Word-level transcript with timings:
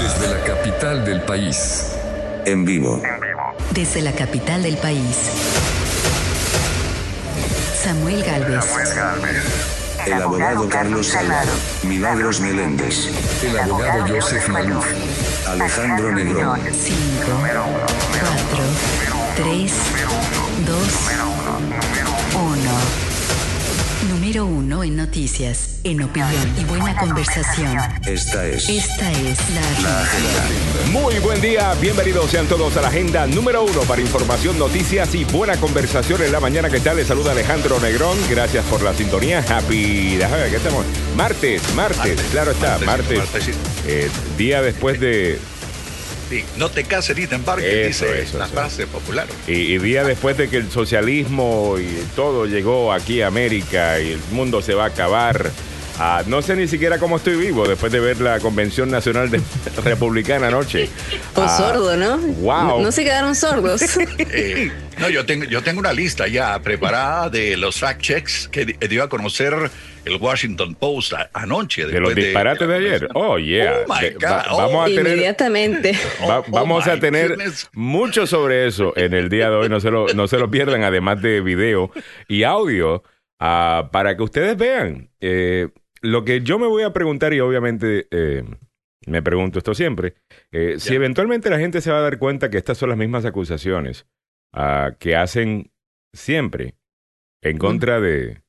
Desde 0.00 0.28
la 0.28 0.44
capital 0.44 1.04
del 1.04 1.22
país. 1.22 1.92
En 2.44 2.64
vivo. 2.64 3.02
Desde 3.72 4.00
la 4.00 4.12
capital 4.12 4.62
del 4.62 4.76
país. 4.76 5.16
Samuel 7.82 8.22
Galvez. 8.22 8.64
El 10.06 10.12
abogado 10.14 10.68
Carlos 10.68 11.08
Salgado. 11.08 11.50
Milagros 11.82 12.40
Meléndez. 12.40 13.08
El 13.42 13.58
abogado 13.58 14.06
Joseph 14.08 14.48
Maluf. 14.48 14.86
Alejandro 15.48 16.12
Negrón. 16.12 16.60
5, 16.60 16.96
4, 18.52 18.64
3, 19.36 19.72
2, 20.64 20.78
1. 21.58 21.87
Número 24.28 24.44
1 24.44 24.84
en 24.84 24.96
noticias, 24.98 25.80
en 25.84 26.02
opinión 26.02 26.54
y 26.60 26.64
buena 26.64 26.94
conversación. 27.00 27.78
Esta 28.06 28.46
es 28.46 28.68
Esta 28.68 29.10
es 29.10 29.38
la 29.54 29.60
la 29.62 30.02
agenda. 30.02 31.00
Muy 31.00 31.18
buen 31.20 31.40
día, 31.40 31.72
bienvenidos 31.80 32.30
sean 32.30 32.46
todos 32.46 32.76
a 32.76 32.82
la 32.82 32.88
agenda 32.88 33.26
número 33.26 33.62
uno 33.62 33.80
para 33.84 34.02
información, 34.02 34.58
noticias 34.58 35.14
y 35.14 35.24
buena 35.24 35.56
conversación 35.56 36.20
en 36.22 36.30
la 36.30 36.40
mañana. 36.40 36.68
¿Qué 36.68 36.78
tal? 36.80 36.98
Les 36.98 37.06
saluda 37.06 37.32
Alejandro 37.32 37.80
Negrón. 37.80 38.18
Gracias 38.28 38.66
por 38.66 38.82
la 38.82 38.92
sintonía. 38.92 39.42
Happy. 39.48 40.16
déjame 40.16 40.42
ver, 40.42 40.50
¿Qué 40.50 40.56
estamos? 40.56 40.84
Martes, 41.16 41.62
martes, 41.74 41.96
Martes, 41.96 42.20
claro 42.30 42.50
está, 42.50 42.78
martes, 42.80 42.86
martes. 42.86 43.18
martesito. 43.18 43.58
Eh, 43.86 44.10
día 44.36 44.60
después 44.60 45.00
de. 45.00 45.38
Sí, 46.28 46.44
no 46.58 46.68
te 46.68 46.84
cases 46.84 47.16
ni 47.16 47.26
te 47.26 47.36
embarques, 47.36 47.66
Eso, 47.96 48.04
dice 48.04 48.22
eso, 48.22 48.38
la 48.38 48.44
eso. 48.44 48.54
frase 48.54 48.86
popular. 48.86 49.26
Y, 49.46 49.52
y 49.52 49.78
día 49.78 50.04
después 50.04 50.36
de 50.36 50.48
que 50.50 50.58
el 50.58 50.70
socialismo 50.70 51.76
y 51.78 51.86
todo 52.14 52.44
llegó 52.46 52.92
aquí 52.92 53.22
a 53.22 53.28
América 53.28 53.98
y 54.00 54.12
el 54.12 54.20
mundo 54.32 54.60
se 54.60 54.74
va 54.74 54.84
a 54.84 54.88
acabar. 54.88 55.50
Ah, 56.00 56.22
no 56.26 56.42
sé 56.42 56.54
ni 56.54 56.68
siquiera 56.68 56.98
cómo 56.98 57.16
estoy 57.16 57.34
vivo 57.34 57.66
después 57.66 57.90
de 57.90 57.98
ver 57.98 58.20
la 58.20 58.38
Convención 58.38 58.88
Nacional 58.88 59.30
de- 59.30 59.40
Republicana 59.84 60.46
anoche. 60.48 60.88
O 61.34 61.42
Ah, 61.42 61.56
sordo, 61.56 61.96
¿no? 61.96 62.18
wow. 62.18 62.62
No, 62.68 62.80
no 62.82 62.92
se 62.92 63.02
quedaron 63.04 63.34
sordos. 63.34 63.82
Eh, 64.18 64.70
no, 64.98 65.08
yo 65.08 65.24
tengo, 65.26 65.44
yo 65.44 65.62
tengo 65.62 65.80
una 65.80 65.92
lista 65.92 66.28
ya 66.28 66.60
preparada 66.60 67.30
de 67.30 67.56
los 67.56 67.76
fact 67.80 68.00
checks 68.02 68.48
que 68.48 68.64
di- 68.66 68.76
dio 68.88 69.02
a 69.02 69.08
conocer 69.08 69.54
el 70.08 70.16
Washington 70.20 70.74
Post 70.74 71.12
a- 71.12 71.30
anoche. 71.32 71.86
De 71.86 72.00
los 72.00 72.14
disparates 72.14 72.66
de, 72.66 72.74
ayer. 72.74 73.08
Oh, 73.14 73.38
yeah. 73.38 73.84
Oh, 73.86 73.92
my 73.94 74.00
De- 74.08 74.14
God. 74.14 74.22
va- 74.30 74.44
Oh, 74.50 74.56
vamos 74.58 74.82
a 74.82 74.86
tener, 74.86 75.06
Inmediatamente. 75.06 75.92
va- 76.28 76.38
Oh, 76.40 76.44
oh 76.48 76.50
vamos 76.50 76.86
a 76.86 76.98
tener 76.98 77.28
goodness. 77.36 77.68
mucho 77.72 78.26
sobre 78.26 78.66
eso 78.66 78.92
en 78.96 79.14
el 79.14 79.28
día 79.28 79.50
de 79.50 79.56
hoy. 79.56 79.68
No 79.68 79.80
se 79.80 79.90
lo, 79.90 80.06
no 80.14 80.26
se 80.28 80.38
lo 80.38 80.50
pierdan, 80.50 80.82
además 80.82 81.22
de 81.22 81.40
video 81.40 81.90
y 82.26 82.42
audio, 82.44 83.02
ah, 83.40 83.90
para 83.92 84.16
que 84.16 84.22
ustedes 84.22 84.56
vean. 84.56 85.10
Eh, 85.20 85.68
lo 86.00 86.24
que 86.24 86.40
yo 86.42 86.58
me 86.58 86.66
voy 86.66 86.82
a 86.84 86.92
preguntar, 86.92 87.32
y 87.34 87.40
obviamente 87.40 88.06
eh, 88.10 88.44
me 89.06 89.22
pregunto 89.22 89.58
esto 89.58 89.74
siempre, 89.74 90.14
eh, 90.52 90.76
si 90.78 90.94
eventualmente 90.94 91.50
la 91.50 91.58
gente 91.58 91.80
se 91.80 91.90
va 91.90 91.98
a 91.98 92.02
dar 92.02 92.18
cuenta 92.18 92.50
que 92.50 92.58
estas 92.58 92.78
son 92.78 92.88
las 92.90 92.98
mismas 92.98 93.24
acusaciones 93.24 94.06
ah, 94.52 94.92
que 94.98 95.16
hacen 95.16 95.72
siempre 96.12 96.74
en 97.42 97.58
contra 97.58 98.00
de, 98.00 98.42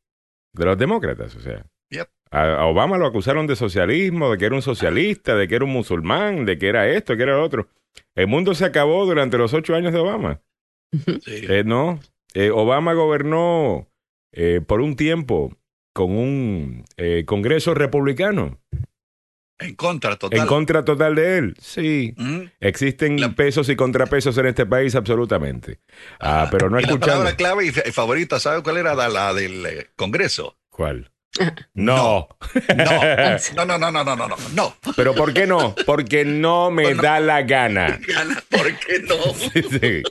de 0.59 0.65
los 0.65 0.77
demócratas. 0.77 1.35
O 1.35 1.39
sea, 1.39 1.65
Yep. 1.91 2.07
a, 2.29 2.65
Obama 2.67 2.99
lo 2.99 3.07
acusaron 3.07 3.47
de 3.47 3.55
socialismo, 3.55 4.29
de 4.29 4.37
que 4.37 4.45
era 4.45 4.53
un 4.55 4.61
socialista, 4.61 5.35
de 5.35 5.47
que 5.47 5.55
era 5.55 5.65
un 5.65 5.71
musulmán, 5.71 6.45
de 6.45 6.59
que 6.59 6.67
era 6.67 6.87
esto, 6.87 7.17
que 7.17 7.23
era 7.23 7.37
lo 7.37 7.43
otro. 7.43 7.67
El 8.15 8.27
mundo 8.27 8.53
se 8.53 8.65
acabó 8.65 9.05
durante 9.07 9.37
los 9.39 9.53
ocho 9.55 9.73
años 9.73 9.91
de 9.93 9.99
Obama. 9.99 10.41
Sí. 10.91 11.45
Eh, 11.49 11.63
no, 11.65 11.99
Eh, 12.35 12.51
Obama 12.51 12.93
gobernó 12.93 13.87
eh, 14.31 14.61
por 14.65 14.81
un 14.81 14.95
tiempo 14.95 15.51
con 15.95 16.11
un 16.11 16.85
eh, 16.97 17.23
Congreso 17.25 17.73
republicano 17.73 18.59
en 19.59 19.75
contra 19.75 20.15
total. 20.15 20.39
en 20.39 20.45
contra 20.47 20.83
total 20.85 21.15
de 21.15 21.37
él. 21.37 21.55
Sí. 21.61 22.13
Mm. 22.17 22.41
Existen 22.59 23.19
La- 23.19 23.29
pesos 23.33 23.67
y 23.69 23.75
contrapesos 23.75 24.37
en 24.37 24.47
este 24.47 24.65
país, 24.65 24.95
absolutamente. 24.95 25.79
Ah, 26.19 26.47
pero 26.51 26.69
no 26.69 26.79
Y 26.79 26.83
la 26.83 26.87
escuchando. 26.87 27.23
palabra 27.23 27.35
clave 27.35 27.65
y 27.65 27.71
fa- 27.71 27.91
favorita, 27.91 28.39
¿sabe 28.39 28.63
cuál 28.63 28.77
era 28.77 28.95
la, 28.95 29.09
la 29.09 29.33
del 29.33 29.65
eh, 29.65 29.87
Congreso? 29.95 30.57
¿Cuál? 30.69 31.11
No. 31.75 32.27
No, 33.55 33.65
no, 33.65 33.77
no, 33.77 33.91
no, 33.91 34.03
no, 34.03 34.15
no, 34.15 34.27
no, 34.27 34.35
no. 34.55 34.75
pero 34.95 35.13
¿por 35.13 35.33
qué 35.33 35.45
no? 35.45 35.75
Porque 35.85 36.25
no 36.25 36.71
me 36.71 36.83
Bueno. 36.83 37.01
da 37.03 37.19
la 37.19 37.41
gana. 37.43 37.99
Gana, 38.07 38.41
¿Por 38.49 38.73
qué 38.79 38.99
no? 39.07 39.15
Sí, 39.33 40.03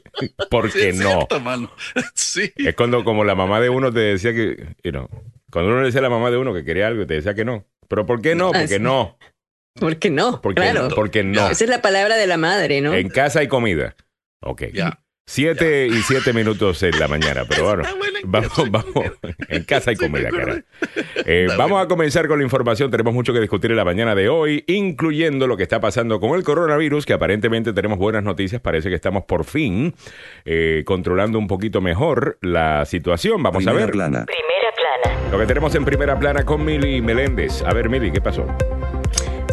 Porque 0.50 0.70
Sí, 0.70 0.80
es 0.88 0.96
no. 0.96 1.08
cierto, 1.10 1.40
mano. 1.40 1.70
Sí. 2.14 2.52
Es 2.56 2.74
cuando 2.74 3.02
como 3.04 3.24
la 3.24 3.34
mamá 3.34 3.60
de 3.60 3.68
uno 3.70 3.92
te 3.92 4.00
decía 4.00 4.32
que, 4.32 4.74
you 4.84 4.90
know, 4.92 5.08
cuando 5.50 5.70
uno 5.70 5.80
le 5.80 5.86
decía 5.86 6.00
a 6.00 6.02
la 6.04 6.10
mamá 6.10 6.30
de 6.30 6.36
uno 6.36 6.52
que 6.54 6.64
quería 6.64 6.86
algo 6.86 7.02
y 7.02 7.06
te 7.06 7.14
decía 7.14 7.34
que 7.34 7.44
no. 7.44 7.64
Pero 7.88 8.04
¿por 8.06 8.20
qué 8.22 8.34
no? 8.34 8.48
Ah, 8.54 8.58
Porque 8.60 8.78
no. 8.78 9.18
¿Por 9.78 9.96
qué 9.96 10.10
no? 10.10 10.40
Porque, 10.40 10.60
claro. 10.60 10.88
porque 10.94 11.22
no. 11.24 11.48
Esa 11.48 11.64
es 11.64 11.70
la 11.70 11.82
palabra 11.82 12.16
de 12.16 12.26
la 12.26 12.36
madre, 12.36 12.80
¿no? 12.80 12.94
En 12.94 13.08
casa 13.08 13.40
hay 13.40 13.48
comida. 13.48 13.94
Ok. 14.40 14.64
Ya. 14.72 15.00
Siete 15.30 15.86
y 15.86 16.00
siete 16.04 16.32
minutos 16.32 16.82
en 16.82 16.98
la 16.98 17.06
mañana, 17.06 17.42
pero 17.46 17.64
bueno, 17.64 17.82
Está 17.82 17.94
buena, 17.98 18.18
vamos, 18.24 18.70
vamos. 18.70 19.12
En 19.50 19.62
casa 19.64 19.90
hay 19.90 19.96
comida, 19.96 20.30
cara. 20.30 20.64
Eh, 21.26 21.48
vamos 21.58 21.84
a 21.84 21.86
comenzar 21.86 22.26
con 22.28 22.38
la 22.38 22.44
información. 22.44 22.90
Tenemos 22.90 23.12
mucho 23.12 23.34
que 23.34 23.40
discutir 23.40 23.70
en 23.70 23.76
la 23.76 23.84
mañana 23.84 24.14
de 24.14 24.30
hoy, 24.30 24.64
incluyendo 24.66 25.46
lo 25.46 25.58
que 25.58 25.64
está 25.64 25.80
pasando 25.80 26.18
con 26.18 26.30
el 26.34 26.44
coronavirus, 26.44 27.04
que 27.04 27.12
aparentemente 27.12 27.74
tenemos 27.74 27.98
buenas 27.98 28.24
noticias. 28.24 28.62
Parece 28.62 28.88
que 28.88 28.94
estamos 28.94 29.24
por 29.24 29.44
fin 29.44 29.94
eh, 30.46 30.82
controlando 30.86 31.38
un 31.38 31.46
poquito 31.46 31.82
mejor 31.82 32.38
la 32.40 32.86
situación. 32.86 33.42
Vamos 33.42 33.66
a 33.66 33.70
Primera 33.72 33.84
ver 33.84 33.92
plana. 33.92 34.24
Primera 34.24 35.12
plana. 35.12 35.30
lo 35.30 35.38
que 35.38 35.44
tenemos 35.44 35.74
en 35.74 35.84
primera 35.84 36.18
plana 36.18 36.46
con 36.46 36.64
Mili 36.64 37.02
Meléndez. 37.02 37.62
A 37.64 37.74
ver, 37.74 37.90
Mili, 37.90 38.10
¿qué 38.10 38.22
pasó? 38.22 38.46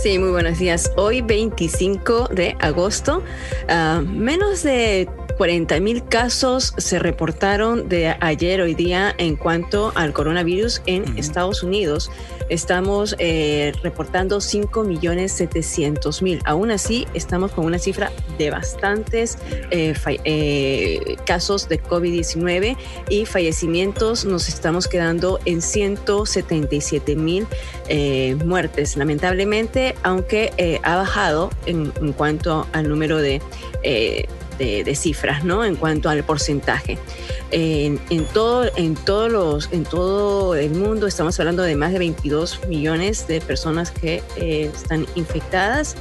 Sí, 0.06 0.20
muy 0.20 0.30
buenos 0.30 0.60
días. 0.60 0.92
Hoy 0.98 1.22
25 1.22 2.28
de 2.28 2.56
agosto, 2.60 3.24
ah, 3.68 4.04
menos 4.06 4.62
de 4.62 5.10
40 5.38 5.80
mil 5.82 6.04
casos 6.06 6.74
se 6.78 7.00
reportaron 7.00 7.90
de 7.90 8.16
ayer, 8.20 8.62
hoy 8.62 8.74
día, 8.74 9.14
en 9.18 9.36
cuanto 9.36 9.92
al 9.96 10.14
coronavirus 10.14 10.82
en. 10.86 11.06
Estados 11.18 11.64
Unidos. 11.64 12.12
Estamos 12.50 13.16
eh, 13.18 13.74
reportando 13.82 14.40
5 14.40 14.84
millones 14.84 15.32
700 15.34 16.22
mil. 16.22 16.42
Aún 16.46 16.72
así, 16.72 17.08
estamos 17.14 17.52
con 17.52 17.66
una 17.66 17.80
cifra 17.80 18.12
de 18.38 18.52
bastantes 18.52 19.38
eh, 19.72 19.94
eh, 20.24 21.18
casos 21.26 21.68
de 21.68 21.82
COVID-19 21.82 22.78
y 23.10 23.26
fallecimientos. 23.26 24.26
Nos 24.26 24.48
estamos 24.48 24.88
quedando 24.88 25.40
en 25.46 25.62
177 25.62 27.16
mil 27.16 27.48
muertes, 28.46 28.98
lamentablemente, 28.98 29.96
aunque 30.04 30.80
ha 30.84 30.96
bajado 30.96 31.50
en, 31.66 31.92
en 32.00 32.14
cuanto 32.14 32.68
al 32.74 32.90
número 32.90 33.18
de, 33.18 33.42
de, 34.58 34.84
de 34.84 34.96
cifras, 34.96 35.44
¿no? 35.44 35.66
En 35.66 35.76
cuanto 35.76 36.10
al 36.10 36.24
porcentaje. 36.24 36.98
En, 37.52 38.00
todo, 38.34 38.70
en, 38.76 38.96
todos 38.96 39.32
los, 39.32 39.72
en 39.72 39.84
todo 39.84 40.56
el 40.56 40.72
mundo 40.72 41.08
estamos 41.08 41.40
hablando 41.40 41.64
de 41.64 41.76
más 41.76 41.94
de 41.94 42.00
22 42.00 42.68
millones 42.68 43.28
de 43.28 43.40
personas 43.40 43.92
que 43.92 44.24
eh, 44.36 44.72
están 44.74 45.06
infectadas 45.16 45.96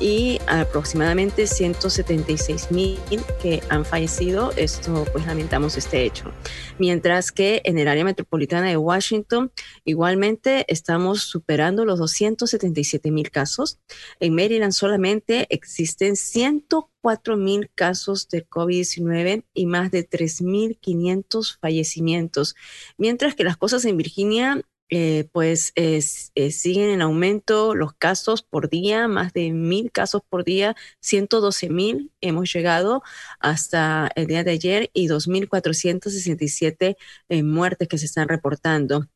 y 0.00 0.40
aproximadamente 0.46 1.46
176 1.46 2.70
mil 2.70 2.98
que 3.42 3.62
han 3.68 3.84
fallecido. 3.84 4.52
Esto, 4.56 5.04
pues 5.12 5.26
lamentamos 5.26 5.76
este 5.76 6.04
hecho. 6.04 6.32
Mientras 6.78 7.30
que 7.30 7.60
en 7.64 7.78
el 7.78 7.86
área 7.86 8.04
metropolitana 8.04 8.68
de 8.68 8.76
Washington, 8.76 9.52
igualmente 9.84 10.64
estamos 10.68 11.22
superando 11.22 11.84
los 11.84 11.98
277 11.98 13.10
mil 13.10 13.30
casos. 13.30 13.78
En 14.18 14.34
Maryland 14.34 14.72
solamente 14.72 15.46
existen 15.50 16.16
104 16.16 17.36
mil 17.36 17.70
casos 17.74 18.28
de 18.28 18.48
COVID-19 18.48 19.44
y 19.52 19.66
más 19.66 19.90
de 19.90 20.08
3.500 20.08 21.58
fallecimientos. 21.60 22.56
Mientras 22.96 23.34
que 23.34 23.44
las 23.44 23.56
cosas 23.58 23.84
en 23.84 23.98
Virginia 23.98 24.62
eh, 24.90 25.28
pues 25.32 25.72
es- 25.76 26.32
eh, 26.34 26.50
siguen 26.50 26.90
en 26.90 27.02
aumento 27.02 27.74
los 27.74 27.92
casos 27.94 28.42
por 28.42 28.68
día, 28.68 29.08
más 29.08 29.32
de 29.32 29.52
mil 29.52 29.90
casos 29.92 30.22
por 30.28 30.44
día, 30.44 30.76
112 31.00 31.68
mil 31.70 32.12
hemos 32.20 32.52
llegado 32.52 33.02
hasta 33.40 34.10
el 34.16 34.26
día 34.26 34.44
de 34.44 34.50
ayer 34.52 34.90
y 34.92 35.06
2.467 35.08 36.96
eh, 37.28 37.42
muertes 37.42 37.88
que 37.88 37.98
se 37.98 38.06
están 38.06 38.28
reportando. 38.28 39.06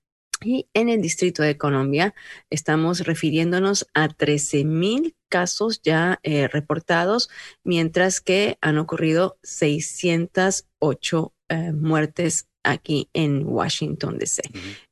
Y 0.43 0.69
en 0.75 0.89
el 0.91 1.01
Distrito 1.01 1.43
de 1.43 1.57
Colombia 1.57 2.15
estamos 2.51 3.01
refiriéndonos 3.01 3.87
a 3.95 4.09
13 4.09 4.65
mil 4.65 5.17
casos 5.31 5.81
ya 5.83 6.21
reportados, 6.53 7.31
mientras 7.65 8.21
que 8.21 8.59
han 8.61 8.79
ocurrido 8.79 9.39
608 9.43 11.35
eh, 11.49 11.73
muertes 11.73 12.47
aquí 12.65 13.09
en 13.13 13.45
Washington, 13.47 14.19
D.C. 14.19 14.43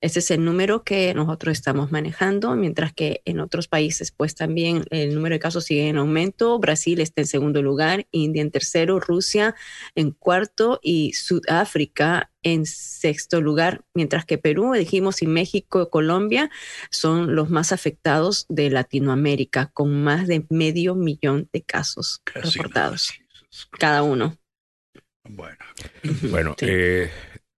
Este 0.00 0.18
es 0.20 0.30
el 0.30 0.44
número 0.44 0.84
que 0.84 1.12
nosotros 1.14 1.52
estamos 1.52 1.90
manejando, 1.90 2.54
mientras 2.54 2.92
que 2.92 3.22
en 3.24 3.40
otros 3.40 3.66
países, 3.68 4.12
pues 4.12 4.34
también 4.34 4.84
el 4.90 5.14
número 5.14 5.34
de 5.34 5.40
casos 5.40 5.64
sigue 5.64 5.88
en 5.88 5.96
aumento. 5.96 6.58
Brasil 6.58 7.00
está 7.00 7.22
en 7.22 7.26
segundo 7.26 7.62
lugar, 7.62 8.06
India 8.12 8.42
en 8.42 8.50
tercero, 8.50 9.00
Rusia 9.00 9.54
en 9.94 10.10
cuarto 10.12 10.78
y 10.82 11.12
Sudáfrica 11.14 12.30
en 12.44 12.66
sexto 12.66 13.40
lugar, 13.40 13.84
mientras 13.94 14.24
que 14.24 14.36
Perú, 14.36 14.72
dijimos, 14.72 15.22
y 15.22 15.26
México, 15.28 15.90
Colombia 15.90 16.50
son 16.90 17.36
los 17.36 17.50
más 17.50 17.72
afectados 17.72 18.46
de 18.48 18.68
Latinoamérica, 18.68 19.70
con 19.72 20.02
más 20.02 20.26
de 20.26 20.44
medio 20.50 20.94
millón 20.96 21.48
de 21.52 21.62
casos 21.62 22.20
Casi 22.24 22.58
reportados, 22.58 23.12
nada. 23.12 23.68
cada 23.78 24.02
uno. 24.02 24.36
Bueno, 25.28 25.56
Bueno, 26.30 26.56
Sí. 26.58 26.66
eh, 26.68 27.10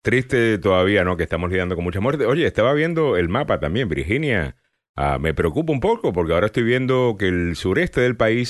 triste 0.02 0.58
todavía, 0.58 1.04
¿no? 1.04 1.16
Que 1.16 1.22
estamos 1.22 1.50
lidiando 1.50 1.75
con 1.75 1.84
mucha 1.84 2.00
muerte. 2.00 2.26
Oye, 2.26 2.46
estaba 2.46 2.72
viendo 2.75 3.16
el 3.16 3.28
mapa 3.28 3.58
también, 3.60 3.88
Virginia. 3.88 4.56
ah, 4.96 5.19
me 5.19 5.32
preocupa 5.34 5.72
un 5.72 5.81
poco 5.81 6.12
porque 6.12 6.34
ahora 6.34 6.46
estoy 6.46 6.64
viendo 6.64 7.16
que 7.19 7.28
el 7.28 7.56
sureste 7.56 8.00
del 8.02 8.16
país, 8.16 8.49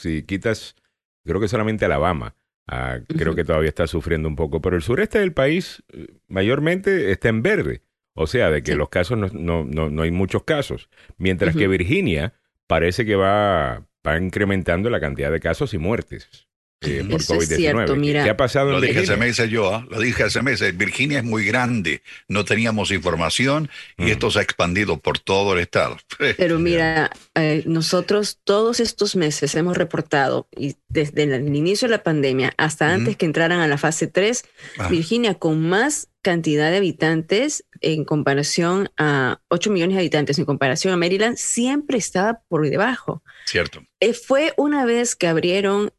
si 0.00 0.22
quitas, 0.24 0.76
creo 1.24 1.40
que 1.40 1.48
solamente 1.48 1.84
Alabama, 1.86 2.34
ah, 2.66 2.98
creo 3.16 3.34
que 3.34 3.44
todavía 3.44 3.68
está 3.68 3.86
sufriendo 3.86 4.28
un 4.28 4.36
poco, 4.36 4.60
pero 4.60 4.76
el 4.76 4.82
sureste 4.82 5.18
del 5.18 5.32
país 5.32 5.82
eh, 5.92 6.06
mayormente 6.28 7.10
está 7.10 7.28
en 7.28 7.42
verde. 7.42 7.82
O 8.14 8.26
sea, 8.26 8.50
de 8.50 8.62
que 8.62 8.72
Sí. 8.72 8.76
los 8.78 8.88
casos 8.90 9.16
no, 9.16 9.28
no, 9.32 9.64
no, 9.64 9.88
no 9.88 10.02
hay 10.02 10.10
muchos 10.10 10.42
casos. 10.42 10.90
Mientras 11.16 11.54
que. 11.56 11.68
Virginia 11.68 12.34
parece 12.66 13.06
que 13.06 13.14
va, 13.16 13.86
va 14.06 14.18
incrementando 14.18 14.90
la 14.90 15.00
cantidad 15.00 15.30
de 15.32 15.40
casos 15.40 15.72
y 15.74 15.78
muertes 15.78 16.48
eh, 16.82 17.04
por 17.10 17.20
Eso 17.20 17.34
es 17.34 17.50
COVID-19. 17.50 17.56
cierto, 17.56 17.92
¿Qué- 17.94 17.98
mira. 18.00 18.24
¿Qué 18.24 18.30
ha 18.30 18.36
pasado 18.36 18.70
lo 18.72 18.80
dije 18.80 18.92
hace 19.00 19.00
Virginia? 19.00 19.26
meses 19.26 19.50
yo, 19.50 19.74
¿ah? 19.74 19.86
lo 19.90 20.00
dije 20.00 20.22
hace 20.22 20.42
meses. 20.42 20.76
Virginia 20.76 21.18
es 21.18 21.24
muy 21.24 21.44
grande, 21.44 22.02
no 22.28 22.44
teníamos 22.44 22.90
información 22.90 23.68
y 23.98 24.04
Mm. 24.04 24.08
esto 24.08 24.30
se 24.30 24.38
ha 24.38 24.42
expandido 24.42 24.96
por 24.98 25.18
todo 25.18 25.52
el 25.52 25.60
estado. 25.60 25.98
Pero 26.38 26.58
mira, 26.58 27.10
eh, 27.34 27.62
nosotros 27.66 28.38
todos 28.44 28.80
estos 28.80 29.14
meses 29.14 29.54
hemos 29.54 29.76
reportado, 29.76 30.48
y 30.56 30.76
desde 30.88 31.24
el 31.24 31.54
inicio 31.54 31.86
de 31.88 31.92
la 31.96 32.02
pandemia 32.02 32.52
hasta 32.56 32.92
antes 32.94 33.16
que 33.16 33.26
entraran 33.26 33.60
a 33.60 33.68
la 33.68 33.76
fase 33.78 34.06
3, 34.06 34.44
Ah, 34.78 34.88
Virginia 34.88 35.34
con 35.34 35.68
más 35.68 36.08
cantidad 36.22 36.70
de 36.70 36.78
habitantes 36.78 37.64
en 37.82 38.04
comparación 38.04 38.90
a 38.98 39.40
8 39.48 39.70
millones 39.70 39.96
de 39.96 40.00
habitantes, 40.00 40.38
en 40.38 40.44
comparación 40.44 40.92
a 40.92 40.96
Maryland, 40.96 41.36
siempre 41.36 41.98
estaba 41.98 42.40
por 42.48 42.68
debajo. 42.68 43.22
cierto. 43.46 43.82
Eh, 44.00 44.12
fue 44.14 44.52
una 44.56 44.84
vez 44.84 45.16
que 45.16 45.26
abrieron 45.26 45.92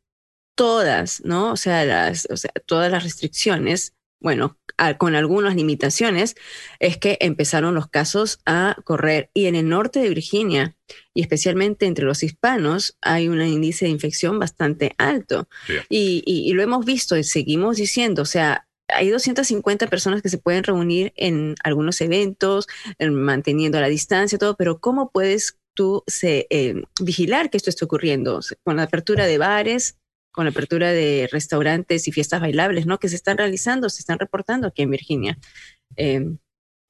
todas, 0.66 1.22
¿no? 1.26 1.52
O 1.54 1.58
sea, 1.58 1.84
las, 1.86 2.28
o 2.30 2.38
sea, 2.38 2.52
todas 2.68 2.92
las 2.92 3.04
restricciones, 3.04 3.94
bueno, 4.20 4.58
a- 4.78 4.96
con 4.98 5.16
algunas 5.16 5.56
limitaciones, 5.56 6.36
es 6.80 6.98
que 6.98 7.18
empezaron 7.20 7.74
los 7.74 7.88
casos 7.88 8.40
a 8.46 8.76
correr. 8.84 9.32
Y 9.34 9.48
en 9.48 9.56
el 9.56 9.68
norte 9.68 10.00
de 10.00 10.10
Virginia, 10.10 10.76
y 11.16 11.22
especialmente 11.22 11.88
entre 11.88 12.06
los 12.06 12.22
hispanos, 12.22 12.96
hay 13.02 13.28
un 13.28 13.42
índice 13.42 13.86
de 13.86 13.92
infección 13.92 14.38
bastante 14.38 14.94
alto. 15.00 15.48
Sí. 15.66 15.74
Y, 15.90 16.24
y- 16.26 16.50
y 16.50 16.54
lo 16.54 16.62
hemos 16.62 16.86
visto 16.86 17.18
y 17.18 17.24
seguimos 17.24 17.78
diciendo, 17.78 18.22
o 18.22 18.26
sea, 18.26 18.68
hay 18.88 19.10
250 19.10 19.88
personas 19.88 20.22
que 20.22 20.30
se 20.30 20.38
pueden 20.38 20.64
reunir 20.64 21.12
en 21.16 21.56
algunos 21.64 22.00
eventos, 22.02 22.68
en- 23.00 23.16
manteniendo 23.16 23.80
la 23.80 23.88
distancia, 23.88 24.38
todo, 24.38 24.56
pero 24.58 24.80
¿cómo 24.80 25.10
puedes 25.12 25.58
tú 25.74 26.04
se, 26.06 26.46
eh, 26.50 26.84
vigilar 27.02 27.50
que 27.50 27.58
esto 27.58 27.70
esté 27.72 27.86
ocurriendo? 27.86 28.42
Con 28.64 28.76
la 28.76 28.84
apertura 28.84 29.26
de 29.26 29.38
bares, 29.38 29.96
con 30.32 30.46
la 30.46 30.52
apertura 30.52 30.92
de 30.92 31.28
restaurantes 31.32 32.08
y 32.08 32.12
fiestas 32.12 32.42
bailables, 32.42 32.86
¿no? 32.86 33.00
Que 33.00 33.10
se 33.10 33.16
están 33.16 33.38
realizando, 33.38 33.90
se 33.90 34.00
están 34.02 34.20
reportando 34.20 34.68
aquí 34.68 34.82
en 34.84 34.90
Virginia. 34.92 35.38
Eh, 35.98 36.36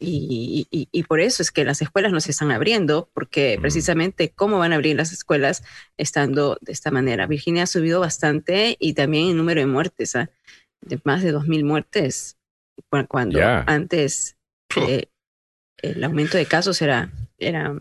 y, 0.03 0.67
y- 0.71 0.87
y 0.91 1.03
por 1.03 1.19
eso 1.19 1.43
es 1.43 1.51
que 1.51 1.63
las 1.63 1.81
escuelas 1.83 2.11
no 2.11 2.19
se 2.21 2.31
están 2.31 2.49
abriendo, 2.51 3.11
porque 3.13 3.57
Mm. 3.57 3.61
precisamente 3.61 4.31
cómo 4.31 4.57
van 4.57 4.71
a 4.73 4.75
abrir 4.75 4.95
las 4.95 5.11
escuelas 5.13 5.63
estando 5.97 6.57
de 6.61 6.71
esta 6.71 6.89
manera. 6.89 7.27
Virginia 7.27 7.63
ha 7.63 7.67
subido 7.67 7.99
bastante 7.99 8.77
y 8.79 8.93
también 8.93 9.27
el 9.29 9.37
número 9.37 9.59
de 9.61 9.67
muertes, 9.67 10.15
¿ah? 10.15 10.31
de 10.81 10.99
más 11.03 11.21
de 11.21 11.31
2.000 11.31 11.63
muertes, 11.63 12.37
cu- 12.89 13.05
cuando 13.07 13.39
antes 13.67 14.37
eh, 14.75 15.05
el 15.83 16.03
aumento 16.03 16.37
de 16.37 16.47
casos 16.47 16.81
era, 16.81 17.11
era 17.37 17.75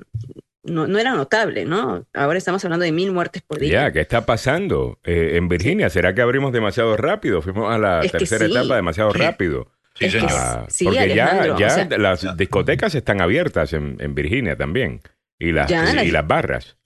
no, 0.63 0.87
no 0.87 0.99
era 0.99 1.15
notable, 1.15 1.65
¿no? 1.65 2.07
Ahora 2.15 2.39
estamos 2.39 2.65
hablando 2.65 2.85
de 2.85 2.93
mil 2.93 3.13
muertes 3.13 3.43
por 3.43 3.59
día. 3.59 3.71
Ya, 3.73 3.93
¿qué 3.93 4.01
está 4.01 4.27
pasando 4.27 4.99
eh, 5.05 5.33
en 5.37 5.49
Virginia? 5.49 5.89
¿Será 5.91 6.15
que 6.15 6.21
abrimos 6.23 6.53
demasiado 6.53 6.97
rápido? 6.97 7.41
Fuimos 7.43 7.73
a 7.75 7.79
la 7.79 8.01
Es 8.01 8.13
tercera 8.13 8.47
sí. 8.47 8.53
etapa 8.53 8.77
demasiado 8.77 9.13
rápido. 9.13 9.71
Sí, 9.95 10.05
Es 10.07 10.13
que 10.15 10.21
señor. 10.21 10.33
Ah, 10.35 10.67
sí, 10.69 10.85
porque 10.85 11.15
ya, 11.15 11.27
Alejandro, 11.27 11.59
ya 11.59 11.67
o 11.67 11.71
sea- 11.71 11.99
las 11.99 12.37
discotecas 12.37 12.95
están 12.95 13.21
abiertas 13.21 13.73
en, 13.73 13.97
en 14.01 14.15
Virginia 14.15 14.57
también. 14.57 15.01
Y 15.39 15.53
las, 15.53 15.69
Ya, 15.69 15.91
y 15.93 15.97
las- 15.97 16.13
las 16.13 16.27
barras. 16.27 16.77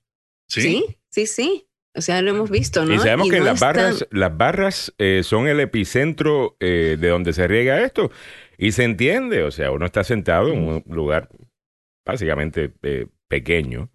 Sí, 0.48 0.60
sí, 0.62 0.96
sí, 1.10 1.26
sí. 1.26 1.68
O 1.96 2.00
sea, 2.00 2.22
lo 2.22 2.30
hemos 2.30 2.50
visto, 2.50 2.84
¿no? 2.84 2.92
Y 2.94 2.98
sabemos 2.98 3.28
que 3.30 3.38
no 3.38 3.44
las 3.44 3.60
barras, 3.60 4.06
las 4.10 4.36
barras 4.36 4.92
eh, 4.98 5.20
son 5.22 5.46
el 5.46 5.60
epicentro 5.60 6.56
eh, 6.58 6.96
de 6.98 7.08
donde 7.08 7.32
se 7.32 7.46
riega 7.46 7.82
esto. 7.82 8.10
Y 8.58 8.72
se 8.72 8.82
entiende, 8.84 9.42
o 9.44 9.50
sea, 9.52 9.70
uno 9.70 9.86
está 9.86 10.02
sentado 10.02 10.52
en 10.52 10.58
un 10.66 10.84
lugar 10.88 11.28
básicamente 12.04 12.72
eh, 12.82 13.06
pequeño. 13.28 13.90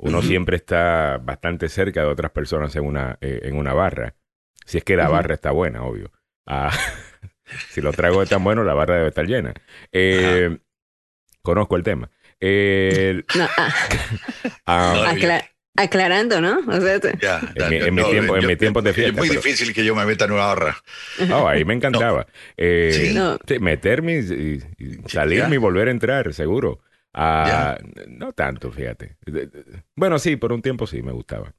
Uno 0.00 0.22
siempre 0.22 0.56
está 0.56 1.18
bastante 1.18 1.68
cerca 1.68 2.02
de 2.02 2.06
otras 2.06 2.30
personas 2.30 2.74
en 2.76 2.84
una, 2.86 3.18
eh, 3.20 3.40
en 3.42 3.56
una 3.56 3.72
barra. 3.74 4.14
Si 4.64 4.78
es 4.78 4.84
que 4.84 4.96
la 4.96 5.08
barra 5.08 5.34
está 5.34 5.50
buena, 5.50 5.82
obvio. 5.82 6.12
Ah, 6.46 6.70
si 7.70 7.80
los 7.80 7.96
tragos 7.96 8.22
están 8.24 8.44
buenos, 8.44 8.64
la 8.64 8.74
barra 8.74 8.96
debe 8.96 9.08
estar 9.08 9.26
llena. 9.26 9.52
Eh, 9.90 10.56
conozco 11.42 11.74
el 11.76 11.82
tema. 11.82 12.10
Eh, 12.40 13.22
No, 13.34 13.48
ah, 13.56 13.74
ah, 14.66 14.92
No, 14.94 15.02
acla- 15.04 15.44
aclarando, 15.76 16.40
¿no? 16.40 16.60
O 16.68 16.80
sea, 16.80 17.00
te- 17.00 17.10
En 17.56 17.68
mi- 17.70 17.76
en 17.76 17.94
mi 17.94 18.02
tiempo- 18.04 18.36
en 18.36 18.46
mi 18.46 18.56
tiempo 18.56 18.82
de 18.82 18.92
fiesta, 18.92 19.10
Es 19.12 19.16
muy 19.18 19.28
pero- 19.28 19.40
difícil 19.40 19.74
que 19.74 19.84
yo 19.84 19.96
me 19.96 20.04
meta 20.04 20.26
en 20.26 20.32
una 20.32 20.46
barra. 20.46 20.76
Oh, 21.32 21.48
ahí 21.48 21.64
me 21.64 21.74
encantaba. 21.74 22.26
Eh, 22.56 22.90
Sí. 23.08 23.14
No. 23.14 23.36
sí, 23.48 23.58
meterme 23.58 24.18
y, 24.18 24.60
salirme 25.08 25.56
y 25.56 25.58
volver 25.58 25.88
a 25.88 25.90
entrar, 25.90 26.32
seguro. 26.34 26.80
Ah, 27.20 27.78
no 28.06 28.32
tanto, 28.32 28.70
fíjate. 28.70 29.16
De- 29.26 29.46
de- 29.48 29.82
Bueno, 29.96 30.18
sí, 30.18 30.36
por 30.36 30.52
un 30.52 30.62
tiempo 30.62 30.86
sí 30.86 31.02
me 31.02 31.12
gustaba. 31.12 31.52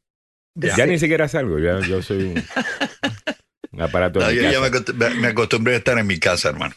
Ya. 0.56 0.86
Ni 0.86 0.98
siquiera 1.00 1.28
salgo, 1.28 1.60
ya 1.60 1.80
yo 1.82 2.02
soy 2.02 2.24
un, 2.24 2.36
un 3.72 3.82
aparato 3.82 4.20
No, 4.20 4.28
de 4.28 4.36
yo 4.36 4.42
ya 4.44 4.52
casa. 4.54 4.62
me 4.62 4.68
acost- 4.68 4.94
me 4.94 5.10
me 5.22 5.28
acostumbré 5.28 5.74
a 5.76 5.78
estar 5.78 5.98
en 5.98 6.08
mi 6.08 6.20
casa, 6.20 6.50
hermano. 6.50 6.76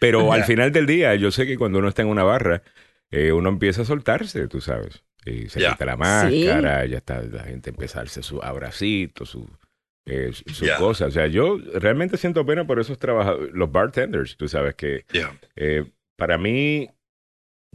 Pero 0.00 0.32
al 0.32 0.44
final 0.44 0.72
del 0.72 0.86
día, 0.86 1.14
yo 1.14 1.30
sé 1.30 1.46
que 1.46 1.56
cuando 1.56 1.78
uno 1.78 1.88
está 1.88 2.02
en 2.02 2.08
una 2.08 2.24
barra, 2.24 2.62
eh, 3.10 3.30
uno 3.32 3.48
empieza 3.48 3.82
a 3.82 3.84
soltarse, 3.84 4.48
tú 4.48 4.60
sabes. 4.60 5.04
Y 5.24 5.48
se 5.48 5.60
quita 5.60 5.84
la 5.84 5.96
máscara, 5.96 6.84
ya 6.86 6.98
está, 6.98 7.22
la 7.22 7.44
gente 7.44 7.70
empieza 7.70 7.98
a 8.00 8.02
darse 8.02 8.22
su 8.22 8.42
abracito, 8.42 9.24
su, 9.24 9.48
eh, 10.04 10.30
su, 10.32 10.52
su 10.52 10.64
Ya. 10.66 10.76
cosa. 10.76 11.06
O 11.06 11.10
sea, 11.12 11.26
yo 11.28 11.58
realmente 11.74 12.16
siento 12.16 12.44
pena 12.44 12.66
por 12.66 12.80
esos 12.80 12.98
trabajadores, 12.98 13.52
los 13.54 13.70
bartenders, 13.70 14.36
tú 14.36 14.48
sabes 14.48 14.74
que 14.74 15.04
eh, 15.56 15.84
para 16.16 16.36
mí, 16.38 16.88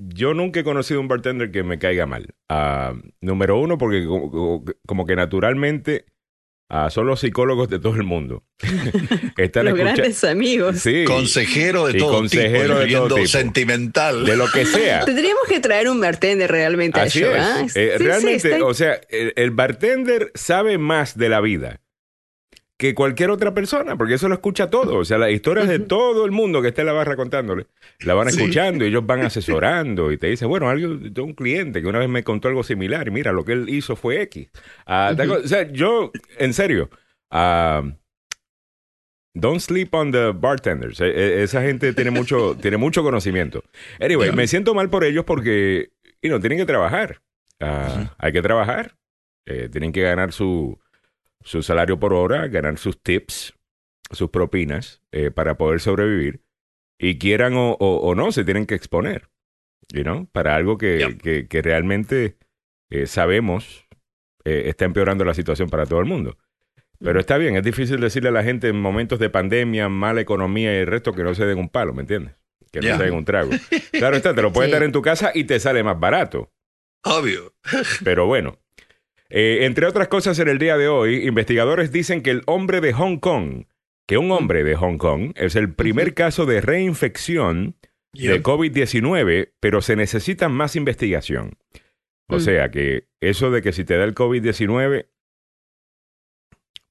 yo 0.09 0.33
nunca 0.33 0.59
he 0.59 0.63
conocido 0.63 0.99
un 0.99 1.07
bartender 1.07 1.51
que 1.51 1.63
me 1.63 1.79
caiga 1.79 2.05
mal. 2.05 2.33
Ah, 2.49 2.93
número 3.21 3.59
uno, 3.59 3.77
porque 3.77 4.05
como, 4.05 5.05
que 5.05 5.15
naturalmente 5.15 6.05
ah, 6.69 6.89
son 6.89 7.05
los 7.07 7.19
psicólogos 7.19 7.69
de 7.69 7.79
todo 7.79 7.95
el 7.95 8.03
mundo. 8.03 8.43
Están 9.37 9.65
los 9.65 9.73
escucha- 9.75 9.93
grandes 9.95 10.23
amigos. 10.23 10.79
Sí, 10.79 11.03
Consejero 11.05 11.87
de 11.87 11.97
Y 11.97 11.99
todo 11.99 12.13
consejero 12.13 12.61
tipo, 12.67 12.79
de 12.79 12.91
todo 13.09 13.15
tipo. 13.15 13.27
sentimental. 13.27 14.25
de 14.25 14.35
lo 14.37 14.49
que 14.51 14.65
sea. 14.65 15.05
Tendríamos 15.05 15.43
que 15.47 15.59
traer 15.59 15.89
un 15.89 15.99
bartender 15.99 16.49
realmente 16.51 16.99
al 16.99 17.07
Así 17.07 17.19
show, 17.19 17.31
es. 17.33 17.39
¿ah? 17.41 17.61
Eh, 17.61 17.67
Sí, 17.69 17.97
sí, 17.97 18.03
realmente, 18.03 18.51
está- 18.53 18.65
o 18.65 18.73
sea, 18.73 18.99
el, 19.09 19.33
el 19.35 19.51
bartender 19.51 20.31
sabe 20.35 20.77
más 20.77 21.17
de 21.17 21.29
la 21.29 21.41
vida 21.41 21.79
que 22.81 22.95
cualquier 22.95 23.29
otra 23.29 23.53
persona, 23.53 23.95
porque 23.95 24.15
eso 24.15 24.27
lo 24.27 24.33
escucha 24.33 24.71
todo. 24.71 24.95
O 24.97 25.05
sea, 25.05 25.19
las 25.19 25.29
historias 25.29 25.67
de 25.67 25.77
todo 25.77 26.25
el 26.25 26.31
mundo 26.31 26.63
que 26.63 26.69
está 26.69 26.81
en 26.81 26.87
la 26.87 26.93
barra 26.93 27.15
contándole, 27.15 27.67
la 27.99 28.15
van 28.15 28.31
Sí. 28.31 28.39
escuchando 28.41 28.83
y 28.83 28.87
ellos 28.87 29.05
van 29.05 29.21
asesorando 29.21 30.11
y 30.11 30.17
te 30.17 30.25
dicen, 30.25 30.47
bueno, 30.49 30.67
algo 30.67 30.95
de 30.95 31.21
un 31.21 31.33
cliente 31.35 31.79
que 31.83 31.87
una 31.87 31.99
vez 31.99 32.09
me 32.09 32.23
contó 32.23 32.47
algo 32.47 32.63
similar 32.63 33.07
y 33.07 33.11
mira, 33.11 33.33
lo 33.33 33.45
que 33.45 33.51
él 33.53 33.69
hizo 33.69 33.95
fue 33.95 34.23
X. 34.23 34.49
Ah. 34.87 35.15
O 35.43 35.47
sea, 35.47 35.71
yo, 35.71 36.11
en 36.39 36.55
serio, 36.55 36.89
ah, 37.29 37.83
don't 39.35 39.59
sleep 39.61 39.93
on 39.93 40.11
the 40.11 40.31
bartenders. 40.33 40.99
Eh, 41.01 41.05
eh, 41.15 41.43
esa 41.43 41.61
gente 41.61 41.93
tiene 41.93 42.09
mucho, 42.09 42.57
tiene 42.61 42.77
mucho 42.77 43.03
conocimiento. 43.03 43.63
Anyway, 43.99 44.31
me 44.31 44.47
siento 44.47 44.73
mal 44.73 44.89
por 44.89 45.03
ellos 45.03 45.23
porque, 45.25 45.91
you 46.23 46.29
know, 46.29 46.39
tienen 46.39 46.57
que 46.57 46.65
trabajar. 46.65 47.21
Ah, 47.59 48.15
Hay 48.17 48.31
que 48.33 48.41
trabajar. 48.41 48.95
Eh, 49.45 49.69
tienen 49.71 49.91
que 49.91 50.01
ganar 50.01 50.31
su, 50.33 50.79
su 51.43 51.63
salario 51.63 51.99
por 51.99 52.13
hora, 52.13 52.47
ganar 52.47 52.77
sus 52.77 53.01
tips, 53.01 53.53
sus 54.11 54.29
propinas 54.29 55.01
eh, 55.11 55.31
para 55.31 55.57
poder 55.57 55.79
sobrevivir. 55.79 56.41
Y 56.99 57.17
quieran 57.17 57.53
o, 57.55 57.71
o- 57.73 57.97
o 58.01 58.15
no, 58.15 58.31
se 58.31 58.43
tienen 58.43 58.65
que 58.65 58.75
exponer, 58.75 59.29
you 59.93 60.03
know, 60.03 60.27
para 60.27 60.55
algo 60.55 60.77
que, 60.77 61.17
que, 61.21 61.47
que 61.47 61.61
realmente 61.61 62.37
eh, 62.91 63.07
sabemos 63.07 63.87
eh, 64.45 64.63
está 64.67 64.85
empeorando 64.85 65.25
la 65.25 65.33
situación 65.33 65.69
para 65.69 65.85
todo 65.85 65.99
el 65.99 66.05
mundo. 66.05 66.37
Pero 66.99 67.19
está 67.19 67.37
bien, 67.37 67.55
es 67.55 67.63
difícil 67.63 67.99
decirle 67.99 68.29
a 68.29 68.33
la 68.33 68.43
gente 68.43 68.67
en 68.67 68.79
momentos 68.79 69.17
de 69.17 69.31
pandemia, 69.31 69.89
mala 69.89 70.21
economía 70.21 70.71
y 70.73 70.77
el 70.81 70.87
resto 70.87 71.13
que 71.13 71.23
no 71.23 71.33
se 71.33 71.45
den 71.45 71.57
un 71.57 71.69
palo, 71.69 71.93
¿me 71.93 72.01
entiendes? 72.01 72.35
Que 72.71 72.79
no 72.81 72.95
se 72.95 73.03
den 73.03 73.13
un 73.15 73.25
trago. 73.25 73.49
Claro 73.91 74.15
está, 74.15 74.33
te 74.35 74.41
lo 74.43 74.53
puedes 74.53 74.69
Sí. 74.69 74.73
dar 74.73 74.83
en 74.83 74.91
tu 74.91 75.01
casa 75.01 75.31
y 75.33 75.43
te 75.45 75.59
sale 75.59 75.83
más 75.83 75.99
barato. 75.99 76.51
Obvio. 77.03 77.55
Pero 78.03 78.27
bueno. 78.27 78.59
Eh, 79.33 79.65
entre 79.65 79.85
otras 79.87 80.07
cosas, 80.09 80.37
en 80.39 80.49
el 80.49 80.57
día 80.59 80.77
de 80.77 80.87
hoy, 80.89 81.25
investigadores 81.27 81.91
dicen 81.91 82.21
que 82.21 82.31
el 82.31 82.43
hombre 82.47 82.81
de 82.81 82.91
Hong 82.93 83.17
Kong, 83.17 83.65
que 84.07 84.17
un 84.17 84.29
hombre 84.31 84.63
de 84.63 84.75
Hong 84.75 84.97
Kong 84.97 85.31
es 85.35 85.55
el 85.55 85.73
primer 85.73 86.13
caso 86.13 86.45
de 86.45 86.59
reinfección 86.61 87.75
de 88.13 88.19
Yeah. 88.23 88.43
COVID-19, 88.43 89.53
pero 89.61 89.81
se 89.81 89.95
necesita 89.95 90.49
más 90.49 90.75
investigación. 90.75 91.57
O 92.27 92.35
Mm. 92.37 92.39
sea 92.41 92.69
que 92.71 93.07
eso 93.21 93.51
de 93.51 93.61
que 93.61 93.71
si 93.71 93.85
te 93.85 93.95
da 93.97 94.03
el 94.03 94.13
COVID-19, 94.15 95.07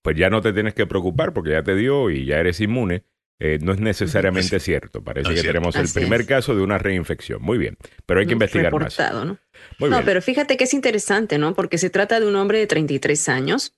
pues 0.02 0.16
ya 0.16 0.30
no 0.30 0.40
te 0.40 0.52
tienes 0.54 0.72
que 0.74 0.86
preocupar 0.86 1.34
porque 1.34 1.50
ya 1.50 1.62
te 1.62 1.74
dio 1.76 2.08
y 2.10 2.24
ya 2.24 2.38
eres 2.40 2.60
inmune, 2.60 3.04
eh, 3.40 3.58
no 3.60 3.72
es 3.72 3.80
necesariamente 3.80 4.56
Es- 4.56 4.62
cierto. 4.62 5.02
Parece 5.02 5.28
no 5.28 5.34
que 5.34 5.40
cierto. 5.40 5.58
tenemos 5.58 5.76
el 5.76 5.88
primer 5.92 6.20
es. 6.20 6.26
caso 6.28 6.54
de 6.54 6.62
una 6.62 6.78
reinfección. 6.78 7.42
Muy 7.42 7.58
bien, 7.58 7.76
pero 8.06 8.20
hay 8.20 8.26
que 8.26 8.34
investigar 8.34 8.72
más. 8.72 8.96
¿no? 8.98 9.38
Muy 9.78 9.90
no, 9.90 9.96
bien. 9.96 10.04
pero 10.04 10.22
fíjate 10.22 10.56
que 10.56 10.64
es 10.64 10.74
interesante, 10.74 11.38
¿no? 11.38 11.54
Porque 11.54 11.78
se 11.78 11.90
trata 11.90 12.20
de 12.20 12.26
un 12.28 12.36
hombre 12.36 12.58
de 12.58 12.66
33 12.68 13.28
años. 13.28 13.74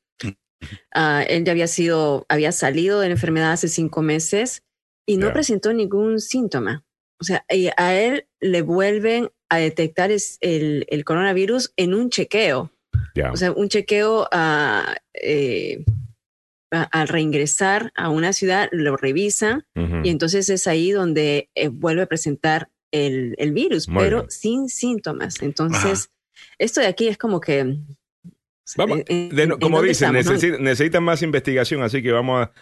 Ah, 0.95 1.25
él 1.28 1.45
ya 1.45 1.52
había 1.52 1.66
sido, 1.66 2.25
había 2.28 2.52
salido 2.52 3.00
de 3.00 3.09
la 3.09 3.14
enfermedad 3.14 3.52
hace 3.52 3.69
cinco 3.69 4.02
meses 4.02 4.62
y 5.07 5.16
no 5.16 5.33
presentó 5.33 5.73
ningún 5.73 6.21
síntoma. 6.21 6.85
O 7.21 7.25
sea, 7.25 7.45
y 7.49 7.69
a 7.76 7.95
él 7.95 8.26
le 8.40 8.62
vuelven 8.62 9.31
a 9.49 9.59
detectar 9.59 10.11
es- 10.12 10.38
el, 10.40 10.87
el 10.88 11.04
coronavirus 11.04 11.73
en 11.76 11.95
un 11.95 12.11
chequeo. 12.11 12.71
O 13.33 13.37
sea, 13.37 13.52
un 13.52 13.69
chequeo 13.69 14.28
a, 14.33 14.95
eh, 15.14 15.85
al 16.73 17.09
reingresar 17.09 17.93
a 17.95 18.09
una 18.09 18.33
ciudad, 18.33 18.69
lo 18.73 18.97
revisan 18.97 19.67
Ujú. 19.76 20.00
y 20.05 20.09
entonces 20.11 20.49
es 20.49 20.67
ahí 20.67 20.91
donde 20.91 21.50
eh, 21.55 21.69
vuelve 21.69 22.02
a 22.02 22.07
presentar 22.07 22.71
el, 22.91 23.35
el 23.38 23.52
virus, 23.52 23.88
Muy 23.88 24.02
pero 24.05 24.19
bien. 24.21 24.31
sin 24.31 24.69
síntomas. 24.69 25.41
Entonces, 25.43 26.11
esto 26.59 26.81
de 26.81 26.87
aquí 26.88 27.09
es 27.09 27.19
como 27.19 27.41
que... 27.41 27.76
Vamos, 28.76 29.05
de 29.07 29.47
no- 29.47 29.55
¿en 29.55 29.61
como 29.61 29.83
dicen, 29.83 30.17
estamos, 30.17 30.43
no? 30.43 30.49
necesi- 30.49 30.59
necesitan 30.61 31.02
más 31.02 31.21
investigación, 31.23 31.83
así 31.83 32.02
que 32.02 32.12
vamos 32.12 32.47
a, 32.47 32.52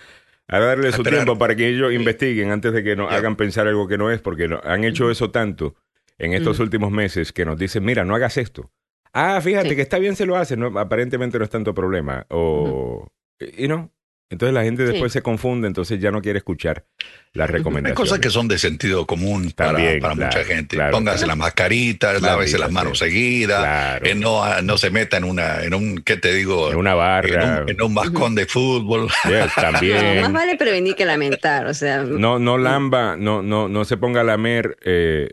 a 0.49 0.59
darle 0.59 0.91
su 0.93 1.03
Esperar. 1.03 1.21
tiempo 1.25 1.39
para 1.39 1.55
que 1.55 1.69
ellos 1.69 1.93
investiguen 1.93 2.51
antes 2.51 2.73
de 2.73 2.83
que 2.83 2.97
nos 2.97 3.13
hagan 3.13 3.37
pensar 3.37 3.69
algo 3.69 3.87
que 3.87 3.99
no 3.99 4.11
es, 4.11 4.21
porque 4.21 4.49
no- 4.49 4.61
han 4.65 4.83
hecho 4.85 5.11
eso 5.11 5.31
tanto 5.31 5.77
en 6.19 6.33
estos 6.33 6.59
últimos 6.59 6.91
meses 6.91 7.33
que 7.33 7.45
nos 7.45 7.59
dicen, 7.59 7.85
mira, 7.85 8.05
no 8.05 8.15
hagas 8.15 8.37
esto. 8.39 8.71
Ah, 9.13 9.41
fíjate 9.41 9.71
Sí. 9.71 9.77
que 9.77 9.83
está 9.83 9.99
bien 9.99 10.17
se 10.17 10.27
lo 10.27 10.37
hace, 10.37 10.57
no, 10.57 10.67
aparentemente 10.79 11.39
no 11.39 11.45
es 11.45 11.51
tanto 11.51 11.75
problema. 11.75 12.27
O, 12.31 13.09
y 13.57 13.69
no. 13.69 13.91
Entonces 14.31 14.55
la 14.55 14.63
gente 14.63 14.87
Sí. 14.87 14.93
después 14.93 15.13
se 15.13 15.23
confunde, 15.23 15.67
entonces 15.67 15.99
ya 16.01 16.13
no 16.13 16.23
quiere 16.23 16.39
escuchar 16.39 16.85
las 17.33 17.49
Ujú. 17.49 17.55
Hay 17.55 17.59
recomendaciones. 17.59 17.97
cosas 17.97 18.21
que 18.21 18.31
son 18.31 18.47
de 18.47 18.59
sentido 18.59 19.05
común 19.05 19.51
para, 19.55 19.73
También, 19.73 19.99
para 20.01 20.15
claro, 20.15 20.31
mucha 20.33 20.45
gente. 20.45 20.77
claro, 20.77 20.93
Póngase 20.93 21.17
claro. 21.19 21.29
las 21.29 21.37
mascaritas, 21.39 22.23
lávese 22.23 22.57
las 22.59 22.71
manos 22.71 22.99
seguidas, 23.01 23.59
Claro. 23.59 24.07
eh, 24.07 24.15
no, 24.15 24.43
ah, 24.45 24.63
no 24.63 24.79
se 24.79 24.91
meta 24.91 25.17
en 25.17 25.25
una, 25.25 25.65
en 25.65 25.75
un, 25.75 25.99
¿qué 26.03 26.17
te 26.17 26.33
digo? 26.33 26.71
en 26.71 26.77
una 26.77 26.93
En 26.93 26.97
barra. 26.97 27.63
un, 27.65 27.71
en 27.71 27.83
un 27.83 27.93
mascón 27.93 28.35
de 28.37 28.47
fútbol. 28.47 29.09
Yes, 29.25 29.51
No, 29.57 29.63
también. 29.63 30.21
más 30.23 30.33
vale 30.33 30.57
prevenir 30.57 30.95
que 30.95 31.05
lamentar, 31.05 31.67
o 31.67 31.75
sea... 31.75 32.05
No, 32.05 32.39
no 32.39 32.57
lamba, 32.57 33.17
no, 33.17 33.43
no, 33.43 33.69
no 33.69 33.85
se 33.85 33.97
ponga 33.97 34.21
a 34.21 34.25
lamer 34.25 34.77
eh, 34.85 35.29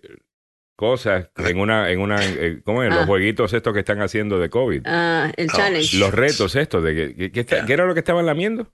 cosas 0.75 1.29
en 1.37 1.59
una, 1.59 1.91
en 1.91 1.99
una, 1.99 2.17
eh, 2.23 2.61
¿cómo 2.63 2.83
es? 2.83 2.89
Los 2.89 3.03
Ah. 3.03 3.05
jueguitos 3.05 3.53
estos 3.53 3.73
que 3.73 3.79
están 3.79 4.01
haciendo 4.01 4.39
de 4.39 4.49
COVID. 4.49 4.81
Ah, 4.85 5.31
el 5.37 5.49
Ah, 5.51 5.53
challenge. 5.55 5.97
Los 5.97 6.11
retos 6.13 6.55
estos 6.55 6.83
de 6.83 6.95
que, 6.95 7.15
que- 7.15 7.31
que 7.31 7.39
está- 7.41 7.57
Ya. 7.57 7.65
¿qué 7.67 7.73
era 7.73 7.85
lo 7.85 7.93
que 7.93 7.99
estaban 8.01 8.25
lamiendo? 8.25 8.71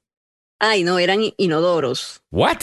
Ay, 0.66 0.84
no, 0.86 0.98
eran 0.98 1.20
inodoros. 1.36 2.22
What? 2.32 2.60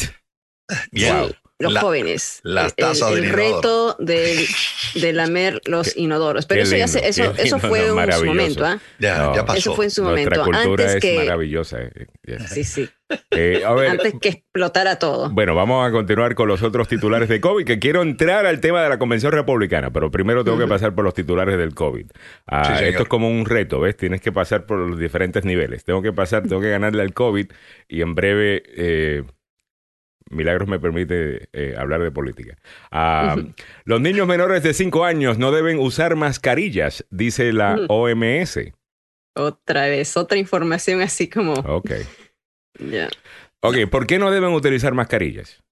Yeah. 0.91 1.29
Sí, 1.29 1.35
los 1.61 1.73
La- 1.75 1.81
jóvenes. 1.81 2.41
las 2.43 2.75
El- 2.77 2.85
tazas 2.87 3.13
el, 3.13 3.23
del 3.23 3.33
reto 3.33 3.97
de, 4.01 4.47
de 4.95 5.13
lamer 5.13 5.61
los 5.67 5.97
inodoros. 5.97 6.47
Pero 6.47 6.63
eso 6.63 6.77
ya 6.77 6.89
se- 6.89 7.07
eso, 7.09 7.33
eso 7.37 7.59
fue 7.61 7.87
no, 7.87 8.03
en 8.03 8.13
su 8.13 8.25
momento, 8.25 8.65
¿ah? 8.67 8.81
Ya, 8.99 9.19
No. 9.19 9.35
ya 9.37 9.45
pasó. 9.47 9.59
Eso 9.59 9.75
fue 9.77 9.85
en 9.85 9.91
su 9.91 10.03
Nuestra 10.03 10.39
momento. 10.39 10.59
cultura 10.65 10.85
Antes 10.85 10.97
es 10.97 11.01
que, 11.03 11.19
maravillosa. 11.19 11.81
eh, 11.83 12.07
yes. 12.27 12.49
sí, 12.51 12.65
sí, 12.65 12.89
Eh, 13.33 13.63
a 13.67 13.73
ver, 13.75 13.91
antes 13.91 14.15
que 14.21 14.29
explotara 14.31 14.97
todo. 14.99 15.31
Bueno, 15.31 15.55
vamos 15.55 15.87
a 15.87 15.91
continuar 15.91 16.35
con 16.37 16.47
los 16.49 16.63
otros 16.63 16.87
titulares 16.89 17.29
de 17.29 17.41
COVID, 17.41 17.65
que 17.67 17.79
quiero 17.81 18.03
entrar 18.03 18.47
al 18.47 18.61
tema 18.61 18.83
de 18.83 18.89
la 18.89 18.99
Convención 18.99 19.33
Republicana, 19.33 19.91
pero 19.93 20.11
primero 20.13 20.45
tengo 20.45 20.59
que 20.59 20.67
pasar 20.69 20.95
por 20.95 21.05
los 21.05 21.13
titulares 21.15 21.59
del 21.59 21.75
COVID. 21.75 22.07
Ah, 22.47 22.77
Sí, 22.79 22.85
esto 22.85 23.03
es 23.03 23.09
como 23.09 23.29
un 23.29 23.47
reto, 23.47 23.81
¿ves? 23.81 23.97
Tienes 23.97 24.21
que 24.21 24.31
pasar 24.33 24.65
por 24.65 24.79
los 24.79 24.99
diferentes 24.99 25.45
niveles. 25.45 25.83
Tengo 25.85 26.03
que 26.03 26.13
pasar, 26.13 26.43
tengo 26.47 26.63
que 26.63 26.71
ganarle 26.71 27.03
al 27.03 27.13
COVID 27.13 27.47
y 27.89 28.01
en 28.03 28.15
breve, 28.15 28.63
eh, 28.77 29.25
Milagros 30.31 30.69
me 30.69 30.79
permite 30.79 31.49
eh, 31.53 31.75
hablar 31.77 32.03
de 32.03 32.13
política. 32.13 32.57
Ah. 32.91 33.37
Los 33.85 34.01
niños 34.01 34.27
menores 34.29 34.63
de 34.63 34.73
5 34.73 35.05
años 35.05 35.39
no 35.39 35.51
deben 35.51 35.79
usar 35.79 36.15
mascarillas, 36.17 37.05
dice 37.11 37.53
la. 37.53 37.79
OMS. 37.89 38.59
Otra 39.35 39.87
vez, 39.87 40.17
otra 40.17 40.39
información 40.39 41.03
así 41.03 41.29
como... 41.29 41.55
Ok. 41.55 41.91
ya. 42.79 43.09
Ok, 43.61 43.89
¿por 43.91 44.07
qué 44.07 44.19
no 44.19 44.31
deben 44.31 44.53
utilizar 44.53 44.95
mascarillas? 44.95 45.63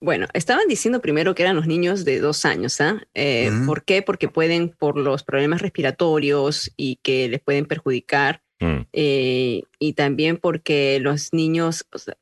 Bueno, 0.00 0.26
estaban 0.34 0.66
diciendo 0.68 1.00
primero 1.00 1.34
que 1.34 1.42
eran 1.42 1.56
los 1.56 1.66
niños 1.66 2.04
de 2.04 2.18
dos 2.18 2.44
años, 2.44 2.80
¿ah? 2.80 3.00
Eh. 3.14 3.50
¿Por 3.66 3.84
qué? 3.84 4.02
Porque 4.02 4.28
pueden, 4.28 4.70
por 4.70 4.98
los 4.98 5.22
problemas 5.22 5.62
respiratorios 5.62 6.72
y 6.76 6.96
que 7.02 7.28
les 7.28 7.40
pueden 7.40 7.66
perjudicar, 7.66 8.42
Mm, 8.62 8.86
eh, 8.92 9.64
y 9.80 9.92
también 9.94 10.36
porque 10.36 11.00
los 11.00 11.32
niños 11.32 11.84
o 11.92 11.98
sea, 11.98 12.16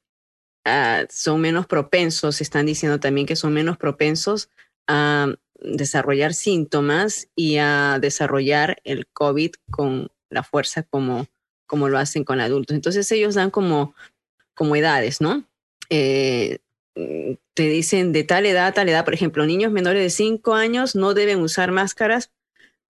ah, 0.64 1.05
son 1.09 1.40
menos 1.40 1.67
propensos, 1.67 2.40
están 2.40 2.67
diciendo 2.67 3.00
también 3.00 3.26
que 3.26 3.37
son 3.37 3.52
menos 3.52 3.76
propensos 3.76 4.50
a 4.87 5.35
desarrollar 5.61 6.35
síntomas 6.35 7.29
y 7.35 7.59
a 7.59 7.99
desarrollar 8.00 8.79
el 8.85 9.07
COVID 9.07 9.52
con 9.71 10.11
la 10.31 10.43
fuerza 10.43 10.83
como, 10.85 11.26
como 11.67 11.88
lo 11.88 11.99
hacen 11.99 12.25
con 12.25 12.40
adultos. 12.40 12.75
Entonces 12.75 13.11
ellos 13.12 13.35
dan 13.35 13.50
como, 13.50 13.95
como 14.55 14.76
edades, 14.76 15.21
¿no? 15.21 15.45
Eh, 15.90 16.59
mm, 16.95 17.33
te 17.55 17.69
dicen 17.69 18.12
de 18.12 18.25
tal 18.25 18.47
edad, 18.47 18.73
tal 18.75 18.88
edad, 18.88 19.05
por 19.05 19.14
ejemplo, 19.14 19.45
niños 19.45 19.73
menores 19.73 20.02
de 20.02 20.11
5 20.11 20.55
años 20.55 20.95
no 20.95 21.14
deben 21.14 21.40
usar 21.40 21.73
máscaras 21.73 22.31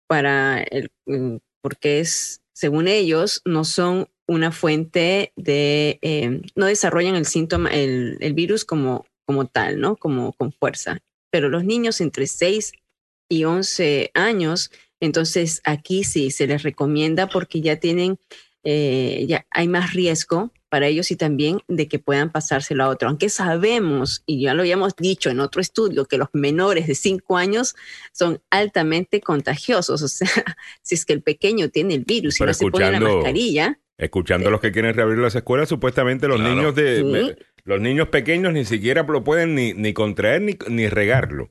para 0.06 0.62
el, 0.62 0.90
mm, 1.06 1.36
porque 1.60 2.00
es, 2.00 2.42
según 2.52 2.88
ellos, 2.88 3.42
no 3.44 3.64
son 3.64 4.08
una 4.26 4.52
fuente 4.52 5.32
de, 5.36 5.98
eh, 6.02 6.42
no 6.54 6.66
desarrollan 6.66 7.14
el 7.14 7.26
síntoma, 7.26 7.70
el, 7.70 8.18
el 8.20 8.34
virus 8.34 8.64
como, 8.64 9.06
como 9.24 9.46
tal, 9.46 9.80
¿no? 9.80 9.96
Como 9.96 10.32
con 10.32 10.52
fuerza. 10.52 10.98
Pero 11.30 11.48
los 11.48 11.64
niños 11.64 12.00
entre 12.00 12.26
6 12.26 12.72
y 13.28 13.44
11 13.44 14.10
años, 14.14 14.70
entonces 15.00 15.60
aquí 15.64 16.04
sí 16.04 16.30
se 16.30 16.46
les 16.46 16.62
recomienda 16.62 17.28
porque 17.28 17.60
ya 17.60 17.76
tienen, 17.76 18.18
eh, 18.64 19.26
ya 19.28 19.46
hay 19.50 19.68
más 19.68 19.92
riesgo 19.92 20.52
para 20.68 20.88
ellos 20.88 21.10
y 21.10 21.16
también 21.16 21.60
de 21.68 21.88
que 21.88 21.98
puedan 21.98 22.30
pasárselo 22.30 22.84
a 22.84 22.88
otro. 22.88 23.08
Aunque 23.08 23.28
sabemos, 23.28 24.22
y 24.26 24.42
ya 24.42 24.54
lo 24.54 24.62
habíamos 24.62 24.96
dicho 24.96 25.30
en 25.30 25.40
otro 25.40 25.60
estudio, 25.60 26.06
que 26.06 26.18
los 26.18 26.28
menores 26.32 26.86
de 26.86 26.94
5 26.94 27.36
años 27.36 27.74
son 28.12 28.42
altamente 28.50 29.20
contagiosos. 29.20 30.02
O 30.02 30.08
sea, 30.08 30.28
si 30.82 30.94
es 30.96 31.04
que 31.04 31.12
el 31.12 31.22
pequeño 31.22 31.70
tiene 31.70 31.94
el 31.94 32.04
virus 32.04 32.40
y 32.40 32.44
no 32.44 32.54
se 32.54 32.68
pone 32.70 32.90
la 32.90 33.00
mascarilla, 33.00 33.78
Escuchando 33.98 34.48
a 34.48 34.50
los 34.50 34.60
que 34.60 34.72
quieren 34.72 34.94
reabrir 34.94 35.18
las 35.18 35.34
escuelas, 35.34 35.68
supuestamente 35.68 36.28
los 36.28 36.38
Claro. 36.38 36.54
niños 36.54 36.74
de 36.74 36.96
Sí. 37.36 37.44
los 37.64 37.80
niños 37.80 38.08
pequeños 38.08 38.52
ni 38.52 38.64
siquiera 38.64 39.02
lo 39.04 39.24
pueden 39.24 39.54
ni, 39.54 39.72
ni 39.72 39.92
contraer 39.94 40.42
ni, 40.42 40.56
ni 40.68 40.88
regarlo. 40.88 41.50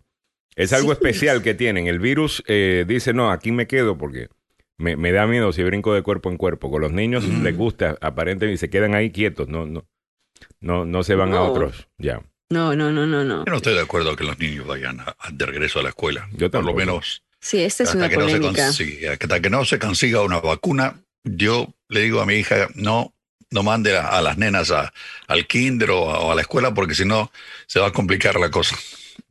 Es 0.56 0.72
algo 0.72 0.90
Sí. 0.90 0.94
especial 0.94 1.42
que 1.42 1.54
tienen. 1.56 1.88
El 1.88 2.00
virus 2.00 2.44
eh, 2.48 2.86
dice, 2.88 3.14
no, 3.14 3.32
aquí 3.32 3.52
me 3.52 3.66
quedo 3.68 3.98
porque 3.98 4.30
me, 4.78 4.96
me 4.96 5.12
da 5.12 5.26
miedo 5.26 5.52
si 5.54 5.64
brinco 5.64 5.94
de 5.94 6.02
cuerpo 6.04 6.30
en 6.30 6.38
cuerpo. 6.38 6.70
Con 6.70 6.82
los 6.82 6.92
niños 6.92 7.26
Mm. 7.28 7.44
les 7.44 7.58
gusta, 7.58 7.98
aparentemente, 8.00 8.54
y 8.54 8.58
se 8.58 8.70
quedan 8.70 8.94
ahí 8.94 9.10
quietos, 9.12 9.48
no, 9.50 9.66
no, 9.66 9.86
no, 10.62 10.86
no 10.86 11.04
se 11.04 11.16
van 11.16 11.30
a 11.30 11.36
No. 11.38 11.52
otros. 11.52 11.88
Ya. 11.98 12.22
no, 12.52 12.76
no, 12.76 12.92
no, 12.92 13.08
no, 13.08 13.24
no. 13.26 13.44
Yo 13.44 13.50
no 13.52 13.58
estoy 13.58 13.74
de 13.74 13.82
acuerdo 13.82 14.16
que 14.16 14.24
los 14.24 14.38
niños 14.38 14.68
vayan 14.68 15.00
a- 15.00 15.16
a- 15.20 15.32
de 15.32 15.46
regreso 15.48 15.80
a 15.80 15.84
la 15.84 15.90
escuela. 15.90 16.28
Yo 16.32 16.38
Por 16.52 16.62
lo 16.62 16.68
tampoco. 16.68 16.78
menos 16.78 17.24
Sí, 17.40 17.60
esta 17.64 17.84
es 17.84 17.90
hasta 17.90 17.98
una 17.98 18.08
que, 18.10 18.18
no 18.18 18.30
se 18.30 18.38
polémica. 18.38 18.64
consiga, 18.66 19.12
hasta 19.14 19.40
que 19.40 19.50
no 19.50 19.66
se 19.66 19.80
consiga 19.80 20.22
una 20.22 20.40
vacuna. 20.40 21.02
Yo 21.26 21.74
le 21.90 22.02
digo 22.02 22.22
a 22.22 22.26
mi 22.26 22.36
hija, 22.36 22.70
no, 22.76 23.14
no 23.52 23.64
mande 23.64 23.98
a, 23.98 24.08
a 24.08 24.22
las 24.22 24.38
nenas 24.38 24.72
a- 24.72 24.94
al 25.28 25.46
kinder 25.48 25.92
o 25.92 26.10
a, 26.12 26.20
o 26.20 26.32
a 26.32 26.36
la 26.36 26.42
escuela 26.42 26.74
porque 26.74 26.96
si 26.96 27.04
no 27.06 27.32
se 27.68 27.80
va 27.80 27.88
a 27.88 27.92
complicar 27.92 28.40
la 28.40 28.50
cosa. 28.50 28.76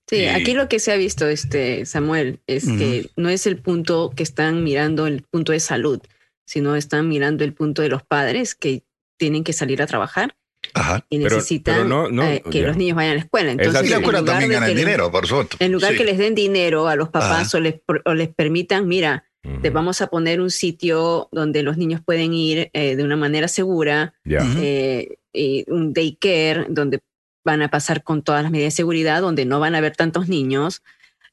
Sí, 0.09 0.17
Y- 0.17 0.27
aquí 0.27 0.53
lo 0.53 0.69
que 0.69 0.79
se 0.81 0.93
ha 0.93 0.97
visto, 0.97 1.27
este 1.29 1.87
Samuel, 1.87 2.41
es 2.47 2.67
que 2.67 3.09
no 3.17 3.29
es 3.31 3.47
el 3.47 3.57
punto 3.59 4.13
que 4.15 4.23
están 4.23 4.63
mirando 4.63 5.07
el 5.07 5.23
punto 5.23 5.53
de 5.53 5.61
salud, 5.61 6.01
sino 6.47 6.77
están 6.77 7.09
mirando 7.09 7.43
el 7.45 7.55
punto 7.55 7.81
de 7.81 7.89
los 7.89 8.03
padres 8.03 8.55
que 8.55 8.83
tienen 9.19 9.45
que 9.45 9.53
salir 9.55 9.81
a 9.81 9.87
trabajar 9.87 10.37
Ajá. 10.75 11.07
y 11.09 11.19
necesitan 11.19 11.75
pero 11.77 11.89
no- 11.89 12.09
no, 12.11 12.25
eh, 12.25 12.43
que 12.51 12.61
ya. 12.61 12.67
los 12.67 12.77
niños 12.77 12.97
vayan 12.97 13.13
a 13.13 13.15
la 13.15 13.21
escuela. 13.21 13.53
Entonces. 13.53 13.83
Y 13.85 13.89
la 13.89 13.97
en 13.97 14.03
escuela 14.03 14.21
lugar 14.21 14.33
también 14.35 14.51
de 14.51 14.55
gana 14.57 14.67
que 14.67 14.73
el 14.73 14.77
les- 14.77 14.85
dinero, 14.87 15.11
por 15.11 15.27
supuesto. 15.27 15.57
En 15.61 15.73
lugar 15.73 15.93
Sí. 15.93 15.99
que 15.99 16.05
les 16.05 16.19
den 16.19 16.35
dinero 16.35 16.87
a 16.89 16.97
los 16.97 17.09
papás. 17.09 17.49
Ajá. 17.55 17.57
o 17.59 17.61
les, 17.61 17.77
o 18.05 18.15
les 18.15 18.29
permitan, 18.29 18.87
mira, 18.87 19.25
te 19.63 19.71
vamos 19.71 20.01
a 20.01 20.07
poner 20.07 20.41
un 20.41 20.51
sitio 20.51 21.29
donde 21.31 21.63
los 21.63 21.77
niños 21.77 22.01
pueden 22.05 22.33
ir 22.33 22.71
eh, 22.73 22.97
de 22.97 23.05
una 23.05 23.17
manera 23.17 23.49
segura, 23.49 24.15
eh, 24.25 25.17
y 25.33 25.65
un 25.71 25.93
daycare 25.93 26.67
donde 26.69 27.01
van 27.45 27.63
a 27.63 27.69
pasar 27.69 28.03
con 28.03 28.23
todas 28.23 28.43
las 28.43 28.51
medidas 28.51 28.73
de 28.73 28.77
seguridad, 28.77 29.21
donde 29.21 29.45
no 29.45 29.61
van 29.61 29.75
a 29.75 29.79
haber 29.79 29.97
tantos 29.97 30.29
niños. 30.29 30.83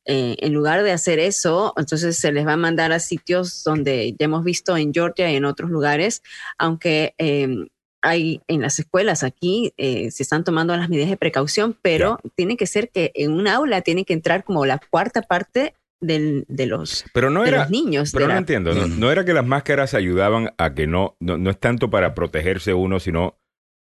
Eh, 0.06 0.36
en 0.40 0.54
lugar 0.54 0.84
de 0.84 0.92
hacer 0.92 1.20
eso, 1.20 1.74
entonces 1.78 2.18
se 2.18 2.32
les 2.32 2.46
va 2.46 2.54
a 2.54 2.58
mandar 2.58 2.92
a 2.92 3.00
sitios 3.00 3.64
donde 3.64 4.16
ya 4.18 4.26
hemos 4.26 4.44
visto 4.44 4.76
en 4.76 4.94
Georgia 4.94 5.32
y 5.32 5.36
en 5.36 5.46
otros 5.46 5.70
lugares, 5.70 6.24
aunque 6.58 7.14
eh, 7.20 7.68
hay 8.02 8.42
en 8.48 8.62
las 8.62 8.80
escuelas 8.80 9.24
aquí 9.24 9.74
eh, 9.78 10.10
se 10.10 10.24
están 10.24 10.44
tomando 10.44 10.76
las 10.76 10.90
medidas 10.90 11.10
de 11.10 11.18
precaución, 11.18 11.78
pero 11.82 12.20
tiene 12.36 12.58
que 12.58 12.66
ser 12.66 12.90
que 12.90 13.12
en 13.14 13.32
un 13.32 13.48
aula 13.48 13.82
tiene 13.82 14.06
que 14.06 14.14
entrar 14.14 14.44
como 14.44 14.66
la 14.66 14.80
cuarta 14.80 15.22
parte 15.22 15.76
del- 16.02 16.46
de 16.48 16.66
los 16.66 17.06
Pero 17.14 17.30
no 17.30 17.44
de 17.44 17.50
era. 17.50 17.58
los 17.60 17.70
niños. 17.70 18.12
Pero 18.12 18.28
no 18.28 18.34
la- 18.34 18.40
entiendo. 18.40 18.74
No, 18.74 18.88
no 18.88 19.12
era 19.12 19.24
que 19.24 19.34
las 19.34 19.46
máscaras 19.46 19.94
ayudaban 19.94 20.54
a 20.58 20.74
que 20.74 20.88
no, 20.88 21.16
no. 21.20 21.38
No 21.38 21.50
es 21.52 21.60
tanto 21.60 21.90
para 21.90 22.14
protegerse 22.14 22.74
uno, 22.74 23.00
sino 23.00 23.38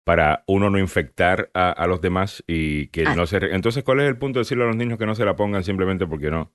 para 0.05 0.43
uno 0.47 0.69
no 0.69 0.77
infectar 0.79 1.49
a, 1.53 1.71
a 1.71 1.87
los 1.87 2.01
demás 2.01 2.43
y 2.47 2.87
que 2.87 3.05
Ah. 3.07 3.15
no 3.15 3.25
se. 3.25 3.39
re- 3.39 3.55
Entonces, 3.55 3.83
¿cuál 3.83 3.99
es 4.01 4.07
el 4.07 4.17
punto 4.17 4.39
de 4.39 4.43
decirle 4.43 4.63
a 4.63 4.67
los 4.67 4.75
niños 4.75 4.97
que 4.99 5.05
no 5.05 5.15
se 5.15 5.25
la 5.25 5.35
pongan 5.35 5.63
simplemente 5.63 6.05
porque 6.05 6.29
no? 6.29 6.51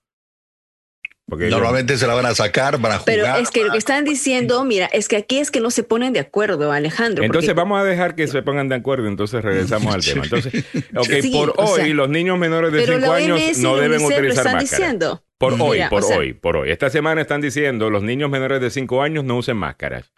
Porque 1.31 1.47
ellos- 1.47 1.57
Normalmente 1.59 1.99
se 1.99 2.07
la 2.07 2.15
van 2.15 2.25
a 2.25 2.35
sacar, 2.35 2.79
van 2.81 2.93
a 2.93 2.99
jugar. 2.99 3.05
Pero 3.05 3.37
es 3.37 3.51
que 3.51 3.63
lo 3.65 3.71
que 3.73 3.77
están 3.79 4.05
diciendo, 4.07 4.65
mira, 4.65 4.87
es 4.87 5.09
que 5.09 5.17
aquí 5.17 5.39
es 5.39 5.51
que 5.51 5.61
no 5.61 5.71
se 5.71 5.83
ponen 5.83 6.15
de 6.15 6.21
acuerdo, 6.21 6.73
Alejandro. 6.73 7.23
Entonces 7.23 7.51
porque- 7.51 7.59
vamos 7.61 7.81
a 7.81 7.85
dejar 7.85 8.15
que 8.15 8.27
se 8.29 8.41
pongan 8.43 8.69
de 8.71 8.77
acuerdo, 8.77 9.09
entonces 9.09 9.45
regresamos 9.45 9.95
al 9.95 10.01
tema. 10.05 10.25
Entonces, 10.25 10.65
ok, 10.97 11.07
Sí, 11.21 11.31
por 11.31 11.51
o 11.51 11.65
hoy 11.65 11.83
sea, 11.83 11.95
los 11.95 12.09
niños 12.09 12.39
menores 12.39 12.73
de 12.73 12.79
pero 12.81 12.95
5 12.99 13.07
la 13.11 13.15
años 13.17 13.59
no 13.59 13.77
deben 13.77 13.91
UNICEF 14.01 14.11
lo 14.11 14.17
utilizar 14.17 14.29
están 14.47 14.55
máscara. 14.55 14.61
diciendo. 14.61 15.25
Por 15.39 15.55
hoy, 15.61 15.81
por 15.89 16.03
sea- 16.03 16.19
hoy, 16.19 16.33
por 16.35 16.57
hoy. 16.57 16.71
Esta 16.71 16.91
semana 16.91 17.21
están 17.21 17.41
diciendo 17.41 17.91
los 17.91 18.03
niños 18.03 18.29
menores 18.31 18.61
de 18.61 18.71
5 18.71 19.03
años 19.03 19.25
no 19.25 19.37
usen 19.37 19.57
máscaras. 19.57 20.13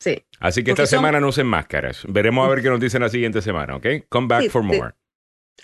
Sí. 0.00 0.24
Así 0.40 0.62
que 0.62 0.70
esta 0.72 0.86
son- 0.86 0.98
semana 0.98 1.20
no 1.20 1.28
usen 1.28 1.46
máscaras. 1.46 2.04
Veremos 2.08 2.46
a 2.46 2.50
ver 2.50 2.62
qué 2.62 2.68
nos 2.68 2.78
dicen 2.80 3.00
la 3.02 3.08
siguiente 3.08 3.42
semana, 3.42 3.76
¿ok? 3.76 3.86
Come 4.08 4.26
back 4.28 4.42
Sí, 4.42 4.48
for 4.50 4.62
sí. 4.62 4.68
more. 4.78 4.94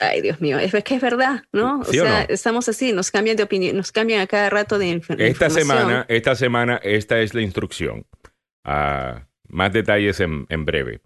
Ay, 0.00 0.22
Dios 0.22 0.40
mío, 0.40 0.58
es, 0.58 0.72
que 0.82 0.94
es 0.96 1.00
verdad, 1.00 1.44
¿no? 1.52 1.80
O 1.80 1.84
¿Sí 1.84 2.00
o 2.00 2.04
sea, 2.04 2.20
no? 2.26 2.34
estamos 2.34 2.68
así, 2.68 2.92
nos 2.92 3.12
cambian 3.12 3.36
de 3.36 3.44
opinión, 3.44 3.76
nos 3.76 3.92
cambian 3.92 4.20
a 4.22 4.26
cada 4.26 4.50
rato 4.50 4.76
de, 4.78 4.86
inf- 4.86 5.02
Esta 5.20 5.46
información. 5.46 5.52
semana, 5.52 6.06
esta 6.08 6.34
semana, 6.34 6.80
esta 6.82 7.20
es 7.20 7.32
la 7.32 7.42
instrucción. 7.42 8.04
Ah, 8.64 9.28
más 9.48 9.72
detalles 9.72 10.18
en, 10.18 10.46
en 10.48 10.64
breve. 10.64 11.00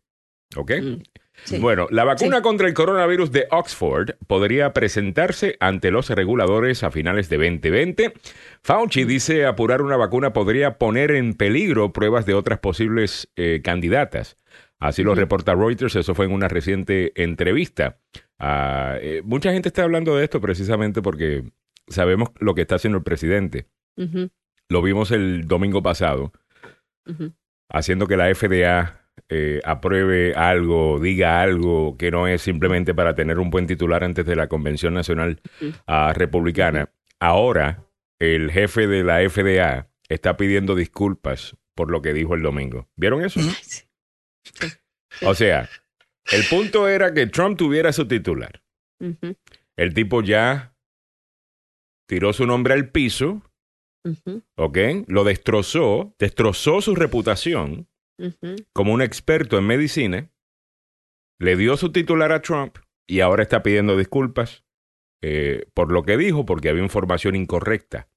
¿Ok? 0.57 0.71
Mm, 0.81 1.03
sí. 1.45 1.59
Bueno, 1.59 1.87
la 1.91 2.05
vacuna 2.05 2.43
contra 2.43 2.69
el 2.69 2.75
coronavirus 2.75 3.33
de 3.33 3.47
Oxford 3.51 4.17
podría 4.27 4.73
presentarse 4.73 5.57
ante 5.61 5.91
los 5.91 6.11
reguladores 6.11 6.83
a 6.83 6.91
finales 6.91 7.29
de 7.29 7.37
2020. 7.37 8.13
Fauci 8.63 9.05
dice 9.05 9.47
apurar 9.47 9.83
una 9.83 9.97
vacuna 9.97 10.33
podría 10.33 10.79
poner 10.79 11.11
en 11.13 11.35
peligro 11.35 11.93
pruebas 11.93 12.27
de 12.27 12.35
otras 12.35 12.59
posibles 12.59 13.29
eh, 13.37 13.61
candidatas. 13.63 14.37
Así 14.79 15.03
lo 15.03 15.15
reporta 15.15 15.55
Reuters, 15.55 15.97
eso 15.97 16.15
fue 16.15 16.27
en 16.27 16.33
una 16.33 16.47
reciente 16.47 17.13
entrevista. 17.21 17.99
Ah, 18.39 18.97
eh, 19.01 19.23
mucha 19.25 19.53
gente 19.53 19.69
está 19.69 19.83
hablando 19.83 20.17
de 20.17 20.25
esto 20.25 20.41
precisamente 20.41 21.03
porque 21.03 21.51
sabemos 21.89 22.31
lo 22.39 22.55
que 22.55 22.63
está 22.63 22.77
haciendo 22.77 22.99
el 22.99 23.05
presidente. 23.05 23.67
Lo 24.69 24.83
vimos 24.83 25.11
el 25.11 25.49
domingo 25.49 25.83
pasado, 25.83 26.33
haciendo 27.69 28.07
que 28.07 28.17
la 28.17 28.33
FDA 28.33 28.98
eh, 29.29 29.61
apruebe 29.65 30.35
algo, 30.35 30.99
diga 31.01 31.41
algo 31.41 31.97
que 31.97 32.11
no 32.11 32.27
es 32.27 32.43
simplemente 32.43 32.95
para 32.95 33.15
tener 33.15 33.39
un 33.39 33.51
buen 33.51 33.67
titular 33.67 34.05
antes 34.05 34.27
de 34.27 34.37
la 34.37 34.49
Convención 34.49 34.95
Nacional 34.95 35.41
ah, 35.87 36.13
Republicana. 36.15 36.91
Ahora, 37.21 37.85
el 38.19 38.51
jefe 38.51 38.87
de 38.87 39.05
la 39.05 39.29
FDA 39.29 39.89
está 40.09 40.37
pidiendo 40.37 40.75
disculpas 40.75 41.57
por 41.75 41.91
lo 41.91 42.03
que 42.03 42.13
dijo 42.13 42.35
el 42.35 42.43
domingo. 42.43 42.89
¿Vieron 42.97 43.25
eso? 43.25 43.41
O 45.23 45.35
sea, 45.35 45.69
el 46.33 46.45
punto 46.51 46.89
era 46.89 47.13
que 47.15 47.27
Trump 47.27 47.57
tuviera 47.57 47.93
su 47.93 48.07
titular. 48.07 48.63
El 49.77 49.95
tipo 49.95 50.23
ya 50.23 50.75
tiró 52.09 52.33
su 52.33 52.47
nombre 52.47 52.75
al 52.75 52.91
piso, 52.91 53.43
¿ok? 54.57 54.79
Lo 55.07 55.25
destrozó, 55.25 56.15
destrozó 56.19 56.81
su 56.81 56.95
reputación 56.95 57.89
como 58.73 58.93
un 58.93 59.03
experto 59.03 59.59
en 59.59 59.67
medicina, 59.67 60.31
le 61.41 61.57
dio 61.57 61.77
su 61.77 61.93
titular 61.93 62.33
a 62.33 62.43
Trump 62.43 62.79
y 63.07 63.21
ahora 63.21 63.43
está 63.43 63.63
pidiendo 63.63 63.97
disculpas 63.97 64.65
eh, 65.23 65.67
por 65.75 65.91
lo 65.93 66.05
que 66.05 66.17
dijo, 66.17 66.45
porque 66.47 66.69
había 66.69 66.83
información 66.83 67.35
incorrecta 67.37 68.09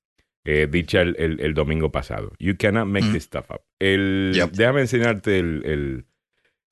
eh, 0.43 0.67
dicha 0.69 1.01
el, 1.01 1.15
el- 1.19 1.39
el 1.39 1.53
domingo 1.53 1.91
pasado. 1.91 2.33
You 2.39 2.57
cannot 2.57 2.87
make 2.87 3.05
Mm. 3.07 3.13
this 3.13 3.23
stuff 3.25 3.49
up. 3.51 3.61
El, 3.79 4.31
Yep. 4.35 4.51
Déjame 4.53 4.81
enseñarte 4.81 5.37
el, 5.39 5.61
el, 5.65 6.05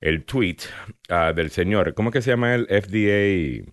el 0.00 0.24
tweet 0.24 0.56
ah, 1.08 1.32
del 1.32 1.50
señor. 1.50 1.94
¿Cómo 1.94 2.08
es 2.08 2.14
que 2.14 2.22
se 2.22 2.30
llama 2.30 2.54
el 2.56 2.66
FDA? 2.66 3.70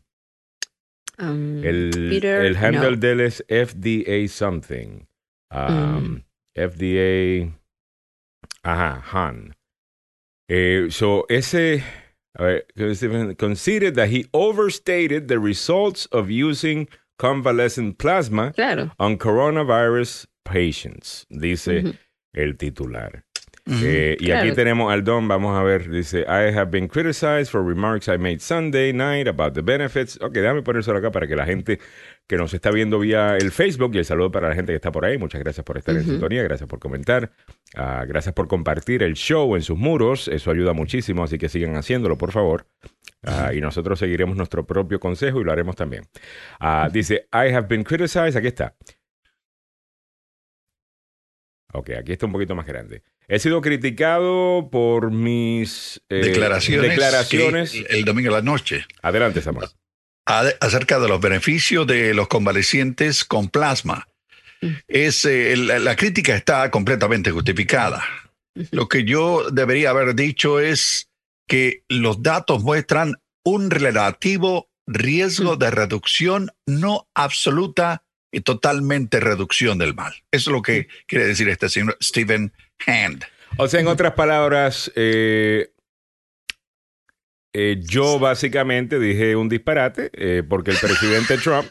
Um, 1.20 1.63
El, 1.63 1.89
Peter, 2.12 2.46
el 2.46 2.56
handle 2.58 2.91
no. 2.91 2.98
de 2.98 3.12
él 3.12 3.22
es 3.22 3.43
FDA 3.50 4.28
something. 4.28 5.06
Um, 5.52 5.98
Mm. 5.98 6.24
FDA. 6.56 7.60
Ajá, 8.63 9.02
Han. 9.13 9.54
Eh, 10.50 10.88
so, 10.89 11.26
ese. 11.30 11.84
A 12.39 12.43
ver, 12.43 13.34
considered 13.36 13.96
that 13.96 14.10
he 14.10 14.26
overstated 14.32 15.28
the 15.28 15.39
results 15.39 16.06
of 16.12 16.30
using 16.30 16.88
convalescent 17.17 17.98
plasma 17.98 18.54
Claro. 18.54 18.91
on 19.00 19.17
coronavirus 19.17 20.28
patients, 20.46 21.26
dice 21.32 21.82
Ujú. 21.84 21.98
el 22.36 22.54
titular. 22.58 23.24
Eh, 23.69 24.15
y 24.19 24.32
aquí 24.32 24.53
tenemos 24.53 24.91
al 24.93 25.03
Don, 25.03 25.27
vamos 25.27 25.58
a 25.58 25.63
ver, 25.63 25.89
dice, 25.89 26.21
I 26.21 26.56
have 26.56 26.67
been 26.71 26.88
criticized 26.88 27.47
for 27.47 27.65
remarks 27.65 28.08
I 28.08 28.17
made 28.17 28.39
Sunday 28.39 28.93
night 28.93 29.27
about 29.27 29.53
the 29.53 29.62
benefits. 29.62 30.17
Ok, 30.21 30.34
déjame 30.36 30.62
ponérselo 30.62 30.97
acá 30.99 31.12
para 31.12 31.27
que 31.27 31.36
la 31.36 31.45
gente 31.45 31.80
que 32.27 32.38
nos 32.38 32.53
está 32.53 32.71
viendo 32.71 32.99
vía 32.99 33.36
el 33.38 33.51
Facebook 33.51 33.95
y 33.95 33.99
el 33.99 34.06
saludo 34.06 34.32
para 34.32 34.49
la 34.49 34.56
gente 34.56 34.71
que 34.71 34.77
está 34.77 34.91
por 34.91 35.03
ahí. 35.06 35.17
Muchas 35.17 35.41
gracias 35.41 35.65
por 35.65 35.77
estar 35.77 35.95
en 35.95 36.03
sintonía, 36.03 36.43
gracias 36.43 36.69
por 36.69 36.80
comentar, 36.80 37.32
ah, 37.75 38.06
gracias 38.08 38.34
por 38.34 38.47
compartir 38.47 39.03
el 39.03 39.15
show 39.15 39.56
en 39.56 39.62
sus 39.62 39.77
muros, 39.77 40.27
eso 40.27 40.51
ayuda 40.51 40.73
muchísimo, 40.73 41.23
así 41.23 41.38
que 41.38 41.49
sigan 41.49 41.75
haciéndolo, 41.75 42.17
por 42.17 42.32
favor. 42.32 42.67
Ah, 43.23 43.51
y 43.53 43.60
nosotros 43.60 43.99
seguiremos 43.99 44.38
nuestro 44.38 44.65
propio 44.65 44.99
consejo 44.99 45.41
y 45.41 45.43
lo 45.43 45.51
haremos 45.51 45.75
también. 45.75 46.06
Ah, 46.60 46.89
dice, 46.91 47.27
I 47.34 47.53
have 47.53 47.67
been 47.67 47.84
criticized, 47.84 48.38
aquí 48.38 48.47
está. 48.47 48.75
Ok, 51.73 51.91
aquí 51.99 52.13
está 52.13 52.25
un 52.25 52.32
poquito 52.32 52.56
más 52.56 52.65
grande. 52.65 53.03
He 53.30 53.40
sido 53.40 53.62
criticado 53.62 54.70
por 54.72 55.12
mis 55.12 56.02
eh, 56.10 56.16
declaraciones, 56.16 57.74
el 57.90 58.06
domingo 58.06 58.30
a 58.30 58.38
la 58.38 58.42
noche 58.42 58.86
Adelante, 59.02 59.42
Samuel. 59.42 59.68
a- 60.26 60.52
acerca 60.62 61.00
de 61.00 61.10
los 61.10 61.20
beneficios 61.20 61.86
de 61.86 62.13
los 62.13 62.28
convalecientes 62.30 63.26
con 63.26 63.50
plasma. 63.50 64.08
Mm. 64.62 64.68
Es, 64.88 65.26
eh, 65.26 65.56
la 65.58 65.96
crítica 65.96 66.36
está 66.36 66.72
completamente 66.72 67.32
justificada. 67.32 68.04
Lo 68.72 68.88
que 68.88 69.04
yo 69.04 69.50
debería 69.52 69.90
haber 69.92 70.16
dicho 70.16 70.60
es 70.60 71.10
que 71.48 71.84
los 71.90 72.24
datos 72.24 72.63
muestran 72.63 73.16
un 73.44 73.70
relativo 73.70 74.70
riesgo 74.88 75.56
Mm. 75.56 75.60
de 75.60 75.72
reducción, 75.72 76.52
no 76.66 77.08
absoluta 77.13 78.04
y 78.32 78.40
totalmente 78.42 79.20
reducción 79.20 79.78
del 79.78 79.94
mal. 79.94 80.13
Eso 80.32 80.50
es 80.50 80.54
lo 80.54 80.62
que 80.62 80.88
quiere 81.08 81.28
decir 81.28 81.50
este 81.50 81.68
señor 81.70 81.98
Stephen 82.02 82.54
Hand. 82.86 83.24
O 83.58 83.68
sea, 83.68 83.80
en 83.80 83.88
otras 83.88 84.13
palabras, 84.13 84.92
eh, 84.96 85.72
eh, 87.54 87.78
yo 87.82 88.20
básicamente 88.20 89.00
dije 89.00 89.36
un 89.36 89.50
disparate 89.50 90.12
eh, 90.13 90.44
porque 90.48 90.72
el 90.72 90.78
presidente 90.78 91.38
Trump 91.44 91.68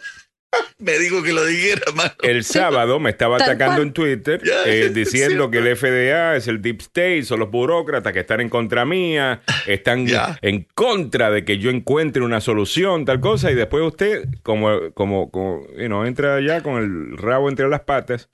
Me 0.79 0.99
dijo 0.99 1.23
que 1.23 1.33
lo 1.33 1.45
dijera, 1.45 1.92
mano. 1.95 2.12
el 2.23 2.42
sábado 2.42 2.99
me 2.99 3.11
estaba 3.11 3.37
atacando 3.37 3.83
en 3.83 3.92
Twitter 3.92 4.40
eh, 4.66 4.90
diciendo 4.92 5.51
que 5.51 5.59
el 5.59 5.77
FDA 5.77 6.35
es 6.37 6.49
el 6.49 6.61
Deep 6.62 6.81
State, 6.81 7.23
son 7.25 7.40
los 7.40 7.51
burócratas 7.51 8.12
que 8.12 8.21
están 8.21 8.40
en 8.40 8.49
contra 8.49 8.85
mía, 8.85 9.42
están 9.66 10.07
Ya. 10.07 10.38
en 10.42 10.66
contra 10.75 11.31
de 11.31 11.45
que 11.45 11.59
yo 11.59 11.71
encuentre 11.71 12.23
una 12.23 12.40
solución, 12.40 13.05
tal 13.05 13.21
cosa, 13.21 13.51
y 13.51 13.55
después 13.55 13.85
usted, 13.85 14.25
como, 14.42 14.92
como, 14.95 15.31
como 15.31 15.66
you 15.77 15.87
know, 15.87 16.05
entra 16.05 16.40
ya 16.40 16.62
con 16.62 16.83
el 16.83 17.16
rabo 17.19 17.49
entre 17.49 17.69
las 17.69 17.81
patas 17.83 18.29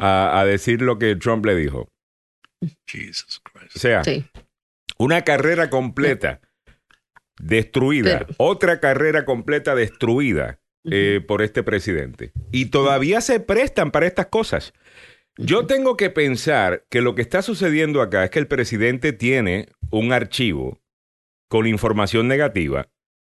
a 0.00 0.44
decir 0.46 0.82
lo 0.82 0.98
que 0.98 1.16
Trump 1.16 1.44
le 1.46 1.56
dijo. 1.56 1.88
Jesus 2.86 3.40
Christ. 3.40 3.76
O 3.76 3.78
sea, 3.78 4.04
Sí. 4.04 4.24
una 4.98 5.22
carrera 5.22 5.70
completa 5.70 6.40
destruida, 7.38 8.20
Pero- 8.20 8.34
otra 8.38 8.80
carrera 8.80 9.24
completa 9.24 9.74
destruida 9.74 10.60
eh, 10.86 11.22
por 11.26 11.40
este 11.40 11.62
presidente. 11.62 12.32
Y 12.52 12.66
todavía 12.66 13.22
se 13.22 13.40
prestan 13.40 13.90
para 13.90 14.06
estas 14.06 14.26
cosas. 14.26 14.74
Yo 15.38 15.66
tengo 15.66 15.96
que 15.96 16.10
pensar 16.10 16.84
que 16.90 17.00
lo 17.00 17.14
que 17.14 17.22
está 17.22 17.40
sucediendo 17.40 18.02
acá 18.02 18.22
es 18.24 18.30
que 18.30 18.38
el 18.38 18.46
presidente 18.46 19.12
tiene 19.14 19.68
un 19.90 20.12
archivo 20.12 20.80
con 21.48 21.66
información 21.66 22.28
negativa 22.28 22.88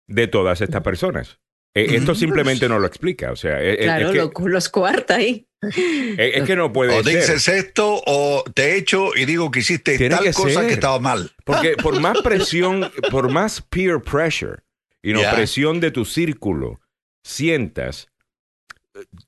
de 0.08 0.28
todas 0.28 0.62
estas 0.62 0.82
personas. 0.84 1.40
Eh, 1.86 1.96
Esto 1.96 2.16
simplemente 2.16 2.68
no 2.70 2.80
lo 2.80 2.88
explica. 2.88 3.32
O 3.32 3.36
sea, 3.36 3.62
es, 3.62 3.80
es- 3.80 3.86
Claro, 3.86 4.06
es 4.08 4.12
que, 4.12 4.18
lo- 4.42 4.48
los 4.50 4.70
cuarta 4.70 5.16
ahí. 5.16 5.48
es- 5.62 6.38
es 6.38 6.44
que 6.44 6.56
no 6.56 6.72
puede 6.74 6.98
O 6.98 7.04
ser. 7.04 7.16
dices 7.18 7.48
esto 7.48 8.02
o 8.06 8.44
te 8.54 8.76
echo 8.78 9.16
y 9.16 9.26
digo 9.26 9.52
que 9.52 9.60
hiciste 9.60 9.98
Tiene 9.98 10.16
tal 10.16 10.24
que 10.26 10.34
cosa 10.34 10.60
ser. 10.62 10.68
que 10.68 10.74
estaba 10.74 11.00
mal. 11.00 11.32
Porque 11.46 11.76
por 11.84 12.00
más 12.00 12.22
presión, 12.22 12.92
por 13.12 13.30
más 13.32 13.62
peer 13.62 14.02
pressure 14.02 14.64
y 15.04 15.14
no 15.14 15.22
presión 15.34 15.80
de 15.80 15.92
tu 15.92 16.06
círculo 16.06 16.80
sientas, 17.24 18.08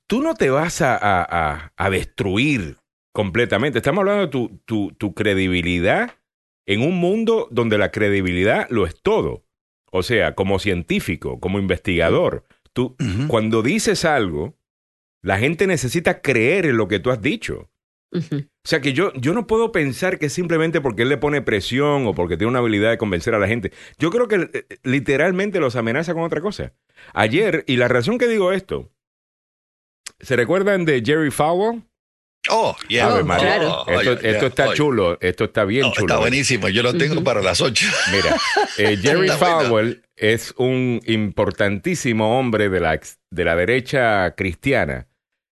tú 0.06 0.22
no 0.22 0.34
te 0.34 0.50
vas 0.50 0.80
a, 0.82 0.96
a- 0.96 1.22
a- 1.22 1.72
a 1.76 1.90
destruir 1.90 2.76
completamente. 3.12 3.78
Estamos 3.78 4.00
hablando 4.00 4.22
de 4.22 4.28
tu, 4.28 4.60
tu- 4.64 4.92
tu 4.98 5.14
credibilidad 5.14 6.16
en 6.66 6.80
un 6.82 6.96
mundo 6.96 7.48
donde 7.50 7.78
la 7.78 7.90
credibilidad 7.90 8.66
lo 8.70 8.86
es 8.86 9.00
todo. 9.02 9.44
O 9.94 10.02
sea, 10.02 10.34
como 10.34 10.58
científico, 10.58 11.38
como 11.38 11.58
investigador, 11.58 12.46
tú 12.72 12.96
cuando 13.28 13.62
dices 13.62 14.06
algo, 14.06 14.56
la 15.20 15.38
gente 15.38 15.66
necesita 15.66 16.22
creer 16.22 16.64
en 16.64 16.78
lo 16.78 16.88
que 16.88 16.98
tú 16.98 17.10
has 17.10 17.20
dicho. 17.20 17.70
O 18.14 18.68
sea 18.68 18.80
que 18.80 18.94
yo, 18.94 19.12
yo 19.14 19.34
no 19.34 19.46
puedo 19.46 19.70
pensar 19.70 20.18
que 20.18 20.30
simplemente 20.30 20.80
porque 20.80 21.02
él 21.02 21.10
le 21.10 21.18
pone 21.18 21.42
presión 21.42 22.06
o 22.06 22.14
porque 22.14 22.38
tiene 22.38 22.50
una 22.50 22.60
habilidad 22.60 22.90
de 22.90 22.98
convencer 22.98 23.34
a 23.34 23.38
la 23.38 23.48
gente. 23.48 23.70
Yo 23.98 24.10
creo 24.10 24.28
que 24.28 24.50
eh, 24.52 24.78
literalmente 24.82 25.60
los 25.60 25.76
amenaza 25.76 26.14
con 26.14 26.22
otra 26.22 26.40
cosa. 26.40 26.72
Ayer, 27.12 27.62
y 27.66 27.76
la 27.76 27.88
razón 27.88 28.16
que 28.16 28.28
digo 28.28 28.52
esto, 28.52 28.90
¿se 30.20 30.36
recuerdan 30.36 30.86
de 30.86 31.02
Jerry 31.04 31.30
Falwell? 31.30 31.82
Oh, 32.50 32.76
yeah. 32.88 33.14
Oh, 33.14 33.24
María. 33.24 33.58
claro. 33.58 33.86
Esto, 34.20 34.46
está 34.46 34.74
chulo, 34.74 35.16
esto 35.20 35.44
está 35.44 35.64
bien 35.64 35.82
No, 35.82 35.92
chulo. 35.92 36.06
está 36.06 36.18
buenísimo. 36.18 36.68
Yo 36.68 36.82
lo 36.82 36.92
tengo 36.94 37.22
para 37.22 37.40
las 37.40 37.60
8. 37.60 37.86
Mira, 38.12 38.36
eh, 38.78 38.96
Jerry. 39.00 39.28
Falwell 39.28 40.02
es 40.16 40.52
un 40.56 41.00
importantísimo 41.06 42.38
hombre 42.38 42.68
de 42.68 42.80
la, 42.80 43.00
de 43.30 43.44
la 43.44 43.56
derecha 43.56 44.34
cristiana, 44.36 45.06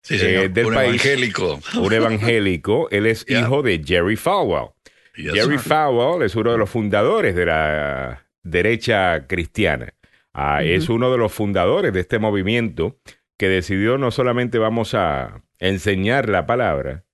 Sí, 0.03 0.19
señor. 0.19 0.43
Eh, 0.43 0.49
del 0.49 0.67
Un 0.67 0.73
país. 0.75 1.03
evangélico. 1.03 1.59
un 1.79 1.93
evangélico. 1.93 2.87
Él 2.91 3.07
es 3.07 3.25
Yeah. 3.25 3.41
hijo 3.41 3.63
de 3.63 3.81
Jerry 3.83 4.15
Falwell. 4.15 4.67
Yes, 5.15 5.33
Jerry 5.33 5.57
sir. 5.57 5.67
Falwell 5.69 6.21
es 6.21 6.35
uno 6.35 6.51
de 6.51 6.57
los 6.59 6.69
fundadores 6.69 7.33
de 7.35 7.45
la 7.47 8.27
derecha 8.43 9.25
cristiana. 9.27 9.93
Ah. 10.33 10.61
Es 10.63 10.89
uno 10.89 11.11
de 11.11 11.17
los 11.17 11.31
fundadores 11.33 11.91
de 11.93 12.01
este 12.01 12.19
movimiento 12.19 12.97
que 13.39 13.49
decidió 13.49 13.97
no 13.97 14.11
solamente 14.11 14.59
vamos 14.59 14.93
a 14.93 15.41
enseñar 15.59 16.29
la 16.29 16.45
palabra, 16.45 17.05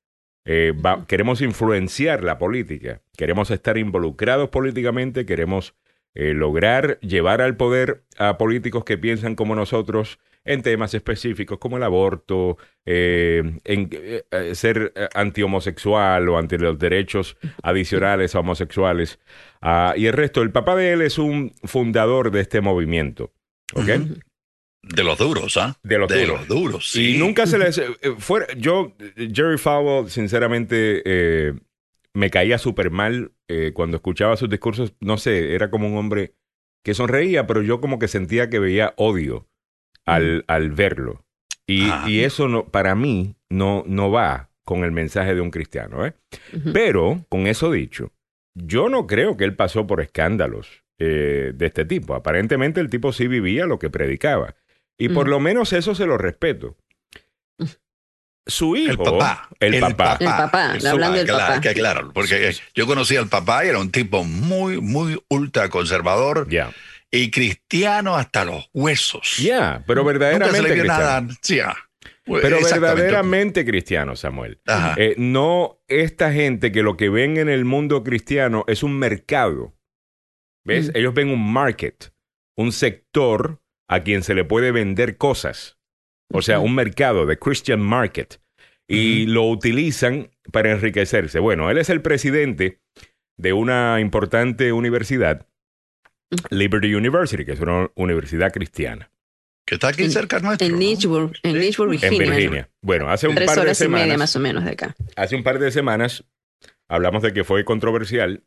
eh, 0.45 0.73
va- 0.73 1.05
queremos 1.07 1.41
influenciar 1.41 2.23
la 2.23 2.37
política, 2.37 3.01
queremos 3.15 3.51
estar 3.51 3.77
involucrados 3.77 4.49
políticamente, 4.49 5.25
queremos 5.25 5.75
eh, 6.13 6.33
lograr 6.33 6.99
llevar 6.99 7.41
al 7.41 7.55
poder 7.55 8.03
a 8.17 8.37
políticos 8.37 8.83
que 8.83 8.97
piensan 8.97 9.35
como 9.35 9.55
nosotros 9.55 10.19
en 10.43 10.61
temas 10.61 10.93
específicos 10.93 11.59
como 11.59 11.77
el 11.77 11.83
aborto, 11.83 12.57
eh, 12.85 13.59
en 13.63 13.89
ser 14.55 14.91
antihomosexual 15.13 16.27
o 16.29 16.37
ante 16.37 16.57
los 16.57 16.79
derechos 16.79 17.37
adicionales 17.61 18.33
a 18.35 18.39
homosexuales. 18.39 19.19
Ah, 19.61 19.93
y 19.95 20.07
el 20.07 20.13
resto, 20.13 20.41
el 20.41 20.51
papá 20.51 20.75
de 20.75 20.93
él 20.93 21.01
es 21.01 21.17
un 21.19 21.53
fundador 21.63 22.31
de 22.31 22.41
este 22.41 22.59
movimiento. 22.59 23.31
¿Ok? 23.75 23.87
De 24.83 25.03
los 25.03 25.17
duros, 25.17 25.57
¿ah? 25.57 25.77
De 25.83 25.97
los 25.97 26.07
de 26.09 26.21
duros. 26.25 26.39
los 26.39 26.47
duros, 26.47 26.91
sí. 26.91 27.15
Y 27.15 27.17
nunca 27.19 27.45
se 27.45 27.57
les... 27.57 27.77
eh, 27.77 27.85
fuera, 28.17 28.47
yo, 28.57 28.95
Jerry 29.15 29.57
Falwell, 29.57 30.09
sinceramente, 30.09 31.01
eh, 31.05 31.53
me 32.13 32.29
caía 32.29 32.57
súper 32.57 32.89
mal 32.91 33.31
eh, 33.47 33.71
cuando 33.73 33.97
escuchaba 33.97 34.37
sus 34.37 34.49
discursos. 34.49 34.93
No 34.99 35.17
sé, 35.17 35.53
era 35.53 35.69
como 35.69 35.87
un 35.87 35.97
hombre 35.97 36.33
que 36.83 36.93
sonreía, 36.95 37.45
pero 37.45 37.61
yo 37.61 37.79
como 37.79 37.99
que 37.99 38.07
sentía 38.07 38.49
que 38.49 38.59
veía 38.59 38.93
odio 38.97 39.47
al, 40.05 40.43
al 40.47 40.71
verlo. 40.71 41.25
Y, 41.67 41.83
Ah. 41.89 42.05
y 42.07 42.21
eso 42.21 42.47
no, 42.47 42.65
para 42.65 42.95
mí 42.95 43.35
no, 43.49 43.83
no 43.87 44.09
va 44.11 44.49
con 44.65 44.83
el 44.83 44.91
mensaje 44.91 45.35
de 45.35 45.41
un 45.41 45.51
cristiano. 45.51 46.05
¿eh? 46.05 46.13
Pero, 46.73 47.23
con 47.29 47.45
eso 47.45 47.71
dicho, 47.71 48.11
yo 48.55 48.89
no 48.89 49.05
creo 49.05 49.37
que 49.37 49.43
él 49.43 49.55
pasó 49.55 49.85
por 49.85 50.01
escándalos 50.01 50.83
eh, 50.99 51.51
de 51.53 51.65
este 51.67 51.85
tipo. 51.85 52.15
Aparentemente 52.15 52.81
el 52.81 52.89
tipo 52.89 53.13
sí 53.13 53.27
vivía 53.27 53.67
lo 53.67 53.79
que 53.79 53.89
predicaba. 53.89 54.55
Y 55.01 55.09
por 55.09 55.25
Mm. 55.25 55.29
lo 55.31 55.39
menos 55.39 55.73
eso 55.73 55.95
se 55.95 56.05
lo 56.05 56.17
respeto. 56.17 56.77
Su 58.45 58.75
hijo, 58.75 58.91
El 58.91 58.97
papá. 58.97 59.49
el 59.59 59.79
papá. 59.79 60.17
El 60.19 60.27
papá, 60.27 60.71
hablando 60.73 61.17
del 61.17 61.27
claro, 61.27 61.45
papá. 61.47 61.61
Que 61.61 61.73
claro, 61.73 62.11
porque 62.13 62.53
yo 62.73 62.87
conocí 62.87 63.15
al 63.15 63.27
papá 63.27 63.63
y 63.65 63.69
era 63.69 63.77
un 63.79 63.91
tipo 63.91 64.23
muy, 64.23 64.81
muy 64.81 65.19
ultra 65.29 65.69
conservador 65.69 66.47
Ya, 66.49 66.71
y 67.11 67.29
cristiano 67.29 68.15
hasta 68.15 68.43
los 68.45 68.69
huesos. 68.73 69.37
ya, 69.37 69.83
pero 69.85 70.01
Nunca 70.01 70.13
se 70.13 70.19
verdaderamente 70.19 70.61
le 70.61 70.73
vio 70.73 70.83
cristiano. 70.83 71.03
nada. 71.21 71.37
Sí, 71.41 71.59
ah. 71.59 71.75
Pero 72.25 72.59
verdaderamente 72.61 73.65
cristiano, 73.65 74.15
Samuel. 74.15 74.59
Ajá. 74.65 74.95
Eh, 74.97 75.15
no 75.17 75.79
esta 75.87 76.31
gente 76.31 76.71
que 76.71 76.81
lo 76.83 76.95
que 76.97 77.09
ven 77.09 77.37
en 77.37 77.49
el 77.49 77.65
mundo 77.65 78.03
cristiano 78.03 78.63
es 78.67 78.83
un 78.83 78.97
mercado. 78.97 79.73
¿Ves? 80.63 80.89
Mm. 80.89 80.97
Ellos 80.97 81.13
ven 81.13 81.29
un 81.29 81.51
market, 81.53 82.11
un 82.55 82.71
sector 82.71 83.59
a 83.91 84.03
quien 84.03 84.23
se 84.23 84.33
le 84.33 84.43
puede 84.45 84.71
vender 84.71 85.17
cosas. 85.17 85.77
O 86.33 86.41
sea, 86.41 86.59
un 86.59 86.73
mercado, 86.75 87.25
de 87.25 87.37
Christian 87.37 87.81
Market. 87.81 88.39
Y 88.87 89.25
lo 89.27 89.43
utilizan 89.47 90.31
para 90.51 90.71
enriquecerse. 90.71 91.39
Bueno, 91.39 91.69
él 91.69 91.77
es 91.77 91.89
el 91.89 92.01
presidente 92.01 92.79
de 93.37 93.53
una 93.53 93.99
importante 94.01 94.73
universidad, 94.73 95.47
Liberty 96.49 96.93
University, 96.95 97.45
que 97.45 97.53
es 97.53 97.59
una 97.59 97.89
universidad 97.95 98.51
cristiana 98.51 99.09
que 99.65 99.75
está 99.75 99.89
aquí 99.89 100.03
En- 100.03 100.11
cerca 100.11 100.39
nuestro. 100.39 100.65
En 100.67 100.73
¿no? 100.73 100.79
Lynchburg, 100.79 101.33
en 101.43 101.57
Lynchburg, 101.59 101.93
en 101.93 101.99
Virginia. 102.01 102.25
Virginia. 102.31 102.69
Bueno, 102.81 103.09
hace 103.09 103.27
un 103.29 103.35
Tres 103.35 103.45
par 103.47 103.55
de 103.57 103.61
horas 103.61 103.79
y 103.81 103.87
media 103.87 104.03
semanas, 104.03 104.17
más 104.19 104.35
o 104.35 104.39
menos 104.39 104.65
de 104.65 104.71
acá. 104.71 104.95
hace 105.15 105.35
un 105.35 105.43
par 105.43 105.59
de 105.59 105.71
semanas 105.71 106.25
hablamos 106.89 107.21
de 107.23 107.31
que 107.31 107.43
fue 107.45 107.63
controversial 107.63 108.43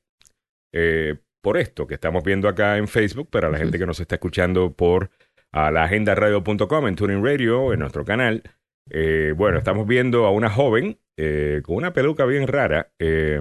eh, 0.73 1.17
por 1.41 1.57
esto 1.57 1.87
que 1.87 1.95
estamos 1.95 2.25
viendo 2.25 2.49
acá 2.49 2.77
en 2.77 2.89
Facebook, 2.89 3.31
para 3.31 3.49
la 3.49 3.57
gente 3.59 3.79
que 3.79 3.87
nos 3.87 4.01
está 4.01 4.17
escuchando 4.17 4.73
por 4.75 5.11
a 5.55 5.71
la 5.71 5.85
agendaradio.com, 5.85 6.89
en 6.89 6.97
Tuning 6.97 7.25
Radio, 7.25 7.73
en 7.73 7.79
nuestro 7.79 8.05
canal. 8.05 8.43
Eh, 8.91 9.33
bueno, 9.37 9.57
estamos 9.59 9.87
viendo 9.87 10.27
a 10.27 10.31
una 10.33 10.51
joven 10.51 10.99
eh, 11.17 11.63
con 11.65 11.77
una 11.77 11.93
peluca 11.93 12.25
bien 12.25 12.49
rara, 12.49 12.93
eh, 12.99 13.41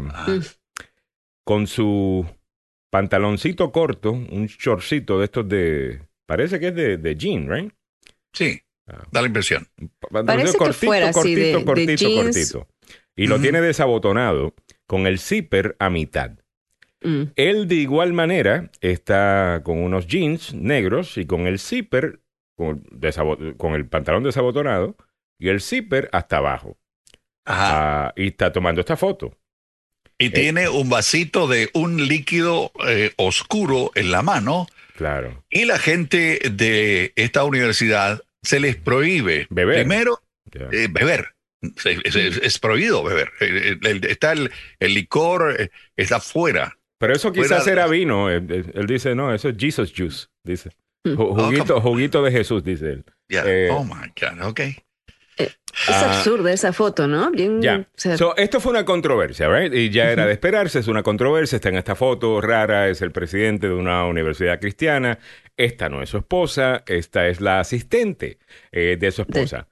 con 1.44 1.66
su 1.68 2.26
pantaloncito 2.92 3.72
corto, 3.72 4.12
un 4.12 4.46
shortcito 4.48 5.18
de 5.18 5.26
estos 5.26 5.50
de... 5.50 6.02
Parece 6.28 6.60
que 6.60 6.68
es 6.68 6.76
de, 6.76 6.98
de 6.98 7.16
jean, 7.16 7.50
¿right? 7.50 7.72
sí, 8.34 8.60
Ah. 8.86 9.02
da 9.14 9.22
la 9.22 9.28
impresión. 9.28 9.66
Parece 10.26 10.58
que 10.58 10.74
fuera 10.74 11.08
así, 11.10 11.36
de- 11.36 11.56
de 11.56 11.64
cortito, 11.64 11.94
jeans. 11.96 12.52
cortito. 12.52 12.68
Y 13.16 13.28
lo 13.28 13.40
tiene 13.40 13.62
desabotonado 13.62 14.54
con 14.88 15.08
el 15.08 15.20
zipper 15.20 15.78
a 15.80 15.90
mitad. 15.90 16.32
Mm. 17.04 17.24
Él 17.36 17.68
de 17.68 17.76
igual 17.76 18.14
manera 18.14 18.72
está 18.82 19.62
con 19.64 19.78
unos 19.80 20.08
jeans 20.08 20.54
negros 20.54 21.18
y 21.18 21.26
con 21.26 21.48
el 21.48 21.60
zipper, 21.60 22.20
con, 22.56 22.84
el 23.76 23.86
pantalón 23.88 24.24
desabotonado 24.24 24.96
y 25.40 25.50
el 25.50 25.62
zipper 25.62 26.10
hasta 26.14 26.38
abajo. 26.38 26.78
Ajá. 27.46 28.06
Ah, 28.08 28.14
y 28.16 28.28
está 28.28 28.52
tomando 28.52 28.80
esta 28.82 28.96
foto. 28.96 29.38
y 30.18 30.30
tiene 30.30 30.70
un 30.70 30.90
vasito 30.90 31.48
de 31.48 31.70
un 31.74 32.08
líquido 32.08 32.72
eh, 32.88 33.12
oscuro 33.18 33.92
en 33.96 34.12
la 34.12 34.22
mano 34.22 34.68
Claro. 34.96 35.44
y 35.50 35.66
la 35.66 35.80
gente 35.80 36.40
de 36.52 37.12
esta 37.18 37.44
universidad 37.44 38.22
se 38.44 38.60
les 38.62 38.76
prohíbe 38.78 39.48
Beber. 39.50 39.80
primero 39.80 40.22
eh, 40.54 40.88
beber. 40.90 41.34
Es, 41.62 42.16
es- 42.16 42.38
es 42.38 42.60
prohibido 42.60 43.04
beber. 43.04 43.32
Eh, 43.42 43.78
está 44.10 44.34
el, 44.34 44.52
el 44.80 44.94
licor, 44.94 45.56
eh, 45.60 45.70
está 45.98 46.20
fuera. 46.20 46.78
Pero 47.04 47.14
eso 47.16 47.32
quizás 47.32 47.64
fuera- 47.64 47.82
era 47.84 47.88
vino. 47.88 48.30
Él, 48.30 48.46
él- 48.50 48.72
él 48.74 48.86
dice, 48.88 49.14
no, 49.16 49.34
eso 49.34 49.50
es 49.50 49.56
Jesus 49.58 49.94
juice, 49.96 50.28
dice. 50.44 50.70
Mm. 51.04 51.10
Ju- 51.18 51.36
Juguito, 51.46 51.82
juguito 51.82 52.24
de 52.24 52.32
Jesús, 52.32 52.64
dice 52.64 52.92
él. 52.92 53.06
Eh, 53.30 53.70
oh 53.72 53.84
my 53.84 54.12
God, 54.20 54.48
ok. 54.48 54.60
Es 55.36 55.58
Ah. 55.90 56.18
absurda 56.20 56.54
esa 56.54 56.72
foto, 56.72 57.08
¿no? 57.08 57.32
Bien. 57.32 57.58
O 57.82 57.86
sea, 57.96 58.16
So, 58.18 58.38
esto 58.38 58.60
fue 58.60 58.72
una 58.72 58.86
controversia, 58.86 59.48
¿right? 59.50 59.74
Y 59.74 59.90
ya 59.90 60.12
era 60.12 60.28
de 60.28 60.32
esperarse, 60.34 60.78
es 60.80 60.88
una 60.88 61.02
controversia. 61.02 61.56
Está 61.56 61.70
en 61.70 61.78
esta 61.78 61.96
foto 61.96 62.40
rara, 62.40 62.88
es 62.90 63.02
el 63.02 63.12
presidente 63.12 63.68
de 63.68 63.74
una 63.74 64.06
universidad 64.06 64.60
cristiana. 64.60 65.18
Esta 65.58 65.90
no 65.90 66.04
es 66.04 66.10
su 66.10 66.18
esposa, 66.20 66.84
esta 66.86 67.28
es 67.28 67.42
la 67.42 67.60
asistente 67.60 68.38
eh, 68.72 68.96
de 69.00 69.12
su 69.12 69.24
esposa. 69.24 69.68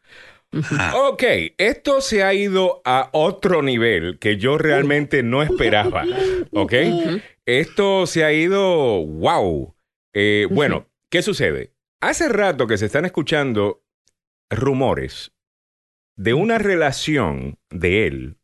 Ok, 0.95 1.23
esto 1.57 2.01
se 2.01 2.23
ha 2.23 2.33
ido 2.33 2.81
a 2.83 3.09
otro 3.13 3.61
nivel 3.61 4.19
que 4.19 4.37
yo 4.37 4.57
realmente 4.57 5.23
no 5.23 5.43
esperaba. 5.43 6.03
¿Ok? 6.51 6.73
Esto 7.45 8.05
se 8.05 8.23
ha 8.23 8.33
ido, 8.33 9.05
wow. 9.05 9.75
Eh, 10.13 10.47
bueno, 10.51 10.87
¿qué 11.09 11.21
sucede? 11.21 11.73
Hace 12.01 12.27
rato 12.29 12.67
que 12.67 12.77
se 12.77 12.85
están 12.87 13.05
escuchando 13.05 13.83
rumores 14.49 15.31
de 16.17 16.33
una 16.33 16.57
relación 16.57 17.57
de 17.69 18.07
él 18.07 18.37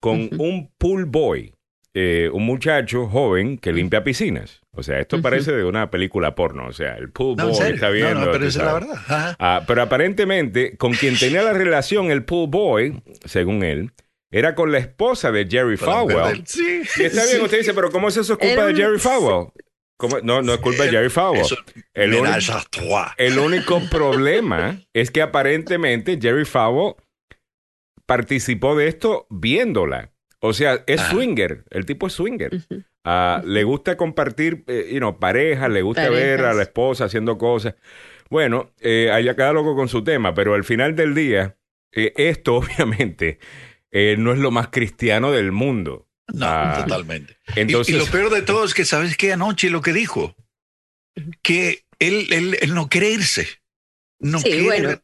con 0.00 0.30
un 0.38 0.72
pool 0.78 1.06
boy. 1.06 1.54
Eh, 2.00 2.30
un 2.32 2.46
muchacho 2.46 3.08
joven 3.08 3.58
que 3.58 3.72
limpia 3.72 4.04
piscinas. 4.04 4.60
O 4.70 4.84
sea, 4.84 5.00
esto 5.00 5.20
parece 5.20 5.50
de 5.50 5.64
una 5.64 5.90
película 5.90 6.36
porno. 6.36 6.68
O 6.68 6.72
sea, 6.72 6.94
el 6.96 7.10
pool 7.10 7.36
No, 7.36 7.48
boy 7.48 7.72
está 7.72 7.90
viendo. 7.90 8.14
No, 8.20 8.26
no, 8.26 8.32
pero 8.32 8.46
esa 8.46 8.58
es 8.60 8.64
la 8.64 8.72
verdad. 8.74 9.36
Ah, 9.40 9.62
pero 9.66 9.82
aparentemente, 9.82 10.76
con 10.76 10.92
quien 10.92 11.18
tenía 11.18 11.42
la 11.42 11.52
relación 11.52 12.12
el 12.12 12.24
pool 12.24 12.48
boy, 12.48 13.02
según 13.24 13.64
él, 13.64 13.90
era 14.30 14.54
con 14.54 14.70
la 14.70 14.78
esposa 14.78 15.32
de 15.32 15.48
Jerry 15.50 15.76
Falwell. 15.76 16.16
perder- 16.44 16.46
Sí. 16.46 16.82
Y 16.98 17.04
está 17.06 17.24
bien, 17.26 17.40
usted 17.42 17.58
dice, 17.58 17.74
pero 17.74 17.90
¿cómo 17.90 18.06
es 18.08 18.16
eso 18.16 18.38
culpa 18.38 18.52
Era 18.52 18.66
de 18.66 18.74
Jerry 18.76 18.98
Falwell? 19.00 19.48
¿Cómo? 19.96 20.18
No, 20.22 20.42
no 20.42 20.54
es 20.54 20.60
culpa 20.60 20.84
de 20.84 20.90
Jerry 20.90 21.10
Falwell. 21.10 21.40
Eso, 21.42 21.56
El. 21.94 22.14
El 23.16 23.38
único 23.40 23.80
problema 23.90 24.80
es 24.92 25.10
que 25.10 25.22
aparentemente 25.22 26.16
Jerry 26.22 26.44
Falwell 26.44 26.94
participó 28.06 28.76
de 28.76 28.88
esto 28.88 29.26
viéndola. 29.30 30.12
O 30.40 30.52
sea, 30.52 30.84
es 30.86 31.00
Ah. 31.00 31.10
swinger. 31.10 31.64
El 31.70 31.84
tipo 31.86 32.06
es 32.06 32.12
swinger. 32.12 32.52
Ah, 33.04 33.42
le 33.44 33.64
gusta 33.64 33.96
compartir, 33.96 34.64
eh, 34.66 34.88
you 34.92 34.98
know, 34.98 35.18
parejas, 35.18 35.70
le 35.70 35.82
gusta 35.82 36.08
ver 36.10 36.44
a 36.44 36.52
la 36.54 36.62
esposa 36.62 37.04
haciendo 37.06 37.38
cosas. 37.38 37.74
Bueno, 38.30 38.72
eh, 38.80 39.10
allá 39.10 39.34
cada 39.34 39.52
loco 39.52 39.74
con 39.74 39.88
su 39.88 40.04
tema, 40.04 40.34
pero 40.34 40.54
al 40.54 40.64
final 40.64 40.94
del 40.94 41.14
día, 41.14 41.56
eh, 41.92 42.12
esto 42.16 42.56
obviamente 42.58 43.38
eh, 43.90 44.16
no 44.18 44.32
es 44.32 44.38
lo 44.38 44.50
más 44.50 44.68
cristiano 44.68 45.32
del 45.32 45.50
mundo. 45.52 46.06
No, 46.32 46.46
Ah, 46.46 46.84
totalmente. 46.86 47.38
Y- 47.56 47.60
Entonces, 47.60 47.94
y, 47.94 47.98
lo 47.98 48.04
peor 48.06 48.30
de 48.30 48.42
todo 48.42 48.64
es 48.64 48.74
que, 48.74 48.84
¿sabes 48.84 49.16
qué? 49.16 49.32
Anoche 49.32 49.70
lo 49.70 49.80
que 49.80 49.94
dijo, 49.94 50.36
que 51.42 51.84
él, 51.98 52.26
él, 52.32 52.58
él 52.60 52.74
no 52.74 52.88
quiere 52.88 53.10
irse, 53.10 53.48
no 54.20 54.38
Sí, 54.38 54.50
quiere 54.50 54.62
bueno. 54.62 55.02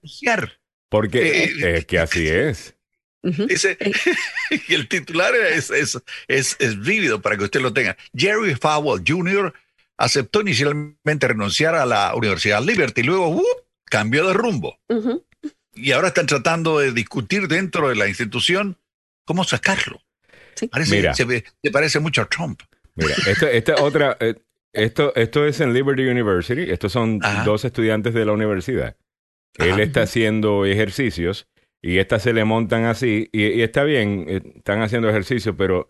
porque 0.90 1.44
eh, 1.44 1.76
es 1.78 1.86
que 1.86 1.98
así 1.98 2.28
es. 2.28 2.76
Dice, 3.24 3.78
y 4.68 4.74
el 4.74 4.86
titular 4.86 5.34
es, 5.34 5.70
es, 5.70 5.98
es, 6.28 6.56
es 6.58 6.80
vívido 6.80 7.22
para 7.22 7.36
que 7.38 7.44
usted 7.44 7.60
lo 7.60 7.72
tenga. 7.72 7.96
Jerry 8.14 8.54
Falwell 8.54 9.02
Jr. 9.06 9.52
aceptó 9.96 10.42
inicialmente 10.42 11.26
renunciar 11.26 11.74
a 11.74 11.86
la 11.86 12.14
Universidad 12.14 12.62
Liberty, 12.62 13.02
luego 13.02 13.28
¡uh! 13.30 13.44
cambió 13.86 14.28
de 14.28 14.34
rumbo. 14.34 14.78
Y 15.72 15.92
ahora 15.92 16.08
están 16.08 16.26
tratando 16.26 16.78
de 16.78 16.92
discutir 16.92 17.48
dentro 17.48 17.88
de 17.88 17.96
la 17.96 18.08
institución 18.08 18.76
cómo 19.24 19.44
sacarlo. 19.44 20.02
Sí. 20.54 20.68
Parece, 20.68 20.96
Mira. 20.96 21.14
se, 21.14 21.44
parece 21.72 22.00
mucho 22.00 22.22
a 22.22 22.26
Trump. 22.26 22.60
Mira, 22.94 23.14
esta, 23.26 23.50
esta 23.50 23.82
otra, 23.82 24.16
eh, 24.20 24.34
esto, 24.72 25.14
esto 25.16 25.46
es 25.46 25.60
en 25.60 25.72
Liberty 25.72 26.06
University. 26.06 26.70
Estos 26.70 26.92
son 26.92 27.20
Ajá. 27.22 27.42
dos 27.44 27.64
estudiantes 27.64 28.12
de 28.12 28.24
la 28.24 28.32
universidad. 28.32 28.96
Él 29.56 29.80
está 29.80 30.02
haciendo 30.02 30.66
ejercicios 30.66 31.46
y 31.86 31.98
estas 31.98 32.22
se 32.22 32.32
le 32.32 32.44
montan 32.44 32.84
así. 32.86 33.28
Y, 33.30 33.44
y 33.46 33.62
está 33.62 33.84
bien, 33.84 34.24
eh, 34.26 34.40
están 34.56 34.80
haciendo 34.80 35.08
ejercicios, 35.10 35.54
pero 35.58 35.86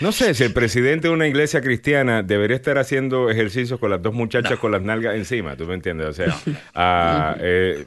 no 0.00 0.10
sé 0.10 0.32
si 0.32 0.42
el 0.42 0.52
presidente 0.54 1.08
de 1.08 1.14
una 1.14 1.26
iglesia 1.28 1.60
cristiana 1.60 2.22
debería 2.22 2.56
estar 2.56 2.78
haciendo 2.78 3.28
ejercicios 3.30 3.78
con 3.78 3.90
las 3.90 4.00
dos 4.00 4.14
muchachas 4.14 4.52
No. 4.52 4.58
con 4.58 4.72
las 4.72 4.82
nalgas 4.82 5.16
encima. 5.16 5.54
¿Tú 5.56 5.66
me 5.66 5.74
entiendes? 5.74 6.08
O 6.08 6.12
sea, 6.14 6.34
ah, 6.74 7.36
eh, 7.40 7.84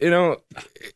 you 0.00 0.08
know, 0.08 0.42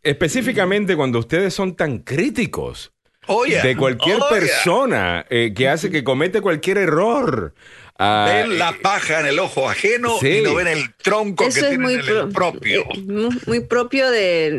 específicamente 0.02 0.96
cuando 0.96 1.18
ustedes 1.18 1.52
son 1.52 1.76
tan 1.76 1.98
críticos 1.98 2.92
Oye, 3.26 3.60
de 3.62 3.76
cualquier 3.76 4.16
oye, 4.16 4.24
persona 4.30 5.26
eh, 5.28 5.52
que 5.54 5.68
hace 5.68 5.90
que 5.90 6.02
comete 6.02 6.40
cualquier 6.40 6.78
error. 6.78 7.54
Ah, 8.04 8.26
Ven 8.32 8.58
la 8.58 8.72
paja 8.82 9.20
en 9.20 9.26
el 9.26 9.38
ojo 9.38 9.68
ajeno 9.70 10.18
Sí. 10.18 10.38
y 10.38 10.42
no 10.42 10.54
ven 10.56 10.66
el 10.66 10.92
tronco 10.96 11.44
Eso 11.44 11.54
que 11.54 11.60
es 11.60 11.66
tienen 11.68 11.80
muy 11.82 11.94
en 11.94 12.00
el 12.00 12.06
pro- 12.06 12.28
propio. 12.30 12.80
eh, 12.82 13.38
muy, 13.46 13.60
propio 13.60 14.10
de 14.10 14.58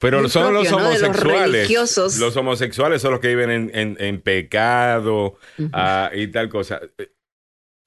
pero 0.00 0.20
muy 0.20 0.30
son 0.30 0.54
los 0.54 0.68
propio, 0.68 0.84
¿no? 0.84 0.92
los 0.92 1.02
homosexuales. 1.02 2.18
Los 2.20 2.36
homosexuales 2.36 3.02
son 3.02 3.10
los 3.10 3.20
que 3.20 3.28
viven 3.28 3.50
en, 3.50 3.70
en- 3.74 3.96
en 3.98 4.20
pecado 4.20 5.36
ah, 5.72 6.10
y 6.14 6.28
tal 6.28 6.48
cosa. 6.48 6.80
Eh, 6.98 7.08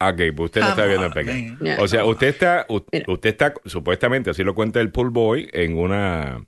Ok, 0.03 0.17
pues 0.35 0.45
usted 0.47 0.61
no 0.61 0.69
está 0.69 0.85
viendo 0.87 1.05
el 1.05 1.13
pecado. 1.13 1.37
O 1.83 1.87
sea, 1.87 2.05
usted 2.05 2.27
está, 2.29 2.65
usted 2.69 3.29
está, 3.29 3.53
supuestamente, 3.65 4.31
así 4.31 4.43
lo 4.43 4.55
cuenta 4.55 4.81
el 4.81 4.91
pool 4.91 5.11
boy 5.11 5.47
en 5.53 5.77
una 5.77 6.43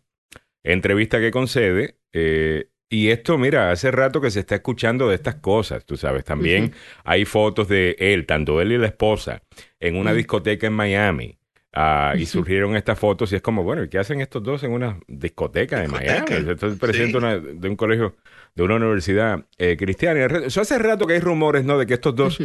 entrevista 0.63 1.19
que 1.19 1.29
concede. 1.29 1.97
eh, 2.13 2.69
y 2.93 3.09
esto, 3.09 3.37
mira, 3.37 3.71
hace 3.71 3.89
rato 3.91 4.21
que 4.21 4.29
se 4.29 4.41
está 4.41 4.55
escuchando 4.55 5.09
de 5.09 5.15
estas 5.15 5.35
cosas, 5.35 5.85
tú 5.85 5.97
sabes. 5.97 6.23
También 6.23 6.73
hay 7.03 7.25
fotos 7.25 7.67
de 7.67 7.95
él, 7.97 8.25
tanto 8.25 8.61
él 8.61 8.71
y 8.71 8.77
la 8.77 8.87
esposa, 8.87 9.41
en 9.79 9.95
una 9.95 10.13
discoteca 10.13 10.67
en 10.67 10.73
Miami. 10.73 11.37
Ah, 11.75 12.13
y 12.15 12.27
surgieron 12.27 12.75
estas 12.75 12.99
fotos 12.99 13.31
y 13.31 13.35
es 13.37 13.41
como, 13.41 13.63
bueno, 13.63 13.83
¿y 13.83 13.89
qué 13.89 13.97
hacen 13.97 14.21
estos 14.21 14.43
dos 14.43 14.61
en 14.63 14.71
una 14.73 14.99
discoteca 15.07 15.79
de 15.81 15.87
Miami? 15.87 16.51
Esto 16.51 16.67
es 16.67 16.77
presidente 16.77 17.17
sí. 17.19 17.25
de 17.25 17.35
una- 17.35 17.39
de 17.39 17.67
un 17.69 17.75
colegio, 17.75 18.15
de 18.53 18.61
una 18.63 18.75
universidad 18.75 19.43
eh, 19.57 19.75
cristiana. 19.75 20.23
Eso 20.45 20.61
hace 20.61 20.77
rato 20.77 21.07
que 21.07 21.15
hay 21.15 21.19
rumores, 21.19 21.65
¿no? 21.65 21.79
De 21.79 21.87
que 21.87 21.95
estos 21.95 22.15
dos 22.15 22.39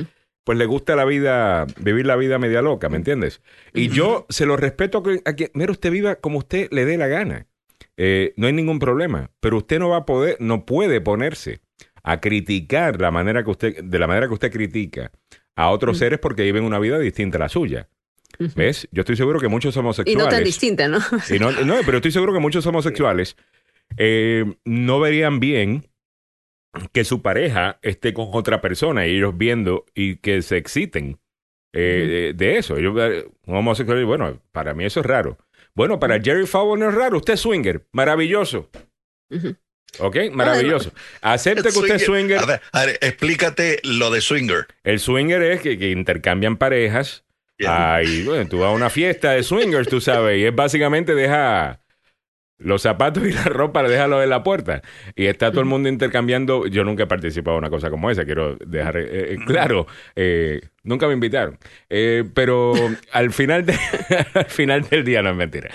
pues 0.45 0.57
le 0.57 0.65
gusta 0.65 0.97
la 0.97 1.05
vida, 1.05 1.67
vivir 1.79 2.07
la 2.07 2.17
vida 2.17 2.39
media 2.39 2.63
loca, 2.63 2.89
¿me 2.89 2.97
entiendes? 2.97 3.43
Y 3.75 3.89
yo 3.91 4.25
se 4.31 4.47
lo 4.47 4.57
respeto 4.57 4.97
a 4.99 5.03
que, 5.03 5.21
a 5.27 5.37
que- 5.37 5.51
mira, 5.53 5.73
usted 5.73 5.91
viva 5.91 6.15
como 6.15 6.39
usted 6.39 6.69
le 6.71 6.87
dé 6.87 6.97
la 6.97 7.07
gana. 7.07 7.47
Eh, 8.01 8.33
no 8.37 8.47
hay 8.47 8.53
ningún 8.53 8.79
problema, 8.79 9.31
pero 9.41 9.57
usted 9.59 9.81
no 9.81 9.89
va 9.89 9.99
a 9.99 10.07
poder, 10.07 10.37
no 10.39 10.65
puede 10.65 11.01
ponerse 11.01 11.61
a 12.05 12.21
criticar 12.21 13.01
la 13.01 13.11
manera 13.11 13.43
que 13.43 13.51
usted, 13.51 13.83
de 13.83 13.99
la 13.99 14.07
manera 14.07 14.29
que 14.29 14.35
usted 14.35 14.53
critica 14.53 15.11
a 15.57 15.71
otros 15.71 15.97
Mm. 15.97 15.99
seres 15.99 16.19
porque 16.21 16.45
viven 16.45 16.63
una 16.63 16.79
vida 16.79 16.99
distinta 16.99 17.37
a 17.39 17.41
la 17.41 17.49
suya. 17.49 17.89
¿Ves? 18.55 18.87
Yo 18.93 19.01
estoy 19.01 19.17
seguro 19.17 19.41
que 19.41 19.49
muchos 19.49 19.75
y 19.75 19.79
homosexuales. 19.81 20.25
no 20.25 20.31
tan 20.31 20.45
distinta, 20.45 20.87
¿no? 20.87 20.99
Y 21.29 21.41
no, 21.41 21.51
no, 21.51 21.75
pero 21.85 21.97
estoy 21.99 22.13
seguro 22.13 22.33
que 22.33 22.39
muchos 22.39 22.65
homosexuales 22.67 23.37
eh, 23.97 24.45
no 24.65 25.01
verían 25.01 25.41
bien 25.41 25.89
que 26.93 27.03
su 27.03 27.21
pareja 27.21 27.81
esté 27.83 28.13
con 28.15 28.29
otra 28.33 28.61
persona 28.61 29.07
y 29.09 29.17
ellos 29.17 29.37
viendo 29.37 29.87
y 29.95 30.17
que 30.17 30.43
se 30.43 30.57
exciten 30.57 31.19
eh, 31.73 32.33
de 32.37 32.59
eso. 32.59 32.77
Ellos, 32.77 32.95
eh, 33.01 33.27
un 33.47 33.57
homosexual, 33.57 34.05
bueno, 34.05 34.41
para 34.53 34.73
mí 34.75 34.85
eso 34.85 35.01
es 35.01 35.07
raro. 35.07 35.39
Bueno, 35.79 36.01
para 36.01 36.21
Jerry 36.21 36.45
Fowler 36.45 36.77
no 36.77 36.91
es 36.91 36.95
raro. 36.97 37.19
Usted 37.19 37.35
es 37.35 37.41
swinger. 37.41 37.87
Maravilloso. 37.93 38.69
¿Ok? 40.01 40.17
Maravilloso. 40.33 40.91
Acepte 41.23 41.71
que 41.71 41.79
usted 41.79 41.95
es 41.95 42.05
swinger. 42.05 42.39
A 42.39 42.47
ver, 42.47 42.61
a 42.73 42.85
ver, 42.85 42.99
explícate 43.01 43.79
lo 43.85 44.11
de 44.11 44.21
swinger. 44.21 44.67
El 44.83 44.99
swinger 44.99 45.41
es 45.41 45.61
que, 45.61 45.79
que 45.79 45.91
intercambian 45.91 46.57
parejas. 46.57 47.23
Ya. 47.61 47.95
Ah, 47.95 48.03
y 48.03 48.25
bueno, 48.25 48.49
tú 48.49 48.59
vas 48.59 48.71
a 48.71 48.73
una 48.73 48.91
fiesta 48.91 49.31
de 49.31 49.45
swingers, 49.45 49.89
tú 49.89 50.01
sabes, 50.01 50.41
y 50.41 50.47
es 50.47 50.55
básicamente 50.55 51.15
deja 51.15 51.81
los 52.59 52.83
zapatos 52.83 53.25
y 53.27 53.33
la 53.33 53.45
ropa, 53.45 53.83
déjalo 53.83 54.23
en 54.23 54.31
la 54.31 54.43
puerta. 54.43 54.83
Y 55.15 55.27
está 55.27 55.51
todo 55.51 55.61
el 55.61 55.67
mundo 55.67 55.89
intercambiando. 55.89 56.67
Yo 56.67 56.85
nunca 56.85 57.05
he 57.05 57.07
participado 57.07 57.57
en 57.57 57.65
una 57.65 57.71
cosa 57.71 57.91
como 57.91 58.11
esa, 58.11 58.25
quiero 58.25 58.57
dejar 58.57 58.97
eh, 58.99 59.35
eh, 59.35 59.37
claro. 59.47 59.87
eh, 60.17 60.61
nunca 60.83 61.07
me 61.07 61.13
invitaron. 61.15 61.59
Eh, 61.89 62.25
pero 62.35 62.73
al 63.13 63.33
final, 63.33 63.65
de- 63.67 63.79
al 64.35 64.47
final 64.47 64.83
del 64.89 65.05
día, 65.05 65.23
no 65.23 65.31
es 65.31 65.37
mentira. 65.37 65.71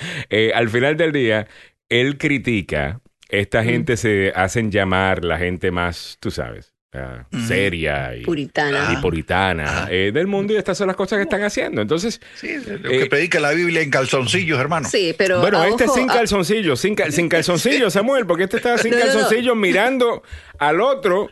Al 0.55 0.69
final 0.69 0.97
del 0.97 1.11
día, 1.11 1.47
él 1.89 2.17
critica. 2.17 2.99
Esta 3.29 3.63
gente 3.63 3.97
se 3.97 4.31
hacen 4.35 4.69
llamar 4.69 5.25
la 5.25 5.39
gente 5.39 5.71
más, 5.71 6.17
tú 6.19 6.29
sabes, 6.29 6.72
ah, 6.93 7.25
seria 7.47 8.15
y, 8.15 8.23
Puritana. 8.23 8.89
y 8.93 9.01
puritana 9.01 9.87
eh, 9.89 10.11
del 10.13 10.27
mundo 10.27 10.53
y 10.53 10.57
estas 10.57 10.77
son 10.77 10.87
las 10.87 10.95
cosas 10.95 11.17
que 11.17 11.23
están 11.23 11.43
haciendo. 11.43 11.81
Entonces, 11.81 12.19
Sí, 12.35 12.55
lo 12.65 12.89
Eh, 12.91 12.99
que 12.99 13.05
predica 13.07 13.39
la 13.39 13.51
Biblia 13.51 13.81
en 13.81 13.89
calzoncillos, 13.89 14.59
hermano. 14.59 14.87
Sí, 14.89 15.13
pero. 15.17 15.39
bueno, 15.41 15.59
a 15.59 15.67
este 15.67 15.85
ojo, 15.85 15.95
sin 15.95 16.09
a- 16.09 16.13
calzoncillos, 16.13 16.79
sin, 16.79 16.95
cal- 16.95 17.11
sin 17.11 17.29
calzoncillos, 17.29 17.93
Samuel, 17.93 18.25
porque 18.25 18.43
este 18.43 18.57
estaba 18.57 18.77
sin 18.79 18.91
No, 18.91 18.97
no, 18.99 19.05
no. 19.05 19.11
calzoncillos 19.11 19.55
mirando 19.55 20.23
al 20.59 20.81
otro, 20.81 21.29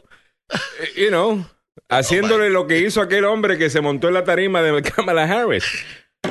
eh, 0.52 1.02
you 1.04 1.08
know, 1.10 1.46
haciéndole 1.90 2.50
lo 2.50 2.68
que 2.68 2.80
hizo 2.80 3.02
aquel 3.02 3.26
hombre 3.26 3.58
que 3.58 3.70
se 3.70 3.82
montó 3.82 4.08
en 4.08 4.16
la 4.16 4.24
tarima 4.24 4.62
de 4.62 4.82
Kamala 4.82 5.24
Harris. 5.24 5.66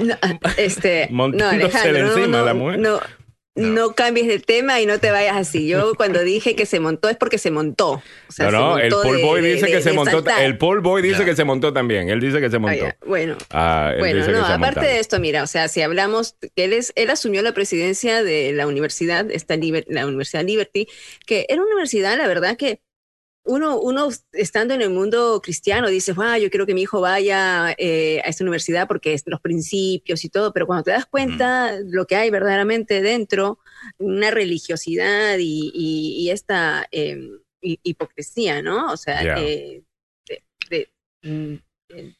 No, 0.00 0.16
este, 0.56 1.08
no, 1.10 1.16
Montándosele 1.16 1.64
Alejandro, 1.64 2.02
no, 2.02 2.08
encima 2.18 2.38
no, 2.38 2.44
la 2.44 2.54
mujer. 2.54 2.78
no, 2.78 3.00
no 3.56 3.94
cambies 3.94 4.26
de 4.28 4.38
tema 4.38 4.80
y 4.80 4.86
no 4.86 4.98
te 5.00 5.10
vayas 5.10 5.36
así. 5.36 5.66
Yo 5.66 5.94
cuando 5.96 6.22
dije 6.22 6.54
que 6.54 6.66
se 6.66 6.80
montó 6.80 7.08
es 7.08 7.16
porque 7.16 7.36
se 7.38 7.50
montó. 7.50 7.92
O 8.28 8.32
sea, 8.32 8.46
no, 8.50 8.50
se 8.50 8.58
no, 8.58 8.78
el 8.78 8.90
Paul 8.90 9.22
Boy 9.22 9.42
de- 9.42 9.54
dice 9.54 9.66
de- 9.66 9.72
que 9.72 9.82
se 9.82 9.90
de 9.90 9.94
montó. 9.96 10.10
saltar. 10.12 10.42
El 10.44 10.56
Paul 10.58 10.80
Boy 10.80 11.02
dice 11.02 11.24
que 11.24 11.34
se 11.36 11.44
montó 11.44 11.72
también. 11.72 12.08
Él 12.08 12.20
dice 12.20 12.40
que 12.40 12.48
se 12.48 12.56
Ah, 12.56 12.60
montó. 12.60 12.86
Bueno, 13.04 13.36
Ah, 13.50 13.90
él 13.94 13.98
bueno, 13.98 14.16
dice 14.18 14.30
que 14.32 14.38
no, 14.38 14.46
se 14.46 14.52
aparte 14.52 14.86
de 14.86 14.98
esto, 15.00 15.18
mira, 15.20 15.42
o 15.42 15.46
sea, 15.46 15.68
si 15.68 15.82
hablamos 15.82 16.36
que 16.54 16.64
él 16.64 16.72
es, 16.72 16.92
él 16.96 17.10
asumió 17.10 17.42
la 17.42 17.52
presidencia 17.52 18.22
de 18.22 18.52
la 18.52 18.66
universidad, 18.66 19.30
esta 19.30 19.56
Liber- 19.56 19.84
la 19.88 20.06
Universidad 20.06 20.44
Liberty, 20.44 20.86
que 21.26 21.46
era 21.48 21.60
una 21.60 21.70
universidad, 21.72 22.16
la 22.16 22.28
verdad 22.28 22.56
que 22.56 22.80
uno, 23.44 23.80
uno 23.80 24.08
estando 24.32 24.74
en 24.74 24.82
el 24.82 24.90
mundo 24.90 25.40
cristiano 25.42 25.88
dice, 25.88 26.12
wow, 26.12 26.36
yo 26.36 26.50
quiero 26.50 26.66
que 26.66 26.74
mi 26.74 26.82
hijo 26.82 27.00
vaya 27.00 27.74
eh, 27.78 28.20
a 28.24 28.28
esta 28.28 28.44
universidad 28.44 28.86
porque 28.86 29.14
es 29.14 29.22
los 29.26 29.40
principios 29.40 30.24
y 30.24 30.28
todo, 30.28 30.52
pero 30.52 30.66
cuando 30.66 30.84
te 30.84 30.90
das 30.92 31.06
cuenta 31.06 31.72
lo 31.84 32.06
que 32.06 32.16
hay 32.16 32.30
verdaderamente 32.30 33.00
dentro, 33.02 33.58
una 33.98 34.30
religiosidad 34.30 35.38
y, 35.38 35.70
y- 35.74 36.16
y 36.20 36.30
esta 36.30 36.86
eh, 36.92 37.18
hi- 37.62 37.80
hipocresía, 37.82 38.62
¿no? 38.62 38.92
O 38.92 38.96
sea, 38.96 39.24
eh, 39.38 39.82
de- 40.28 40.42
de, 40.68 40.90
mm, 41.22 41.54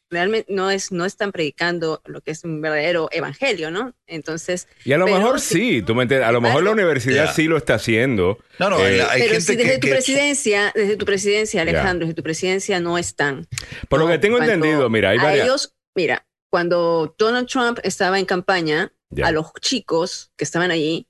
realmente 0.09 0.51
no, 0.53 0.69
es, 0.71 0.91
no 0.91 1.05
están 1.05 1.31
predicando 1.31 2.01
lo 2.05 2.21
que 2.21 2.31
es 2.31 2.43
un 2.43 2.61
verdadero 2.61 3.09
evangelio, 3.11 3.71
¿no? 3.71 3.93
Entonces... 4.07 4.67
Y 4.85 4.93
a 4.93 4.97
lo 4.97 5.05
mejor 5.05 5.39
si- 5.39 5.53
sí, 5.55 5.81
tú 5.81 5.95
me 5.95 6.03
entiendes, 6.03 6.27
a 6.27 6.31
lo 6.31 6.41
mejor 6.41 6.63
la 6.63 6.71
universidad 6.71 7.25
Ya. 7.25 7.33
sí 7.33 7.45
lo 7.45 7.57
está 7.57 7.75
haciendo. 7.75 8.37
No, 8.59 8.69
no, 8.69 8.79
Eh, 8.85 9.01
hay 9.01 9.21
Pero 9.21 9.33
gente 9.33 9.41
si 9.41 9.55
desde 9.55 9.71
que, 9.73 9.77
tu 9.79 9.87
que- 9.87 9.93
presidencia, 9.93 10.71
desde 10.75 10.97
tu 10.97 11.05
presidencia, 11.05 11.61
Alejandro, 11.61 12.07
desde 12.07 12.15
tu 12.15 12.23
presidencia 12.23 12.79
no 12.79 12.97
están. 12.97 13.47
Por 13.89 13.99
lo 13.99 14.07
que 14.07 14.17
tengo 14.17 14.37
entendido, 14.37 14.89
mira, 14.89 15.11
hay 15.11 15.19
a 15.19 15.23
varias... 15.23 15.45
ellos, 15.45 15.73
mira, 15.95 16.25
cuando 16.51 17.15
Donald 17.17 17.47
Trump 17.47 17.79
estaba 17.83 18.19
en 18.19 18.25
campaña, 18.25 18.91
a 19.23 19.31
los 19.31 19.47
chicos 19.61 20.31
que 20.37 20.43
estaban 20.45 20.71
allí 20.71 21.07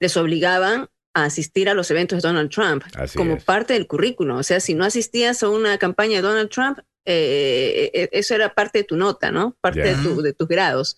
les 0.00 0.16
obligaban 0.16 0.88
a 1.14 1.24
asistir 1.24 1.68
a 1.70 1.74
los 1.74 1.90
eventos 1.90 2.20
de 2.22 2.28
Donald 2.28 2.50
Trump 2.50 2.82
Así 2.94 3.16
como 3.16 3.36
es. 3.36 3.44
parte 3.44 3.72
del 3.72 3.86
currículo. 3.86 4.36
O 4.36 4.42
sea, 4.42 4.60
si 4.60 4.74
no 4.74 4.84
asistías 4.84 5.42
a 5.42 5.48
una 5.48 5.78
campaña 5.78 6.16
de 6.16 6.22
Donald 6.22 6.50
Trump, 6.50 6.80
eh, 7.06 7.90
eh, 7.94 8.08
eso 8.12 8.34
era 8.34 8.54
parte 8.54 8.78
de 8.80 8.84
tu 8.84 8.96
nota, 8.96 9.30
¿no? 9.32 9.56
Parte 9.60 9.88
Ya. 9.88 9.90
de, 9.90 9.96
tu- 9.98 10.22
de 10.22 10.32
tus 10.34 10.48
grados. 10.48 10.96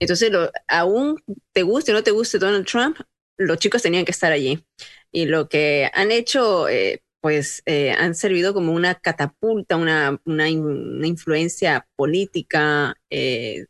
Entonces, 0.00 0.30
lo, 0.32 0.50
aún 0.68 1.16
te 1.52 1.62
guste 1.62 1.92
o 1.92 1.94
no 1.94 2.02
te 2.02 2.10
guste 2.10 2.38
Donald 2.38 2.66
Trump, 2.66 2.98
los 3.38 3.58
chicos 3.58 3.82
tenían 3.82 4.04
que 4.04 4.12
estar 4.12 4.32
allí. 4.32 4.64
Y 5.12 5.26
lo 5.26 5.48
que 5.48 5.90
han 5.94 6.10
hecho, 6.12 6.68
eh, 6.68 7.02
pues, 7.20 7.62
eh, 7.66 7.92
han 7.92 8.14
servido 8.14 8.54
como 8.54 8.72
una 8.72 8.96
catapulta, 8.96 9.76
una, 9.76 10.20
una, 10.24 10.50
una 10.50 11.06
influencia 11.06 11.86
política, 11.96 12.96
eh, 13.10 13.66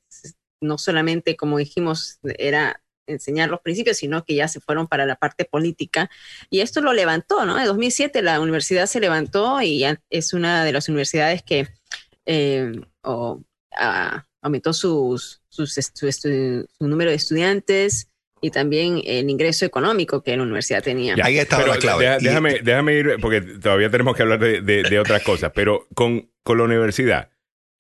no 0.61 0.79
solamente, 0.79 1.37
como 1.37 1.59
dijimos, 1.59 2.19
era 2.39 2.82
enseñar 3.07 3.49
los 3.51 3.61
principios, 3.61 3.97
sino 3.99 4.25
que 4.25 4.35
ya 4.35 4.49
se 4.49 4.61
fueron 4.61 4.87
para 4.87 5.07
la 5.07 5.17
parte 5.17 5.45
política. 5.45 6.11
Y 6.51 6.61
esto 6.61 6.81
lo 6.81 6.93
levantó, 6.93 7.45
¿no? 7.45 7.59
En 7.59 7.67
2007 7.67 8.23
la 8.23 8.41
universidad 8.41 8.87
se 8.87 9.01
levantó 9.01 9.61
y 9.61 9.81
ya 9.81 10.01
es 10.11 10.33
una 10.33 10.65
de 10.65 10.73
las 10.73 10.89
universidades 10.89 11.43
que 11.43 11.69
eh, 12.27 12.73
o, 13.03 13.43
ah, 13.77 14.27
aumentó 14.41 14.73
sus, 14.73 15.43
sus 15.49 15.77
estu- 15.79 15.93
su, 15.95 16.07
estu- 16.07 16.67
su 16.79 16.89
número 16.89 17.11
de 17.11 17.17
estudiantes 17.17 18.09
y 18.41 18.51
también 18.51 19.01
el 19.05 19.31
ingreso 19.31 19.65
económico 19.65 20.23
que 20.23 20.37
la 20.37 20.43
universidad 20.43 20.83
tenía. 20.83 21.15
ahí 21.23 21.39
estaba 21.39 21.63
Pero 21.63 21.75
la 21.75 21.81
clave. 21.81 22.05
deja- 22.05 22.19
déjame, 22.19 22.61
déjame 22.63 22.95
ir, 22.95 23.17
porque 23.21 23.41
todavía 23.41 23.89
tenemos 23.91 24.17
que 24.17 24.23
hablar 24.23 24.39
de, 24.41 24.61
de- 24.63 24.83
de 24.83 24.99
otras 24.99 25.23
cosas, 25.23 25.53
pero 25.55 25.87
con, 25.95 26.29
con 26.43 26.59
la 26.59 26.65
universidad, 26.65 27.31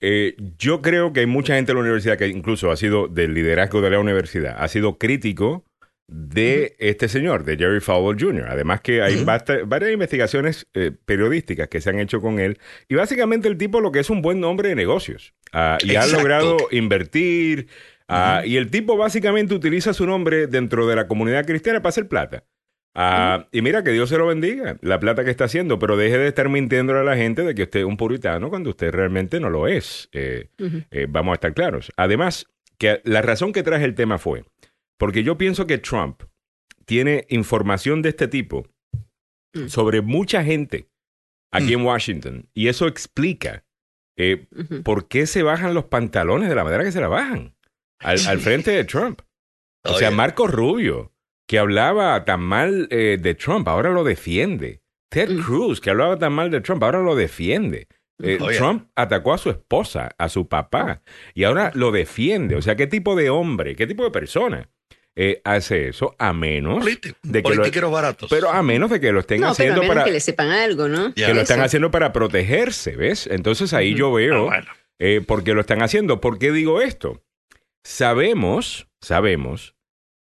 eh, 0.02 0.34
yo 0.58 0.82
creo 0.82 1.12
que 1.12 1.20
hay 1.20 1.26
mucha 1.26 1.54
gente 1.54 1.72
en 1.72 1.76
la 1.76 1.82
universidad 1.82 2.18
que 2.18 2.26
incluso 2.28 2.70
ha 2.70 2.76
sido 2.76 3.08
del 3.08 3.32
liderazgo 3.34 3.80
de 3.80 3.90
la 3.90 3.98
universidad, 4.00 4.56
ha 4.58 4.68
sido 4.68 4.98
crítico 4.98 5.64
de 6.08 6.74
este 6.78 7.08
señor, 7.08 7.44
de 7.44 7.56
Jerry 7.56 7.80
Falwell 7.80 8.20
Jr. 8.20 8.46
Además 8.50 8.80
que 8.82 9.00
hay 9.00 9.24
basta- 9.24 9.60
varias 9.64 9.92
investigaciones 9.92 10.66
eh, 10.74 10.90
periodísticas 11.06 11.68
que 11.68 11.80
se 11.80 11.88
han 11.88 12.00
hecho 12.00 12.20
con 12.20 12.38
él. 12.38 12.58
Y 12.88 12.96
básicamente 12.96 13.48
el 13.48 13.56
tipo 13.56 13.80
lo 13.80 13.92
que 13.92 14.00
es 14.00 14.10
un 14.10 14.20
buen 14.20 14.42
hombre 14.44 14.68
de 14.70 14.74
negocios 14.74 15.32
Ah, 15.54 15.78
y 15.82 15.94
ha 15.96 16.06
logrado 16.06 16.56
invertir 16.70 17.68
ah, 18.08 18.42
y 18.44 18.56
el 18.56 18.70
tipo 18.70 18.96
básicamente 18.96 19.54
utiliza 19.54 19.94
su 19.94 20.04
nombre 20.06 20.46
dentro 20.48 20.86
de 20.86 20.96
la 20.96 21.06
comunidad 21.06 21.46
cristiana 21.46 21.80
para 21.80 21.90
hacer 21.90 22.08
plata. 22.08 22.44
Ah, 22.94 23.46
Y 23.52 23.62
mira, 23.62 23.82
que 23.82 23.90
Dios 23.90 24.08
se 24.10 24.18
lo 24.18 24.26
bendiga, 24.26 24.76
la 24.82 25.00
plata 25.00 25.24
que 25.24 25.30
está 25.30 25.44
haciendo, 25.44 25.78
pero 25.78 25.96
deje 25.96 26.18
de 26.18 26.28
estar 26.28 26.48
mintiendo 26.48 26.98
a 26.98 27.02
la 27.02 27.16
gente 27.16 27.42
de 27.42 27.54
que 27.54 27.62
usted 27.62 27.80
es 27.80 27.86
un 27.86 27.96
puritano 27.96 28.50
cuando 28.50 28.70
usted 28.70 28.90
realmente 28.92 29.40
no 29.40 29.48
lo 29.50 29.66
es. 29.66 30.08
Eh, 30.12 30.48
eh, 30.90 31.06
vamos 31.08 31.32
a 31.32 31.34
estar 31.36 31.54
claros. 31.54 31.90
Además, 31.96 32.46
que 32.78 33.00
la 33.04 33.22
razón 33.22 33.52
que 33.52 33.62
traje 33.62 33.84
el 33.84 33.94
tema 33.94 34.18
fue 34.18 34.44
porque 34.98 35.22
yo 35.22 35.38
pienso 35.38 35.66
que 35.66 35.78
Trump 35.78 36.22
tiene 36.84 37.26
información 37.30 38.02
de 38.02 38.10
este 38.10 38.28
tipo 38.28 38.66
Mm. 39.54 39.68
sobre 39.68 40.00
mucha 40.00 40.42
gente 40.42 40.88
aquí 41.52 41.76
Mm. 41.76 41.80
en 41.80 41.86
Washington 41.86 42.48
y 42.54 42.68
eso 42.68 42.86
explica 42.86 43.64
eh, 44.16 44.46
por 44.84 45.08
qué 45.08 45.26
se 45.26 45.42
bajan 45.42 45.74
los 45.74 45.84
pantalones 45.86 46.48
de 46.48 46.54
la 46.54 46.64
manera 46.64 46.84
que 46.84 46.92
se 46.92 47.00
la 47.00 47.08
bajan 47.08 47.54
al, 47.98 48.18
al 48.28 48.38
frente 48.40 48.70
de 48.70 48.84
Trump. 48.84 49.20
O 49.84 49.94
sea. 49.94 50.10
Marco 50.10 50.46
Rubio, 50.46 51.11
que 51.46 51.58
hablaba 51.58 52.24
tan 52.24 52.40
mal 52.40 52.88
eh, 52.90 53.18
de 53.20 53.34
Trump, 53.34 53.68
ahora 53.68 53.90
lo 53.90 54.04
defiende. 54.04 54.80
Ted 55.10 55.28
Mm. 55.30 55.42
Cruz, 55.42 55.80
que 55.80 55.90
hablaba 55.90 56.18
tan 56.18 56.32
mal 56.32 56.50
de 56.50 56.60
Trump, 56.60 56.82
ahora 56.82 57.00
lo 57.02 57.14
defiende. 57.14 57.86
Eh, 58.22 58.38
Oye. 58.40 58.56
Trump 58.56 58.88
atacó 58.94 59.34
a 59.34 59.38
su 59.38 59.50
esposa, 59.50 60.10
a 60.16 60.28
su 60.28 60.48
papá, 60.48 61.02
y 61.34 61.44
ahora 61.44 61.70
lo 61.74 61.90
defiende. 61.90 62.56
O 62.56 62.62
sea, 62.62 62.76
¿qué 62.76 62.86
tipo 62.86 63.16
de 63.16 63.28
hombre, 63.30 63.74
qué 63.74 63.86
tipo 63.86 64.04
de 64.04 64.10
persona 64.10 64.70
eh, 65.16 65.42
hace 65.44 65.88
eso? 65.88 66.14
A 66.18 66.32
menos 66.32 66.78
Político- 66.84 67.18
de 67.22 67.42
que 67.42 67.80
lo- 67.80 67.90
baratos. 67.90 68.30
pero 68.30 68.50
a 68.50 68.62
menos 68.62 68.90
de 68.90 69.00
que 69.00 69.10
lo 69.12 69.20
estén 69.20 69.40
No, 69.40 69.46
pero 69.46 69.48
a 69.48 69.52
haciendo 69.52 69.80
menos 69.82 69.94
para 69.96 70.04
que 70.06 70.12
le 70.12 70.20
sepan 70.20 70.50
algo, 70.50 70.88
¿no? 70.88 71.12
Ya. 71.16 71.26
que 71.26 71.34
lo 71.34 71.40
están 71.42 71.58
Eso. 71.58 71.66
haciendo 71.66 71.90
para 71.90 72.12
protegerse, 72.12 72.96
¿ves? 72.96 73.26
Entonces 73.26 73.74
ahí 73.74 73.94
yo 73.94 74.08
Ah, 74.08 74.16
veo 74.16 74.44
bueno. 74.44 74.66
eh, 75.00 75.20
por 75.26 75.42
qué 75.44 75.52
lo 75.52 75.60
están 75.60 75.82
haciendo. 75.82 76.20
¿Por 76.20 76.38
qué 76.38 76.52
digo 76.52 76.80
esto? 76.80 77.22
Sabemos, 77.84 78.88
sabemos 79.00 79.74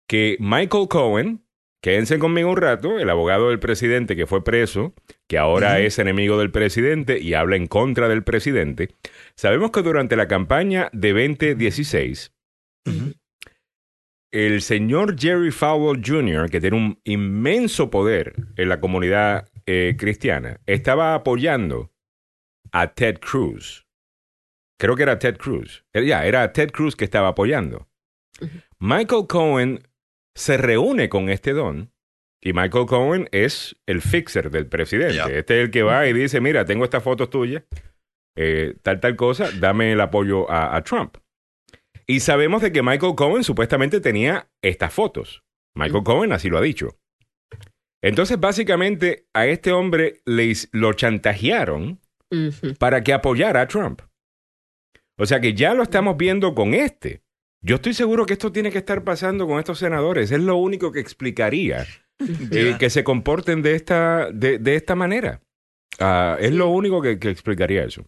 que 0.08 0.36
Michael 0.40 0.88
Cohen, 0.88 1.44
quédense 1.82 2.18
conmigo 2.18 2.50
un 2.50 2.56
rato, 2.56 2.98
el 2.98 3.10
abogado 3.10 3.48
del 3.50 3.58
presidente 3.58 4.16
que 4.16 4.26
fue 4.26 4.44
preso, 4.44 4.94
que 5.28 5.38
ahora 5.38 5.80
es 5.80 5.98
enemigo 5.98 6.38
del 6.38 6.50
presidente 6.50 7.18
y 7.20 7.34
habla 7.34 7.56
en 7.56 7.66
contra 7.66 8.08
del 8.08 8.22
presidente, 8.24 8.90
sabemos 9.36 9.70
que 9.70 9.82
durante 9.82 10.16
la 10.16 10.28
campaña 10.28 10.88
de 10.92 11.12
2016, 11.12 12.32
Ujú. 12.86 13.14
el 14.30 14.60
señor 14.62 15.18
Jerry 15.18 15.50
Falwell 15.50 16.02
Jr., 16.04 16.50
que 16.50 16.60
tiene 16.60 16.76
un 16.76 17.00
inmenso 17.04 17.90
poder 17.90 18.34
en 18.56 18.68
la 18.68 18.80
comunidad 18.80 19.48
eh, 19.66 19.96
cristiana, 19.98 20.60
estaba 20.66 21.14
apoyando 21.14 21.90
a 22.72 22.92
Ted 22.92 23.18
Cruz. 23.20 23.86
Creo 24.78 24.96
que 24.96 25.04
era 25.04 25.18
Ted 25.18 25.36
Cruz. 25.38 25.84
Eh, 25.94 26.04
Ya, 26.04 26.26
era 26.26 26.52
Ted 26.52 26.70
Cruz 26.72 26.96
que 26.96 27.04
estaba 27.04 27.28
apoyando. 27.28 27.88
Michael 28.80 29.26
Cohen 29.28 29.80
se 30.34 30.56
reúne 30.56 31.08
con 31.08 31.28
este 31.28 31.52
don 31.52 31.92
y 32.42 32.52
Michael 32.52 32.86
Cohen 32.86 33.28
es 33.32 33.76
el 33.86 34.02
fixer 34.02 34.50
del 34.50 34.66
presidente. 34.66 35.38
Este 35.38 35.58
es 35.58 35.64
el 35.64 35.70
que 35.70 35.82
va 35.82 36.06
y 36.06 36.12
dice, 36.12 36.40
mira, 36.40 36.64
tengo 36.64 36.84
estas 36.84 37.02
fotos 37.02 37.30
tuyas, 37.30 37.64
eh, 38.36 38.76
tal, 38.82 39.00
tal 39.00 39.16
cosa, 39.16 39.50
dame 39.58 39.92
el 39.92 40.00
apoyo 40.00 40.50
a, 40.50 40.76
a 40.76 40.82
Trump. 40.84 41.16
Y 42.06 42.20
sabemos 42.20 42.60
de 42.60 42.70
que 42.70 42.82
Michael 42.82 43.14
Cohen 43.14 43.44
supuestamente 43.44 44.00
tenía 44.00 44.50
estas 44.62 44.92
fotos. 44.92 45.42
Michael 45.74 46.04
Cohen 46.04 46.32
así 46.32 46.50
lo 46.50 46.58
ha 46.58 46.62
dicho. 46.62 46.98
Entonces, 48.02 48.38
básicamente, 48.38 49.26
a 49.32 49.46
este 49.46 49.72
hombre 49.72 50.20
le, 50.26 50.52
lo 50.72 50.92
chantajearon 50.92 51.98
para 52.78 53.02
que 53.02 53.14
apoyara 53.14 53.62
a 53.62 53.68
Trump. 53.68 54.02
O 55.16 55.24
sea 55.24 55.40
que 55.40 55.54
ya 55.54 55.72
lo 55.72 55.82
estamos 55.82 56.16
viendo 56.18 56.54
con 56.54 56.74
este. 56.74 57.22
Yo 57.64 57.76
estoy 57.76 57.94
seguro 57.94 58.26
que 58.26 58.34
esto 58.34 58.52
tiene 58.52 58.70
que 58.70 58.78
estar 58.78 59.04
pasando 59.04 59.46
con 59.46 59.58
estos 59.58 59.78
senadores. 59.78 60.30
Es 60.30 60.40
lo 60.40 60.56
único 60.56 60.92
que 60.92 61.00
explicaría 61.00 61.86
eh, 62.52 62.76
que 62.78 62.90
se 62.90 63.04
comporten 63.04 63.62
de 63.62 63.74
esta, 63.74 64.30
de, 64.30 64.58
de 64.58 64.76
esta 64.76 64.94
manera. 64.94 65.40
Ah, 65.98 66.36
es 66.40 66.52
lo 66.52 66.68
único 66.68 67.00
que, 67.00 67.18
que 67.18 67.30
explicaría 67.30 67.84
eso. 67.84 68.04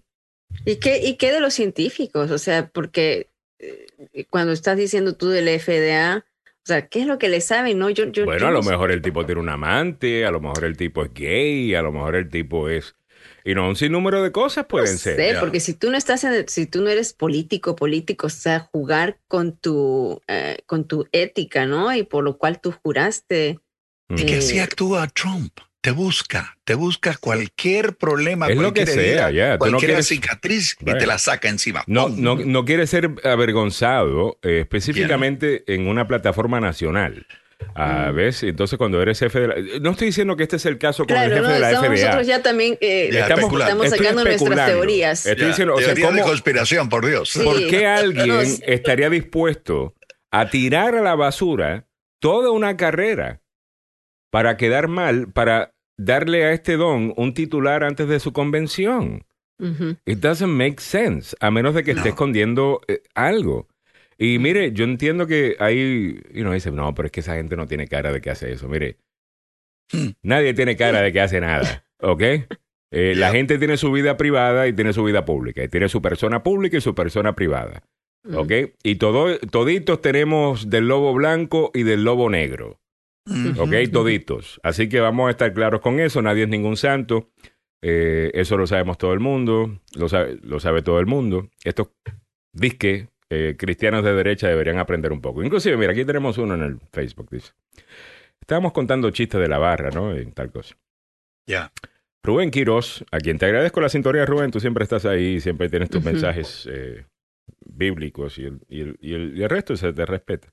¿Y 0.64 0.77
qué, 0.77 0.99
¿Y 1.03 1.16
qué 1.16 1.33
de 1.33 1.40
los 1.40 1.55
científicos? 1.55 2.31
O 2.31 2.38
sea, 2.38 2.69
porque 2.69 3.31
eh, 3.59 3.87
cuando 4.29 4.53
estás 4.53 4.77
diciendo 4.77 5.14
tú 5.16 5.29
del 5.31 5.49
FDA, 5.59 6.19
o 6.19 6.66
sea, 6.66 6.87
¿qué 6.88 7.01
es 7.01 7.07
lo 7.07 7.19
que 7.19 7.29
le 7.29 7.40
saben? 7.40 7.79
No, 7.79 7.90
yo, 7.90 8.07
yo, 8.07 8.27
Bueno, 8.27 8.40
yo 8.40 8.47
a 8.49 8.51
no 8.51 8.59
lo 8.59 8.62
sé. 8.62 8.71
mejor 8.71 8.90
el 8.90 9.01
tipo 9.03 9.25
tiene 9.25 9.40
un 9.40 9.49
amante, 9.49 10.27
a 10.27 10.31
lo 10.31 10.40
mejor 10.40 10.64
el 10.64 10.77
tipo 10.77 11.03
es 11.05 11.14
gay, 11.14 11.75
a 11.75 11.83
lo 11.83 11.92
mejor 11.92 12.16
el 12.16 12.29
tipo 12.29 12.69
es... 12.69 12.97
Y 13.46 13.54
no, 13.54 13.68
un 13.68 13.76
sinnúmero 13.76 14.22
de 14.22 14.32
cosas 14.32 14.64
No 14.64 14.68
pueden 14.68 14.98
ser. 14.98 15.16
sé, 15.16 15.32
ya. 15.35 15.40
porque 15.40 15.61
si 15.61 15.72
tú 15.74 15.90
no 15.90 15.96
estás 15.96 16.24
en, 16.24 16.48
si 16.48 16.66
tú 16.66 16.82
no 16.82 16.90
eres 16.90 17.12
político, 17.12 17.76
político, 17.76 18.26
o 18.26 18.30
sea, 18.30 18.59
jugar 18.72 19.18
con 19.28 19.56
tu, 19.56 20.20
eh, 20.26 20.59
con 20.66 20.87
tu 20.88 21.06
ética, 21.12 21.64
¿no? 21.64 21.94
Y 21.94 22.02
por 22.02 22.24
lo 22.24 22.37
cual 22.38 22.61
tú 22.61 22.74
juraste. 22.82 23.61
Mm. 24.09 24.18
¿Y 24.18 24.26
que 24.26 24.35
Eh, 24.35 24.38
así 24.38 24.59
actúa 24.59 25.06
Trump? 25.09 25.52
Te 25.80 25.92
busca, 25.92 26.59
te 26.64 26.74
busca 26.74 27.16
cualquier 27.16 27.96
problema, 27.96 28.48
Es 28.48 28.56
lo 28.56 28.72
que 28.74 28.85
cualquier 28.85 28.88
sea, 28.88 29.28
herida, 29.28 29.52
no 29.52 29.59
cualquier 29.61 29.90
quieres- 29.92 30.09
cicatriz 30.09 30.76
y 30.80 30.85
Right. 30.85 30.98
te 30.98 31.06
la 31.06 31.16
saca 31.18 31.48
encima. 31.48 31.85
No, 31.87 32.09
no, 32.09 32.35
no 32.35 32.64
quiere 32.64 32.88
ser 32.88 33.09
avergonzado 33.22 34.38
eh, 34.42 34.59
específicamente 34.62 35.62
en 35.72 35.87
una 35.87 36.09
plataforma 36.09 36.59
nacional. 36.61 37.26
Ah, 37.75 38.11
Mm. 38.11 38.16
¿Ves? 38.16 38.42
Entonces, 38.42 38.79
cuando 38.79 39.01
eres 39.03 39.19
jefe 39.19 39.40
de 39.40 39.49
la... 39.49 39.55
No 39.81 39.90
estoy 39.90 40.07
diciendo 40.09 40.37
que 40.37 40.42
este 40.45 40.57
es 40.57 40.66
el 40.66 40.79
caso 40.79 41.05
con 41.05 41.09
Claro, 41.09 41.25
el 41.27 41.31
jefe 41.33 41.42
¿no? 41.49 41.55
de 41.55 41.61
la 41.61 41.71
Estamos 41.73 41.88
FDA. 41.88 42.05
nosotros 42.07 42.27
ya 42.27 42.42
también 42.42 42.79
eh, 42.81 43.11
Ya, 43.12 43.21
Estamos, 43.27 43.90
sacando 43.90 44.25
nuestras 44.25 44.66
teorías. 44.66 45.27
Estoy 45.27 45.42
Ya, 45.42 45.49
diciendo, 45.49 45.75
o 45.75 45.79
sea, 45.79 45.87
teoría 45.88 46.07
de 46.11 46.12
¿cómo, 46.21 46.25
conspiración, 46.31 46.88
por 46.88 47.07
Dios. 47.07 47.31
Sí. 47.31 47.40
¿por 47.45 47.57
qué 47.69 47.87
alguien 47.87 48.29
No, 48.29 48.40
sí. 48.42 48.62
estaría 48.66 49.11
dispuesto 49.11 49.95
a 50.31 50.49
tirar 50.51 50.95
a 50.95 51.03
la 51.03 51.14
basura 51.14 51.87
toda 52.21 52.51
una 52.51 52.77
carrera 52.77 53.40
para 54.31 54.57
quedar 54.57 54.88
mal, 54.88 55.33
para 55.33 55.73
darle 55.99 56.45
a 56.45 56.53
este 56.53 56.77
don 56.77 57.14
un 57.16 57.33
titular 57.35 57.85
antes 57.85 58.09
de 58.09 58.21
su 58.21 58.33
convención? 58.33 59.25
It 60.05 60.19
doesn't 60.19 60.51
make 60.53 60.81
sense, 60.83 61.35
a 61.40 61.51
menos 61.51 61.75
de 61.75 61.83
que 61.85 61.92
esté 61.92 62.11
escondiendo 62.11 62.83
eh, 62.88 63.01
algo. 63.14 63.66
Y 64.18 64.38
mire, 64.38 64.72
yo 64.72 64.85
entiendo 64.85 65.26
que 65.26 65.57
ahí, 65.59 66.20
y 66.33 66.40
uno 66.40 66.52
dice, 66.52 66.70
no, 66.70 66.94
pero 66.94 67.07
es 67.07 67.12
que 67.12 67.20
esa 67.20 67.35
gente 67.35 67.57
no 67.57 67.66
tiene 67.66 67.87
cara 67.87 68.12
de 68.12 68.20
que 68.20 68.31
hace 68.31 68.52
eso. 68.52 68.68
Mire, 68.68 68.96
nadie 70.22 70.55
tiene 70.55 70.76
cara 70.76 71.02
de 71.02 71.12
que 71.12 71.20
hace 71.20 71.40
nada, 71.40 71.85
¿ok? 72.00 72.22
Eh, 72.92 73.14
La 73.16 73.31
gente 73.31 73.59
tiene 73.59 73.76
su 73.76 73.90
vida 73.92 74.16
privada 74.16 74.68
y 74.68 74.72
tiene 74.72 74.92
su 74.92 75.05
vida 75.05 75.24
pública. 75.24 75.62
Y 75.62 75.68
tiene 75.68 75.88
su 75.88 76.00
persona 76.00 76.42
pública 76.42 76.79
y 76.79 76.81
su 76.81 76.94
persona 76.94 77.35
privada. 77.35 77.83
¿Ok? 78.33 78.52
Y 78.83 78.96
todo, 78.96 79.38
toditos 79.38 80.00
tenemos 80.00 80.68
del 80.70 80.88
lobo 80.88 81.14
blanco 81.14 81.70
y 81.74 81.83
del 81.83 82.05
lobo 82.05 82.31
negro. 82.31 82.81
¿Ok? 83.58 83.73
Toditos. 83.92 84.60
Así 84.62 84.88
que 84.88 85.00
vamos 85.00 85.29
a 85.29 85.31
estar 85.31 85.52
claros 85.52 85.81
con 85.81 86.00
eso. 86.00 86.23
Nadie 86.23 86.44
es 86.44 86.48
ningún 86.48 86.77
santo. 86.77 87.31
Eh, 87.83 88.31
eso 88.35 88.56
lo 88.56 88.67
sabemos 88.67 88.98
todo 88.98 89.12
el 89.12 89.21
mundo. 89.21 89.81
Lo 89.94 90.08
sabe, 90.08 90.38
lo 90.42 90.58
sabe 90.58 90.83
todo 90.83 90.98
el 90.98 91.06
mundo. 91.06 91.50
Estos 91.64 91.88
disque 92.52 93.08
eh, 93.31 93.54
cristianos 93.58 94.04
de 94.04 94.14
derecha 94.14 94.48
deberían 94.48 94.79
aprender 94.79 95.12
un 95.12 95.20
poco. 95.20 95.42
Inclusive, 95.42 95.77
mira, 95.77 95.92
aquí 95.92 96.04
tenemos 96.04 96.38
uno 96.38 96.54
en 96.54 96.62
el 96.62 96.79
Facebook, 96.92 97.29
dice. 97.31 97.52
Estábamos 98.40 98.72
contando 98.72 99.10
chistes 99.10 99.40
de 99.40 99.48
la 99.48 99.58
barra, 99.58 99.90
¿no? 99.90 100.16
Y 100.16 100.27
tal 100.33 100.50
cosa. 100.52 100.77
Ya. 101.48 101.72
Rubén 102.22 102.50
Quiroz, 102.50 103.04
a 103.12 103.18
quien 103.18 103.38
te 103.38 103.46
agradezco 103.46 103.81
la 103.81 103.88
sintonía, 103.88 104.27
Rubén, 104.27 104.50
tú 104.50 104.60
siempre 104.60 104.83
estás 104.85 105.04
ahí, 105.04 105.40
siempre 105.40 105.68
tienes 105.68 105.90
tus 105.90 106.02
mensajes 106.04 106.68
eh, 106.70 107.04
bíblicos 107.64 108.38
y 108.38 108.44
el, 108.46 108.60
y, 108.68 108.81
el, 108.81 108.96
y, 109.00 109.14
el, 109.14 109.37
y 109.37 109.42
el 109.42 109.48
resto 109.50 109.77
se 109.77 109.92
te 109.92 110.04
respeta. 110.06 110.48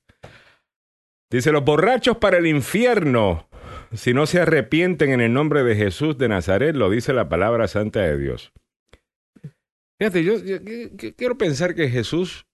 Dice, 1.30 1.50
los 1.50 1.64
borrachos 1.64 2.16
para 2.18 2.38
el 2.38 2.46
infierno, 2.46 3.48
si 3.92 4.14
no 4.14 4.26
se 4.26 4.40
arrepienten 4.40 5.10
en 5.10 5.20
el 5.20 5.32
nombre 5.32 5.64
de 5.64 5.74
Jesús 5.74 6.16
de 6.16 6.28
Nazaret, 6.28 6.76
lo 6.76 6.90
dice 6.90 7.12
la 7.12 7.28
palabra 7.28 7.66
santa 7.66 8.00
de 8.02 8.18
Dios. 8.18 8.52
Fíjate, 9.98 10.22
yo, 10.24 10.38
yo- 10.38 10.60
yo- 10.60 10.88
yo 10.92 11.14
quiero 11.16 11.36
pensar 11.38 11.74
que 11.74 11.88
Jesús 11.88 12.46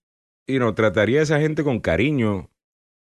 y 0.51 0.59
no 0.59 0.75
trataría 0.75 1.21
a 1.21 1.23
esa 1.23 1.41
gente 1.41 1.63
con 1.65 1.81
cariño. 1.81 2.51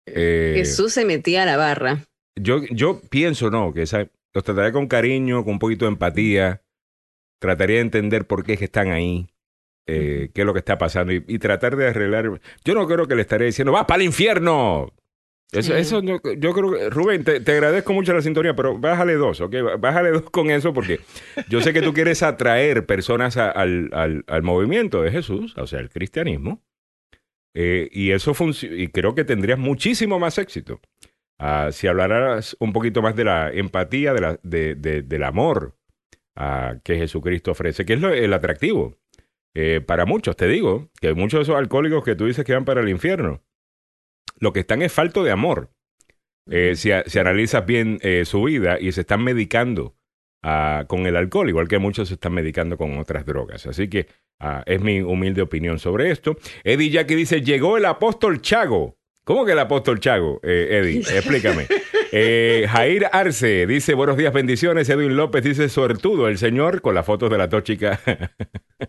eh, 0.07 0.55
Jesús 0.57 0.93
se 0.93 1.05
metía 1.05 1.43
a 1.43 1.47
la 1.47 1.57
barra. 1.57 2.05
yo, 2.37 2.63
yo 2.71 3.01
pienso, 3.11 3.51
no, 3.51 3.73
que 3.73 3.83
esa- 3.83 4.09
los 4.35 4.45
trataría 4.45 4.73
con 4.73 4.87
cariño, 4.89 5.45
con 5.45 5.55
un 5.55 5.59
poquito 5.59 5.85
de 5.85 5.91
empatía. 5.93 6.63
Trataría 7.41 7.77
de 7.77 7.83
entender 7.83 8.27
por 8.27 8.45
qué 8.45 8.53
es 8.55 8.59
que 8.59 8.65
están 8.67 8.89
ahí, 8.93 9.29
eh, 9.87 10.31
qué 10.33 10.43
es 10.43 10.47
lo 10.47 10.53
que 10.53 10.61
está 10.61 10.79
pasando 10.79 11.13
y, 11.13 11.25
y 11.27 11.39
tratar 11.39 11.77
de 11.77 11.89
arreglar. 11.89 12.41
Yo 12.65 12.75
no 12.75 12.87
creo 12.87 13.07
que 13.09 13.15
le 13.17 13.23
estaré 13.23 13.47
diciendo, 13.47 13.73
¡vas 13.73 13.85
para 13.85 14.01
el 14.01 14.07
infierno! 14.07 14.93
Eso, 15.53 15.75
eso 15.77 16.01
yo 16.01 16.53
creo 16.55 16.71
que, 16.73 16.89
Rubén, 16.89 17.25
te, 17.25 17.41
te 17.41 17.53
agradezco 17.53 17.93
mucho 17.93 18.15
la 18.15 18.23
sintonía, 18.23 18.57
pero 18.57 18.79
bájale 18.79 19.15
dos, 19.17 19.43
¿ok? 19.43 19.55
Bájale 19.79 20.11
dos 20.11 20.23
con 20.31 20.51
eso 20.51 20.73
porque 20.73 21.01
yo 21.51 21.61
sé 21.61 21.75
que 21.75 21.83
tú 21.83 21.93
quieres 21.93 22.23
atraer 22.23 22.87
personas 22.87 23.37
a- 23.37 23.51
al, 23.51 23.91
al- 23.93 24.25
al 24.29 24.43
movimiento 24.43 25.03
de 25.03 25.11
Jesús, 25.11 25.55
o 25.59 25.67
sea, 25.67 25.81
el 25.81 25.91
cristianismo. 25.91 26.63
Eh, 27.55 27.89
y 27.93 28.13
eso 28.13 28.35
funciona, 28.35 28.77
y 28.77 28.89
creo 28.89 29.15
que 29.15 29.25
tendrías 29.25 29.59
muchísimo 29.59 30.19
más 30.19 30.39
éxito. 30.39 30.81
Ah, 31.39 31.71
si 31.73 31.87
hablaras 31.87 32.57
un 32.61 32.73
poquito 32.73 33.03
más 33.03 33.17
de 33.17 33.25
la 33.25 33.51
empatía, 33.53 34.15
de 34.15 34.21
la, 34.21 34.41
de- 34.43 34.75
de- 34.75 35.03
del 35.03 35.23
amor 35.25 35.77
ah, 36.37 36.77
que 36.85 36.97
Jesucristo 36.97 37.51
ofrece, 37.51 37.85
que 37.85 37.95
es 37.95 38.01
lo- 38.01 38.13
el 38.13 38.33
atractivo. 38.33 38.97
Eh, 39.55 39.83
para 39.87 40.07
muchos, 40.07 40.35
te 40.37 40.47
digo, 40.49 40.89
que 41.01 41.13
muchos 41.15 41.39
de 41.41 41.43
esos 41.43 41.57
alcohólicos 41.57 42.05
que 42.05 42.15
tú 42.15 42.25
dices 42.27 42.45
que 42.45 42.55
van 42.55 42.65
para 42.65 42.81
el 42.81 42.89
infierno, 42.89 43.43
lo 44.39 44.53
que 44.53 44.61
están 44.61 44.81
es 44.83 44.93
falto 44.93 45.25
de 45.25 45.31
amor. 45.31 45.71
Eh, 46.51 46.75
si, 46.75 46.91
si 47.07 47.19
analizas 47.19 47.67
bien 47.67 47.99
eh, 48.03 48.25
su 48.25 48.43
vida 48.45 48.79
y 48.81 48.93
se 48.93 49.03
están 49.03 49.23
medicando 49.23 49.95
ah, 50.43 50.87
con 50.89 51.07
el 51.07 51.17
alcohol, 51.17 51.49
igual 51.49 51.69
que 51.69 51.79
muchos 51.79 52.09
se 52.09 52.15
están 52.15 52.33
medicando 52.33 52.77
con 52.79 52.97
otras 52.99 53.27
drogas. 53.27 53.67
Así 53.67 53.89
que 53.89 54.07
ah, 54.41 54.63
es 54.67 54.81
mi 54.81 55.01
humilde 55.01 55.43
opinión 55.43 55.79
sobre 55.79 56.11
esto. 56.11 56.37
Eddie 56.65 56.91
Jackie 56.91 57.15
dice, 57.15 57.43
llegó 57.43 57.77
el 57.77 57.85
apóstol 57.85 58.41
Chago. 58.41 58.97
¿Cómo 59.25 59.45
que 59.45 59.53
el 59.53 59.59
apóstol 59.61 60.01
Chago, 60.01 60.41
eh, 60.43 60.81
Eddie? 60.83 60.99
Explícame. 61.17 61.67
Eh, 62.11 62.67
Jair 62.69 63.07
Arce 63.13 63.67
dice, 63.67 63.95
buenos 63.95 64.17
días, 64.17 64.33
bendiciones. 64.33 64.89
Edwin 64.89 65.17
López 65.17 65.45
dice, 65.45 65.69
suertudo 65.69 66.29
el 66.29 66.39
señor, 66.39 66.83
con 66.83 66.95
las 66.95 67.07
fotos 67.07 67.31
de 67.31 67.39
la 67.39 67.49
tóxica 67.49 68.01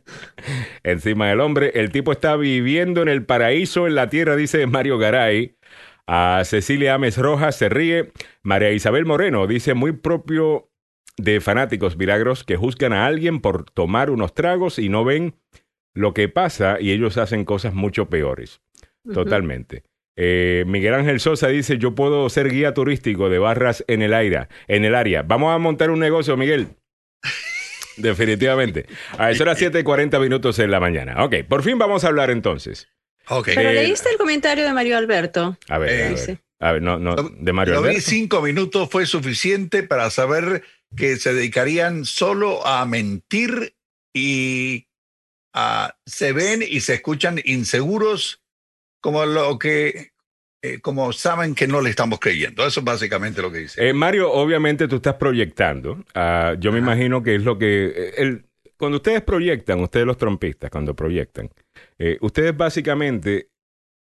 encima 0.84 1.30
del 1.30 1.40
hombre. 1.40 1.72
El 1.76 1.92
tipo 1.92 2.12
está 2.12 2.36
viviendo 2.36 3.02
en 3.02 3.10
el 3.10 3.26
paraíso, 3.26 3.88
en 3.88 3.96
la 3.96 4.10
tierra, 4.10 4.36
dice 4.36 4.66
Mario 4.68 4.98
Garay. 4.98 5.56
A 6.06 6.42
Cecilia 6.44 6.96
Ames 6.96 7.18
Rojas 7.18 7.56
se 7.56 7.70
ríe. 7.70 8.12
María 8.42 8.72
Isabel 8.72 9.06
Moreno 9.06 9.48
dice, 9.48 9.74
muy 9.74 9.94
propio 9.94 10.73
de 11.18 11.42
fanáticos 11.42 11.96
milagros 11.98 12.44
que 12.44 12.56
juzgan 12.58 12.94
a 12.94 13.06
alguien 13.06 13.40
por 13.40 13.70
tomar 13.70 14.10
unos 14.10 14.34
tragos 14.34 14.80
y 14.80 14.90
no 14.90 15.04
ven 15.04 15.36
lo 15.94 16.14
que 16.14 16.28
pasa 16.30 16.78
y 16.80 16.92
ellos 16.92 17.18
hacen 17.18 17.46
cosas 17.46 17.74
mucho 17.74 18.10
peores. 18.10 18.62
Totalmente. 19.14 19.84
Eh, 20.16 20.64
Miguel 20.68 20.94
Ángel 20.94 21.20
Sosa 21.20 21.48
dice, 21.48 21.78
yo 21.78 21.96
puedo 21.96 22.30
ser 22.30 22.50
guía 22.50 22.74
turístico 22.74 23.30
de 23.30 23.40
barras 23.40 23.84
en 23.88 24.02
el 24.02 24.14
aire, 24.14 24.48
en 24.68 24.86
el 24.86 24.96
área. 24.96 25.24
Vamos 25.24 25.54
a 25.54 25.58
montar 25.58 25.90
un 25.92 26.00
negocio, 26.00 26.38
Miguel. 26.38 26.68
Definitivamente. 27.98 28.86
A 29.18 29.32
eso 29.32 29.46
las 29.46 29.62
7:40 29.62 30.20
minutos 30.20 30.58
en 30.60 30.72
la 30.72 30.80
mañana. 30.80 31.24
Ok, 31.24 31.36
por 31.48 31.64
fin 31.64 31.78
vamos 31.78 32.04
a 32.04 32.08
hablar 32.08 32.30
entonces. 32.32 32.88
Ok. 33.28 33.50
Pero 33.56 33.70
Eh, 33.70 33.74
leíste 33.76 34.10
el 34.10 34.18
comentario 34.18 34.64
de 34.66 34.74
Mario 34.74 34.98
Alberto. 34.98 35.58
A 35.70 35.78
ver, 35.78 35.90
Eh, 35.90 35.94
a 35.94 35.98
ver. 36.08 36.10
dice. 36.12 36.38
A 36.60 36.72
ver, 36.72 36.82
no, 36.82 36.98
no, 36.98 37.16
de 37.16 37.54
Mario 37.54 37.74
Lo 37.76 37.82
vi 37.82 38.00
cinco 38.00 38.42
minutos 38.42 38.90
fue 38.90 39.06
suficiente 39.06 39.84
para 39.84 40.10
saber 40.10 40.64
que 40.96 41.18
se 41.18 41.34
dedicarían 41.34 42.06
solo 42.06 42.66
a 42.66 42.86
mentir 42.86 43.76
y 44.14 44.88
ah, 45.54 45.96
se 46.06 46.34
ven 46.34 46.64
y 46.68 46.82
se 46.82 46.96
escuchan 46.96 47.40
inseguros 47.46 48.42
como 49.02 49.26
lo 49.26 49.58
que 49.60 50.12
eh, 50.64 50.80
como 50.80 51.12
saben 51.12 51.56
que 51.56 51.68
no 51.68 51.82
le 51.82 51.90
estamos 51.90 52.20
creyendo. 52.20 52.66
Eso 52.66 52.80
es 52.80 52.86
básicamente 52.86 53.42
lo 53.42 53.52
que 53.52 53.60
dice. 53.60 53.90
Eh, 53.90 53.94
Mario, 53.94 54.32
obviamente 54.32 54.88
tú 54.88 54.96
estás 54.96 55.16
proyectando. 55.16 56.04
Ah, 56.16 56.56
yo 56.58 56.72
me 56.72 56.80
imagino 56.80 57.22
que 57.22 57.36
es 57.36 57.44
lo 57.44 57.58
que... 57.58 57.86
eh, 57.88 58.14
el- 58.18 58.46
cuando 58.78 58.98
ustedes 58.98 59.22
proyectan, 59.22 59.80
ustedes 59.82 60.06
los 60.06 60.18
trompistas, 60.18 60.70
cuando 60.70 60.96
proyectan, 60.96 61.50
eh, 62.00 62.18
ustedes 62.22 62.56
básicamente 62.56 63.50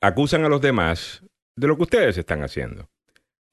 acusan 0.02 0.44
a 0.46 0.50
los 0.50 0.62
demás 0.62 1.22
de 1.58 1.68
lo 1.68 1.76
que 1.78 1.84
ustedes 1.84 2.18
están 2.18 2.44
haciendo. 2.44 2.90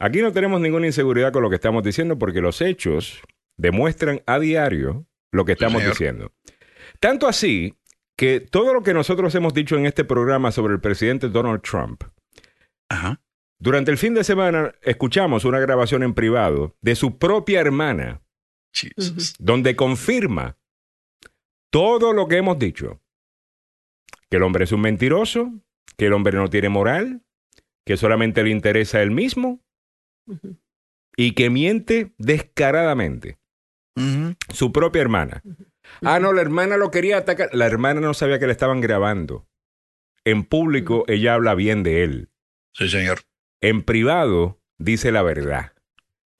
Aquí 0.05 0.21
no 0.21 0.33
tenemos 0.35 0.61
ninguna 0.61 0.85
inseguridad 0.85 1.33
con 1.33 1.43
lo 1.43 1.49
que 1.49 1.55
estamos 1.57 1.83
diciendo 1.83 2.19
porque 2.19 2.43
los 2.43 2.61
hechos 2.61 3.23
demuestran 3.57 4.21
a 4.27 4.39
diario 4.39 5.07
lo 5.33 5.47
que 5.47 5.53
estamos 5.53 5.81
señor. 5.81 5.93
diciendo. 5.95 6.33
Tanto 7.01 7.27
así 7.27 7.79
que 8.15 8.39
todo 8.41 8.75
lo 8.75 8.83
que 8.83 8.93
nosotros 8.93 9.35
hemos 9.35 9.55
dicho 9.55 9.79
en 9.79 9.87
este 9.87 10.05
programa 10.05 10.53
sobre 10.53 10.75
el 10.75 10.81
presidente 10.83 11.31
Donald 11.31 11.63
Trump, 11.63 12.05
Ajá. 12.91 13.23
durante 13.59 13.91
el 13.93 13.97
fin 13.97 14.13
de 14.13 14.25
semana 14.25 14.75
escuchamos 14.83 15.47
una 15.47 15.59
grabación 15.59 16.03
en 16.03 16.13
privado 16.13 16.77
de 16.83 16.97
su 16.97 17.17
propia 17.17 17.61
hermana 17.63 18.21
Jesus. 18.75 19.35
donde 19.39 19.75
confirma 19.75 20.59
todo 21.71 22.13
lo 22.13 22.29
que 22.29 22.37
hemos 22.37 22.59
dicho. 22.59 23.01
Que 24.29 24.37
el 24.37 24.43
hombre 24.43 24.65
es 24.65 24.73
un 24.73 24.83
mentiroso, 24.83 25.51
que 25.97 26.07
el 26.09 26.13
hombre 26.13 26.37
no 26.37 26.51
tiene 26.51 26.69
moral, 26.69 27.23
que 27.87 27.97
solamente 27.97 28.43
le 28.43 28.51
interesa 28.51 28.99
a 28.99 29.03
él 29.03 29.11
mismo 29.11 29.64
Y 31.17 31.33
que 31.33 31.51
miente 31.51 32.15
descaradamente. 32.19 33.39
Su 34.53 34.73
propia 34.73 35.03
hermana. 35.03 35.43
Ah, 36.03 36.19
no, 36.19 36.33
la 36.33 36.41
hermana 36.41 36.77
lo 36.77 36.91
quería 36.91 37.19
atacar. 37.19 37.51
La 37.53 37.67
hermana 37.67 38.01
no 38.01 38.15
sabía 38.15 38.39
que 38.39 38.47
le 38.47 38.53
estaban 38.53 38.81
grabando. 38.81 39.47
En 40.25 40.45
público 40.45 41.05
ella 41.07 41.35
habla 41.35 41.55
bien 41.55 41.83
de 41.83 42.03
él. 42.03 42.31
Sí, 42.73 42.89
señor. 42.89 43.21
En 43.61 43.83
privado 43.83 44.61
dice 44.79 45.13
la 45.13 45.23
verdad. 45.23 45.73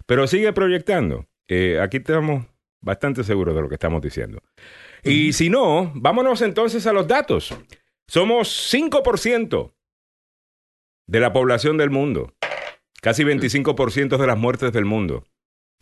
Pero 0.07 0.27
sigue 0.27 0.53
proyectando. 0.53 1.29
Eh, 1.49 1.79
aquí 1.81 1.99
estamos 1.99 2.47
bastante 2.81 3.25
seguros 3.25 3.55
de 3.55 3.63
lo 3.63 3.69
que 3.69 3.75
estamos 3.75 4.03
diciendo. 4.03 4.43
Y 5.03 5.35
si 5.35 5.51
no, 5.51 5.93
vámonos 5.95 6.43
entonces 6.43 6.87
a 6.87 6.93
los 6.93 7.07
datos. 7.07 7.55
Somos 8.09 8.73
5% 8.73 9.75
de 11.07 11.21
la 11.21 11.33
población 11.33 11.77
del 11.77 11.91
mundo. 11.91 12.35
Casi 13.05 13.23
25% 13.23 14.17
de 14.17 14.27
las 14.27 14.39
muertes 14.39 14.73
del 14.73 14.87
mundo. 14.87 15.27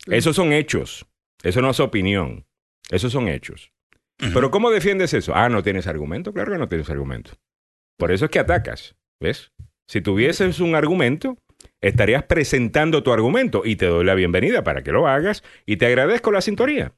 Esos 0.07 0.35
son 0.35 0.51
hechos. 0.51 1.05
Eso 1.41 1.61
no 1.61 1.69
es 1.69 1.79
opinión. 1.79 2.45
Esos 2.89 3.13
son 3.13 3.29
hechos. 3.29 3.71
Pero 4.33 4.51
¿cómo 4.51 4.69
defiendes 4.69 5.13
eso? 5.13 5.31
Ah, 5.33 5.47
no 5.47 5.63
tienes 5.63 5.87
argumento. 5.87 6.33
Claro 6.33 6.51
que 6.51 6.57
no 6.57 6.67
tienes 6.67 6.89
argumento. 6.89 7.31
Por 7.97 8.11
eso 8.11 8.25
es 8.25 8.31
que 8.31 8.39
atacas. 8.39 8.97
¿Ves? 9.21 9.53
Si 9.87 10.01
tuvieses 10.01 10.59
un 10.59 10.75
argumento, 10.75 11.37
estarías 11.79 12.23
presentando 12.23 13.03
tu 13.03 13.13
argumento 13.13 13.61
y 13.63 13.77
te 13.77 13.85
doy 13.85 14.03
la 14.03 14.15
bienvenida 14.15 14.65
para 14.65 14.83
que 14.83 14.91
lo 14.91 15.07
hagas 15.07 15.45
y 15.65 15.77
te 15.77 15.85
agradezco 15.85 16.29
la 16.29 16.41
sintonía. 16.41 16.91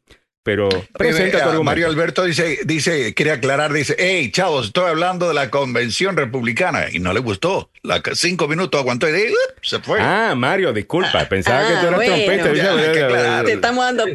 Pero 0.45 0.69
presenta 0.95 1.39
tu 1.39 1.43
Ah, 1.43 1.47
argumento. 1.47 1.63
Mario 1.63 1.87
Alberto 1.87 2.23
dice, 2.23 2.59
dice, 2.65 3.15
quiere 3.15 3.31
aclarar, 3.31 3.73
dice, 3.73 3.95
hey, 3.97 4.29
chavos, 4.31 4.67
estoy 4.67 4.87
hablando 4.91 5.27
de 5.27 5.33
la 5.33 5.49
convención 5.49 6.15
republicana 6.15 6.85
y 6.91 6.99
no 6.99 7.13
le 7.13 7.19
gustó. 7.19 7.71
la, 7.81 7.99
cinco 8.13 8.47
minutos 8.47 8.79
aguantó 8.79 9.09
y 9.09 9.11
de, 9.11 9.31
¡up! 9.31 9.35
se 9.63 9.79
fue. 9.79 9.99
Ah, 9.99 10.35
Mario, 10.37 10.71
disculpa. 10.71 11.27
Pensaba 11.27 11.61
Ah, 11.61 11.67
que 11.67 11.73
tú 11.73 11.87
eras 11.87 11.95
bueno. 11.95 12.13
trompeta. 12.15 12.53
Ya, 12.53 13.07
claro. 13.07 13.47
Te 13.47 13.53
estamos 13.53 13.85
dando. 13.85 14.05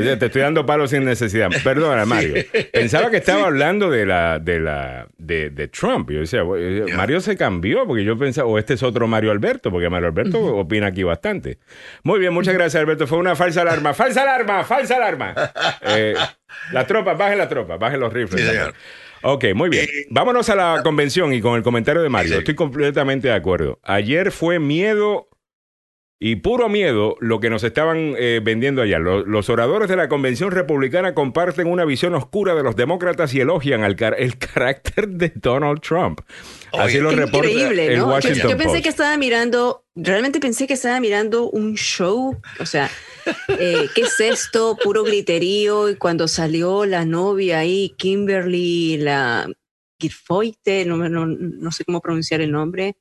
Te 0.00 0.26
estoy 0.26 0.40
dando 0.40 0.64
palos 0.64 0.90
sin 0.90 1.04
necesidad. 1.04 1.50
Perdona, 1.62 2.06
Mario. 2.06 2.42
Pensaba 2.72 3.10
que 3.10 3.18
estaba 3.18 3.44
hablando 3.44 3.90
de 3.90 4.06
la 4.06 4.38
de 4.38 4.58
la 4.58 5.06
de, 5.18 5.50
de 5.50 5.68
Trump. 5.68 6.10
Yo 6.10 6.20
decía. 6.20 6.42
Mario 6.96 7.20
se 7.20 7.36
cambió 7.36 7.86
porque 7.86 8.02
yo 8.02 8.16
pensaba, 8.16 8.48
o 8.48 8.58
este 8.58 8.74
es 8.74 8.82
otro 8.82 9.06
Mario 9.06 9.30
Alberto, 9.32 9.70
porque 9.70 9.90
Mario 9.90 10.08
Alberto 10.08 10.56
opina 10.56 10.86
aquí 10.86 11.02
bastante. 11.02 11.58
Muy 12.04 12.18
bien, 12.20 12.32
muchas 12.32 12.54
gracias, 12.54 12.80
Alberto. 12.80 13.06
Fue 13.06 13.18
una 13.18 13.36
falsa 13.36 13.60
alarma. 13.62 13.92
¡Falsa 13.92 14.22
alarma! 14.22 14.64
¡Falsa 14.64 14.96
alarma! 14.96 15.34
Eh, 15.84 16.14
las 16.70 16.86
tropas, 16.86 17.18
bajen 17.18 17.38
las 17.38 17.48
tropas, 17.48 17.78
bajen 17.78 17.98
los 17.98 18.12
rifles. 18.12 18.46
Sí. 18.46 18.56
Ok, 19.22 19.46
muy 19.54 19.68
bien. 19.68 19.84
Eh, 19.84 20.06
Vámonos 20.10 20.48
a 20.48 20.54
la 20.54 20.80
convención 20.82 21.32
y 21.32 21.40
con 21.40 21.56
el 21.56 21.62
comentario 21.62 22.02
de 22.02 22.08
Mario. 22.08 22.38
Estoy 22.38 22.54
completamente 22.54 23.28
de 23.28 23.34
acuerdo. 23.34 23.78
Ayer 23.82 24.32
fue 24.32 24.58
miedo 24.58 25.28
y 26.24 26.36
puro 26.36 26.68
miedo 26.68 27.16
lo 27.18 27.40
que 27.40 27.50
nos 27.50 27.64
estaban 27.64 28.14
eh, 28.16 28.40
vendiendo 28.44 28.80
allá. 28.82 29.00
Los, 29.00 29.26
los 29.26 29.50
oradores 29.50 29.88
de 29.88 29.96
la 29.96 30.08
convención 30.08 30.52
republicana 30.52 31.14
comparten 31.14 31.66
una 31.66 31.84
visión 31.84 32.14
oscura 32.14 32.54
de 32.54 32.62
los 32.62 32.76
demócratas 32.76 33.34
y 33.34 33.40
elogian 33.40 33.82
al 33.82 33.96
car- 33.96 34.14
el 34.16 34.38
carácter 34.38 35.08
de 35.08 35.32
Donald 35.34 35.80
Trump. 35.80 36.20
Así 36.72 36.98
lo 36.98 37.10
reporta 37.10 37.50
increíble, 37.50 37.86
el 37.88 37.98
¿no? 37.98 38.04
Yo, 38.06 38.12
Washington 38.12 38.50
yo 38.52 38.56
pensé 38.56 38.72
Post. 38.74 38.82
que 38.84 38.88
estaba 38.88 39.16
mirando, 39.16 39.84
realmente 39.96 40.38
pensé 40.38 40.68
que 40.68 40.74
estaba 40.74 41.00
mirando 41.00 41.50
un 41.50 41.74
show, 41.74 42.40
o 42.60 42.66
sea, 42.66 42.88
eh, 43.58 43.88
¿qué 43.92 44.02
es 44.02 44.20
esto? 44.20 44.78
Puro 44.82 45.02
griterío. 45.02 45.88
Y 45.90 45.96
cuando 45.96 46.28
salió 46.28 46.86
la 46.86 47.04
novia 47.04 47.58
ahí, 47.58 47.94
Kimberly, 47.98 48.96
la 48.98 49.48
Guilfoyle, 49.98 50.86
no, 50.86 50.96
no, 51.08 51.26
no 51.26 51.72
sé 51.72 51.84
cómo 51.84 52.00
pronunciar 52.00 52.40
el 52.40 52.52
nombre 52.52 52.94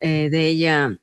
eh, 0.00 0.28
de 0.30 0.46
ella, 0.48 0.96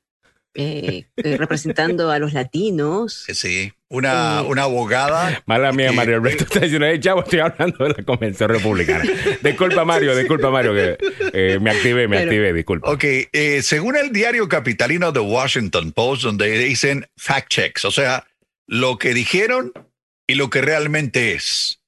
eh, 0.55 1.05
eh, 1.17 1.37
representando 1.37 2.11
a 2.11 2.19
los 2.19 2.33
latinos. 2.33 3.25
Sí, 3.33 3.73
una, 3.89 4.39
Eh. 4.39 4.43
una 4.47 4.63
abogada. 4.63 5.41
Mala 5.45 5.71
mía, 5.71 5.89
que- 5.89 5.95
Mario 5.95 6.15
Alberto 6.15 6.43
está 6.45 6.59
diciendo, 6.61 6.85
"Eh, 6.87 6.99
chavo, 6.99 7.23
estoy 7.23 7.39
hablando 7.39 7.83
de 7.85 7.89
la 7.97 8.03
convención 8.03 8.49
republicana. 8.49 9.03
Disculpa, 9.41 9.83
Mario, 9.85 10.15
disculpa, 10.15 10.49
Mario, 10.49 10.73
que 10.73 10.97
eh, 11.33 11.59
me 11.61 11.71
activé, 11.71 12.07
me 12.07 12.17
Pero- 12.17 12.29
activé, 12.31 12.53
disculpa. 12.53 12.89
Ok, 12.91 13.03
eh, 13.03 13.61
según 13.63 13.95
el 13.97 14.11
diario 14.11 14.47
capitalino 14.49 15.11
The 15.13 15.19
Washington 15.19 15.91
Post, 15.91 16.23
donde 16.23 16.49
dicen 16.57 17.07
fact 17.17 17.49
checks, 17.49 17.85
o 17.85 17.91
sea, 17.91 18.25
lo 18.67 18.97
que 18.97 19.13
dijeron 19.13 19.73
y 20.27 20.35
lo 20.35 20.49
que 20.49 20.61
realmente 20.61 21.33
es. 21.33 21.79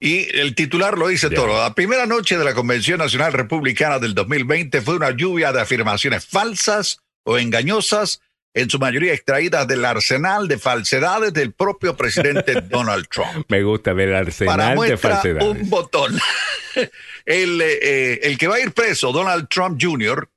Y 0.00 0.26
el 0.38 0.54
titular 0.54 0.98
lo 0.98 1.08
dice 1.08 1.30
todo. 1.30 1.58
La 1.62 1.74
primera 1.74 2.06
noche 2.06 2.36
de 2.36 2.44
la 2.44 2.54
Convención 2.54 2.98
Nacional 2.98 3.32
Republicana 3.32 3.98
del 4.00 4.14
2020 4.14 4.80
fue 4.80 4.96
una 4.96 5.10
lluvia 5.10 5.52
de 5.52 5.60
afirmaciones 5.60 6.26
falsas 6.26 6.98
o 7.24 7.38
engañosas, 7.38 8.20
en 8.54 8.68
su 8.68 8.78
mayoría 8.78 9.14
extraídas 9.14 9.66
del 9.66 9.84
arsenal 9.84 10.46
de 10.46 10.58
falsedades 10.58 11.32
del 11.32 11.52
propio 11.52 11.96
presidente 11.96 12.60
Donald 12.68 13.06
Trump. 13.08 13.46
Me 13.48 13.62
gusta 13.62 13.94
del 13.94 14.10
Para 14.10 14.18
arsenal 14.20 14.68
de 14.70 14.74
muestra 14.74 14.98
falsedades. 14.98 15.48
un 15.48 15.70
botón. 15.70 16.18
el, 17.24 17.60
eh, 17.60 17.78
eh, 17.82 18.20
el 18.24 18.38
que 18.38 18.48
va 18.48 18.56
a 18.56 18.60
ir 18.60 18.72
preso, 18.72 19.12
Donald 19.12 19.48
Trump 19.48 19.78
Jr., 19.80 20.28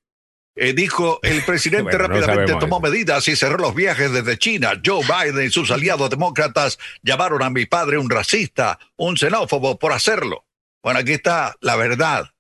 eh, 0.58 0.72
dijo, 0.74 1.20
el 1.22 1.44
presidente 1.44 1.84
Bueno, 1.98 2.08
rápidamente 2.08 2.56
tomó 2.60 2.78
eso. 2.78 2.82
medidas 2.90 3.28
y 3.28 3.36
cerró 3.36 3.58
los 3.58 3.76
viajes 3.76 4.12
desde 4.12 4.38
China. 4.38 4.82
Joe 4.84 5.04
Biden 5.04 5.46
y 5.46 5.50
sus 5.50 5.70
aliados 5.70 6.10
demócratas 6.10 6.80
llamaron 7.04 7.44
a 7.44 7.50
mi 7.50 7.66
padre 7.66 7.98
un 7.98 8.10
racista, 8.10 8.80
un 8.96 9.18
xenófobo 9.18 9.78
por 9.78 9.92
hacerlo. 9.92 10.46
Bueno, 10.82 11.00
aquí 11.02 11.14
está 11.14 11.56
la 11.60 11.76
verdad. 11.76 12.32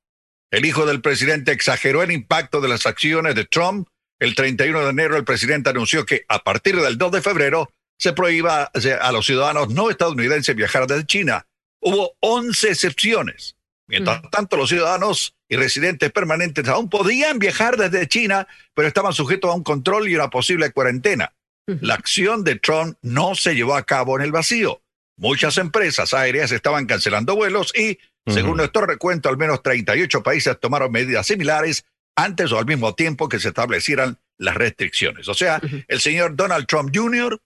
El 0.52 0.64
hijo 0.66 0.86
del 0.86 1.02
presidente 1.02 1.52
exageró 1.52 2.04
el 2.04 2.12
impacto 2.12 2.62
de 2.62 2.70
las 2.70 2.86
acciones 2.86 3.36
de 3.36 3.44
Trump. 3.44 3.90
El 4.20 4.36
31 4.36 4.84
de 4.84 4.90
enero 4.90 5.18
el 5.18 5.26
presidente 5.26 5.70
anunció 5.70 6.06
que 6.06 6.26
a 6.28 6.40
partir 6.40 6.80
del 6.80 6.98
2 6.98 7.12
de 7.12 7.22
febrero 7.22 7.72
se 7.98 8.14
prohíba 8.14 8.72
a 9.02 9.12
los 9.12 9.26
ciudadanos 9.26 9.70
no 9.70 9.90
estadounidenses 9.90 10.56
viajar 10.56 10.88
desde 10.88 11.06
China. 11.06 11.48
Hubo 11.82 12.14
11 12.20 12.70
excepciones. 12.70 13.56
Mientras 13.88 14.22
tanto, 14.32 14.58
los 14.58 14.70
ciudadanos 14.70 15.36
y 15.48 15.58
residentes 15.58 16.12
permanentes 16.12 16.68
aún 16.68 16.90
podían 16.90 17.38
viajar 17.38 17.78
desde 17.78 18.08
China, 18.08 18.48
pero 18.74 18.88
estaban 18.88 19.14
sujetos 19.14 19.52
a 19.52 19.54
un 19.54 19.64
control 19.64 20.10
y 20.10 20.16
una 20.16 20.30
posible 20.30 20.72
cuarentena. 20.72 21.34
La 21.68 21.96
acción 21.96 22.44
de 22.44 22.56
Trump 22.56 22.98
no 23.02 23.36
se 23.36 23.54
llevó 23.54 23.76
a 23.76 23.84
cabo 23.84 24.18
en 24.18 24.24
el 24.24 24.32
vacío. 24.32 24.82
Muchas 25.18 25.58
empresas 25.58 26.14
aéreas 26.14 26.52
estaban 26.52 26.88
cancelando 26.88 27.36
vuelos 27.36 27.74
y, 27.76 28.00
según 28.28 28.58
nuestro 28.58 28.86
recuento, 28.86 29.30
al 29.30 29.38
menos 29.38 29.62
38 29.62 30.24
países 30.24 30.60
tomaron 30.60 30.92
medidas 30.92 31.28
similares 31.28 31.86
antes 32.16 32.52
o 32.52 32.60
al 32.60 32.66
mismo 32.66 32.96
tiempo 32.96 33.30
que 33.30 33.40
se 33.40 33.50
establecieran 33.50 34.18
las 34.38 34.56
restricciones. 34.56 35.28
O 35.28 35.34
sea, 35.34 35.62
el 35.88 36.00
señor 36.00 36.36
Donald 36.36 36.68
Trump 36.68 36.92
Jr. 36.94 37.40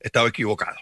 estaba 0.00 0.28
equivocado. 0.28 0.76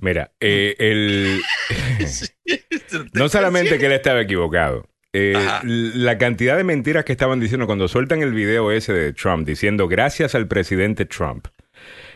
Mira, 0.00 0.32
eh, 0.40 0.74
el, 0.78 1.42
no 3.12 3.28
solamente 3.28 3.78
que 3.78 3.86
él 3.86 3.92
estaba 3.92 4.22
equivocado, 4.22 4.88
eh, 5.12 5.34
la 5.62 6.18
cantidad 6.18 6.56
de 6.56 6.64
mentiras 6.64 7.04
que 7.04 7.12
estaban 7.12 7.40
diciendo 7.40 7.66
cuando 7.66 7.88
sueltan 7.88 8.22
el 8.22 8.32
video 8.32 8.70
ese 8.70 8.92
de 8.92 9.12
Trump 9.12 9.46
diciendo 9.46 9.88
gracias 9.88 10.34
al 10.34 10.46
presidente 10.46 11.06
Trump 11.06 11.46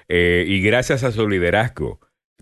eh, 0.08 0.44
y 0.46 0.60
gracias 0.60 1.02
a 1.04 1.12
su 1.12 1.26
liderazgo 1.28 2.00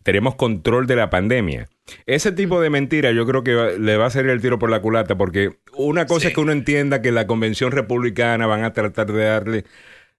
tenemos 0.09 0.36
control 0.36 0.86
de 0.86 0.96
la 0.96 1.11
pandemia. 1.11 1.68
Ese 2.06 2.32
tipo 2.32 2.62
de 2.62 2.70
mentiras 2.70 3.14
yo 3.14 3.26
creo 3.26 3.44
que 3.44 3.54
va- 3.54 3.70
le 3.72 3.96
va 3.98 4.06
a 4.06 4.11
salir 4.11 4.30
el 4.30 4.40
tiro 4.40 4.59
por 4.59 4.70
la 4.70 4.80
culata 4.80 5.18
porque 5.18 5.59
una 5.74 6.06
cosa 6.06 6.22
Sí. 6.22 6.26
es 6.28 6.34
que 6.34 6.40
uno 6.40 6.52
entienda 6.52 7.02
que 7.02 7.12
la 7.12 7.26
convención 7.26 7.72
republicana 7.72 8.46
van 8.46 8.64
a 8.64 8.72
tratar 8.72 9.12
de 9.12 9.24
darle 9.24 9.64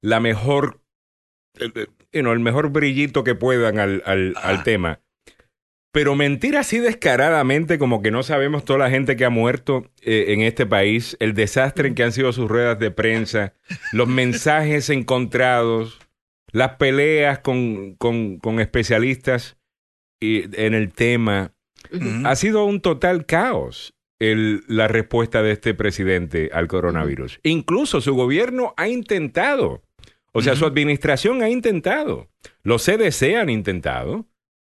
la 0.01 0.19
mejor, 0.19 0.79
el, 1.59 1.73
el- 2.11 2.39
mejor 2.39 2.69
brillito 2.69 3.23
que 3.23 3.33
puedan 3.33 3.79
al, 3.79 4.03
al- 4.05 4.35
al 4.43 4.63
tema. 4.63 4.99
Pero 5.91 6.13
mentir 6.15 6.55
así 6.55 6.77
descaradamente 6.77 7.79
como 7.79 8.03
que 8.03 8.11
no 8.11 8.21
sabemos 8.21 8.63
toda 8.63 8.77
la 8.77 8.91
gente 8.91 9.15
que 9.15 9.25
ha 9.25 9.31
muerto 9.31 9.89
eh, 10.01 10.25
en 10.29 10.41
este 10.41 10.67
país, 10.67 11.17
el 11.19 11.33
desastre 11.33 11.87
en 11.87 11.95
que 11.95 12.03
han 12.03 12.11
sido 12.11 12.31
sus 12.31 12.47
ruedas 12.47 12.77
de 12.77 12.91
prensa, 12.91 13.53
los 13.91 14.07
mensajes 14.07 14.91
encontrados, 14.91 15.97
las 16.51 16.75
peleas 16.77 17.39
con, 17.39 17.95
con- 17.95 18.37
con 18.37 18.59
especialistas 18.59 19.57
en 20.21 20.73
el 20.73 20.91
tema. 20.93 21.53
Ha 22.25 22.35
sido 22.35 22.65
un 22.65 22.81
total 22.81 23.25
caos 23.25 23.93
el- 24.19 24.63
la 24.67 24.87
respuesta 24.87 25.41
de 25.41 25.51
este 25.51 25.73
presidente 25.73 26.49
al 26.53 26.67
coronavirus. 26.67 27.39
Incluso 27.43 28.01
su 28.01 28.13
gobierno 28.15 28.73
ha 28.77 28.87
intentado, 28.89 29.81
o 30.33 30.41
sea, 30.41 30.55
su 30.55 30.65
administración 30.65 31.41
ha 31.41 31.49
intentado, 31.49 32.27
los 32.63 32.83
CDC 32.83 33.37
han 33.37 33.49
intentado. 33.49 34.25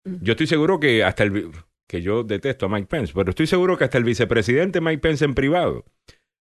Yo 0.04 0.32
estoy 0.32 0.46
seguro 0.46 0.78
que 0.80 1.02
hasta 1.04 1.24
el... 1.24 1.50
que 1.88 2.02
yo 2.02 2.22
detesto 2.24 2.66
a 2.66 2.68
Mike 2.68 2.86
Pence, 2.88 3.12
pero 3.14 3.30
estoy 3.30 3.46
seguro 3.46 3.78
que 3.78 3.84
hasta 3.84 3.96
el 3.98 4.04
vicepresidente 4.04 4.80
Mike 4.82 4.98
Pence 5.00 5.24
en 5.24 5.34
privado 5.34 5.84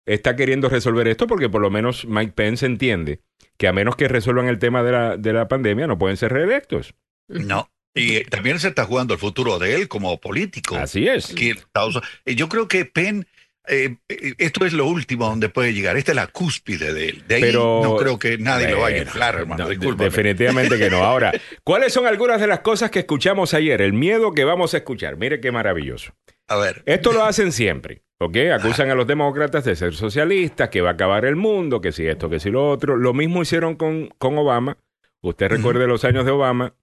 está 0.06 0.36
queriendo 0.36 0.68
resolver 0.68 1.08
esto 1.08 1.26
porque 1.26 1.48
por 1.48 1.62
lo 1.62 1.70
menos 1.70 2.06
Mike 2.06 2.32
Pence 2.34 2.66
entiende 2.66 3.20
que 3.56 3.66
a 3.68 3.72
menos 3.72 3.96
que 3.96 4.08
resuelvan 4.08 4.48
el 4.48 4.58
tema 4.58 4.82
de 4.82 4.92
la, 4.92 5.16
de 5.16 5.32
la 5.32 5.48
pandemia 5.48 5.86
no 5.86 5.98
pueden 5.98 6.16
ser 6.18 6.32
reelectos. 6.32 6.94
No. 7.28 7.70
Y 7.94 8.22
también 8.24 8.60
se 8.60 8.68
está 8.68 8.84
jugando 8.84 9.14
el 9.14 9.20
futuro 9.20 9.58
de 9.58 9.74
él 9.74 9.88
como 9.88 10.20
político. 10.20 10.76
Así 10.76 11.08
es. 11.08 11.32
Aquí 11.32 11.50
en 11.50 11.58
Estados 11.58 11.96
Unidos. 11.96 12.10
Eh, 12.24 12.34
Yo 12.36 12.48
creo 12.48 12.68
que 12.68 12.84
Penn, 12.84 13.26
eh, 13.66 13.96
eh, 14.08 14.34
esto 14.38 14.64
es 14.64 14.72
lo 14.72 14.86
último 14.86 15.26
donde 15.26 15.48
puede 15.48 15.74
llegar. 15.74 15.96
Esta 15.96 16.12
es 16.12 16.16
la 16.16 16.28
cúspide 16.28 16.92
de 16.94 17.08
él. 17.08 17.24
De 17.26 17.34
ahí 17.36 17.40
Pero 17.40 17.80
no 17.82 17.96
creo 17.96 18.18
que 18.18 18.38
nadie 18.38 18.68
lo 18.70 18.80
vaya 18.80 18.98
a 18.98 19.02
inflar, 19.02 19.34
hermano. 19.36 19.68
no, 19.68 19.94
definitivamente 19.96 20.78
que 20.78 20.88
no. 20.88 20.98
Ahora, 21.04 21.32
¿cuáles 21.64 21.92
son 21.92 22.06
algunas 22.06 22.40
de 22.40 22.46
las 22.46 22.60
cosas 22.60 22.90
que 22.90 23.00
escuchamos 23.00 23.54
ayer? 23.54 23.82
El 23.82 23.92
miedo 23.92 24.32
que 24.32 24.44
vamos 24.44 24.72
a 24.74 24.78
escuchar. 24.78 25.16
Mire 25.16 25.40
qué 25.40 25.50
maravilloso. 25.50 26.12
A 26.46 26.56
ver. 26.56 26.82
Esto 26.86 27.12
lo 27.12 27.24
hacen 27.24 27.52
siempre, 27.52 28.02
¿ok? 28.18 28.36
Acusan 28.54 28.90
a 28.90 28.94
los 28.94 29.06
demócratas 29.06 29.64
de 29.64 29.76
ser 29.76 29.94
socialistas, 29.94 30.68
que 30.68 30.80
va 30.80 30.90
a 30.90 30.92
acabar 30.94 31.24
el 31.24 31.36
mundo, 31.36 31.80
que 31.80 31.92
si 31.92 32.06
esto, 32.06 32.28
que 32.30 32.40
si 32.40 32.50
lo 32.50 32.68
otro. 32.68 32.96
Lo 32.96 33.14
mismo 33.14 33.42
hicieron 33.42 33.76
con, 33.76 34.08
con 34.18 34.36
Obama. 34.38 34.76
Usted 35.22 35.48
recuerde 35.48 35.86
los 35.86 36.04
años 36.04 36.24
de 36.24 36.30
Obama. 36.30 36.74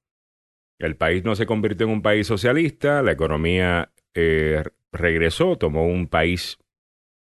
El 0.80 0.96
país 0.96 1.24
no 1.24 1.36
se 1.36 1.46
convirtió 1.46 1.88
en 1.88 1.94
un 1.94 2.02
país 2.02 2.28
socialista, 2.28 3.02
la 3.02 3.12
economía 3.12 3.92
eh, 4.14 4.64
regresó, 4.92 5.58
tomó 5.58 5.86
un 5.88 6.08
país 6.08 6.58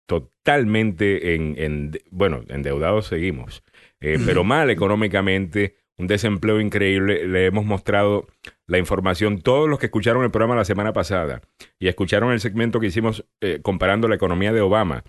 totalmente 0.06 1.36
en, 1.36 1.56
en 1.58 1.92
bueno, 2.12 2.44
endeudados 2.50 3.08
seguimos, 3.08 3.64
eh, 4.02 4.18
pero 4.26 4.44
mal 4.44 4.70
económicamente, 4.70 5.78
un 5.98 6.08
desempleo 6.08 6.60
increíble. 6.60 7.28
Le 7.28 7.46
hemos 7.46 7.66
mostrado 7.66 8.28
la 8.68 8.78
información, 8.78 9.42
todos 9.42 9.70
los 9.70 9.80
que 9.80 9.86
escucharon 9.88 10.24
el 10.24 10.32
programa 10.32 10.56
la 10.56 10.66
semana 10.66 10.94
pasada 10.94 11.42
y 11.80 11.88
escucharon 11.88 12.32
el 12.32 12.40
segmento 12.40 12.80
que 12.80 12.88
hicimos 12.88 13.26
eh, 13.42 13.60
comparando 13.62 14.08
la 14.08 14.16
economía 14.16 14.52
de 14.52 14.62
Obama 14.62 15.04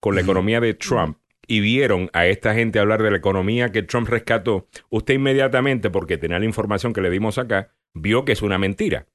con 0.00 0.14
la 0.14 0.20
economía 0.20 0.60
de 0.60 0.74
Trump 0.74 1.18
y 1.46 1.60
vieron 1.60 2.10
a 2.12 2.26
esta 2.26 2.54
gente 2.54 2.78
hablar 2.78 3.02
de 3.02 3.10
la 3.10 3.16
economía 3.16 3.72
que 3.72 3.82
Trump 3.82 4.08
rescató, 4.08 4.68
usted 4.90 5.14
inmediatamente, 5.14 5.90
porque 5.90 6.18
tenía 6.18 6.38
la 6.38 6.44
información 6.44 6.92
que 6.92 7.00
le 7.00 7.10
dimos 7.10 7.38
acá, 7.38 7.72
vio 7.94 8.24
que 8.24 8.32
es 8.32 8.42
una 8.42 8.58
mentira. 8.58 9.06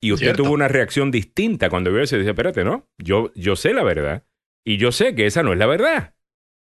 Y 0.00 0.12
usted 0.12 0.26
Cierto. 0.26 0.42
tuvo 0.44 0.52
una 0.54 0.68
reacción 0.68 1.10
distinta 1.10 1.70
cuando 1.70 1.92
vio 1.92 2.02
eso 2.02 2.16
y 2.16 2.20
dice, 2.20 2.30
espérate, 2.30 2.64
¿no? 2.64 2.88
Yo, 2.98 3.30
yo 3.34 3.54
sé 3.56 3.72
la 3.72 3.82
verdad 3.84 4.24
y 4.64 4.76
yo 4.76 4.90
sé 4.92 5.14
que 5.14 5.26
esa 5.26 5.42
no 5.42 5.52
es 5.52 5.58
la 5.58 5.66
verdad. 5.66 6.14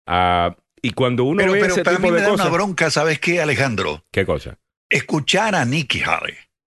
Ah, 0.06 0.56
Y 0.82 0.90
cuando 0.92 1.24
uno 1.24 1.38
Pero, 1.38 1.52
ve 1.52 1.60
pero 1.60 1.72
ese 1.72 1.82
para 1.84 1.96
tipo 1.96 2.08
mí 2.08 2.12
me 2.12 2.18
de 2.18 2.22
da 2.24 2.30
cosas... 2.30 2.46
una 2.46 2.54
bronca, 2.54 2.90
¿sabes 2.90 3.18
qué, 3.18 3.40
Alejandro? 3.40 4.04
¿Qué 4.12 4.24
cosa? 4.24 4.58
Escuchar 4.88 5.56
a 5.56 5.64
Nikki 5.64 6.02
Haley, 6.02 6.34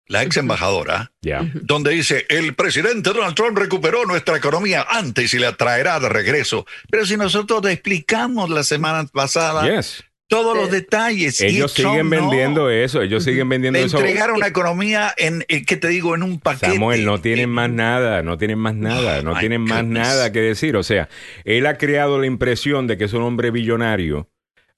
la 0.08 0.24
ex 0.24 0.36
embajadora, 0.38 1.12
Ya. 1.22 1.48
donde 1.62 1.92
dice, 1.92 2.26
el 2.28 2.56
presidente 2.56 3.12
Donald 3.12 3.36
Trump 3.36 3.56
recuperó 3.56 4.04
nuestra 4.06 4.36
economía 4.36 4.84
antes 4.90 5.32
y 5.34 5.38
la 5.38 5.56
traerá 5.56 6.00
de 6.00 6.08
regreso. 6.08 6.66
Pero 6.90 7.06
si 7.06 7.16
nosotros 7.16 7.62
te 7.62 7.70
explicamos 7.70 8.50
la 8.50 8.64
semana 8.64 9.06
pasada 9.06 9.62
Yes. 9.76 10.02
Todos 10.30 10.56
los 10.56 10.70
detalles. 10.70 11.40
y 11.40 11.46
Ellos 11.46 11.74
Trump 11.74 11.90
siguen 11.90 12.08
no. 12.08 12.30
vendiendo 12.30 12.70
eso, 12.70 13.02
ellos 13.02 13.24
siguen 13.24 13.48
vendiendo 13.48 13.80
Le 13.80 13.86
eso. 13.86 13.98
entregaron 13.98 14.36
una 14.36 14.46
economía 14.46 15.12
en, 15.16 15.44
eh, 15.48 15.64
¿qué 15.66 15.76
te 15.76 15.88
digo? 15.88 16.14
En 16.14 16.22
un 16.22 16.38
paquete. 16.38 16.72
Samuel, 16.72 17.04
no 17.04 17.20
tienen 17.20 17.50
más 17.50 17.68
nada, 17.68 18.22
no 18.22 18.38
tienen 18.38 18.60
más 18.60 18.76
nada, 18.76 19.22
no 19.22 19.36
tienen 19.40 19.60
más 19.62 19.84
nada 19.84 20.30
que 20.30 20.40
decir. 20.40 20.76
O 20.76 20.84
sea, 20.84 21.08
él 21.44 21.66
ha 21.66 21.76
creado 21.78 22.20
la 22.20 22.26
impresión 22.26 22.86
de 22.86 22.96
que 22.96 23.04
es 23.04 23.12
un 23.12 23.22
hombre 23.22 23.50
billonario 23.50 24.28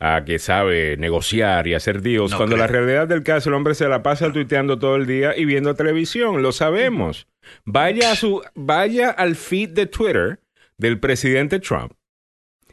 ah, 0.00 0.22
que 0.24 0.38
sabe 0.38 0.96
negociar 0.96 1.66
y 1.66 1.74
hacer 1.74 2.00
No 2.03 2.28
cuando 2.34 2.57
la 2.57 2.66
realidad 2.66 3.07
del 3.07 3.22
caso 3.22 3.50
el 3.50 3.55
hombre 3.55 3.74
se 3.74 3.86
la 3.88 4.03
pasa 4.03 4.32
tuiteando 4.32 4.78
todo 4.78 4.96
el 4.96 5.07
día 5.07 5.36
y 5.36 5.44
viendo 5.44 5.74
televisión, 5.74 6.42
lo 6.42 6.53
sabemos. 6.53 7.28
Vaya, 7.66 8.12
a 8.12 8.16
su, 8.16 8.42
vaya 8.55 9.11
al 9.11 9.36
feed 9.36 9.68
de 9.70 9.84
Twitter 9.84 10.40
del 10.78 10.98
presidente 10.98 11.61
Trump, 11.61 11.92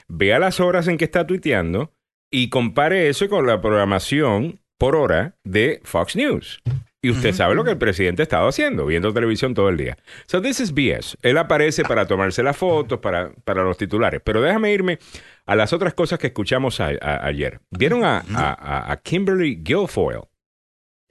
vea 0.07 0.39
las 0.39 0.61
horas 0.61 0.88
en 0.88 0.97
que 0.97 1.03
está 1.03 1.27
tuiteando 1.27 1.93
y 2.32 2.49
compare 2.49 3.09
eso 3.09 3.27
con 3.30 3.45
la 3.47 3.61
programación 3.61 4.59
por 4.77 4.95
hora 4.95 5.36
de 5.43 5.82
Fox 5.84 6.15
News. 6.15 6.61
Y 7.01 7.11
usted 7.11 7.34
sabe 7.34 7.55
lo 7.55 7.63
que 7.63 7.71
el 7.71 7.77
presidente 7.77 8.21
ha 8.21 8.23
estado 8.23 8.49
haciendo, 8.49 8.86
viendo 8.86 9.13
televisión 9.13 9.53
todo 9.53 9.69
el 9.69 9.77
día. 9.77 9.97
So 10.27 10.41
this 10.41 10.59
is 10.59 10.73
BS. 10.73 11.15
Él 11.21 11.38
aparece 11.38 11.84
para 11.84 12.05
tomarse 12.05 12.43
las 12.43 12.57
fotos, 12.57 12.99
para, 12.99 13.32
para 13.45 13.63
los 13.63 13.77
titulares. 13.77 14.19
Pero 14.21 14.41
déjame 14.41 14.73
irme 14.73 14.99
a 15.45 15.55
las 15.55 15.71
otras 15.71 15.93
cosas 15.93 16.19
que 16.19 16.27
escuchamos 16.27 16.82
a- 16.82 16.89
a- 17.01 17.25
ayer. 17.25 17.61
¿Vieron 17.71 18.03
a, 18.03 18.23
a- 18.36 18.97
Kimberly 19.01 19.55
Guilfoyle? 19.63 20.23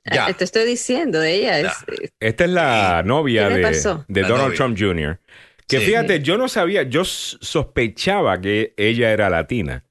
Ya. 0.04 0.26
Ah, 0.26 0.32
Te 0.34 0.44
estoy 0.44 0.66
diciendo, 0.66 1.22
ella 1.22 1.58
es. 1.60 1.66
Ya. 1.66 2.08
Esta 2.20 2.44
es 2.44 2.50
la 2.50 3.02
novia 3.04 3.48
¿Qué 3.48 3.54
le 3.54 3.60
de, 3.70 3.98
de 4.08 4.22
La 4.22 4.28
Donald 4.28 4.44
novia. 4.48 4.56
Trump 4.56 4.78
Jr. 4.78 5.18
Que 5.66 5.80
Sí. 5.80 5.86
fíjate, 5.86 6.20
yo 6.22 6.36
no 6.36 6.48
sabía, 6.48 6.82
yo 6.82 7.04
sospechaba 7.04 8.40
que 8.40 8.74
ella 8.76 9.10
era 9.12 9.28
latina, 9.30 9.84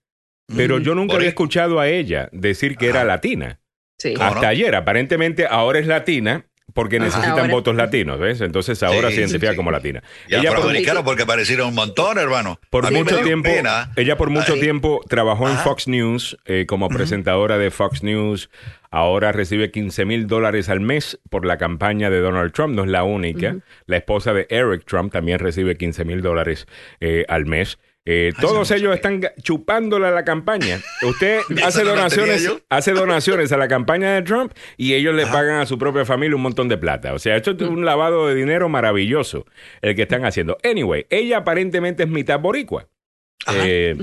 pero 0.56 0.80
yo 0.80 0.96
nunca 0.96 1.16
había 1.16 1.26
ahí. 1.26 1.30
escuchado 1.30 1.80
a 1.80 1.88
ella 1.90 2.30
decir 2.32 2.78
que 2.78 2.88
era 2.88 3.00
Ajá. 3.00 3.08
latina. 3.08 3.60
Sí. 3.98 4.14
¿Cómo 4.14 4.28
Hasta 4.28 4.42
no? 4.42 4.48
ayer, 4.48 4.76
aparentemente 4.76 5.48
ahora 5.50 5.80
es 5.80 5.88
latina 5.88 6.46
porque 6.74 7.00
necesitan 7.00 7.40
Ahora. 7.40 7.54
votos 7.54 7.76
latinos, 7.76 8.20
¿ves? 8.20 8.42
Entonces 8.42 8.84
ahora 8.84 9.08
Sí, 9.10 9.16
se 9.16 9.22
identifica 9.22 9.52
sí. 9.52 9.56
como 9.58 9.72
latina. 9.72 10.04
Y 10.28 10.36
ella 10.36 10.54
por, 10.54 11.04
porque 11.06 11.24
aparecieron 11.24 11.70
un 11.70 11.76
montón, 11.76 12.18
hermano. 12.20 12.60
por 12.70 12.92
mucho 12.92 13.20
tiempo, 13.22 13.50
pena. 13.50 13.92
ella 13.96 14.18
por 14.18 14.30
mucho 14.30 14.54
Ay. 14.54 14.60
tiempo 14.60 15.02
trabajó 15.08 15.50
en. 15.50 15.58
Fox 15.58 15.88
News 15.88 16.38
eh, 16.46 16.66
como 16.68 16.90
presentadora 16.90 17.58
de 17.58 17.72
Fox 17.72 18.04
News. 18.04 18.50
Ahora 18.92 19.32
recibe 19.32 19.72
15 19.72 20.06
mil 20.06 20.28
dólares 20.28 20.70
al 20.70 20.80
mes 20.82 21.20
por 21.30 21.46
la 21.46 21.58
campaña 21.58 22.10
de 22.10 22.20
Donald 22.20 22.52
Trump. 22.54 22.76
No 22.76 22.84
es 22.84 22.90
la 22.90 23.04
única. 23.04 23.56
La 23.86 23.98
esposa 23.98 24.34
de 24.34 24.46
Eric 24.50 24.84
Trump 24.86 25.12
también 25.12 25.40
recibe 25.40 25.78
15 25.78 26.06
mil 26.06 26.22
dólares 26.22 26.68
eh, 27.00 27.26
al 27.30 27.46
mes. 27.46 27.80
Eh, 28.10 28.32
Ay, 28.34 28.42
todos 28.42 28.72
ellos 28.72 28.96
están 28.96 29.22
chupándole 29.42 30.08
a 30.08 30.12
la 30.12 30.24
campaña. 30.24 30.80
Usted 31.02 31.42
hace 31.64 31.84
donaciones, 31.84 32.50
hace 32.70 32.94
donaciones 32.94 33.52
a 33.52 33.58
la 33.58 33.68
campaña 33.68 34.14
de 34.14 34.22
Trump 34.22 34.54
y 34.78 34.94
ellos 34.94 35.14
le 35.14 35.24
Ajá. 35.24 35.34
pagan 35.34 35.60
a 35.60 35.66
su 35.66 35.78
propia 35.78 36.06
familia 36.06 36.36
un 36.38 36.42
montón 36.42 36.70
de 36.70 36.78
plata. 36.78 37.14
O 37.14 37.20
sea, 37.20 37.36
esto 37.36 37.52
es 37.52 37.62
un 37.62 37.84
lavado 37.86 38.28
de 38.28 38.36
dinero 38.36 38.70
maravilloso 38.70 39.46
el 39.82 39.96
que 39.96 40.04
están 40.04 40.24
haciendo. 40.26 40.58
Anyway, 40.64 41.06
ella 41.10 41.38
aparentemente 41.40 42.04
es 42.04 42.10
mitad 42.10 42.40
boricua. 42.40 42.88
Eh, 43.54 43.96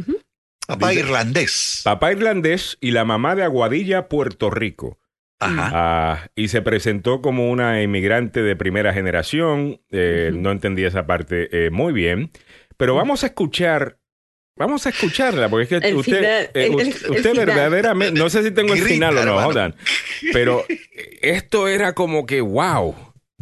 Papá 0.66 0.90
dice- 0.90 1.00
irlandés. 1.00 1.80
papá 1.84 2.12
irlandés 2.12 2.78
y 2.80 2.90
la 2.92 3.04
mamá 3.04 3.34
de 3.34 3.42
Aguadilla, 3.42 4.08
Puerto 4.08 4.50
Rico. 4.50 4.98
Ajá. 5.40 5.70
Ah, 5.74 6.26
y 6.36 6.48
se 6.48 6.62
presentó 6.62 7.20
como 7.20 7.50
una 7.50 7.82
inmigrante 7.82 8.42
de 8.42 8.56
primera 8.56 8.94
generación. 8.94 9.80
Eh, 9.90 10.30
No 10.34 10.50
entendí 10.52 10.84
esa 10.84 11.06
parte 11.06 11.48
eh, 11.66 11.70
muy 11.70 11.92
bien. 11.92 12.30
Pero 12.76 12.94
vamos 12.94 13.22
a 13.24 13.26
escuchar. 13.28 13.98
Vamos 14.56 14.86
a 14.86 14.90
escucharla, 14.90 15.48
porque 15.48 15.64
es 15.64 15.68
que 15.82 15.88
El 15.88 15.96
usted, 15.96 16.16
final, 16.18 16.32
eh, 16.32 16.50
el- 16.54 16.74
usted, 16.76 17.06
el 17.06 17.10
usted 17.10 17.30
final. 17.32 17.46
verdaderamente, 17.46 18.16
no 18.18 18.30
sé 18.30 18.44
si 18.44 18.52
tengo 18.52 18.72
el 18.74 18.80
Grita, 18.84 18.94
final 18.94 19.18
o 19.18 19.24
no, 19.24 19.36
on. 19.48 19.74
pero 20.32 20.64
eh, 20.68 21.18
esto 21.22 21.66
era 21.66 21.92
como 21.92 22.24
que, 22.24 22.40
wow. 22.40 22.94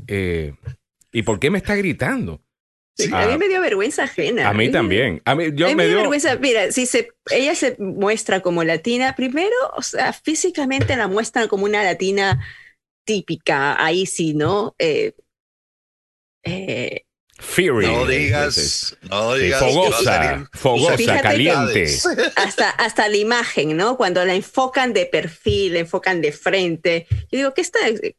eh, 0.06 0.54
¿Y 1.12 1.22
por 1.22 1.38
qué 1.38 1.50
me 1.50 1.58
está 1.58 1.74
gritando? 1.76 2.40
Sí, 2.96 3.10
Ah, 3.12 3.24
a 3.24 3.26
mí 3.28 3.36
me 3.36 3.48
dio 3.48 3.60
vergüenza 3.60 4.04
ajena. 4.04 4.48
A 4.48 4.54
mí 4.54 4.66
me- 4.66 4.72
también. 4.72 5.20
A 5.26 5.34
mí, 5.34 5.44
yo 5.54 5.66
a 5.66 5.68
mí 5.68 5.74
me 5.74 5.82
me 5.82 5.84
dio 5.84 5.96
dio, 5.96 5.98
vergüenza. 6.00 6.36
Mira, 6.36 6.72
si 6.72 6.86
se, 6.86 7.10
ella 7.30 7.54
se 7.54 7.76
muestra 7.78 8.40
como 8.40 8.64
latina, 8.64 9.14
primero, 9.14 9.54
o 9.76 9.82
sea, 9.82 10.14
físicamente 10.14 10.96
la 10.96 11.08
muestran 11.08 11.46
como 11.48 11.64
una 11.64 11.84
latina 11.84 12.42
típica, 13.06 13.82
ahí 13.84 14.06
sí, 14.06 14.32
¿no? 14.32 14.74
Eh, 14.78 15.12
eh, 16.44 17.02
Fury. 17.42 17.86
No 17.86 18.06
digas, 18.06 18.96
no 19.02 19.34
digas. 19.34 19.60
fogosa, 19.60 20.48
fogosa, 20.52 21.20
caliente. 21.20 21.84
hasta, 22.36 22.70
hasta 22.70 23.08
la 23.08 23.16
imagen, 23.16 23.76
¿no? 23.76 23.96
Cuando 23.96 24.24
la 24.24 24.34
enfocan 24.34 24.92
de 24.92 25.06
perfil, 25.06 25.74
la 25.74 25.80
enfocan 25.80 26.20
de 26.22 26.32
frente. 26.32 27.06
Yo 27.30 27.38
digo, 27.38 27.54
¿qué 27.54 27.60
está, 27.62 27.80
qué 28.00 28.14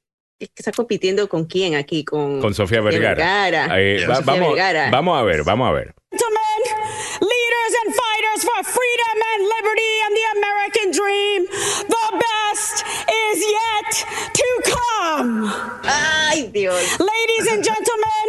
está 0.55 0.71
compitiendo 0.71 1.27
con 1.29 1.45
quién 1.45 1.75
aquí? 1.75 2.03
Con, 2.03 2.41
Con 2.41 2.53
Sofía 2.53 2.81
Vergara. 2.81 3.67
Eh, 3.79 3.99
Ya. 4.01 4.07
va- 4.09 4.15
Sofía 4.17 4.33
vamos, 4.33 4.49
Vergara. 4.49 4.89
vamos 4.91 5.17
a 5.19 5.23
ver, 5.23 5.43
vamos 5.43 5.69
a 5.69 5.71
ver. 5.71 5.95
Gentlemen, 6.11 6.89
leaders 7.21 7.75
and 7.85 7.95
fighters 8.33 8.49
for 8.49 8.63
freedom 8.63 9.17
and 9.33 9.43
liberty 9.43 9.93
and 10.05 10.15
the 10.15 10.25
American 10.37 10.91
dream, 10.91 11.45
the 11.87 12.07
best 12.19 12.85
is 13.11 13.43
yet 13.51 13.91
to 14.33 14.61
come. 14.65 15.51
¡Ay, 15.83 16.49
Dios! 16.53 16.99
Ladies 16.99 17.47
and 17.51 17.63
gentlemen, 17.63 18.25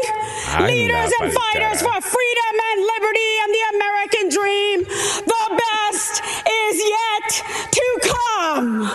leaders 0.67 1.13
and 1.21 1.33
fighters 1.33 1.83
for 1.83 2.01
freedom 2.01 2.55
and 2.71 2.81
liberty 2.83 3.39
and 3.43 3.55
the 3.55 3.65
American 3.77 4.29
dream, 4.29 4.85
the 5.27 5.61
best 5.63 6.23
is 6.49 6.83
yet 6.85 7.29
to 7.73 7.85
come. 8.03 8.91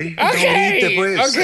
Eh, 0.00 0.14
no 0.18 0.30
grite, 0.32 0.94
pues. 0.96 1.34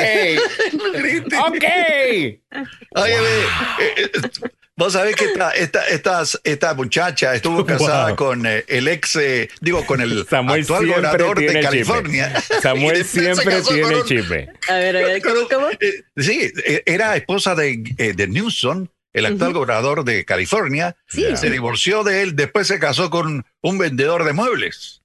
Vos 4.80 4.94
sabés 4.94 5.14
que 5.14 5.26
esta, 5.26 5.50
esta, 5.50 5.86
estas- 5.88 6.40
esta 6.42 6.72
muchacha 6.74 7.34
estuvo 7.34 7.66
casada 7.66 8.06
Wow. 8.08 8.16
con 8.16 8.46
eh, 8.46 8.64
el 8.66 8.88
ex, 8.88 9.14
eh, 9.16 9.50
digo, 9.60 9.84
con 9.84 10.00
el 10.00 10.26
Samuel 10.26 10.62
actual 10.62 10.86
gobernador 10.86 11.38
de. 11.38 11.60
California. 11.60 12.40
Samuel 12.62 13.04
siempre 13.04 13.60
tiene 13.60 13.96
un- 13.96 14.04
chisme. 14.06 14.48
A 14.68 14.74
ver, 14.76 14.96
a 14.96 15.00
ver, 15.02 15.20
¿cómo? 15.22 15.46
cómo? 15.50 15.68
Eh, 15.78 16.02
sí, 16.16 16.50
era 16.86 17.14
esposa 17.14 17.54
de, 17.54 17.82
eh, 17.98 18.14
de 18.14 18.26
Newsom, 18.26 18.86
el 19.12 19.26
actual 19.26 19.52
gobernador 19.52 20.02
de 20.04 20.24
California. 20.24 20.96
Sí. 21.08 21.26
Se 21.36 21.50
divorció 21.50 22.02
de 22.02 22.22
él, 22.22 22.34
después 22.34 22.66
se 22.66 22.78
casó 22.78 23.10
con 23.10 23.44
un 23.60 23.78
vendedor 23.78 24.24
de 24.24 24.32
muebles. 24.32 25.02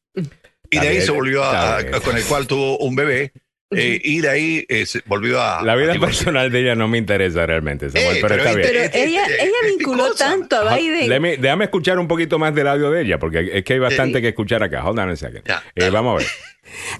Y 0.71 0.79
de 0.79 0.87
ahí 0.87 1.01
se 1.01 1.11
volvió 1.11 1.43
a, 1.43 1.79
con 2.03 2.15
el 2.17 2.23
cual 2.23 2.47
tuvo 2.47 2.77
un 2.79 2.95
bebé. 2.95 3.33
Eh, 3.71 3.99
y 4.03 4.21
de 4.21 4.29
ahí 4.29 4.65
eh, 4.69 4.85
se 4.85 5.01
volvió 5.05 5.41
a. 5.41 5.63
La 5.63 5.75
vida 5.75 5.93
a 5.93 5.99
personal 5.99 6.51
de 6.51 6.59
ella 6.61 6.75
no 6.75 6.87
me 6.87 6.97
interesa 6.97 7.45
realmente, 7.45 7.89
Samuel, 7.89 8.17
Eh, 8.17 8.19
pero, 8.21 8.35
pero 8.35 8.43
está 8.45 8.49
es- 8.51 8.55
bien. 8.57 8.89
Pero 8.91 9.03
ella, 9.05 9.25
ella 9.39 9.53
vinculó 9.77 10.13
tanto 10.15 10.55
a 10.57 10.75
Biden. 10.77 11.09
Let 11.09 11.19
me- 11.19 11.37
déjame 11.37 11.65
escuchar 11.65 11.97
un 11.99 12.07
poquito 12.07 12.37
más 12.39 12.53
del 12.53 12.67
audio 12.67 12.91
de 12.91 13.01
ella, 13.01 13.17
porque 13.19 13.49
es 13.53 13.63
que 13.63 13.73
hay 13.73 13.79
bastante 13.79 14.21
que 14.21 14.29
escuchar 14.29 14.61
acá. 14.63 14.83
Hold 14.85 14.99
on 14.99 15.09
a 15.09 15.15
second. 15.15 15.43
Ya, 15.47 15.63
Eh, 15.75 15.89
vamos 15.89 16.15
a 16.15 16.17
ver. 16.19 16.27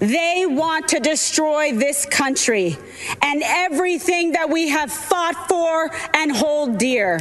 They 0.00 0.46
want 0.46 0.86
to 0.88 1.00
destroy 1.00 1.72
this 1.76 2.06
country 2.06 2.76
and 3.20 3.42
everything 3.68 4.32
that 4.32 4.48
we 4.48 4.68
have 4.70 4.90
fought 4.92 5.36
for 5.48 5.90
and 6.14 6.32
hold 6.36 6.78
dear. 6.78 7.18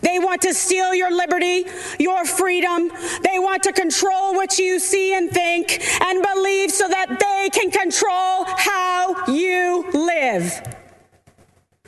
They 0.00 0.18
want 0.18 0.42
to 0.42 0.54
steal 0.54 0.94
your 0.94 1.10
liberty, 1.10 1.66
your 1.98 2.24
freedom. 2.24 2.90
They 3.22 3.38
want 3.38 3.62
to 3.64 3.72
control 3.72 4.34
what 4.34 4.58
you 4.58 4.78
see 4.78 5.14
and 5.14 5.30
think 5.30 5.82
and 6.02 6.24
believe 6.34 6.70
so 6.70 6.88
that 6.88 7.18
they 7.18 7.50
can 7.50 7.70
control 7.70 8.44
how 8.46 9.26
you 9.28 9.90
live. 9.92 10.62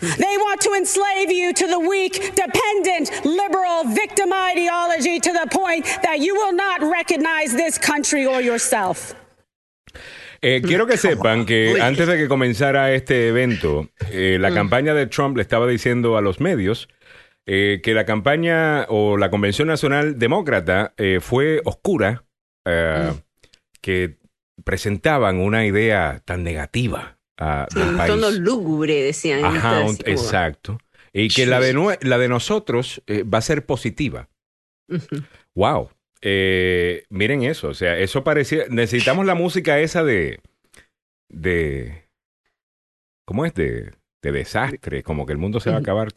They 0.00 0.36
want 0.36 0.60
to 0.62 0.74
enslave 0.74 1.30
you 1.30 1.52
to 1.54 1.66
the 1.66 1.78
weak, 1.78 2.34
dependent, 2.34 3.24
liberal, 3.24 3.84
victim 3.84 4.32
ideology 4.32 5.20
to 5.20 5.32
the 5.32 5.46
point 5.50 5.86
that 6.02 6.18
you 6.20 6.34
will 6.34 6.52
not 6.52 6.82
recognize 6.82 7.52
this 7.52 7.78
country 7.78 8.26
or 8.26 8.40
yourself. 8.42 9.14
Eh, 10.42 10.60
quiero 10.60 10.86
que 10.86 10.98
sepan 10.98 11.46
que 11.46 11.80
antes 11.80 12.06
de 12.06 12.18
que 12.18 12.28
comenzara 12.28 12.92
este 12.92 13.28
evento, 13.28 13.88
eh, 14.10 14.36
la 14.38 14.50
campaña 14.50 14.92
de 14.92 15.06
Trump 15.06 15.38
le 15.38 15.42
estaba 15.42 15.66
diciendo 15.66 16.18
a 16.18 16.20
los 16.20 16.38
medios 16.38 16.88
eh, 17.46 17.80
que 17.82 17.94
la 17.94 18.04
campaña 18.06 18.86
o 18.88 19.16
la 19.16 19.30
convención 19.30 19.68
nacional 19.68 20.18
demócrata 20.18 20.94
eh, 20.96 21.18
fue 21.20 21.60
oscura, 21.64 22.24
eh, 22.66 23.12
que 23.80 24.16
presentaban 24.64 25.38
una 25.38 25.66
idea 25.66 26.22
tan 26.24 26.42
negativa 26.42 27.18
ah, 27.38 27.66
del 27.74 27.88
un 27.88 27.96
país. 27.96 28.10
tono 28.12 28.30
lúgubre, 28.30 29.02
decían. 29.02 29.44
Ajá, 29.44 29.80
un- 29.80 29.90
así 29.90 29.98
como- 30.04 30.16
exacto. 30.16 30.78
Y 31.12 31.28
que 31.28 31.46
la 31.46 31.60
de, 31.60 31.98
la 32.02 32.18
de 32.18 32.28
nosotros 32.28 33.00
va 33.08 33.38
a 33.38 33.42
ser 33.42 33.64
positiva. 33.66 34.28
Wow. 35.54 35.90
miren 37.10 37.42
eso, 37.44 37.68
o 37.68 37.74
sea, 37.74 37.96
eso 37.98 38.24
parecía, 38.24 38.64
necesitamos 38.68 39.24
la 39.24 39.34
música 39.36 39.78
esa 39.78 40.02
de, 40.02 40.40
de, 41.28 42.08
¿cómo 43.24 43.46
es? 43.46 43.54
De, 43.54 43.92
de 44.24 44.32
desastre, 44.32 45.02
como 45.02 45.26
que 45.26 45.32
el 45.32 45.38
mundo 45.38 45.60
se 45.60 45.70
va 45.70 45.76
a 45.76 45.80
acabar. 45.80 46.08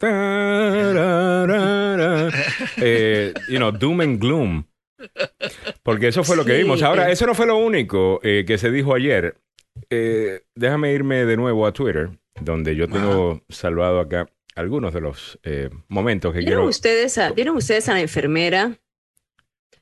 Eh, 2.80 3.32
you 3.48 3.56
know, 3.58 3.70
doom 3.70 4.00
and 4.00 4.18
gloom. 4.20 4.64
Porque 5.82 6.08
eso 6.08 6.24
fue 6.24 6.36
lo 6.36 6.44
que 6.44 6.56
Sí, 6.56 6.62
vimos. 6.62 6.82
Ahora, 6.82 7.08
eh. 7.08 7.12
eso 7.12 7.26
no 7.26 7.34
fue 7.34 7.46
lo 7.46 7.56
único 7.58 8.20
eh, 8.22 8.44
que 8.46 8.56
se 8.58 8.70
dijo 8.70 8.94
ayer. 8.94 9.36
Eh, 9.90 10.42
déjame 10.54 10.92
irme 10.92 11.24
de 11.24 11.36
nuevo 11.36 11.66
a 11.66 11.72
Twitter, 11.72 12.10
donde 12.40 12.74
yo 12.74 12.88
tengo 12.88 13.42
salvado 13.48 14.00
acá 14.00 14.28
algunos 14.56 14.92
de 14.92 15.00
los 15.00 15.38
eh, 15.44 15.70
momentos 15.88 16.32
que 16.32 16.40
¿Vieron 16.40 16.56
quiero. 16.62 16.68
ustedes, 16.70 17.18
a, 17.18 17.30
¿Vieron 17.32 17.56
ustedes 17.56 17.88
a 17.88 17.92
la 17.94 18.00
enfermera? 18.00 18.76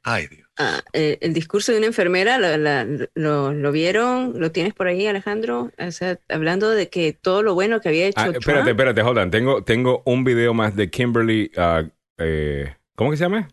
Ay, 0.02 0.26
Dios. 0.26 0.45
Ah, 0.58 0.82
eh, 0.94 1.18
el 1.20 1.34
discurso 1.34 1.72
de 1.72 1.78
una 1.78 1.86
enfermera, 1.88 2.38
¿lo, 2.38 2.56
la- 2.56 2.86
lo, 3.14 3.52
lo 3.52 3.72
vieron? 3.72 4.40
¿Lo 4.40 4.52
tienes 4.52 4.72
por 4.72 4.86
ahí, 4.86 5.06
Alejandro? 5.06 5.70
O 5.78 5.90
sea, 5.90 6.18
hablando 6.28 6.70
de 6.70 6.88
que 6.88 7.12
todo 7.12 7.42
lo 7.42 7.54
bueno 7.54 7.80
que 7.80 7.90
había 7.90 8.06
hecho 8.06 8.18
Ah, 8.20 8.24
Trump. 8.30 8.38
espérate, 8.38 8.70
espérate, 8.70 9.02
hold 9.02 9.18
on. 9.18 9.30
Tengo, 9.30 9.62
tengo 9.64 10.02
un 10.06 10.24
video 10.24 10.54
más 10.54 10.74
de 10.74 10.88
Kimberly. 10.90 11.50
ah, 11.58 11.84
eh, 12.18 12.74
¿Cómo 12.96 13.10
que 13.10 13.18
se 13.18 13.24
llama? 13.24 13.48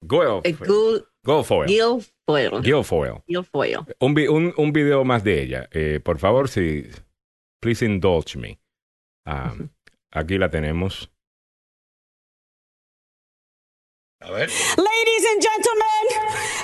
Guilfoyle. 0.00 0.40
Eh, 0.44 0.56
Guilfoyle. 1.24 1.66
Guilfoyle. 1.68 2.62
Guilfoyle. 2.62 3.22
Guilfoyle. 3.26 3.78
Un, 4.00 4.18
un, 4.30 4.54
un 4.56 4.72
video 4.72 5.04
más 5.04 5.22
de 5.24 5.42
ella. 5.42 5.68
Eh, 5.70 6.00
por 6.02 6.18
favor, 6.18 6.48
si. 6.48 6.86
Please 7.60 7.84
indulge 7.84 8.38
me. 8.38 8.58
Ah, 9.26 9.54
aquí 10.10 10.38
la 10.38 10.50
tenemos. 10.50 11.11
Ladies 14.30 15.24
and 15.34 15.42
gentlemen, 15.42 16.04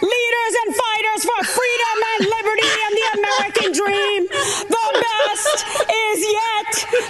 leaders 0.01 0.55
and 0.63 0.77
fighters 0.79 1.25
for 1.27 1.43
freedom 1.43 1.99
and 2.15 2.29
liberty 2.31 2.71
and 2.71 2.93
the 2.95 3.07
American 3.19 3.73
dream, 3.75 4.29
the 4.31 4.87
best 5.03 5.67
is 5.91 6.19
yet 6.23 6.38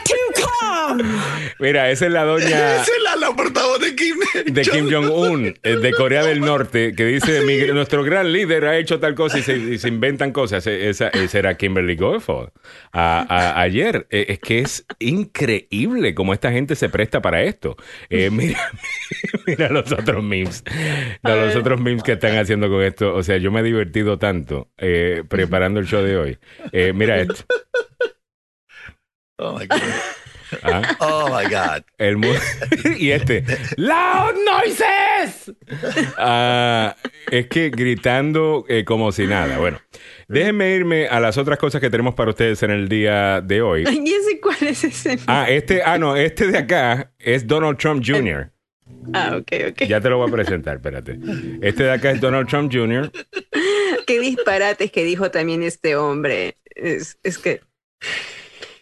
to 0.04 0.42
come. 0.42 1.04
Mira, 1.58 1.90
esa 1.90 2.06
es 2.06 2.12
la 2.12 2.24
doña 2.24 2.46
Esa 2.76 2.82
es 2.82 3.02
la, 3.02 3.16
la 3.16 3.34
portavoz 3.34 3.80
de 3.80 3.94
Kim. 3.94 4.16
de 4.46 4.62
Kim 4.62 4.90
Jong-un, 4.90 5.54
eh, 5.62 5.76
de 5.76 5.92
Corea 5.92 6.24
del 6.24 6.40
Norte, 6.40 6.94
que 6.94 7.04
dice: 7.04 7.42
"Mi- 7.42 7.72
Nuestro 7.72 8.02
gran 8.04 8.32
líder 8.32 8.64
ha 8.66 8.76
hecho 8.78 9.00
tal 9.00 9.14
cosa 9.14 9.38
y 9.38 9.42
se, 9.42 9.56
y 9.56 9.78
se 9.78 9.88
inventan 9.88 10.32
cosas. 10.32 10.66
E- 10.66 10.88
Esa, 10.88 11.08
esa 11.08 11.38
era 11.38 11.56
Kimberly 11.56 11.96
Guilfoyle. 11.96 12.50
A- 12.92 13.26
a- 13.28 13.60
ayer, 13.60 14.06
eh, 14.10 14.26
es 14.28 14.38
que 14.38 14.60
es 14.60 14.86
increíble 14.98 16.14
cómo 16.14 16.32
esta 16.32 16.50
gente 16.52 16.74
se 16.76 16.88
presta 16.88 17.20
para 17.20 17.42
esto. 17.42 17.76
Eh, 18.10 18.30
mira, 18.32 18.58
mira 19.46 19.68
los 19.70 19.90
otros 19.92 20.22
memes. 20.22 20.62
No, 21.22 21.36
los 21.36 21.56
otros 21.56 21.80
memes 21.80 22.02
que 22.02 22.12
están 22.12 22.36
haciendo 22.38 22.68
con 22.68 22.82
esto. 22.82 23.14
O 23.14 23.22
sea, 23.22 23.36
yo 23.38 23.50
me 23.50 23.60
he 23.60 23.62
divertido 23.64 24.18
tanto 24.18 24.68
eh, 24.78 25.22
preparando 25.28 25.80
el 25.80 25.86
show 25.86 26.02
de 26.02 26.16
hoy. 26.16 26.38
Eh, 26.72 26.92
mira 26.94 27.20
esto. 27.20 27.44
Oh 29.38 29.58
my 29.58 29.66
God. 29.68 29.80
Ah, 30.62 30.96
Oh 31.00 31.28
my 31.28 31.44
God. 31.44 31.82
el 31.98 32.16
mu- 32.16 32.32
y 32.98 33.10
este. 33.10 33.44
¡Loud 33.76 34.34
noises! 34.46 35.52
Ah, 36.16 36.96
es 37.30 37.46
que 37.48 37.68
gritando 37.70 38.64
eh, 38.68 38.84
como 38.84 39.12
si 39.12 39.26
nada. 39.26 39.58
Bueno, 39.58 39.78
déjenme 40.26 40.70
irme 40.74 41.06
a 41.08 41.20
las 41.20 41.36
otras 41.36 41.58
cosas 41.58 41.80
que 41.82 41.90
tenemos 41.90 42.14
para 42.14 42.30
ustedes 42.30 42.62
en 42.62 42.70
el 42.70 42.88
día 42.88 43.40
de 43.42 43.60
hoy. 43.60 43.82
¿y 43.90 44.10
ese 44.12 44.40
cuál 44.40 44.56
es 44.62 44.84
ese? 44.84 45.18
Ah, 45.26 45.46
este, 45.50 45.82
ah, 45.84 45.98
no, 45.98 46.16
este 46.16 46.46
de 46.46 46.56
acá 46.58 47.12
es 47.18 47.46
Donald 47.46 47.76
Trump 47.76 48.02
Jr. 48.06 48.50
Ah, 49.12 49.36
ok, 49.38 49.52
ok. 49.70 49.82
Ya 49.86 50.00
te 50.00 50.08
lo 50.08 50.16
voy 50.18 50.28
a 50.28 50.32
presentar, 50.32 50.76
espérate. 50.76 51.18
Este 51.60 51.84
de 51.84 51.92
acá 51.92 52.10
es 52.10 52.20
Donald 52.22 52.48
Trump 52.48 52.72
Jr. 52.72 53.10
Qué 54.06 54.18
disparates 54.20 54.90
que 54.90 55.04
dijo 55.04 55.30
también 55.30 55.62
este 55.62 55.94
hombre. 55.96 56.56
Es, 56.74 57.18
es 57.22 57.36
que. 57.38 57.60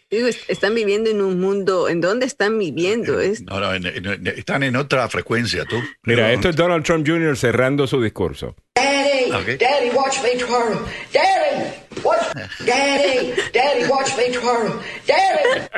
Digo, 0.09 0.27
están 0.47 0.73
viviendo 0.73 1.09
en 1.09 1.21
un 1.21 1.39
mundo. 1.39 1.89
¿En 1.89 1.99
dónde 1.99 2.25
están 2.25 2.57
viviendo? 2.57 3.19
Es, 3.19 3.41
No, 3.41 3.59
no, 3.59 3.73
en- 3.73 3.85
en- 3.85 4.27
están 4.27 4.63
en 4.63 4.77
otra 4.77 5.09
frecuencia, 5.09 5.65
tú. 5.65 5.75
Mira, 6.03 6.31
esto 6.31 6.47
es 6.49 6.55
Donald 6.55 6.85
Trump 6.85 7.05
Jr. 7.07 7.35
cerrando 7.35 7.87
su 7.87 8.01
discurso. 8.01 8.55
Daddy, 8.75 9.31
Okay. 9.33 9.57
Daddy, 9.57 9.89
watch 9.93 10.21
me 10.23 10.29
twirl. 10.37 10.79
Daddy, 11.13 11.73
watch, 12.03 12.21
Daddy, 12.65 13.33
Daddy, 13.53 13.83
watch 13.89 14.15
me 14.15 14.29
twirl. 14.31 14.79
Daddy. 15.05 15.67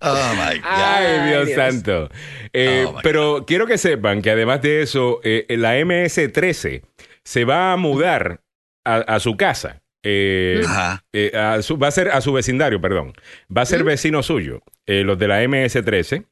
Oh 0.00 0.34
my 0.36 0.58
God. 0.58 0.64
Ay, 0.64 1.28
Dios, 1.28 1.46
Dios. 1.46 1.56
santo. 1.56 2.08
Eh, 2.52 2.84
Oh, 2.88 2.98
pero 3.02 3.44
quiero 3.46 3.66
que 3.66 3.78
sepan 3.78 4.22
que 4.22 4.30
además 4.30 4.62
de 4.62 4.82
eso, 4.82 5.20
eh, 5.22 5.44
la 5.50 5.76
MS-13 5.78 6.82
se 7.24 7.44
va 7.44 7.72
a 7.72 7.76
mudar 7.76 8.40
a, 8.84 8.96
a 8.96 9.20
su 9.20 9.36
casa. 9.36 9.82
Eh, 10.08 10.62
Ajá. 10.64 11.04
eh, 11.12 11.32
a 11.36 11.60
su- 11.62 11.76
va 11.78 11.88
a 11.88 11.90
ser 11.90 12.10
a 12.10 12.20
su 12.20 12.32
vecindario, 12.32 12.80
perdón. 12.80 13.12
Va 13.54 13.62
a 13.62 13.66
ser 13.66 13.82
vecino 13.82 14.22
suyo. 14.22 14.62
Eh, 14.86 15.02
los 15.02 15.18
de 15.18 15.26
la 15.26 15.42
MS-13. 15.42 16.26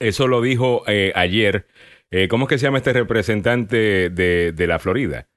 Eso 0.00 0.26
lo 0.26 0.40
dijo 0.42 0.82
eh, 0.88 1.12
ayer. 1.14 1.66
¿Cómo 2.30 2.46
es 2.46 2.48
que 2.48 2.58
se 2.58 2.64
llama 2.64 2.78
este 2.78 2.92
representante 2.94 4.08
de, 4.10 4.52
de 4.52 4.66
la 4.66 4.78
Florida? 4.78 5.28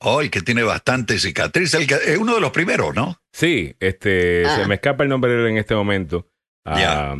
Oh, 0.00 0.22
y 0.22 0.28
que 0.28 0.42
tiene 0.42 0.62
bastante 0.62 1.18
cicatriz. 1.18 1.72
El 1.74 1.86
que- 1.86 1.94
es 1.94 2.18
uno 2.18 2.34
de 2.34 2.40
los 2.40 2.50
primeros, 2.50 2.94
¿no? 2.94 3.16
Sí, 3.32 3.74
este, 3.80 4.44
Ah. 4.46 4.56
se 4.56 4.66
me 4.68 4.74
escapa 4.74 5.02
el 5.02 5.08
nombre 5.08 5.48
en 5.48 5.56
este 5.56 5.74
momento. 5.74 6.28
Ah, 6.66 7.16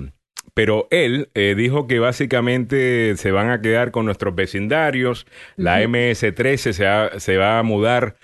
Pero 0.54 0.86
él 0.90 1.30
eh, 1.34 1.54
dijo 1.56 1.86
que 1.88 1.98
básicamente 1.98 3.16
se 3.16 3.32
van 3.32 3.50
a 3.50 3.60
quedar 3.60 3.90
con 3.90 4.04
nuestros 4.06 4.34
vecindarios. 4.34 5.26
La 5.56 5.82
MS-13 5.82 6.72
se, 6.72 6.84
va- 6.84 7.18
se 7.18 7.36
va 7.36 7.58
a 7.58 7.62
mudar 7.64 8.16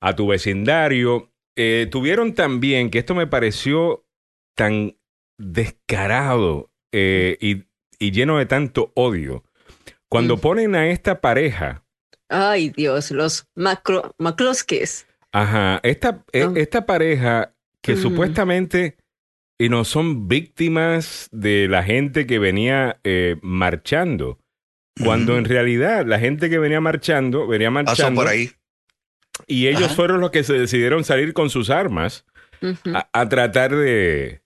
a 0.00 0.16
tu 0.16 0.26
vecindario. 0.26 1.30
Eh, 1.56 1.86
tuvieron 1.90 2.34
también, 2.34 2.90
que 2.90 2.98
esto 2.98 3.14
me 3.14 3.26
pareció 3.28 4.04
tan 4.56 4.96
descarado 5.38 6.70
eh, 6.92 7.36
y, 7.40 7.64
y 7.98 8.10
lleno 8.12 8.38
de 8.38 8.46
tanto 8.46 8.92
odio. 8.94 9.44
Cuando 10.08 10.36
Mm. 10.36 10.40
ponen 10.40 10.74
a 10.74 10.88
esta 10.88 11.20
pareja 11.20 11.84
ay, 12.30 12.70
Dios, 12.70 13.10
los 13.10 13.46
macro, 13.54 14.14
maclosques. 14.18 15.06
Ajá, 15.32 15.80
esta, 15.82 16.24
e- 16.32 16.42
Ah. 16.42 16.52
esta 16.56 16.84
pareja 16.86 17.54
que 17.82 17.96
supuestamente 17.96 18.96
y 19.58 19.68
no 19.68 19.84
son 19.84 20.28
víctimas 20.28 21.28
de 21.32 21.66
la 21.68 21.82
gente 21.82 22.26
que 22.26 22.38
venía 22.38 23.00
eh, 23.04 23.36
marchando, 23.42 24.38
cuando 25.04 25.36
en 25.36 25.44
realidad 25.44 26.06
la 26.06 26.18
gente 26.18 26.48
que 26.48 26.58
venía 26.58 26.80
marchando, 26.80 27.46
venía 27.46 27.68
Pasó 27.70 27.84
marchando 27.84 28.20
por 28.22 28.28
ahí. 28.30 28.50
y 29.46 29.66
ellos 29.68 29.84
Ajá. 29.86 29.94
fueron 29.94 30.20
los 30.20 30.30
que 30.30 30.44
se 30.44 30.54
decidieron 30.54 31.04
salir 31.04 31.32
con 31.34 31.50
sus 31.50 31.70
armas 31.70 32.24
a 33.12 33.28
tratar 33.28 33.74
de... 33.74 34.42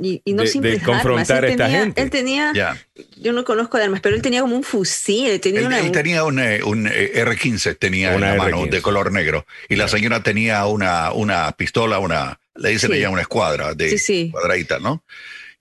y, 0.00 0.20
y 0.24 0.32
no 0.32 0.42
de- 0.42 0.48
simples 0.48 0.80
de 0.80 0.84
confrontar 0.86 1.44
armas. 1.44 1.44
Él 1.44 1.44
a 1.44 1.48
esta 1.50 1.64
tenía- 1.66 1.80
gente. 1.80 2.02
Él 2.02 2.10
tenía, 2.10 2.52
Ya. 2.54 2.86
yo 3.16 3.32
no 3.32 3.44
conozco 3.44 3.78
de 3.78 3.84
armas, 3.84 4.00
pero 4.00 4.16
él 4.16 4.22
tenía 4.22 4.40
como 4.40 4.56
un 4.56 4.64
fusil, 4.64 5.28
él 5.28 5.40
tenía 5.40 5.60
Él, 5.60 5.66
una... 5.66 5.80
él 5.80 5.92
tenía 5.92 6.24
un, 6.24 6.38
eh, 6.40 6.62
un, 6.64 6.86
eh, 6.88 7.12
R15, 7.24 7.78
tenía 7.78 8.10
en 8.10 8.16
Una 8.16 8.34
la 8.34 8.42
mano, 8.44 8.62
R15. 8.64 8.70
de 8.70 8.82
color 8.82 9.12
negro. 9.12 9.46
Y 9.68 9.76
la 9.76 9.88
señora 9.88 10.22
tenía 10.22 10.66
una, 10.66 11.12
una 11.12 11.52
pistola, 11.52 11.98
una, 11.98 12.40
le 12.56 12.70
dicen 12.70 12.90
Sí. 12.90 12.96
ella 12.98 13.10
una 13.10 13.22
escuadra 13.22 13.74
de 13.74 13.90
Sí, 13.90 13.98
sí. 13.98 14.28
cuadradita, 14.32 14.78
¿no? 14.80 15.04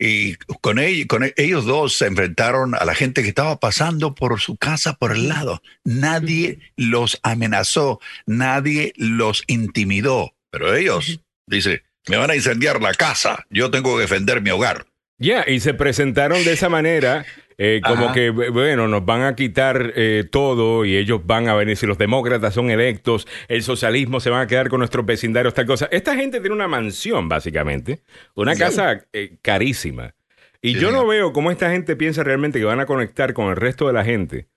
Y 0.01 0.35
con, 0.61 0.77
ell- 0.77 1.05
con 1.07 1.25
e- 1.25 1.33
ellos 1.35 1.65
dos 1.65 1.93
se 1.97 2.05
enfrentaron 2.07 2.73
a 2.73 2.85
la 2.85 2.95
gente 2.95 3.21
que 3.21 3.27
estaba 3.27 3.59
pasando 3.59 4.15
por 4.15 4.39
su 4.39 4.55
casa 4.55 4.93
por 4.93 5.11
el 5.11 5.27
lado. 5.27 5.61
Nadie 5.83 6.59
los 6.77 7.19
amenazó, 7.21 7.99
nadie 8.25 8.93
los 8.95 9.43
intimidó. 9.47 10.33
Pero 10.51 10.73
ellos, 10.73 11.19
dice, 11.47 11.83
me 12.07 12.17
van 12.17 12.31
a 12.31 12.35
incendiar 12.35 12.81
la 12.81 12.93
casa, 12.93 13.45
yo 13.49 13.69
tengo 13.71 13.95
que 13.95 14.01
defender 14.01 14.41
mi 14.41 14.49
hogar. 14.49 14.85
Ya, 15.17 15.43
y 15.47 15.59
se 15.59 15.73
presentaron 15.73 16.43
de 16.45 16.53
esa 16.53 16.69
manera, 16.69 17.25
eh, 17.57 17.81
como 17.85 18.05
Ajá. 18.05 18.13
que, 18.13 18.29
bueno, 18.29 18.87
nos 18.87 19.05
van 19.05 19.23
a 19.23 19.35
quitar 19.35 19.91
eh, 19.97 20.23
todo 20.31 20.85
y 20.85 20.95
ellos 20.95 21.21
van 21.25 21.49
a 21.49 21.55
venir, 21.55 21.75
si 21.75 21.85
los 21.85 21.97
demócratas 21.97 22.53
son 22.53 22.69
electos, 22.71 23.27
el 23.49 23.61
socialismo 23.61 24.21
se 24.21 24.29
van 24.29 24.41
a 24.41 24.47
quedar 24.47 24.69
con 24.69 24.79
nuestros 24.79 25.05
vecindarios, 25.05 25.53
tal 25.53 25.65
cosa. 25.65 25.89
Esta 25.91 26.15
gente 26.15 26.39
tiene 26.39 26.55
una 26.55 26.69
mansión, 26.69 27.27
básicamente, 27.27 27.99
una 28.33 28.53
Sí. 28.53 28.59
casa 28.61 29.05
eh, 29.11 29.37
carísima. 29.41 30.15
Y 30.61 30.75
Sí, 30.75 30.79
yo 30.79 30.91
no 30.91 31.05
veo 31.05 31.33
cómo 31.33 31.51
esta 31.51 31.69
gente 31.69 31.97
piensa 31.97 32.23
realmente 32.23 32.59
que 32.59 32.65
van 32.65 32.79
a 32.79 32.85
conectar 32.85 33.33
con 33.33 33.49
el 33.49 33.57
resto 33.57 33.87
de 33.87 33.93
la 33.93 34.05
gente. 34.05 34.47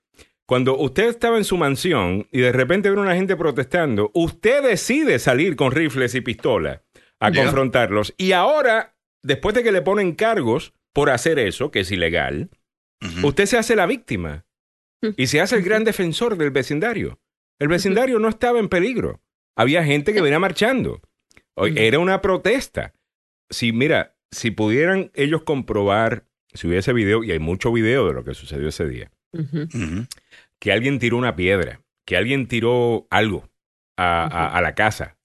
Cuando 0.47 0.77
usted 0.77 1.09
estaba 1.09 1.39
en 1.39 1.45
su 1.45 1.57
mansión 1.57 2.29
y 2.31 2.41
de 2.41 2.53
repente 2.53 2.89
ve 2.91 2.97
una 3.01 3.17
gente 3.17 3.37
protestando, 3.37 4.11
usted 4.15 4.63
decide 4.63 5.19
salir 5.19 5.57
con 5.57 5.73
rifles 5.73 6.15
y 6.15 6.21
pistolas 6.21 6.82
a 7.27 7.31
confrontarlos. 7.45 8.15
Y 8.17 8.33
ahora, 8.33 8.95
después 9.23 9.55
de 9.55 9.63
que 9.63 9.73
le 9.73 9.83
ponen 9.83 10.15
cargos 10.15 10.73
por 10.93 11.11
hacer 11.11 11.39
eso, 11.39 11.71
que 11.71 11.81
es 11.81 11.91
ilegal, 11.91 12.51
usted 13.25 13.47
se 13.47 13.59
hace 13.59 13.75
la 13.77 13.87
víctima 13.87 14.45
y 15.17 15.27
se 15.27 15.41
hace 15.41 15.57
el 15.57 15.63
gran 15.63 15.85
defensor 15.85 16.37
del 16.37 16.51
vecindario. 16.51 17.19
El 17.59 17.69
vecindario 17.69 18.19
no 18.19 18.29
estaba 18.29 18.59
en 18.59 18.69
peligro. 18.69 19.21
Había 19.57 19.85
gente 19.85 20.13
que 20.13 20.21
venía 20.21 20.39
marchando. 20.39 21.01
Era 21.77 21.99
una 21.99 22.21
protesta. 22.23 22.93
Si, 23.51 23.73
mira, 23.73 24.15
si 24.31 24.51
pudieran 24.51 25.11
ellos 25.15 25.43
comprobar 25.43 26.25
si 26.55 26.67
hubiese 26.69 26.93
video, 26.93 27.25
y 27.25 27.33
hay 27.33 27.39
mucho 27.39 27.73
video 27.73 28.07
de 28.07 28.15
lo 28.15 28.25
que 28.25 28.35
sucedió 28.35 28.69
ese 28.69 28.87
día, 28.87 29.11
que 30.59 30.73
alguien 30.73 30.99
tiró 30.99 31.17
una 31.17 31.35
piedra, 31.35 31.81
que 32.07 32.17
alguien 32.17 32.47
tiró 32.47 33.07
algo 33.11 33.49
a, 33.97 34.25
a- 34.25 34.57
a 34.57 34.61
la 34.61 34.75
casa. 34.75 35.17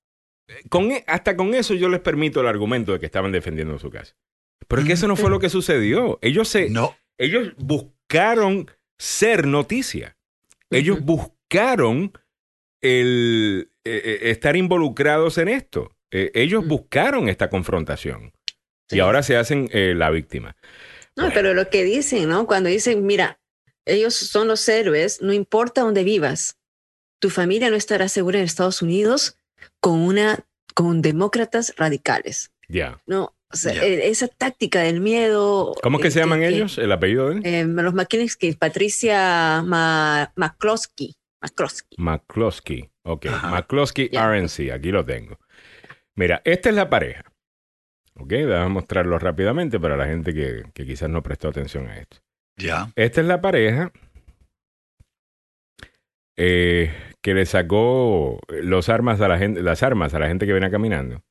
Con, 0.70 0.92
e- 0.92 1.04
hasta 1.08 1.36
con 1.36 1.54
eso 1.54 1.74
yo 1.74 1.90
les 1.90 2.00
permito 2.00 2.42
el 2.42 2.48
argumento 2.48 2.94
de 2.94 3.00
que 3.00 3.06
estaban 3.06 3.32
defendiendo 3.32 3.78
su 3.80 3.90
casa. 3.90 4.16
Pero 4.68 4.82
es 4.82 4.88
que 4.88 4.94
eso 4.94 5.08
no 5.08 5.16
fue 5.16 5.30
lo 5.30 5.40
que 5.40 5.50
sucedió. 5.50 6.20
Ellos 6.22 6.48
se, 6.48 6.70
No. 6.70 6.96
ellos 7.18 7.54
buscaron 7.58 8.70
ser 8.98 9.46
noticia. 9.48 10.18
Ellos 10.70 11.02
buscaron 11.02 12.12
el 12.82 13.72
eh, 13.86 14.02
eh, 14.04 14.20
estar 14.32 14.56
involucrados 14.56 15.38
en 15.38 15.48
esto. 15.48 15.96
Eh, 16.12 16.32
ellos 16.34 16.62
Ujú. 16.62 16.70
buscaron 16.70 17.30
esta 17.30 17.50
confrontación. 17.50 18.34
Y 18.90 19.00
ahora 19.00 19.24
se 19.24 19.36
hacen 19.36 19.70
eh, 19.74 19.94
la 19.96 20.10
víctima. 20.10 20.56
No, 21.16 21.24
Bueno. 21.24 21.32
pero 21.34 21.54
lo 21.54 21.70
que 21.70 21.84
dicen, 21.84 22.30
¿no? 22.30 22.48
Cuando 22.48 22.70
dicen, 22.70 23.06
mira, 23.06 23.40
ellos 23.86 24.14
son 24.14 24.48
los 24.48 24.68
héroes, 24.70 25.22
no 25.22 25.34
importa 25.34 25.82
dónde 25.82 26.04
vivas, 26.04 26.58
tu 27.20 27.30
familia 27.30 27.70
no 27.70 27.76
estará 27.76 28.08
segura 28.08 28.40
en 28.40 28.46
Estados 28.46 28.82
Unidos 28.82 29.37
con 29.80 30.00
una 30.00 30.40
con 30.74 31.02
demócratas 31.02 31.74
radicales. 31.78 32.52
Ya. 32.68 33.02
No, 33.08 33.34
o 33.52 33.56
sea, 33.56 33.74
eh, 33.84 34.10
esa 34.10 34.28
táctica 34.28 34.82
del 34.82 35.00
miedo. 35.02 35.74
¿Cómo 35.82 35.98
es 35.98 36.02
que 36.04 36.08
eh, 36.10 36.12
se 36.12 36.20
llaman 36.20 36.40
que- 36.42 36.50
ellos? 36.50 36.78
¿El 36.78 36.92
apellido 36.92 37.30
de 37.30 37.36
él? 37.38 37.42
Eh, 37.46 37.64
los 37.66 37.94
McKinney, 37.94 38.28
Patricia 38.60 39.64
Ma, 39.66 40.32
McCloskey. 40.36 41.16
McCloskey. 41.42 41.96
McCloskey. 41.98 42.90
Ok. 43.04 43.26
Ajá. 43.28 43.50
McCloskey 43.52 44.10
Ya. 44.12 44.28
RNC. 44.30 44.72
Aquí 44.72 44.92
lo 44.92 45.06
tengo. 45.06 45.40
Mira, 46.16 46.42
esta 46.46 46.70
es 46.70 46.76
la 46.76 46.90
pareja. 46.90 47.24
Ok, 48.20 48.34
vamos 48.48 48.66
a 48.66 48.70
mostrarlo 48.70 49.20
rápidamente 49.20 49.80
para 49.80 49.96
la 49.96 50.06
gente 50.08 50.34
que, 50.34 50.64
que 50.74 50.86
quizás 50.86 51.10
no 51.10 51.22
prestó 51.22 51.48
atención 51.50 51.88
a 51.88 51.98
esto. 52.00 52.18
Ya. 52.58 52.92
Esta 52.96 53.22
es 53.22 53.28
la 53.28 53.40
pareja 53.40 53.92
eh, 56.36 56.92
que 57.24 57.34
le 57.34 57.46
sacó 57.46 58.40
los 58.48 58.90
armas 58.90 59.22
a 59.22 59.28
la 59.28 59.38
gente, 59.38 59.62
las 59.62 59.84
armas 59.84 60.14
a 60.14 60.20
la 60.20 60.28
gente 60.28 60.46
que 60.46 60.54
venía 60.54 60.72
caminando. 60.72 61.24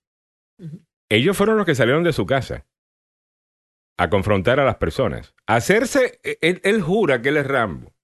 Ellos 1.09 1.37
fueron 1.37 1.57
los 1.57 1.67
que 1.67 1.75
salieron 1.75 2.03
de 2.03 2.13
su 2.13 2.27
casa 2.27 2.67
a 3.99 4.11
confrontar 4.11 4.61
a 4.61 4.65
las 4.65 4.77
personas. 4.77 5.35
A 5.47 5.57
hacerse, 5.57 6.21
él, 6.41 6.61
él 6.65 6.83
jura 6.83 7.23
que 7.23 7.31
él 7.31 7.37
es 7.39 7.47
Rambo. 7.47 7.95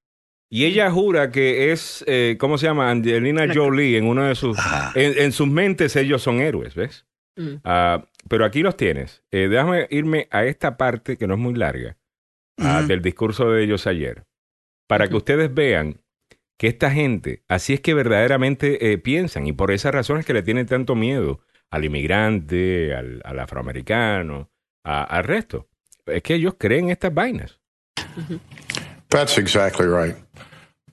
Y 0.51 0.67
ella 0.67 0.91
jura 0.91 1.31
que 1.31 1.73
es, 1.73 2.05
eh, 2.07 2.37
¿cómo 2.39 2.59
se 2.59 2.67
llama? 2.67 2.91
Angelina 2.91 3.47
Jolie 3.53 3.97
en 3.97 4.07
uno 4.07 4.25
de 4.25 4.35
sus... 4.35 4.59
Ajá. 4.59 4.93
En, 4.95 5.19
en 5.19 5.33
sus 5.33 5.49
mentes 5.49 5.97
ellos 5.97 6.23
son 6.23 6.41
héroes, 6.41 6.75
¿ves? 6.75 7.07
Mm. 7.37 7.55
Ah, 7.65 8.07
pero 8.29 8.45
aquí 8.45 8.63
los 8.63 8.77
tienes. 8.77 9.25
Eh, 9.31 9.49
déjame 9.49 9.87
irme 9.91 10.29
a 10.31 10.45
esta 10.45 10.77
parte 10.77 11.17
que 11.17 11.27
no 11.27 11.35
es 11.35 11.41
muy 11.41 11.55
larga 11.55 11.97
ah, 12.59 12.83
del 12.83 13.01
discurso 13.01 13.51
de 13.51 13.65
ellos 13.65 13.87
ayer, 13.87 14.25
para 14.87 15.09
que 15.09 15.17
ustedes 15.17 15.53
vean 15.53 16.02
que 16.63 16.69
esta 16.69 16.93
gente, 16.93 17.43
así 17.49 17.73
es 17.73 17.81
que 17.81 17.93
verdaderamente 17.93 18.93
eh, 18.93 18.97
piensan, 18.97 19.49
y 19.49 19.53
por 19.53 19.73
esas 19.73 19.93
razones 19.93 20.25
que 20.25 20.33
le 20.33 20.45
tienen 20.45 20.65
tanto 20.67 20.95
miedo 20.95 21.41
al 21.73 21.85
inmigrante, 21.85 22.95
al, 22.95 23.21
al 23.25 23.41
afroamericano, 23.41 24.49
a- 24.85 25.03
al 25.03 25.25
resto. 25.25 25.67
Es 26.07 26.23
que 26.23 26.35
ellos 26.35 26.55
creen 26.57 26.89
estas 26.91 27.13
vainas. 27.13 27.59
That's 29.09 29.39
exactly 29.39 29.87
right. 29.89 30.15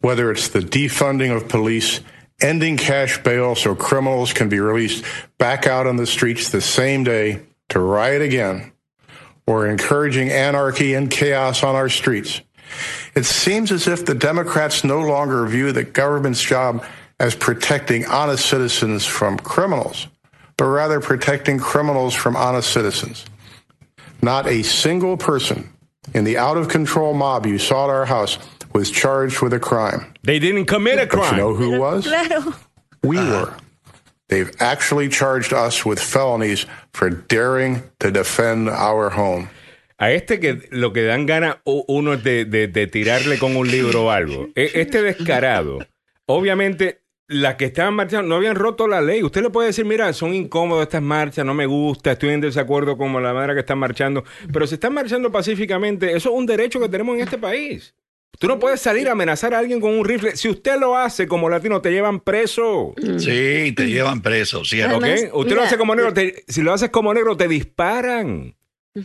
Whether 0.02 0.32
it's 0.32 0.50
the 0.50 0.62
defunding 0.62 1.32
of 1.36 1.48
police, 1.48 2.02
ending 2.42 2.76
cash 2.76 3.22
bail 3.22 3.54
so 3.56 3.76
criminals 3.76 4.34
can 4.34 4.50
be 4.50 4.60
released 4.60 5.06
back 5.38 5.68
out 5.68 5.86
on 5.86 5.98
the 5.98 6.08
streets 6.08 6.50
the 6.50 6.62
same 6.62 7.04
day 7.04 7.42
to 7.68 7.80
riot 7.80 8.24
again, 8.24 8.72
or 9.46 9.68
encouraging 9.68 10.32
anarchy 10.32 10.96
and 10.96 11.12
chaos 11.12 11.64
on 11.64 11.76
our 11.76 11.90
streets, 11.90 12.42
it 13.16 13.26
seems 13.26 13.72
as 13.72 13.88
if 13.88 14.06
the 14.06 14.16
Democrats 14.16 14.84
no 14.84 15.00
longer 15.00 15.46
view 15.46 15.72
the 15.72 15.84
government's 15.84 16.42
job 16.42 16.84
as 17.20 17.36
protecting 17.36 18.06
honest 18.06 18.46
citizens 18.46 19.06
from 19.06 19.38
criminals, 19.38 20.08
but 20.58 20.66
rather 20.66 21.00
protecting 21.00 21.60
criminals 21.60 22.14
from 22.14 22.36
honest 22.36 22.72
citizens. 22.72 23.26
Not 24.22 24.48
a 24.48 24.64
single 24.64 25.18
person 25.18 25.70
in 26.14 26.24
the 26.24 26.38
out 26.38 26.58
of 26.58 26.68
control 26.70 27.14
mob 27.14 27.46
you 27.46 27.58
saw 27.58 27.86
at 27.86 27.90
our 27.90 28.06
house 28.06 28.38
was 28.74 28.92
charged 28.92 29.42
with 29.42 29.54
a 29.54 29.60
crime. 29.60 30.14
They 30.24 30.40
didn't 30.40 30.66
commit 30.66 31.00
a 31.00 31.08
crime. 31.08 31.22
But 31.22 31.32
you 31.32 31.38
know 31.38 31.54
who 31.54 31.80
was? 31.80 32.06
We 33.04 33.18
were. 33.18 33.56
They've 34.28 34.52
actually 34.60 35.10
charged 35.10 35.54
us 35.54 35.86
with 35.86 36.00
felonies 36.00 36.66
for 36.94 37.10
daring 37.10 37.82
to 38.00 38.12
defend 38.12 38.70
our 38.70 39.10
home. 39.10 39.50
A 40.00 40.12
este 40.12 40.40
que 40.40 40.68
lo 40.72 40.94
que 40.94 41.04
dan 41.04 41.26
gana 41.26 41.62
u- 41.66 41.84
uno 41.88 42.14
es 42.14 42.24
de, 42.24 42.46
de- 42.46 42.68
de 42.70 42.88
tirarle 42.88 43.38
con 43.38 43.56
un 43.56 43.70
libro 43.70 44.06
o 44.06 44.10
algo. 44.12 44.48
E- 44.56 44.72
Este 44.76 45.02
descarado, 45.02 45.80
obviamente, 46.26 47.02
las 47.28 47.56
que 47.56 47.66
estaban 47.66 47.94
marchando 47.94 48.28
no 48.28 48.36
habían 48.38 48.56
roto 48.56 48.88
la 48.88 49.02
ley. 49.02 49.22
Usted 49.24 49.44
le 49.44 49.50
puede 49.50 49.68
decir, 49.68 49.86
mira, 49.86 50.12
son 50.14 50.34
incómodas 50.34 50.84
estas 50.88 51.02
marchas, 51.04 51.46
no 51.46 51.54
me 51.54 51.66
gusta, 51.66 52.14
estoy 52.14 52.30
en 52.30 52.42
desacuerdo 52.42 52.98
con 52.98 53.12
la 53.22 53.34
manera 53.34 53.54
que 53.54 53.60
están 53.60 53.78
marchando. 53.78 54.24
Pero 54.52 54.66
si 54.66 54.76
están 54.76 54.94
marchando 54.94 55.32
pacíficamente, 55.32 56.08
eso 56.16 56.30
es 56.30 56.36
un 56.36 56.46
derecho 56.46 56.80
que 56.80 56.90
tenemos 56.90 57.16
en 57.16 57.22
este 57.22 57.38
país. 57.38 57.94
Tú 58.40 58.48
no 58.48 58.58
puedes 58.58 58.80
salir 58.80 59.10
a 59.10 59.12
amenazar 59.12 59.54
a 59.54 59.60
alguien 59.60 59.82
con 59.82 59.92
un 59.92 60.06
rifle. 60.06 60.36
Si 60.38 60.48
usted 60.48 60.80
lo 60.80 60.96
hace 60.96 61.28
como 61.28 61.50
latino, 61.50 61.82
te 61.82 61.92
llevan 61.92 62.22
preso. 62.22 62.94
Sí, 63.18 63.74
te 63.76 63.88
llevan 63.88 64.22
preso, 64.22 64.64
¿cierto? 64.64 64.98
¿Ok? 64.98 65.04
Además, 65.04 65.32
Usted 65.34 65.56
lo 65.56 65.62
hace 65.64 65.78
como 65.78 65.94
negro, 65.96 66.14
te- 66.14 66.44
si 66.48 66.62
lo 66.62 66.72
haces 66.74 66.90
como 66.90 67.14
negro, 67.14 67.36
te 67.36 67.48
disparan. 67.50 68.56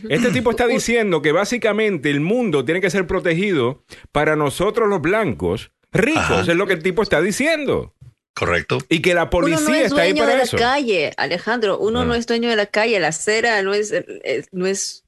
Este 0.09 0.31
tipo 0.31 0.51
está 0.51 0.67
diciendo 0.67 1.21
que 1.21 1.31
básicamente 1.31 2.09
el 2.09 2.19
mundo 2.19 2.65
tiene 2.65 2.81
que 2.81 2.89
ser 2.89 3.05
protegido 3.07 3.83
para 4.11 4.35
nosotros 4.35 4.89
los 4.89 5.01
blancos 5.01 5.71
ricos, 5.93 6.21
Ajá. 6.23 6.41
es 6.41 6.47
lo 6.57 6.67
que 6.67 6.73
el 6.73 6.83
tipo 6.83 7.01
está 7.03 7.21
diciendo. 7.21 7.93
Correcto. 8.33 8.79
Y 8.89 9.01
que 9.01 9.13
la 9.13 9.23
Uno 9.23 9.29
policía 9.29 9.59
no 9.69 9.75
es 9.75 9.85
está 9.85 10.01
ahí 10.01 10.11
dueño 10.11 10.25
para 10.25 10.37
de 10.37 10.43
eso. 10.43 10.57
la 10.57 10.61
calle, 10.63 11.13
Alejandro. 11.15 11.77
Uno 11.79 12.01
Ah. 12.01 12.05
no 12.05 12.15
es 12.15 12.27
dueño 12.27 12.49
de 12.49 12.57
la 12.57 12.65
calle. 12.65 12.99
La 12.99 13.07
acera 13.09 13.61
no 13.61 13.73
es, 13.73 13.91
es- 13.91 14.47
no 14.51 14.65
es, 14.67 15.05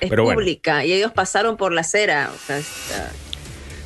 es 0.00 0.08
Pero 0.10 0.22
bueno. 0.22 0.38
pública 0.38 0.84
y 0.84 0.92
ellos 0.92 1.10
pasaron 1.12 1.56
por 1.56 1.72
la 1.72 1.80
acera. 1.80 2.30
O 2.32 2.38
sea, 2.46 2.58
está- 2.58 3.10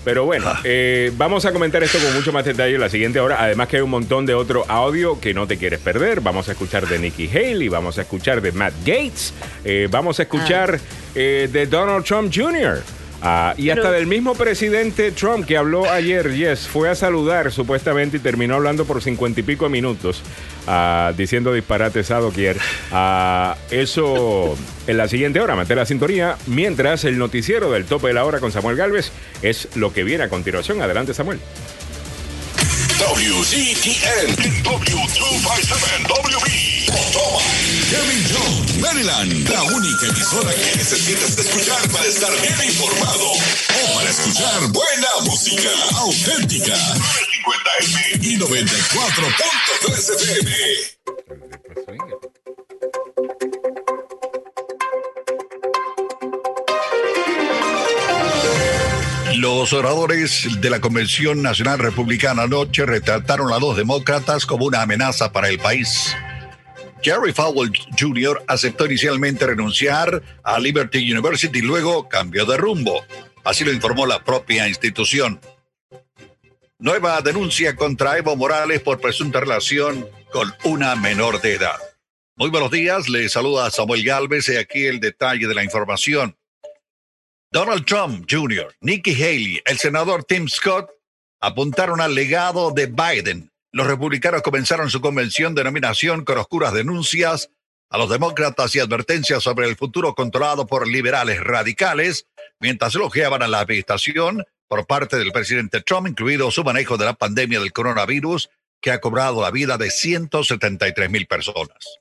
Pero 0.05 0.25
bueno, 0.27 0.45
Ah. 0.49 0.61
eh, 0.65 1.11
vamos 1.17 1.45
a 1.47 1.53
comentar 1.53 1.83
esto 1.83 1.99
con 1.99 2.13
mucho 2.15 2.33
más 2.33 2.45
detalle 2.45 2.75
en 2.75 2.81
la 2.81 2.89
siguiente 2.91 3.21
hora. 3.21 3.43
Además 3.43 3.69
que 3.69 3.77
hay 3.77 3.83
un 3.83 3.91
montón 3.91 4.27
de 4.27 4.35
otro 4.35 4.65
audio 4.69 5.19
que 5.21 5.33
no 5.35 5.47
te 5.47 5.57
quieres 5.57 5.81
perder. 5.81 6.21
Vamos 6.21 6.49
a 6.49 6.53
escuchar 6.53 6.87
de 6.87 6.99
Nikki 6.99 7.29
Haley, 7.29 7.69
vamos 7.69 7.99
a 7.99 8.03
escuchar 8.03 8.41
de 8.43 8.53
Matt 8.53 8.75
Gates, 8.85 9.33
eh, 9.65 9.89
vamos 9.91 10.19
a 10.21 10.25
escuchar 10.25 10.79
eh, 11.15 11.49
de 11.51 11.67
Donald 11.67 12.05
Trump 12.05 12.33
Jr. 12.35 12.83
Ah, 13.23 13.55
y 13.57 13.71
hasta 13.71 13.83
Pero- 13.85 13.95
del 13.95 14.07
mismo 14.07 14.35
presidente 14.35 15.11
Trump 15.13 15.47
que 15.47 15.57
habló 15.57 15.91
ayer, 15.91 16.35
yes, 16.35 16.69
fue 16.69 16.91
a 16.91 16.95
saludar 16.95 17.51
supuestamente 17.53 18.19
y 18.19 18.21
terminó 18.21 18.55
hablando 18.57 18.85
por 18.85 19.03
cincuenta 19.03 19.41
y 19.41 19.43
pico 19.43 19.65
de 19.65 19.71
minutos, 19.71 20.23
ah, 20.67 21.13
diciendo 21.17 21.53
disparates 21.53 22.11
a 22.11 22.19
doquier. 22.19 22.59
Ah, 22.93 23.57
eso 23.71 24.57
en 24.87 24.97
la 24.99 25.09
siguiente 25.09 25.41
hora, 25.41 25.55
mantén 25.57 25.79
la 25.79 25.87
sintonía, 25.87 26.37
mientras 26.47 27.05
el 27.05 27.17
noticiero 27.17 27.71
del 27.71 27.87
tope 27.87 28.09
de 28.09 28.15
la 28.15 28.25
hora 28.27 28.41
con 28.41 28.53
Samuel 28.53 28.77
Galvez 28.77 29.11
es 29.41 29.69
lo 29.75 29.93
que 29.93 30.05
viene 30.05 30.25
a 30.25 30.29
continuación. 30.29 30.83
Adelante, 30.83 31.15
Samuel. 31.15 31.41
WCTN 32.99 34.63
W257 34.63 36.07
Toma 37.13 37.41
Kevin 37.95 38.25
Jones, 38.27 38.75
Maryland 38.81 39.49
La 39.49 39.63
única 39.63 40.07
emisora 40.07 40.53
que 40.53 40.77
necesitas 40.77 41.39
escuchar 41.39 41.89
para 41.91 42.07
estar 42.07 42.33
bien 42.41 42.55
informado 42.67 43.31
O 43.31 43.95
para 43.95 44.11
escuchar 44.11 44.63
buena 44.73 45.09
música 45.23 45.71
auténtica 45.99 46.75
950M 46.75 48.19
y 48.21 48.37
94.3 48.37 50.11
FM 50.17 50.51
Los 59.39 59.73
oradores 59.73 60.49
de 60.61 60.71
la 60.71 60.81
Convención 60.81 61.43
Nacional 61.43 61.79
Republicana 61.79 62.43
anoche 62.43 62.87
retrataron 62.87 63.53
a 63.53 63.61
los 63.61 63.77
demócratas 63.77 64.47
como 64.47 64.65
una 64.65 64.83
amenaza 64.83 65.31
para 65.31 65.49
el 65.49 65.61
país. 65.61 66.17
Jerry 67.05 67.35
Falwell 67.35 67.71
Jr. 68.01 68.43
aceptó 68.49 68.87
inicialmente 68.87 69.47
renunciar 69.47 70.23
a 70.43 70.59
Liberty 70.59 71.13
University 71.13 71.59
y 71.59 71.63
luego 71.63 72.09
cambió 72.09 72.47
de 72.47 72.57
rumbo. 72.57 73.05
Así 73.45 73.63
lo 73.63 73.73
informó 73.73 74.07
la 74.07 74.25
propia 74.25 74.67
institución. 74.67 75.39
Nueva 76.79 77.21
denuncia 77.21 77.77
contra 77.77 78.17
Evo 78.17 78.35
Morales 78.37 78.81
por 78.81 79.03
presunta 79.03 79.41
relación 79.41 80.09
con 80.33 80.55
una 80.65 80.97
menor 80.97 81.43
de 81.43 81.57
edad. 81.57 81.77
Muy 82.37 82.49
buenos 82.49 82.71
días, 82.71 83.07
le 83.11 83.29
saluda 83.29 83.71
Samuel 83.71 84.03
Galvez 84.03 84.49
y 84.49 84.57
aquí 84.57 84.87
el 84.87 84.99
detalle 84.99 85.47
de 85.47 85.55
la 85.55 85.63
información. 85.63 86.35
Donald 87.53 87.85
Trump 87.85 88.27
Jr., 88.29 88.75
Nikki 88.81 89.13
Haley, 89.13 89.61
el 89.67 89.77
senador 89.77 90.25
Tim 90.25 90.49
Scott 90.49 90.91
apuntaron 91.41 92.01
al 92.01 92.15
legado 92.15 92.71
de 92.71 92.87
Biden. 92.87 93.54
Los 93.75 93.89
republicanos 93.89 94.43
comenzaron 94.43 94.89
su 94.89 95.01
convención 95.01 95.57
de 95.57 95.65
nominación 95.65 96.25
con 96.25 96.39
oscuras 96.39 96.73
denuncias 96.73 97.51
a 97.91 97.99
los 97.99 98.09
demócratas 98.09 98.73
y 98.77 98.79
advertencias 98.79 99.43
sobre 99.43 99.67
el 99.67 99.75
futuro 99.75 100.15
controlado 100.15 100.65
por 100.69 100.87
liberales 100.87 101.43
radicales 101.43 102.29
mientras 102.61 102.95
elogiaban 102.95 103.43
a 103.43 103.49
la 103.49 103.59
administración 103.59 104.45
por 104.69 104.87
parte 104.87 105.17
del 105.17 105.33
presidente 105.33 105.81
Trump, 105.81 106.07
incluido 106.07 106.53
su 106.53 106.63
manejo 106.63 106.97
de 106.97 107.07
la 107.07 107.15
pandemia 107.15 107.59
del 107.59 107.73
coronavirus, 107.73 108.49
que 108.81 108.93
ha 108.93 109.01
cobrado 109.01 109.43
la 109.43 109.51
vida 109.51 109.77
de 109.77 109.91
173 109.91 111.11
mil 111.11 111.27
personas. 111.27 111.99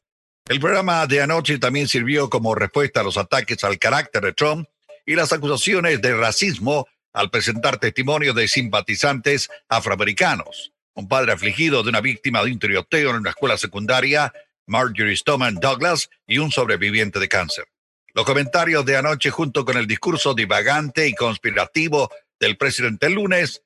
El 0.48 0.60
programa 0.60 1.08
de 1.08 1.24
anoche 1.24 1.58
también 1.58 1.88
sirvió 1.88 2.30
como 2.30 2.54
respuesta 2.54 3.00
a 3.00 3.04
los 3.04 3.18
ataques 3.18 3.64
al 3.64 3.80
carácter 3.80 4.22
de 4.22 4.34
Trump 4.34 4.68
y 5.08 5.16
las 5.16 5.34
acusaciones 5.34 6.00
de 6.04 6.16
racismo 6.16 6.86
al 7.14 7.32
presentar 7.32 7.80
testimonios 7.80 8.36
de 8.36 8.48
simpatizantes 8.48 9.50
afroamericanos. 9.70 10.73
Un 10.96 11.08
padre 11.08 11.32
afligido 11.34 11.84
de 11.84 11.90
una 11.90 12.02
víctima 12.02 12.44
de 12.44 12.52
un 12.52 12.60
tiroteo 12.60 13.10
en 13.12 13.18
una 13.18 13.32
escuela 13.32 13.58
secundaria, 13.58 14.34
Marjorie 14.68 15.16
Stoneman 15.16 15.56
Douglas, 15.56 16.10
y 16.28 16.38
un 16.38 16.52
sobreviviente 16.52 17.20
de 17.20 17.28
cáncer. 17.28 17.66
Los 18.14 18.26
comentarios 18.26 18.86
de 18.86 18.96
anoche 18.96 19.32
junto 19.32 19.66
con 19.66 19.76
el 19.76 19.88
discurso 19.88 20.34
divagante 20.34 21.08
y 21.08 21.16
conspirativo 21.16 22.12
del 22.40 22.58
presidente 22.58 23.08
el 23.08 23.14
lunes 23.14 23.64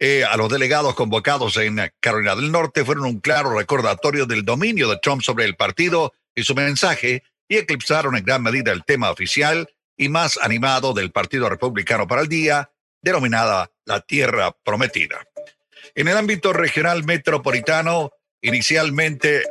eh, 0.00 0.24
a 0.24 0.36
los 0.36 0.50
delegados 0.50 0.94
convocados 0.94 1.56
en 1.58 1.78
Carolina 2.00 2.34
del 2.34 2.50
Norte 2.50 2.84
fueron 2.84 3.04
un 3.04 3.20
claro 3.20 3.56
recordatorio 3.56 4.26
del 4.26 4.44
dominio 4.44 4.88
de 4.88 4.98
Trump 4.98 5.22
sobre 5.22 5.44
el 5.44 5.54
partido 5.54 6.12
y 6.34 6.42
su 6.42 6.54
mensaje 6.54 7.22
y 7.48 7.56
eclipsaron 7.56 8.16
en 8.16 8.24
gran 8.24 8.42
medida 8.42 8.72
el 8.72 8.84
tema 8.84 9.10
oficial 9.10 9.68
y 9.96 10.08
más 10.08 10.38
animado 10.42 10.92
del 10.92 11.12
Partido 11.12 11.48
Republicano 11.48 12.08
para 12.08 12.22
el 12.22 12.28
día, 12.28 12.70
denominada 13.00 13.70
la 13.84 14.00
Tierra 14.00 14.50
Prometida. 14.64 15.24
En 15.96 16.08
el 16.08 16.16
ámbito 16.16 16.52
regional 16.52 17.04
metropolitano, 17.04 18.12
inicialmente 18.42 19.44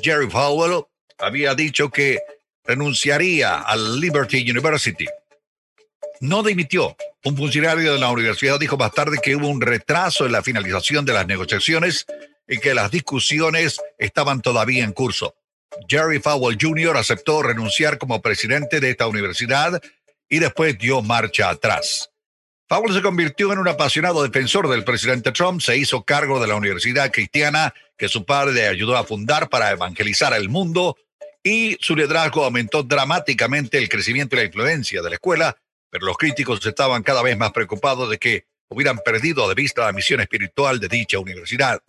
Jerry 0.00 0.28
Powell 0.28 0.84
había 1.18 1.54
dicho 1.54 1.90
que 1.90 2.20
renunciaría 2.64 3.60
al 3.60 3.98
Liberty 3.98 4.48
University. 4.48 5.06
No 6.20 6.42
dimitió. 6.42 6.96
Un 7.24 7.36
funcionario 7.36 7.92
de 7.92 7.98
la 7.98 8.10
universidad 8.10 8.60
dijo 8.60 8.76
más 8.76 8.92
tarde 8.92 9.18
que 9.20 9.34
hubo 9.34 9.48
un 9.48 9.60
retraso 9.60 10.24
en 10.24 10.32
la 10.32 10.42
finalización 10.42 11.04
de 11.04 11.14
las 11.14 11.26
negociaciones 11.26 12.06
y 12.46 12.58
que 12.58 12.74
las 12.74 12.90
discusiones 12.90 13.80
estaban 13.98 14.40
todavía 14.40 14.84
en 14.84 14.92
curso. 14.92 15.34
Jerry 15.88 16.20
Powell 16.20 16.58
Jr. 16.60 16.96
aceptó 16.96 17.42
renunciar 17.42 17.98
como 17.98 18.22
presidente 18.22 18.80
de 18.80 18.90
esta 18.90 19.06
universidad 19.06 19.82
y 20.28 20.38
después 20.38 20.78
dio 20.78 21.02
marcha 21.02 21.50
atrás. 21.50 22.10
Powell 22.68 22.92
se 22.92 23.00
convirtió 23.00 23.50
en 23.50 23.60
un 23.60 23.68
apasionado 23.68 24.22
defensor 24.22 24.68
del 24.68 24.84
presidente 24.84 25.32
Trump, 25.32 25.62
se 25.62 25.78
hizo 25.78 26.02
cargo 26.02 26.38
de 26.38 26.46
la 26.46 26.54
universidad 26.54 27.10
cristiana 27.10 27.72
que 27.96 28.10
su 28.10 28.26
padre 28.26 28.68
ayudó 28.68 28.98
a 28.98 29.04
fundar 29.04 29.48
para 29.48 29.70
evangelizar 29.70 30.34
al 30.34 30.50
mundo 30.50 30.94
y 31.42 31.78
su 31.80 31.96
liderazgo 31.96 32.44
aumentó 32.44 32.82
dramáticamente 32.82 33.78
el 33.78 33.88
crecimiento 33.88 34.36
y 34.36 34.40
la 34.40 34.44
influencia 34.44 35.00
de 35.00 35.08
la 35.08 35.14
escuela, 35.14 35.56
pero 35.88 36.04
los 36.04 36.18
críticos 36.18 36.64
estaban 36.66 37.02
cada 37.02 37.22
vez 37.22 37.38
más 37.38 37.52
preocupados 37.52 38.10
de 38.10 38.18
que 38.18 38.44
hubieran 38.68 38.98
perdido 38.98 39.48
de 39.48 39.54
vista 39.54 39.86
la 39.86 39.92
misión 39.92 40.20
espiritual 40.20 40.78
de 40.78 40.88
dicha 40.88 41.18
universidad. 41.18 41.80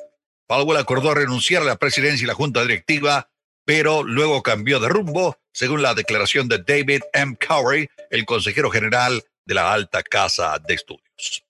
Powell 0.47 0.77
acordó 0.77 1.13
renunciar 1.13 1.61
a 1.63 1.65
la 1.65 1.75
presidencia 1.75 2.23
y 2.23 2.27
la 2.27 2.35
junta 2.35 2.61
directiva, 2.61 3.29
pero 3.65 4.03
luego 4.03 4.41
cambió 4.43 4.79
de 4.79 4.87
rumbo, 4.87 5.37
según 5.51 5.81
la 5.81 5.93
declaración 5.93 6.47
de 6.47 6.59
David 6.59 7.01
M. 7.11 7.35
Cowrie, 7.45 7.89
el 8.11 8.25
consejero 8.25 8.71
general 8.71 9.21
de 9.49 9.55
la 9.55 9.73
Alta 9.73 10.03
Casa 10.03 10.59
de 10.59 10.75
Estudios. 10.75 11.43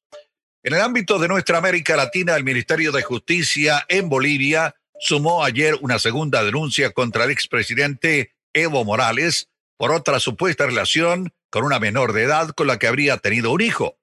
En 0.64 0.74
el 0.74 0.80
ámbito 0.80 1.20
de 1.20 1.28
nuestra 1.28 1.58
América 1.58 1.98
Latina, 1.98 2.38
el 2.38 2.46
Ministerio 2.46 2.94
de 2.94 3.04
Justicia 3.04 3.86
en 3.90 4.08
Bolivia 4.08 4.74
sumó 5.02 5.44
ayer 5.44 5.78
una 5.82 6.00
segunda 6.00 6.42
denuncia 6.46 6.92
contra 6.92 7.26
el 7.26 7.32
expresidente 7.32 8.32
Evo 8.54 8.86
Morales 8.86 9.50
por 9.78 9.92
otra 9.92 10.22
supuesta 10.22 10.66
relación 10.66 11.34
con 11.50 11.66
una 11.66 11.78
menor 11.80 12.14
de 12.14 12.24
edad 12.24 12.52
con 12.52 12.68
la 12.68 12.80
que 12.80 12.88
habría 12.88 13.18
tenido 13.18 13.52
un 13.52 13.60
hijo. 13.60 13.98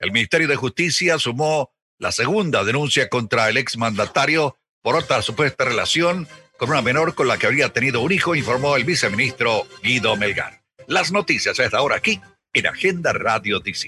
El 0.00 0.10
Ministerio 0.10 0.48
de 0.48 0.56
Justicia 0.56 1.16
sumó 1.20 1.72
la 1.98 2.10
segunda 2.10 2.64
denuncia 2.64 3.08
contra 3.08 3.48
el 3.48 3.58
exmandatario 3.58 4.58
por 4.82 4.96
otra 4.96 5.22
supuesta 5.22 5.64
relación 5.64 6.26
con 6.58 6.70
una 6.70 6.82
menor 6.82 7.14
con 7.14 7.28
la 7.28 7.38
que 7.38 7.46
habría 7.46 7.68
tenido 7.68 8.00
un 8.00 8.10
hijo, 8.10 8.34
informó 8.34 8.74
el 8.74 8.82
viceministro 8.82 9.68
Guido 9.84 10.16
Melgar. 10.16 10.62
Las 10.88 11.12
noticias 11.12 11.60
a 11.60 11.64
esta 11.64 11.80
hora 11.80 11.96
aquí 11.96 12.20
en 12.56 12.66
Agenda 12.66 13.12
Radio 13.12 13.60
DC. 13.60 13.86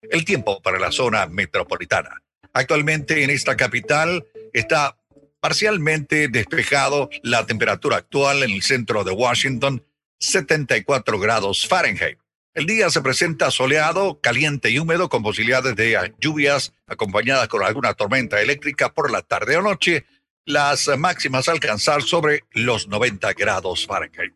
El 0.00 0.24
tiempo 0.24 0.62
para 0.62 0.78
la 0.78 0.92
zona 0.92 1.26
metropolitana. 1.26 2.22
Actualmente 2.52 3.24
en 3.24 3.30
esta 3.30 3.56
capital 3.56 4.24
está 4.52 4.96
parcialmente 5.40 6.28
despejado 6.28 7.10
la 7.24 7.44
temperatura 7.46 7.96
actual 7.96 8.44
en 8.44 8.50
el 8.52 8.62
centro 8.62 9.02
de 9.02 9.10
Washington, 9.10 9.84
74 10.20 11.18
grados 11.18 11.66
Fahrenheit. 11.66 12.18
El 12.54 12.66
día 12.66 12.90
se 12.90 13.02
presenta 13.02 13.50
soleado, 13.50 14.20
caliente 14.20 14.70
y 14.70 14.78
húmedo 14.78 15.08
con 15.08 15.24
posibilidades 15.24 15.74
de 15.74 16.14
lluvias 16.20 16.74
acompañadas 16.86 17.48
con 17.48 17.64
alguna 17.64 17.94
tormenta 17.94 18.40
eléctrica 18.40 18.94
por 18.94 19.10
la 19.10 19.22
tarde 19.22 19.56
o 19.56 19.62
noche. 19.62 20.06
Las 20.44 20.86
máximas 20.96 21.48
alcanzar 21.48 22.02
sobre 22.02 22.44
los 22.52 22.86
90 22.86 23.32
grados 23.32 23.84
Fahrenheit. 23.84 24.32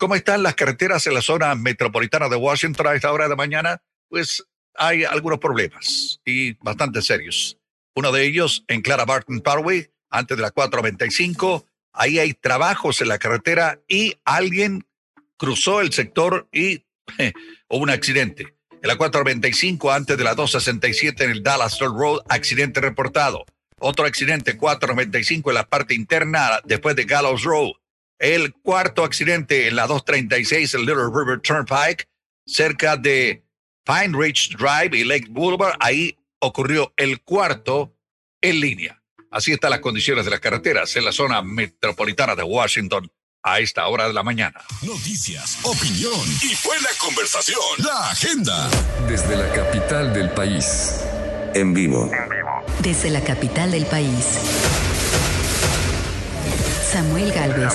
¿Cómo 0.00 0.14
están 0.14 0.42
las 0.42 0.54
carreteras 0.54 1.06
en 1.06 1.12
la 1.12 1.20
zona 1.20 1.54
metropolitana 1.54 2.30
de 2.30 2.36
Washington 2.36 2.86
a 2.86 2.94
esta 2.94 3.12
hora 3.12 3.28
de 3.28 3.36
mañana? 3.36 3.82
Pues 4.08 4.42
hay 4.74 5.04
algunos 5.04 5.38
problemas 5.38 6.22
y 6.24 6.54
bastante 6.54 7.02
serios. 7.02 7.58
Uno 7.94 8.10
de 8.10 8.24
ellos 8.24 8.64
en 8.68 8.80
Clara 8.80 9.04
Barton 9.04 9.42
Parkway, 9.42 9.90
antes 10.08 10.38
de 10.38 10.42
la 10.42 10.52
495. 10.52 11.66
Ahí 11.92 12.18
hay 12.18 12.32
trabajos 12.32 13.02
en 13.02 13.08
la 13.08 13.18
carretera 13.18 13.78
y 13.88 14.14
alguien 14.24 14.86
cruzó 15.36 15.82
el 15.82 15.92
sector 15.92 16.48
y 16.50 16.86
hubo 17.68 17.82
un 17.82 17.90
accidente. 17.90 18.56
En 18.80 18.88
la 18.88 18.96
495, 18.96 19.92
antes 19.92 20.16
de 20.16 20.24
la 20.24 20.34
267 20.34 21.24
en 21.24 21.30
el 21.30 21.42
Dallas 21.42 21.78
Road, 21.78 22.20
accidente 22.30 22.80
reportado. 22.80 23.44
Otro 23.78 24.06
accidente, 24.06 24.56
495 24.56 25.50
en 25.50 25.54
la 25.54 25.68
parte 25.68 25.92
interna, 25.92 26.62
después 26.64 26.96
de 26.96 27.04
Gallows 27.04 27.42
Road. 27.42 27.72
El 28.20 28.52
cuarto 28.52 29.02
accidente 29.02 29.66
en 29.66 29.76
la 29.76 29.86
236, 29.86 30.74
el 30.74 30.80
Little 30.82 31.06
River 31.06 31.40
Turnpike, 31.40 32.06
cerca 32.44 32.98
de 32.98 33.42
Pine 33.82 34.16
Ridge 34.16 34.50
Drive 34.58 34.96
y 34.96 35.04
Lake 35.04 35.28
Boulevard. 35.30 35.74
Ahí 35.80 36.18
ocurrió 36.38 36.92
el 36.98 37.22
cuarto 37.22 37.96
en 38.42 38.60
línea. 38.60 39.02
Así 39.30 39.52
están 39.52 39.70
las 39.70 39.80
condiciones 39.80 40.26
de 40.26 40.32
las 40.32 40.40
carreteras 40.40 40.94
en 40.96 41.06
la 41.06 41.12
zona 41.12 41.40
metropolitana 41.40 42.36
de 42.36 42.42
Washington 42.42 43.10
a 43.42 43.58
esta 43.58 43.88
hora 43.88 44.06
de 44.06 44.12
la 44.12 44.22
mañana. 44.22 44.60
Noticias, 44.82 45.58
opinión 45.62 46.20
y 46.42 46.54
buena 46.62 46.88
conversación. 46.98 47.58
La 47.78 48.10
agenda. 48.10 48.68
Desde 49.08 49.34
la 49.34 49.50
capital 49.54 50.12
del 50.12 50.28
país. 50.30 51.00
En 51.54 51.72
vivo. 51.72 52.10
Desde 52.82 53.08
la 53.08 53.22
capital 53.24 53.70
del 53.70 53.86
país. 53.86 54.26
Samuel 56.92 57.32
Galvez. 57.32 57.72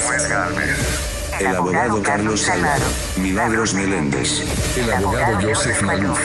El 1.39 1.55
abogado 1.55 2.03
Carlos 2.03 2.41
Salgado. 2.41 2.83
Milagros 3.15 3.73
Meléndez. 3.73 4.41
El 4.75 4.91
abogado 4.91 5.39
Joseph 5.41 5.81
Maluf. 5.83 6.19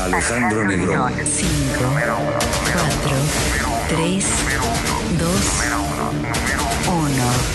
Alejandro 0.00 0.64
Negrón. 0.64 1.12
5, 1.14 1.48
4, 2.72 3.16
3, 3.88 4.26
2, 5.16 5.30
1. 6.88 7.53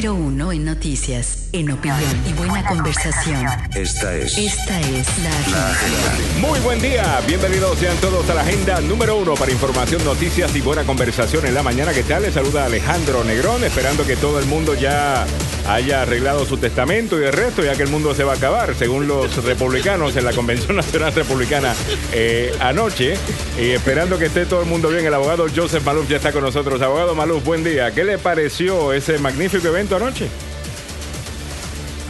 Número 0.00 0.14
1 0.14 0.52
en 0.52 0.64
noticias, 0.64 1.48
en 1.52 1.70
opinión 1.72 2.00
y 2.26 2.32
buena 2.32 2.64
conversación. 2.64 3.44
Esta 3.74 4.16
es 4.16 4.38
Esta 4.38 4.80
es 4.80 5.06
la 5.18 5.28
agenda. 5.28 6.48
Muy 6.48 6.58
buen 6.60 6.80
día, 6.80 7.20
bienvenidos 7.26 7.78
sean 7.78 7.98
todos 7.98 8.30
a 8.30 8.34
la 8.34 8.40
agenda 8.40 8.80
número 8.80 9.18
uno 9.18 9.34
para 9.34 9.52
información, 9.52 10.02
noticias 10.02 10.56
y 10.56 10.62
buena 10.62 10.84
conversación 10.84 11.44
en 11.44 11.52
la 11.52 11.62
mañana. 11.62 11.92
¿Qué 11.92 12.02
tal? 12.02 12.22
Les 12.22 12.32
saluda 12.32 12.64
Alejandro 12.64 13.24
Negrón, 13.24 13.62
esperando 13.62 14.06
que 14.06 14.16
todo 14.16 14.38
el 14.38 14.46
mundo 14.46 14.74
ya 14.74 15.26
haya 15.68 16.02
arreglado 16.02 16.46
su 16.46 16.56
testamento 16.56 17.20
y 17.20 17.24
el 17.24 17.32
resto, 17.32 17.62
ya 17.62 17.76
que 17.76 17.82
el 17.82 17.90
mundo 17.90 18.14
se 18.14 18.24
va 18.24 18.32
a 18.32 18.36
acabar, 18.36 18.74
según 18.74 19.06
los 19.06 19.44
republicanos 19.44 20.16
en 20.16 20.24
la 20.24 20.32
Convención 20.32 20.76
Nacional 20.76 21.12
Republicana 21.12 21.74
eh, 22.12 22.54
anoche. 22.60 23.14
Y 23.58 23.70
esperando 23.70 24.18
que 24.18 24.26
esté 24.26 24.46
todo 24.46 24.62
el 24.62 24.66
mundo 24.66 24.88
bien, 24.88 25.04
el 25.04 25.12
abogado 25.12 25.46
Joseph 25.54 25.84
Maluf 25.84 26.08
ya 26.08 26.16
está 26.16 26.32
con 26.32 26.42
nosotros. 26.42 26.80
Abogado 26.80 27.14
Maluf, 27.14 27.44
buen 27.44 27.62
día. 27.62 27.90
¿Qué 27.92 28.04
le 28.04 28.16
pareció 28.16 28.92
ese 28.94 29.18
magnífico 29.18 29.68
evento 29.68 29.89
anoche? 29.96 30.28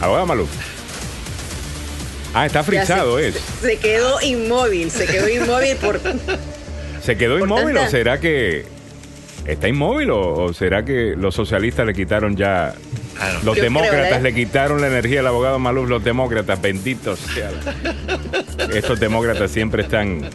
Abogado 0.01 0.25
Maluf. 0.25 0.49
Ah, 2.33 2.45
está 2.45 2.63
frisado, 2.63 3.17
se, 3.17 3.27
es. 3.29 3.35
Se 3.61 3.77
quedó 3.77 4.21
inmóvil, 4.21 4.89
se 4.91 5.05
quedó 5.05 5.27
inmóvil 5.29 5.75
por... 5.77 5.99
¿Se 7.03 7.17
quedó 7.17 7.33
Por 7.39 7.47
inmóvil 7.47 7.75
tanta- 7.75 7.87
o 7.87 7.89
será 7.89 8.19
que 8.19 8.65
está 9.45 9.67
inmóvil 9.67 10.11
o, 10.11 10.43
o 10.45 10.53
será 10.53 10.85
que 10.85 11.15
los 11.17 11.33
socialistas 11.33 11.85
le 11.85 11.93
quitaron 11.93 12.35
ya, 12.35 12.75
Claro. 13.15 13.39
los 13.43 13.57
Yo 13.57 13.63
demócratas 13.63 13.99
creo, 14.07 14.17
¿eh? 14.17 14.21
le 14.21 14.33
quitaron 14.33 14.81
la 14.81 14.87
energía 14.87 15.19
al 15.19 15.27
abogado 15.27 15.59
Maluf, 15.59 15.89
los 15.89 16.03
demócratas, 16.03 16.59
benditos 16.61 17.19
sean. 17.33 17.53
Estos 18.73 18.99
demócratas 18.99 19.51
siempre 19.51 19.83
están 19.83 20.27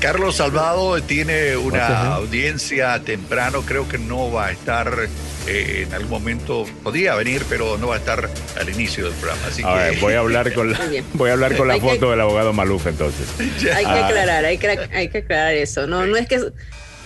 Carlos 0.00 0.36
Salvado 0.36 1.00
tiene 1.02 1.56
una 1.56 2.14
audiencia 2.16 2.98
temprano, 3.00 3.62
creo 3.62 3.88
que 3.88 3.98
no 3.98 4.30
va 4.30 4.46
a 4.46 4.52
estar 4.52 5.08
eh, 5.46 5.84
en 5.86 5.94
algún 5.94 6.10
momento, 6.10 6.64
podría 6.82 7.14
venir, 7.14 7.44
pero 7.48 7.76
no 7.78 7.88
va 7.88 7.96
a 7.96 7.98
estar 7.98 8.28
al 8.58 8.68
inicio 8.68 9.04
del 9.04 9.14
programa. 9.14 9.46
Así 9.48 9.62
A 9.64 9.74
ver, 9.74 9.94
que 9.94 10.00
voy 10.00 10.14
a 10.14 10.18
hablar 10.20 10.52
con 10.52 10.72
la, 10.72 10.80
voy 11.14 11.30
a 11.30 11.32
hablar 11.34 11.56
con 11.56 11.68
la 11.68 11.74
que- 11.74 11.80
foto 11.80 12.10
del 12.10 12.20
abogado 12.20 12.52
Maluf 12.52 12.86
entonces. 12.86 13.26
Hay 13.74 13.84
que 13.84 13.90
Ah. 13.90 14.06
aclarar, 14.06 14.44
hay 14.44 14.58
que, 14.58 14.68
hay 14.68 15.08
que 15.08 15.18
aclarar 15.18 15.54
eso. 15.54 15.86
No, 15.86 16.06
no 16.06 16.16
es 16.16 16.26
que 16.28 16.40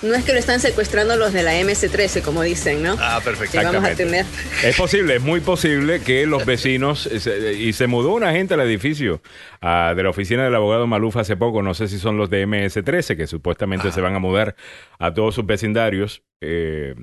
no 0.03 0.15
es 0.15 0.25
que 0.25 0.33
lo 0.33 0.39
están 0.39 0.61
secuestrando 0.61 1.17
los 1.17 1.33
de 1.33 1.43
la 1.43 1.55
MS-13, 1.61 2.23
como 2.23 2.43
dicen, 2.43 2.83
¿no? 2.83 2.97
Ah, 3.01 3.21
perfecto. 3.25 3.59
Que 3.59 3.65
vamos 3.65 3.85
a 3.85 3.95
tener. 3.95 4.25
Es 4.63 4.77
posible, 4.77 5.17
es 5.17 5.23
muy 5.23 5.41
posible 5.41 6.01
que 6.01 6.27
los 6.27 6.45
vecinos, 6.47 7.07
eh, 7.07 7.21
se- 7.21 7.55
y 7.55 7.73
se 7.73 7.87
mudó 7.87 8.15
una 8.15 8.33
gente 8.33 8.55
al 8.55 8.61
edificio 8.61 9.21
ah, 9.61 9.93
de 9.97 10.03
la 10.03 10.11
oficina 10.11 10.45
del 10.45 10.55
abogado 10.55 10.87
Maluf 10.87 11.17
hace 11.17 11.37
poco, 11.37 11.63
no 11.63 11.75
sé 11.75 11.89
si 11.89 11.99
son 11.99 12.17
los 12.17 12.31
de 12.31 12.47
MS-13, 12.47 13.17
que 13.17 13.27
supuestamente 13.27 13.91
se 13.93 14.01
van 14.01 14.15
a 14.15 14.19
mudar 14.19 14.55
a 14.99 15.13
todos 15.15 15.35
sus 15.35 15.45
vecindarios, 15.47 16.23
eh, 16.41 16.95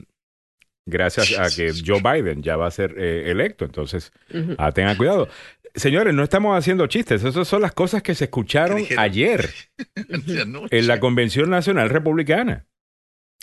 gracias 0.87 1.37
a 1.37 1.49
que 1.55 1.73
Joe 1.85 2.01
Biden 2.01 2.43
ya 2.43 2.55
va 2.57 2.67
a 2.67 2.71
ser 2.71 2.95
eh, 2.97 3.31
electo, 3.31 3.65
entonces 3.65 4.11
ah, 4.57 4.71
tengan 4.71 4.95
cuidado. 4.97 5.27
Señores, 5.73 6.13
no 6.13 6.23
estamos 6.23 6.57
haciendo 6.57 6.87
chistes, 6.87 7.21
esas 7.23 7.47
son 7.47 7.61
las 7.61 7.73
cosas 7.73 8.01
que 8.01 8.15
se 8.15 8.25
escucharon 8.25 8.81
ayer 8.97 9.49
en 10.71 10.87
la 10.87 10.99
Convención 11.01 11.49
Nacional 11.49 11.89
Republicana. 11.89 12.65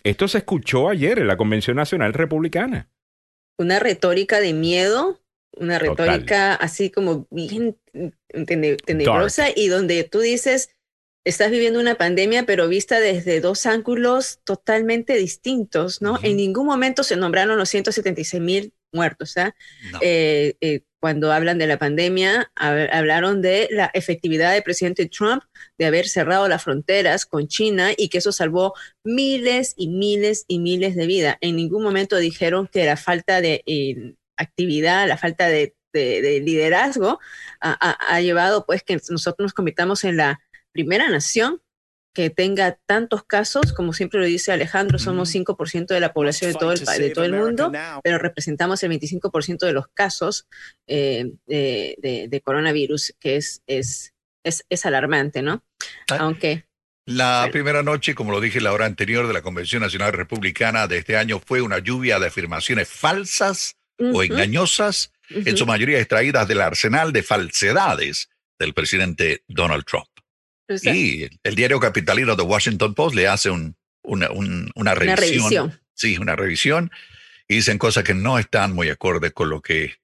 Esto 0.05 0.29
se 0.29 0.39
escuchó 0.39 0.89
ayer 0.89 1.19
en 1.19 1.27
la 1.27 1.37
Convención 1.37 1.77
Nacional 1.77 2.13
Republicana. 2.13 2.91
Una 3.59 3.79
retórica 3.79 4.41
de 4.41 4.53
miedo, 4.53 5.21
una 5.57 5.79
Total. 5.79 6.09
retórica 6.09 6.55
así 6.55 6.91
como 6.91 7.27
bien 7.31 7.77
tene- 8.47 8.77
tenebrosa 8.77 9.47
y 9.55 9.69
donde 9.69 10.03
tú 10.05 10.21
dices, 10.21 10.71
estás 11.25 11.51
viviendo 11.51 11.79
una 11.79 11.95
pandemia, 11.97 12.45
pero 12.47 12.67
vista 12.69 12.99
desde 12.99 13.41
dos 13.41 13.67
ángulos 13.67 14.41
totalmente 14.45 15.15
distintos, 15.15 16.03
¿no? 16.03 16.15
Ujú. 16.15 16.27
En 16.27 16.37
ningún 16.37 16.67
momento 16.67 17.05
se 17.05 17.17
nombraron 17.17 17.57
los 17.59 17.69
176 17.69 18.43
mil 18.43 18.73
muertos, 18.93 19.37
¿ah? 19.37 19.55
No. 19.93 19.99
eh, 20.03 20.57
eh, 20.61 20.81
cuando 21.03 21.33
hablan 21.33 21.59
de 21.59 21.67
la 21.67 21.79
pandemia, 21.81 22.53
hab- 22.55 22.89
hablaron 22.93 23.43
de 23.43 23.67
la 23.73 23.91
efectividad 23.93 24.53
del 24.53 24.63
presidente 24.63 25.07
Trump 25.09 25.43
de 25.77 25.87
haber 25.87 26.07
cerrado 26.07 26.47
las 26.47 26.63
fronteras 26.63 27.27
con 27.27 27.49
China 27.49 27.91
y 27.97 28.09
que 28.09 28.19
eso 28.19 28.31
salvó 28.31 28.73
miles 29.05 29.75
y 29.77 29.89
miles 29.89 30.45
y 30.47 30.61
miles 30.61 30.95
de 30.95 31.07
vidas. 31.09 31.37
En 31.41 31.57
ningún 31.57 31.83
momento 31.83 32.19
dijeron 32.19 32.69
que 32.69 32.85
la 32.87 32.97
falta 32.97 33.41
de 33.41 33.65
eh, 33.67 34.15
actividad, 34.37 35.09
la 35.09 35.17
falta 35.19 35.49
de, 35.49 35.75
de- 35.93 36.23
de 36.23 36.41
liderazgo 36.41 37.19
ha 37.61 38.21
llevado 38.21 38.65
pues 38.65 38.85
que 38.85 38.95
nosotros 39.11 39.45
nos 39.47 39.53
convirtamos 39.55 40.05
en 40.05 40.17
la 40.19 40.41
primera 40.71 41.09
nación 41.09 41.61
que 42.15 42.29
tenga 42.31 42.79
tantos 42.87 43.25
casos, 43.25 43.73
como 43.73 43.93
siempre 43.93 44.21
lo 44.21 44.27
dice 44.27 44.53
Alejandro, 44.53 44.99
somos 44.99 45.35
5% 45.35 45.87
de 45.87 46.01
la 46.01 46.13
población 46.13 46.53
de 46.53 46.59
todo 46.59 46.73
el, 46.73 46.81
de 46.85 47.11
todo 47.11 47.25
el 47.25 47.33
mundo, 47.33 47.73
pero 48.05 48.19
representamos 48.19 48.83
el 48.83 48.91
25% 48.93 49.59
de 49.67 49.73
los 49.73 49.89
casos 49.89 50.47
eh, 50.87 51.33
de, 51.47 51.97
de- 51.99 52.29
de 52.29 52.41
coronavirus, 52.43 53.15
que 53.19 53.37
es, 53.37 53.63
es, 53.67 54.13
es, 54.45 54.65
es 54.69 54.85
alarmante, 54.87 55.41
¿no? 55.43 55.65
Ah. 56.11 56.17
Aunque 56.21 56.65
La 57.07 57.41
Bueno. 57.41 57.53
primera 57.53 57.83
noche, 57.83 58.15
como 58.15 58.31
lo 58.31 58.41
dije 58.41 58.61
la 58.61 58.73
hora 58.73 58.87
anterior 58.87 59.27
de 59.27 59.33
la 59.33 59.43
Convención 59.43 59.83
Nacional 59.83 60.13
Republicana 60.13 60.87
de 60.87 60.99
este 60.99 61.17
año, 61.17 61.41
fue 61.45 61.63
una 61.63 61.79
lluvia 61.79 62.19
de 62.19 62.27
afirmaciones 62.27 62.89
falsas 62.89 63.77
o 63.99 64.23
engañosas, 64.23 65.13
en 65.31 65.57
su 65.57 65.65
mayoría 65.65 65.99
extraídas 65.99 66.47
del 66.47 66.61
arsenal 66.61 67.13
de 67.13 67.23
falsedades 67.23 68.29
del 68.59 68.75
presidente 68.75 69.45
Donald 69.49 69.85
Trump. 69.85 70.07
O 70.75 70.79
sea, 70.79 70.95
Y 70.95 71.29
el 71.43 71.55
diario 71.55 71.79
capitalino 71.81 72.37
The 72.37 72.43
Washington 72.43 72.95
Post 72.95 73.14
le 73.14 73.29
hace 73.29 73.51
un- 73.51 73.77
una, 74.05 74.31
un- 74.31 74.70
una 74.75 74.93
una 74.93 74.95
revisión. 74.95 75.18
revisión. 75.39 75.81
Sí, 75.95 76.18
una 76.18 76.35
revisión. 76.37 76.91
Y 77.49 77.57
dicen 77.57 77.79
cosas 77.79 78.05
que 78.05 78.14
no 78.14 78.39
están 78.39 78.73
muy 78.73 78.89
acordes 78.89 79.33
con 79.33 79.51
lo 79.51 79.61
que 79.61 79.97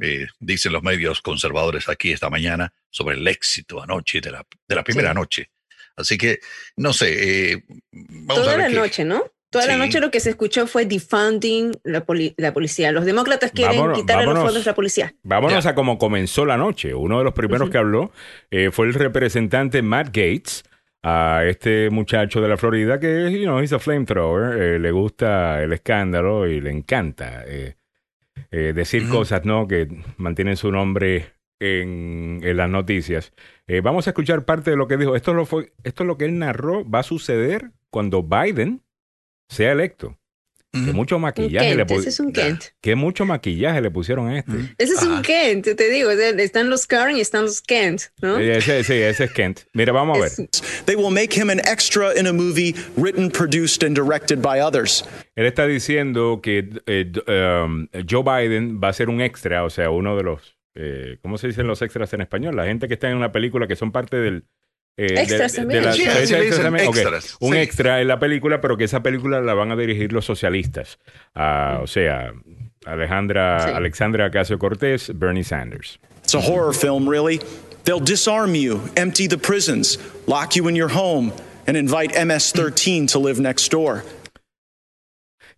eh, 0.00 0.26
dicen 0.40 0.72
los 0.72 0.82
medios 0.82 1.22
conservadores 1.22 1.88
aquí 1.88 2.12
esta 2.12 2.28
mañana 2.28 2.70
sobre 2.90 3.16
el 3.16 3.26
éxito 3.28 3.82
anoche 3.82 4.20
de 4.20 4.30
la, 4.30 4.46
de 4.68 4.74
la 4.74 4.84
primera 4.84 5.10
Sí. 5.10 5.14
noche. 5.14 5.50
Así 5.96 6.18
que, 6.18 6.40
no 6.76 6.92
sé, 6.92 7.52
eh, 7.52 7.64
vamos 7.92 8.38
a 8.38 8.42
Toda 8.42 8.56
ver 8.56 8.58
la 8.58 8.68
qué- 8.68 8.74
noche, 8.74 9.04
¿no? 9.06 9.24
Toda 9.62 9.66
la 9.78 9.84
noche 9.84 10.00
lo 10.00 10.10
que 10.10 10.20
se 10.20 10.30
escuchó 10.30 10.66
fue 10.66 10.86
defunding 10.86 11.72
la, 11.84 12.04
poli- 12.04 12.34
la 12.36 12.52
policía. 12.52 12.92
Los 12.92 13.04
demócratas 13.04 13.52
quieren 13.52 13.76
Vámonos, 13.76 13.98
quitarle 14.00 14.26
vámonos. 14.26 14.42
los 14.44 14.52
fondos 14.52 14.66
a 14.66 14.70
la 14.70 14.74
policía. 14.74 15.14
Vámonos 15.22 15.64
Ya. 15.64 15.70
a 15.70 15.74
cómo 15.74 15.98
comenzó 15.98 16.44
la 16.44 16.56
noche. 16.56 16.94
Uno 16.94 17.18
de 17.18 17.24
los 17.24 17.32
primeros 17.34 17.70
que 17.70 17.78
habló 17.78 18.10
eh, 18.50 18.70
fue 18.70 18.86
el 18.86 18.94
representante 18.94 19.82
Matt 19.82 20.06
Gates, 20.08 20.64
a 21.02 21.42
este 21.46 21.88
muchacho 21.90 22.40
de 22.40 22.48
la 22.48 22.56
Florida 22.56 22.98
que, 22.98 23.30
you 23.30 23.42
know, 23.44 23.60
he's 23.60 23.72
a 23.72 23.78
flamethrower, 23.78 24.60
eh, 24.60 24.78
le 24.80 24.90
gusta 24.90 25.62
el 25.62 25.72
escándalo 25.72 26.48
y 26.48 26.60
le 26.60 26.70
encanta 26.70 27.44
eh, 27.46 27.76
eh, 28.50 28.72
decir 28.74 29.08
cosas, 29.08 29.44
¿no? 29.44 29.68
Que 29.68 29.86
mantienen 30.16 30.56
su 30.56 30.72
nombre 30.72 31.26
en, 31.60 32.40
en 32.42 32.56
las 32.56 32.68
noticias. 32.68 33.32
Eh, 33.68 33.80
vamos 33.82 34.08
a 34.08 34.10
escuchar 34.10 34.44
parte 34.44 34.70
de 34.72 34.76
lo 34.76 34.88
que 34.88 34.96
dijo. 34.96 35.14
Esto, 35.14 35.32
lo 35.32 35.46
fue, 35.46 35.72
esto 35.84 36.02
es 36.02 36.06
lo 36.08 36.18
que 36.18 36.24
él 36.24 36.38
narró 36.40 36.88
va 36.88 36.98
a 37.00 37.04
suceder 37.04 37.70
cuando 37.90 38.24
Biden 38.24 38.82
sea 39.48 39.72
electo. 39.72 40.16
Que 40.72 40.92
mucho 40.92 41.18
maquillaje 41.18 41.70
le 41.74 41.86
Kent, 41.86 41.90
pu- 41.90 41.98
ese 42.00 42.08
es 42.10 42.20
un. 42.20 42.32
Kent. 42.32 42.64
que 42.82 42.94
mucho 42.96 43.24
maquillaje 43.24 43.80
le 43.80 43.90
pusieron 43.90 44.28
a 44.28 44.40
este. 44.40 44.52
Ese 44.76 44.92
es 44.92 45.02
Ajá. 45.02 45.08
un 45.16 45.22
Kent, 45.22 45.68
te 45.74 45.88
digo. 45.88 46.10
Están 46.10 46.68
los 46.68 46.86
Karen 46.86 47.16
y 47.16 47.20
están 47.22 47.44
los 47.44 47.62
Kent, 47.62 48.02
¿no? 48.20 48.36
Ese, 48.38 48.84
sí, 48.84 48.92
ese 48.92 49.24
es 49.24 49.32
Kent. 49.32 49.60
Mira, 49.72 49.92
vamos 49.92 50.18
a 50.18 50.20
ver. 50.20 50.32
Es- 50.32 50.82
They 50.84 50.94
will 50.94 51.10
make 51.14 51.34
him 51.40 51.48
an 51.48 51.60
extra 51.60 52.12
in 52.18 52.26
a 52.26 52.32
movie 52.34 52.74
written, 52.98 53.30
produced, 53.30 53.84
and 53.84 53.96
directed 53.98 54.40
by 54.42 54.60
others. 54.60 55.02
Él 55.34 55.46
está 55.46 55.66
diciendo 55.66 56.40
que 56.42 56.68
eh, 56.84 57.10
um, 57.64 57.88
Joe 58.06 58.22
Biden 58.22 58.78
va 58.78 58.88
a 58.88 58.92
ser 58.92 59.08
un 59.08 59.22
extra, 59.22 59.64
o 59.64 59.70
sea, 59.70 59.88
uno 59.88 60.14
de 60.14 60.24
los, 60.24 60.58
eh, 60.74 61.16
¿cómo 61.22 61.38
se 61.38 61.46
dicen 61.46 61.66
los 61.66 61.80
extras 61.80 62.12
en 62.12 62.20
español? 62.20 62.54
La 62.54 62.66
gente 62.66 62.86
que 62.86 62.94
está 62.94 63.08
en 63.08 63.16
una 63.16 63.32
película 63.32 63.66
que 63.66 63.76
son 63.76 63.92
parte 63.92 64.18
del... 64.18 64.44
eh, 64.96 65.26
Un 67.40 67.52
sí. 67.52 67.58
extra 67.58 68.00
en 68.00 68.08
la 68.08 68.18
película, 68.18 68.60
pero 68.60 68.76
que 68.76 68.84
esa 68.84 69.02
película 69.02 69.40
la 69.40 69.54
van 69.54 69.70
a 69.72 69.76
dirigir 69.76 70.12
los 70.12 70.24
socialistas. 70.24 70.98
Ah, 71.34 71.80
o 71.82 71.86
sea, 71.86 72.32
Alejandra, 72.86 73.60
Sí. 73.68 73.70
Alexandra 73.74 74.26
Ocasio 74.28 74.58
Cortés, 74.58 75.12
Bernie 75.14 75.44
Sanders. 75.44 75.98
It's 76.22 76.34
a 76.34 76.40
horror 76.40 76.74
film, 76.74 77.08
really. 77.08 77.40
They'll 77.84 78.00
disarm 78.04 78.54
you, 78.54 78.80
empty 78.96 79.28
the 79.28 79.38
prisons, 79.38 79.98
lock 80.26 80.56
you 80.56 80.68
in 80.68 80.74
your 80.74 80.90
home, 80.92 81.32
and 81.66 81.76
invite 81.76 82.12
MS 82.16 82.52
13 82.52 83.06
to 83.08 83.18
live 83.18 83.40
next 83.40 83.70
door. 83.70 84.02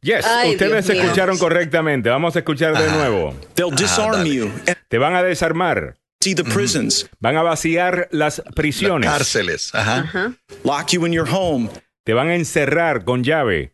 Yes, 0.01 0.25
Ay, 0.27 0.53
ustedes 0.53 0.87
Dios 0.87 0.97
mío. 0.97 1.03
escucharon 1.05 1.39
correctamente. 1.39 2.09
Vamos 2.09 2.37
a 2.37 2.41
escuchar 2.41 2.77
de 2.77 2.85
Ajá. 2.87 2.97
nuevo. 2.99 3.35
They'll 3.55 3.75
disarm 3.75 4.19
dale. 4.25 4.35
you, 4.35 4.51
Te 4.89 4.99
van 4.99 5.15
a 5.17 5.23
desarmar, 5.23 5.97
the 6.21 6.45
prisons, 6.45 7.09
van 7.21 7.37
a 7.37 7.43
vaciar 7.43 8.09
las 8.11 8.39
Las 8.39 8.55
prisiones. 8.55 9.09
cárceles. 9.09 9.71
Ajá. 9.75 10.01
Ajá. 10.01 10.35
lock 10.65 10.93
you 10.93 11.05
in 11.07 11.13
your 11.13 11.27
home, 11.27 11.69
te 12.05 12.13
van 12.13 12.29
a 12.29 12.35
encerrar 12.35 13.05
con 13.05 13.23
llave 13.23 13.73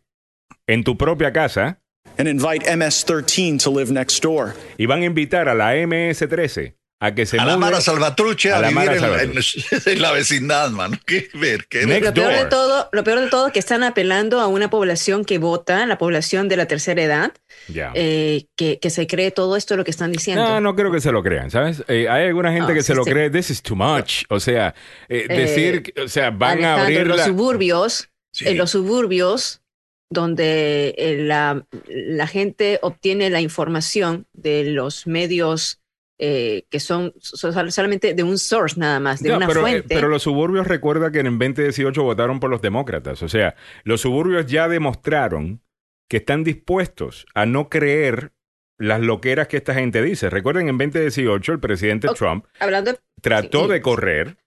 en 0.67 0.83
tu 0.83 0.95
propia 0.95 1.31
casa 1.33 1.79
and 2.17 2.27
invite 2.27 2.63
MS 2.67 3.03
13 3.05 3.57
to 3.57 3.69
live 3.71 3.91
next 3.91 4.21
door. 4.23 4.53
y 4.77 4.85
van 4.85 5.01
a 5.01 5.05
invitar 5.05 5.49
a 5.49 5.55
la 5.55 5.73
MS-13 5.73 6.75
a 7.05 7.15
que 7.15 7.25
se 7.25 7.39
A 7.39 7.45
la 7.45 7.57
Mara 7.57 7.81
Salvatruche 7.81 8.51
a 8.51 8.57
a, 8.57 8.61
la 8.61 8.67
vivir 8.69 8.85
Mara 8.85 8.93
en, 8.95 8.99
Salvatruche. 9.01 9.65
en- 9.71 9.81
en 9.97 10.01
la 10.01 10.11
vecindad, 10.11 10.69
mano. 10.71 10.97
Qué 11.05 11.29
ver, 11.33 11.67
qué 11.67 11.85
ver. 11.85 12.03
Lo 12.03 12.13
peor 12.13 12.33
de 12.33 12.45
todo, 12.45 12.89
lo 12.91 13.03
peor 13.03 13.19
de 13.21 13.27
todo 13.29 13.51
que 13.51 13.59
están 13.59 13.83
apelando 13.83 14.39
a 14.39 14.47
una 14.47 14.69
población 14.69 15.25
que 15.25 15.37
vota, 15.37 15.85
la 15.85 15.97
población 15.97 16.47
de 16.49 16.57
la 16.57 16.67
tercera 16.67 17.01
edad, 17.03 17.33
Ya. 17.67 17.91
eh, 17.95 18.45
que, 18.55 18.79
que 18.79 18.89
se 18.89 19.07
cree 19.07 19.31
todo 19.31 19.55
esto 19.55 19.75
lo 19.77 19.83
que 19.83 19.91
están 19.91 20.11
diciendo. 20.11 20.43
No, 20.43 20.61
no 20.61 20.75
creo 20.75 20.91
que 20.91 21.01
se 21.01 21.11
lo 21.11 21.21
crean, 21.23 21.51
¿sabes? 21.51 21.83
Eh, 21.87 22.07
hay 22.09 22.27
alguna 22.27 22.51
gente 22.51 22.69
No, 22.69 22.73
que 22.73 22.81
sí, 22.81 22.87
se 22.87 22.95
lo 22.95 23.03
sí. 23.03 23.11
cree, 23.11 23.29
this 23.29 23.49
is 23.49 23.61
too 23.61 23.75
much. 23.75 24.23
O 24.29 24.39
sea, 24.39 24.73
eh, 25.09 25.25
decir, 25.27 25.83
que- 25.83 26.01
o 26.01 26.07
sea, 26.07 26.31
van 26.31 26.63
a 26.63 26.81
abrir 26.81 26.99
en 26.99 27.07
los 27.07 27.17
la... 27.17 27.25
suburbios, 27.25 28.09
Sí. 28.31 28.47
en 28.49 28.57
los 28.57 28.71
suburbios 28.71 29.61
donde 30.09 30.93
eh, 30.97 31.17
la, 31.19 31.65
la 31.87 32.27
gente 32.27 32.79
obtiene 32.81 33.29
la 33.29 33.41
información 33.41 34.27
de 34.33 34.65
los 34.65 35.07
medios 35.07 35.79
eh, 36.17 36.65
que 36.69 36.79
son, 36.79 37.13
son 37.17 37.71
solamente 37.71 38.13
de 38.13 38.23
un 38.23 38.37
source 38.37 38.79
nada 38.79 38.99
más, 38.99 39.21
de 39.21 39.29
No, 39.29 39.37
una 39.37 39.47
pero, 39.47 39.59
eh, 39.61 39.63
fuente. 39.71 39.95
pero 39.95 40.07
los 40.07 40.23
suburbios 40.23 40.67
recuerda 40.67 41.11
que 41.11 41.19
en 41.19 41.37
2018 41.37 42.03
votaron 42.03 42.39
por 42.39 42.49
los 42.49 42.61
demócratas. 42.61 43.21
O 43.23 43.29
sea, 43.29 43.55
los 43.83 44.01
suburbios 44.01 44.45
ya 44.45 44.67
demostraron 44.67 45.61
que 46.09 46.17
están 46.17 46.43
dispuestos 46.43 47.25
a 47.33 47.45
no 47.45 47.67
creer 47.69 48.31
las 48.77 49.01
loqueras 49.01 49.47
que 49.47 49.57
esta 49.57 49.73
gente 49.73 50.01
dice. 50.01 50.29
Recuerden, 50.29 50.69
en 50.69 50.77
2018 50.77 51.51
el 51.53 51.59
presidente. 51.59 52.07
Trump 52.15 52.45
Hablando 52.59 52.91
de... 52.93 52.99
trató 53.21 53.65
Sí. 53.65 53.71
de 53.71 53.81
correr 53.81 54.37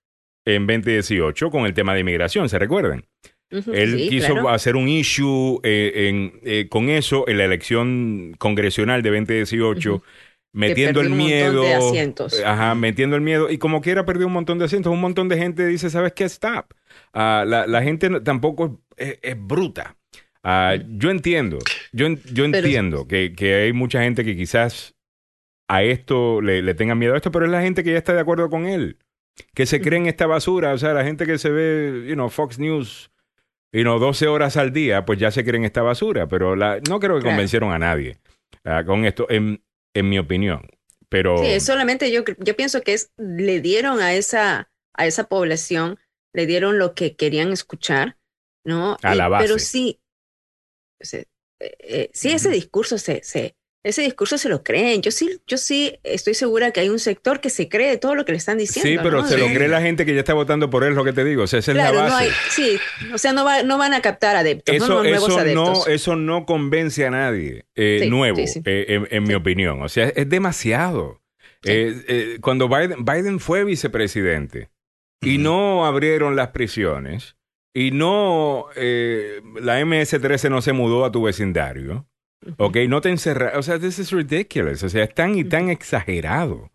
en 0.46 0.66
2018 0.66 1.50
con 1.50 1.66
el 1.66 1.74
tema 1.74 1.94
de 1.94 2.00
inmigración, 2.00 2.48
¿se 2.48 2.58
recuerdan? 2.58 3.04
Él 3.50 3.98
sí, 3.98 4.08
quiso 4.10 4.34
claro. 4.34 4.50
hacer 4.50 4.76
un 4.76 4.88
issue 4.88 5.58
eh, 5.62 6.08
en, 6.08 6.38
eh, 6.44 6.68
con 6.68 6.90
eso 6.90 7.26
en 7.28 7.38
la 7.38 7.46
elección 7.46 8.34
congresional 8.38 9.02
de 9.02 9.08
2018. 9.10 10.02
Metiendo 10.52 11.00
el 11.00 11.08
perdió 11.08 11.22
un 11.22 11.28
miedo. 11.28 11.62
montón 11.62 11.80
de 11.80 11.86
asientos. 11.88 12.42
Ajá, 12.44 12.74
metiendo 12.74 13.16
el 13.16 13.22
miedo. 13.22 13.50
Y 13.50 13.58
como 13.58 13.80
quiera 13.80 14.04
perdió 14.04 14.26
un 14.26 14.32
montón 14.32 14.58
de 14.58 14.64
asientos. 14.64 14.92
Un 14.92 15.00
montón 15.00 15.28
de 15.28 15.36
gente 15.38 15.66
dice, 15.66 15.90
¿sabes 15.90 16.12
qué? 16.12 16.24
Stop. 16.24 16.74
Ah, 17.12 17.44
la, 17.46 17.66
la 17.66 17.82
gente 17.82 18.20
tampoco 18.20 18.80
es, 18.96 19.18
es 19.22 19.36
bruta. 19.38 19.96
Ah, 20.42 20.76
yo 20.88 21.10
entiendo, 21.10 21.58
yo, 21.92 22.08
yo 22.08 22.44
Pero- 22.50 22.56
entiendo 22.58 23.08
que, 23.08 23.34
que 23.36 23.54
hay 23.54 23.72
mucha 23.72 24.02
gente 24.02 24.24
que 24.24 24.36
quizás 24.36 24.94
a 25.68 25.82
esto 25.82 26.40
le, 26.40 26.62
le 26.62 26.74
tenga 26.74 26.94
miedo 26.94 27.12
a 27.14 27.16
esto, 27.16 27.30
pero 27.32 27.44
es 27.44 27.50
la 27.50 27.60
gente 27.60 27.82
que 27.84 27.90
ya 27.92 27.98
está 27.98 28.14
de 28.14 28.20
acuerdo 28.20 28.48
con 28.48 28.64
él, 28.64 28.98
que 29.54 29.66
se 29.66 29.80
cree 29.82 29.98
en 29.98 30.06
esta 30.06 30.26
basura, 30.26 30.72
o 30.72 30.78
sea, 30.78 30.94
la 30.94 31.04
gente 31.04 31.26
que 31.26 31.36
se 31.38 31.50
ve, 31.50 32.04
you 32.08 32.14
know, 32.14 32.30
Fox 32.30 32.58
News, 32.58 33.10
you 33.72 33.82
know, 33.82 33.98
12 33.98 34.28
horas 34.28 34.56
al 34.56 34.72
día, 34.72 35.04
pues 35.04 35.18
ya 35.18 35.30
se 35.32 35.44
cree 35.44 35.58
en 35.58 35.64
esta 35.64 35.82
basura, 35.82 36.28
pero 36.28 36.56
la, 36.56 36.78
no 36.88 37.00
creo 37.00 37.18
que 37.18 37.24
convencieron 37.26 37.72
a 37.72 37.78
nadie 37.78 38.16
ah, 38.64 38.84
con 38.86 39.04
esto, 39.04 39.26
en, 39.28 39.60
en 39.94 40.08
mi 40.08 40.18
opinión. 40.18 40.68
Pero 41.08 41.38
Sí, 41.38 41.60
solamente 41.60 42.10
yo, 42.12 42.22
yo 42.38 42.56
pienso 42.56 42.82
que 42.82 42.94
es, 42.94 43.12
le 43.16 43.60
dieron 43.60 44.00
a 44.00 44.14
esa, 44.14 44.70
a 44.94 45.06
esa 45.06 45.24
población, 45.24 45.98
le 46.32 46.46
dieron 46.46 46.78
lo 46.78 46.94
que 46.94 47.16
querían 47.16 47.52
escuchar, 47.52 48.18
¿no? 48.64 48.96
A 49.02 49.14
la 49.14 49.28
base. 49.28 49.46
Pero 49.46 49.58
sí, 49.58 50.00
eh, 51.00 51.26
eh, 51.60 52.10
sí, 52.12 52.30
ese 52.30 52.50
discurso 52.50 52.98
se, 52.98 53.22
se, 53.22 53.56
ese 53.84 54.02
discurso 54.02 54.38
se 54.38 54.48
lo 54.48 54.62
creen. 54.62 55.02
Yo 55.02 55.10
sí, 55.10 55.40
yo 55.46 55.56
sí 55.56 55.98
estoy 56.02 56.34
segura 56.34 56.72
que 56.72 56.80
hay 56.80 56.88
un 56.88 56.98
sector 56.98 57.40
que 57.40 57.50
se 57.50 57.68
cree 57.68 57.96
todo 57.96 58.14
lo 58.14 58.24
que 58.24 58.32
le 58.32 58.38
están 58.38 58.58
diciendo. 58.58 58.88
sí, 58.88 58.98
pero 59.02 59.22
¿no? 59.22 59.28
se 59.28 59.38
lo 59.38 59.46
cree 59.46 59.68
la 59.68 59.80
gente 59.80 60.04
que 60.04 60.14
ya 60.14 60.20
está 60.20 60.34
votando 60.34 60.68
por 60.70 60.84
él, 60.84 60.94
lo 60.94 61.04
que 61.04 61.12
te 61.12 61.24
digo, 61.24 61.44
o 61.44 61.46
sea, 61.46 61.60
esa 61.60 61.70
es 61.72 61.76
la 61.76 61.92
base. 61.92 62.08
no 62.10 62.16
hay, 62.16 62.30
sí, 62.50 62.78
o 63.12 63.18
sea, 63.18 63.32
no, 63.32 63.44
va, 63.44 63.62
no 63.62 63.78
van 63.78 63.94
a 63.94 64.00
captar 64.00 64.36
adeptos, 64.36 64.74
Eso, 64.74 64.88
no, 64.88 65.02
nuevos 65.02 65.28
eso, 65.28 65.38
adeptos. 65.38 65.86
no, 65.86 65.92
eso 65.92 66.16
no 66.16 66.44
convence 66.46 67.06
a 67.06 67.10
nadie 67.10 67.66
eh, 67.74 68.00
Sí, 68.02 68.10
nuevo, 68.10 68.46
sí, 68.46 68.60
eh, 68.64 68.86
en, 68.88 69.08
en 69.10 69.24
mi 69.24 69.34
opinión. 69.34 69.82
O 69.82 69.88
sea, 69.88 70.08
es 70.08 70.28
demasiado. 70.28 71.20
Eh, 71.64 72.38
cuando 72.40 72.68
Biden, 72.68 73.04
Biden 73.04 73.40
fue 73.40 73.64
vicepresidente 73.64 74.70
y 75.20 75.38
no 75.38 75.86
abrieron 75.86 76.36
las 76.36 76.48
prisiones 76.48 77.36
y 77.74 77.90
no 77.90 78.66
eh, 78.76 79.40
la 79.60 79.80
MS-13 79.80 80.50
no 80.50 80.62
se 80.62 80.72
mudó 80.72 81.04
a 81.04 81.12
tu 81.12 81.22
vecindario, 81.22 82.06
ok, 82.56 82.76
no 82.88 83.00
te 83.00 83.10
encerraron. 83.10 83.58
O 83.58 83.62
sea, 83.62 83.78
this 83.78 83.98
is 83.98 84.10
ridiculous. 84.12 84.82
O 84.82 84.88
sea, 84.88 85.04
es 85.04 85.14
tan 85.14 85.34
y 85.36 85.44
tan 85.44 85.68
exagerado. 85.70 86.70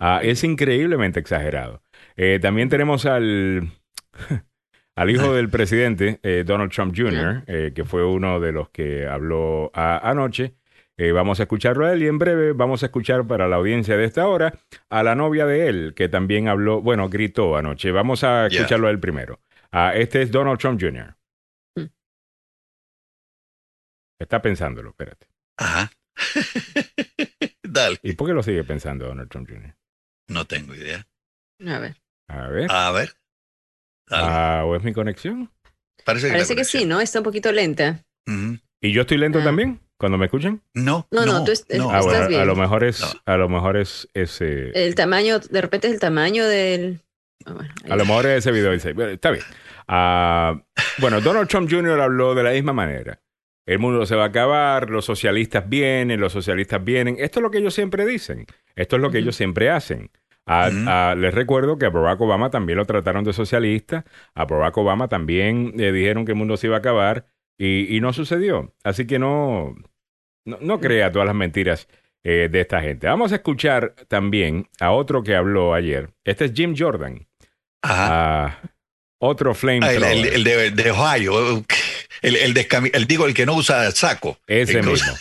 Ah, 0.00 0.20
es 0.22 0.42
increíblemente 0.44 1.20
exagerado. 1.20 1.82
Eh, 2.16 2.38
también 2.42 2.68
tenemos 2.68 3.06
al, 3.06 3.70
al 4.96 5.10
hijo 5.10 5.32
del 5.34 5.48
presidente, 5.48 6.18
eh, 6.22 6.44
Donald 6.46 6.70
Trump 6.72 6.94
Jr., 6.96 7.44
eh, 7.46 7.72
que 7.74 7.84
fue 7.84 8.04
uno 8.04 8.40
de 8.40 8.52
los 8.52 8.68
que 8.70 9.06
habló 9.06 9.70
a- 9.74 10.08
anoche. 10.10 10.54
Eh, 10.98 11.10
vamos 11.12 11.40
a 11.40 11.44
escucharlo 11.44 11.86
a 11.86 11.92
él 11.94 12.02
y 12.02 12.06
en 12.06 12.18
breve 12.18 12.52
vamos 12.52 12.82
a 12.82 12.86
escuchar 12.86 13.26
para 13.26 13.48
la 13.48 13.56
audiencia 13.56 13.96
de 13.96 14.04
esta 14.04 14.26
hora 14.28 14.54
a 14.90 15.02
la 15.02 15.14
novia 15.14 15.46
de 15.46 15.68
él, 15.68 15.94
que 15.96 16.08
también 16.08 16.48
habló, 16.48 16.82
bueno, 16.82 17.08
gritó 17.08 17.56
anoche. 17.56 17.90
Vamos 17.92 18.24
a 18.24 18.46
escucharlo 18.58 18.88
a 18.88 18.90
él 18.90 19.00
primero. 19.00 19.40
Ah, 19.72 19.94
este 19.96 20.20
es 20.20 20.30
Donald 20.30 20.58
Trump 20.58 20.78
Jr. 20.80 21.14
Está 24.22 24.40
pensándolo, 24.42 24.90
espérate. 24.90 25.26
Ajá. 25.58 25.90
Dale. 27.62 27.98
¿Y 28.02 28.12
por 28.14 28.28
qué 28.28 28.34
lo 28.34 28.42
sigue 28.42 28.64
pensando 28.64 29.06
Donald 29.06 29.30
Trump 29.30 29.48
Jr.? 29.48 29.74
No 30.28 30.46
tengo 30.46 30.74
idea. 30.74 31.06
A 31.66 31.78
ver, 31.78 31.96
A 32.28 32.48
ver. 32.48 32.70
A 32.70 32.90
ver. 32.92 33.12
Ah, 34.10 34.62
¿O 34.66 34.76
es 34.76 34.82
mi 34.82 34.92
conexión? 34.92 35.50
Parece 36.04 36.26
que, 36.26 36.32
parece 36.32 36.56
que 36.56 36.64
sí, 36.64 36.84
¿no? 36.84 37.00
Está 37.00 37.20
un 37.20 37.24
poquito 37.24 37.52
lenta. 37.52 38.04
¿Y 38.80 38.92
yo 38.92 39.02
estoy 39.02 39.18
lento 39.18 39.38
Ah. 39.40 39.44
también? 39.44 39.80
¿Cuando 39.98 40.18
me 40.18 40.24
escuchan? 40.26 40.60
No, 40.74 41.06
No, 41.12 41.24
no, 41.24 41.38
no, 41.38 41.44
tú 41.44 41.52
est- 41.52 41.72
no. 41.74 41.90
Ah, 41.90 42.00
bueno, 42.00 42.12
Estás 42.12 42.28
bien. 42.28 42.40
a 42.40 42.44
lo 42.44 42.56
mejor 42.56 42.82
es, 42.82 43.00
No. 43.00 43.06
a 43.24 43.36
lo 43.36 43.48
mejor 43.48 43.76
es 43.76 44.08
ese, 44.14 44.70
El 44.74 44.94
tamaño, 44.96 45.38
de 45.38 45.60
repente 45.60 45.86
es 45.86 45.94
el 45.94 46.00
tamaño 46.00 46.44
del... 46.46 47.00
ah, 47.46 47.52
bueno, 47.52 47.72
a 47.88 47.96
lo 47.96 48.04
mejor 48.04 48.26
es 48.26 48.38
ese 48.38 48.50
video. 48.50 48.72
Está 48.72 49.30
bien. 49.30 49.44
Bueno, 50.98 51.20
Donald 51.20 51.48
Trump 51.48 51.70
Jr. 51.70 52.00
habló 52.00 52.34
de 52.34 52.42
la 52.42 52.50
misma 52.50 52.72
manera. 52.72 53.20
El 53.66 53.78
mundo 53.78 54.04
se 54.06 54.16
va 54.16 54.24
a 54.24 54.28
acabar, 54.28 54.90
los 54.90 55.04
socialistas 55.04 55.68
vienen, 55.68 56.20
los 56.20 56.32
socialistas 56.32 56.82
vienen. 56.82 57.16
Esto 57.18 57.38
es 57.38 57.42
lo 57.42 57.50
que 57.50 57.58
ellos 57.58 57.74
siempre 57.74 58.04
dicen. 58.06 58.46
Esto 58.74 58.96
es 58.96 59.02
lo 59.02 59.10
que 59.10 59.18
ellos 59.18 59.36
siempre 59.36 59.70
hacen. 59.70 60.10
A- 60.46 60.68
Ujú. 60.68 60.84
a- 60.88 61.14
les 61.14 61.32
recuerdo 61.32 61.78
que 61.78 61.86
a 61.86 61.90
Barack 61.90 62.20
Obama 62.20 62.50
también 62.50 62.76
lo 62.78 62.84
trataron 62.84 63.22
de 63.22 63.32
socialista. 63.32 64.04
A 64.34 64.44
Barack 64.46 64.76
Obama 64.78 65.06
también 65.08 65.72
le 65.76 65.92
dijeron 65.92 66.24
que 66.24 66.32
el 66.32 66.38
mundo 66.38 66.56
se 66.56 66.66
iba 66.66 66.76
a 66.76 66.80
acabar 66.80 67.26
y, 67.56 67.94
y 67.96 68.00
no 68.00 68.12
sucedió. 68.12 68.74
Así 68.82 69.06
que 69.06 69.20
no, 69.20 69.76
no, 70.44 70.58
no 70.60 70.80
crea 70.80 71.12
todas 71.12 71.26
las 71.26 71.36
mentiras 71.36 71.86
eh, 72.24 72.48
de 72.50 72.60
esta 72.60 72.82
gente. 72.82 73.06
Vamos 73.06 73.30
a 73.30 73.36
escuchar 73.36 73.94
también 74.08 74.68
a 74.80 74.90
otro 74.90 75.22
que 75.22 75.36
habló 75.36 75.74
ayer. 75.74 76.10
Este 76.24 76.46
es 76.46 76.52
Jim 76.52 76.74
Jordan. 76.76 77.28
Ajá. 77.82 78.46
a 78.46 78.60
otro 79.18 79.52
Ah, 79.52 79.92
el, 79.92 80.02
el- 80.02 80.24
el 80.26 80.44
de, 80.44 80.70
de 80.72 80.90
Ohio. 80.90 81.62
El, 82.22 82.36
el, 82.36 82.54
descami- 82.54 82.90
el 82.94 83.06
digo, 83.06 83.26
el 83.26 83.34
que 83.34 83.44
no 83.46 83.54
usa 83.54 83.90
saco. 83.90 84.38
Ese 84.46 84.78
El 84.78 84.86
mismo. 84.86 85.12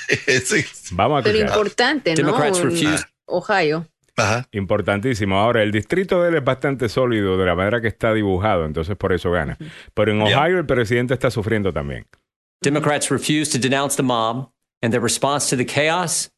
sí. 0.45 0.65
Vamos 0.91 1.19
a 1.19 1.23
Pero 1.23 1.37
escuchar. 1.37 1.57
importante, 1.57 2.11
¿no? 2.11 2.15
Democrats 2.15 2.59
Un- 2.59 2.69
refuse 2.69 3.05
Ohio. 3.25 3.87
Ajá. 4.17 4.47
Importantísimo. 4.51 5.39
Ahora, 5.39 5.63
el 5.63 5.71
distrito 5.71 6.21
de 6.21 6.29
él 6.29 6.35
es 6.35 6.43
bastante 6.43 6.89
sólido 6.89 7.37
de 7.37 7.45
la 7.45 7.55
manera 7.55 7.81
que 7.81 7.87
está 7.87 8.13
dibujado, 8.13 8.65
entonces 8.65 8.95
por 8.97 9.13
eso 9.13 9.31
gana. 9.31 9.57
Pero 9.93 10.11
en. 10.11 10.21
Ohio 10.21 10.59
el 10.59 10.65
presidente 10.65 11.13
está 11.13 11.31
sufriendo 11.31 11.71
también. 11.73 12.05
Democrats 12.61 13.09
refuse 13.09 13.49
to 13.51 13.57
denounce 13.57 13.95
the 13.95 14.03
mob, 14.03 14.51
and 14.83 14.91
their 14.91 15.01
response 15.01 15.49
to 15.49 15.57
the 15.57 15.65
chaos 15.65 16.29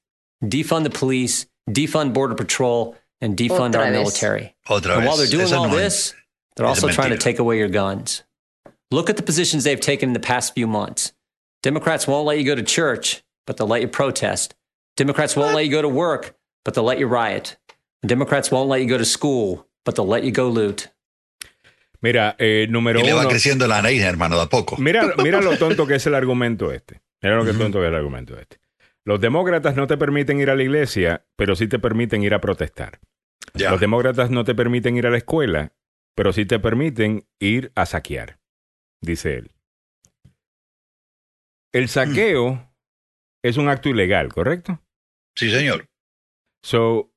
defund 0.42 0.84
the 0.84 0.90
police, 0.98 1.48
defund 1.70 2.14
Border 2.14 2.36
Patrol, 2.36 2.96
and 3.22 3.36
defund 3.36 3.74
Otra 3.76 3.80
our 3.86 3.92
vez. 3.92 4.00
military. 4.00 4.56
Otra 4.68 4.94
And 4.94 5.02
vez. 5.02 5.08
while 5.08 5.18
they're 5.18 5.28
doing 5.32 5.48
Esa 5.48 5.58
all 5.58 5.68
no 5.68 5.78
es- 5.78 6.12
this, 6.12 6.16
they're 6.56 6.68
also 6.68 6.88
trying 6.90 7.10
to 7.12 7.18
take 7.18 7.40
away 7.40 7.58
your 7.58 7.70
guns. 7.70 8.24
Look 8.94 9.10
at 9.10 9.18
the 9.18 9.24
positions 9.24 9.64
they've 9.64 9.80
taken 9.80 10.10
in 10.10 10.14
the 10.14 10.20
past 10.20 10.54
few 10.54 10.68
months. 10.68 11.14
Democrats 11.64 12.08
won't 12.08 12.28
let 12.28 12.38
you 12.38 12.46
go 12.46 12.54
to 12.54 12.62
church, 12.62 13.24
but 13.48 13.58
they'll 13.58 13.66
let 13.66 13.82
you 13.82 13.88
protest. 13.88 14.54
Democrats 14.96 15.36
won't 15.36 15.56
let 15.56 15.66
you 15.66 15.72
go 15.72 15.82
to 15.82 15.90
work, 15.90 16.36
but 16.64 16.76
they'll 16.76 16.84
let 16.84 17.00
you 17.00 17.08
riot. 17.08 17.58
Democrats 18.06 18.52
won't 18.52 18.70
let 18.70 18.82
you 18.82 18.88
go 18.88 19.00
to 19.00 19.06
school, 19.06 19.66
but 19.84 19.96
they'll 19.96 20.06
let 20.06 20.24
you 20.24 20.32
go 20.32 20.48
loot. 20.48 20.92
Mira, 22.04 22.36
eh, 22.38 22.68
número 22.70 23.00
Y 23.00 23.04
le 23.04 23.14
va 23.14 23.22
uno. 23.22 23.30
creciendo 23.30 23.66
la 23.66 23.82
nariz, 23.82 24.04
hermano, 24.04 24.36
de 24.36 24.44
a 24.44 24.46
poco. 24.46 24.78
Mira, 24.78 25.16
mira 25.24 25.42
lo 25.42 25.58
tonto 25.58 25.88
que 25.88 25.96
es 25.96 26.06
el 26.06 26.14
argumento 26.14 26.72
este. 26.72 27.02
Mira 27.24 27.38
lo 27.38 27.46
que 27.46 27.54
tonto 27.54 27.80
que 27.80 27.86
es 27.86 27.90
el 27.90 27.96
argumento 27.96 28.38
este. 28.38 28.58
Los 29.06 29.20
demócratas 29.20 29.76
no 29.76 29.88
te 29.88 29.98
permiten 29.98 30.40
ir 30.40 30.52
a 30.52 30.56
la 30.56 30.62
iglesia, 30.62 31.26
pero 31.36 31.56
sí 31.56 31.68
te 31.68 31.80
permiten 31.80 32.22
ir 32.22 32.36
a 32.36 32.42
protestar. 32.42 33.00
Ya. 33.56 33.72
Los 33.72 33.80
demócratas 33.80 34.30
no 34.30 34.44
te 34.44 34.54
permiten 34.54 34.98
ir 34.98 35.08
a 35.08 35.10
la 35.10 35.18
escuela, 35.18 35.74
pero 36.14 36.32
sí 36.32 36.46
te 36.46 36.60
permiten 36.60 37.26
ir 37.40 37.72
a 37.74 37.88
saquear, 37.88 38.38
dice 39.04 39.36
él. 39.36 39.52
El 41.74 41.90
saqueo 41.90 42.74
es 43.44 43.58
un 43.58 43.70
acto 43.70 43.90
ilegal, 43.90 44.30
¿correcto? 44.30 44.82
Sí, 45.36 45.52
señor. 45.52 45.88
So, 46.64 47.12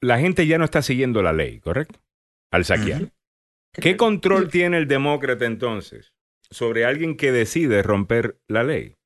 la 0.00 0.18
gente 0.18 0.46
ya 0.46 0.58
no 0.58 0.64
está 0.64 0.82
siguiendo 0.82 1.22
la 1.22 1.32
ley, 1.32 1.60
¿correcto? 1.60 2.00
Al 2.50 2.64
saquear. 2.64 3.12
¿Qué 3.72 3.96
control 3.96 4.48
tiene 4.50 4.78
el 4.78 4.88
demócrata 4.88 5.44
entonces 5.44 6.14
sobre 6.50 6.84
alguien 6.84 7.16
que 7.16 7.32
decide 7.32 7.82
romper 7.82 8.40
la 8.48 8.64
ley? 8.64 8.96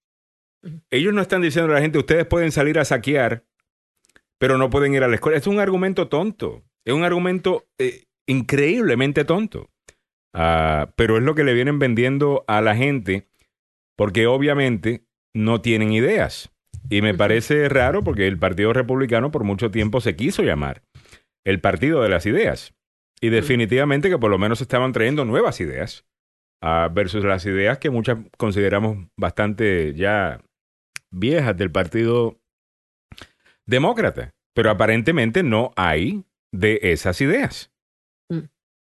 Ellos 0.90 1.12
no 1.12 1.20
están 1.20 1.43
diciendo 1.43 1.73
a 1.73 1.74
la 1.74 1.81
gente, 1.81 1.99
ustedes 1.99 2.24
pueden 2.27 2.53
salir 2.53 2.78
a 2.78 2.85
saquear, 2.85 3.44
pero 4.39 4.59
no 4.59 4.70
pueden 4.70 4.94
ir 4.94 5.03
a 5.03 5.09
la 5.09 5.16
escuela. 5.16 5.39
Es 5.39 5.49
un 5.49 5.59
argumento 5.59 6.09
tonto. 6.09 6.62
Es 6.85 6.94
un 6.94 7.03
argumento 7.03 7.66
eh, 7.78 8.05
increíblemente 8.27 9.24
tonto. 9.24 9.72
Ah, 10.34 10.92
pero 10.96 11.18
es 11.18 11.22
lo 11.22 11.34
que 11.34 11.44
le 11.44 11.54
vienen 11.54 11.78
vendiendo 11.78 12.44
a 12.48 12.60
la 12.60 12.74
gente 12.74 13.28
porque 13.96 14.26
obviamente 14.26 15.04
no 15.34 15.60
tienen 15.60 15.92
ideas. 15.92 16.50
Y 16.90 17.02
me 17.02 17.14
parece 17.14 17.68
raro 17.68 18.02
porque 18.02 18.26
el 18.26 18.38
Partido 18.38 18.72
Republicano 18.72 19.30
por 19.30 19.44
mucho 19.44 19.70
tiempo 19.70 20.00
se 20.00 20.16
quiso 20.16 20.42
llamar 20.42 20.82
el 21.44 21.60
Partido 21.60 22.02
de 22.02 22.09
las 22.09 22.26
Ideas. 22.26 22.74
Y 23.20 23.28
definitivamente 23.28 24.10
que 24.10 24.18
por 24.18 24.30
lo 24.30 24.38
menos 24.38 24.60
estaban 24.60 24.92
trayendo 24.92 25.24
nuevas 25.24 25.60
ideas 25.60 26.04
ah, 26.60 26.90
versus 26.92 27.24
las 27.24 27.46
ideas 27.46 27.78
que 27.78 27.90
muchas 27.90 28.18
consideramos 28.36 29.06
bastante 29.16 29.94
ya 29.94 30.40
viejas 31.10 31.56
del 31.56 31.70
Partido 31.70 32.40
Demócrata. 33.66 34.34
Pero 34.54 34.70
aparentemente 34.70 35.42
no 35.42 35.72
hay 35.76 36.24
de 36.52 36.80
esas 36.82 37.20
ideas. 37.20 37.72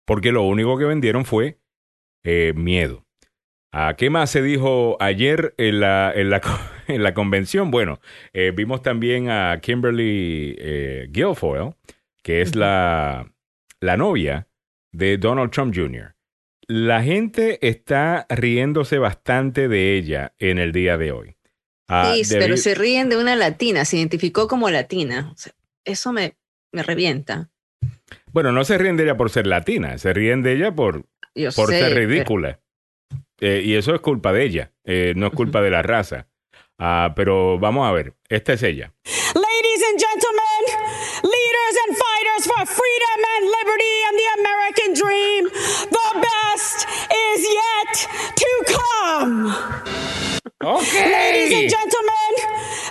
Porque 0.07 0.31
lo 0.31 0.43
único 0.43 0.77
que 0.77 0.85
vendieron 0.85 1.25
fue 1.25 1.59
eh, 2.23 2.53
miedo. 2.55 3.05
¿A 3.73 3.95
qué 3.97 4.09
más 4.09 4.31
se 4.31 4.41
dijo 4.41 4.95
ayer 5.01 5.53
en 5.57 5.81
la, 5.81 6.13
en 6.15 6.29
la, 6.29 6.41
en 6.87 7.03
la 7.03 7.13
convención? 7.13 7.71
Bueno, 7.71 7.99
eh, 8.31 8.53
vimos 8.55 8.81
también 8.81 9.29
a 9.29 9.59
Kimberly 9.61 10.55
eh, 10.57 11.07
Guilfoyle, 11.11 11.75
que 12.23 12.41
es 12.41 12.55
la, 12.55 13.33
la 13.81 13.97
novia 13.97 14.47
de 14.93 15.17
Donald 15.17 15.51
Trump 15.51 15.75
Jr. 15.75 16.15
La 16.69 17.03
gente 17.03 17.67
está 17.67 18.25
riéndose 18.29 18.99
bastante 18.99 19.67
de 19.67 19.97
ella 19.97 20.33
en 20.39 20.57
el 20.57 20.71
día 20.71 20.97
de 20.97 21.11
hoy. 21.11 21.35
Ah, 21.89 22.13
sí, 22.15 22.33
pero 22.37 22.55
se 22.55 22.75
ríen 22.75 23.09
de 23.09 23.17
una 23.17 23.35
latina, 23.35 23.83
se 23.83 23.97
identificó 23.97 24.47
como 24.47 24.69
latina. 24.69 25.31
O 25.33 25.37
sea, 25.37 25.53
eso 25.83 26.13
me, 26.13 26.37
me 26.71 26.83
revienta. 26.83 27.49
Bueno, 28.31 28.51
no 28.51 28.63
se 28.63 28.77
ríen 28.77 28.97
de 28.97 29.03
ella 29.03 29.17
por 29.17 29.29
ser 29.29 29.47
latina, 29.47 29.97
se 29.97 30.13
ríen 30.13 30.43
de 30.43 30.53
ella 30.53 30.71
por, 30.73 31.05
Yo 31.35 31.51
por 31.53 31.69
sé, 31.69 31.79
ser 31.79 31.93
pero- 31.93 32.07
ridícula. 32.07 32.59
Eh, 33.39 33.61
y 33.63 33.75
eso 33.75 33.93
es 33.93 34.01
culpa 34.01 34.33
de 34.33 34.43
ella, 34.43 34.71
eh, 34.83 35.13
no 35.15 35.27
es 35.27 35.33
culpa 35.33 35.61
de 35.61 35.69
la 35.69 35.81
raza. 35.83 36.27
Ah, 36.79 37.13
pero 37.15 37.57
vamos 37.59 37.87
a 37.87 37.91
ver, 37.91 38.13
esta 38.29 38.53
es 38.53 38.63
ella. 38.63 38.93
Ladies 39.05 39.83
and 39.89 39.99
gentlemen, 39.99 40.61
leaders 41.23 41.77
and 41.87 41.97
fighters 41.97 42.47
for 42.47 42.65
freedom 42.65 43.19
and 43.35 43.45
liberty 43.45 43.95
and 44.07 44.17
the 44.17 44.29
American 44.41 44.93
dream, 44.93 45.43
the 45.91 46.19
best 46.19 46.87
is 47.11 47.47
yet 47.47 48.09
to 48.35 48.73
come. 48.73 50.26
Ladies 50.61 51.53
and 51.53 51.69
gentlemen, 51.69 52.33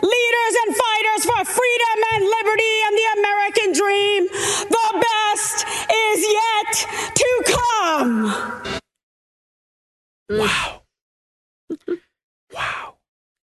leaders 0.03 0.55
and 0.63 0.77
fighters 0.77 1.25
for 1.27 1.45
freedom 1.45 1.99
and 2.15 2.25
liberty 2.25 2.75
and 2.87 2.95
the 2.97 3.07
American 3.19 3.73
dream, 3.73 4.29
the 4.71 4.89
best 5.03 5.67
is 5.91 6.27
yet 6.33 6.87
to 7.15 7.29
come. 7.57 8.33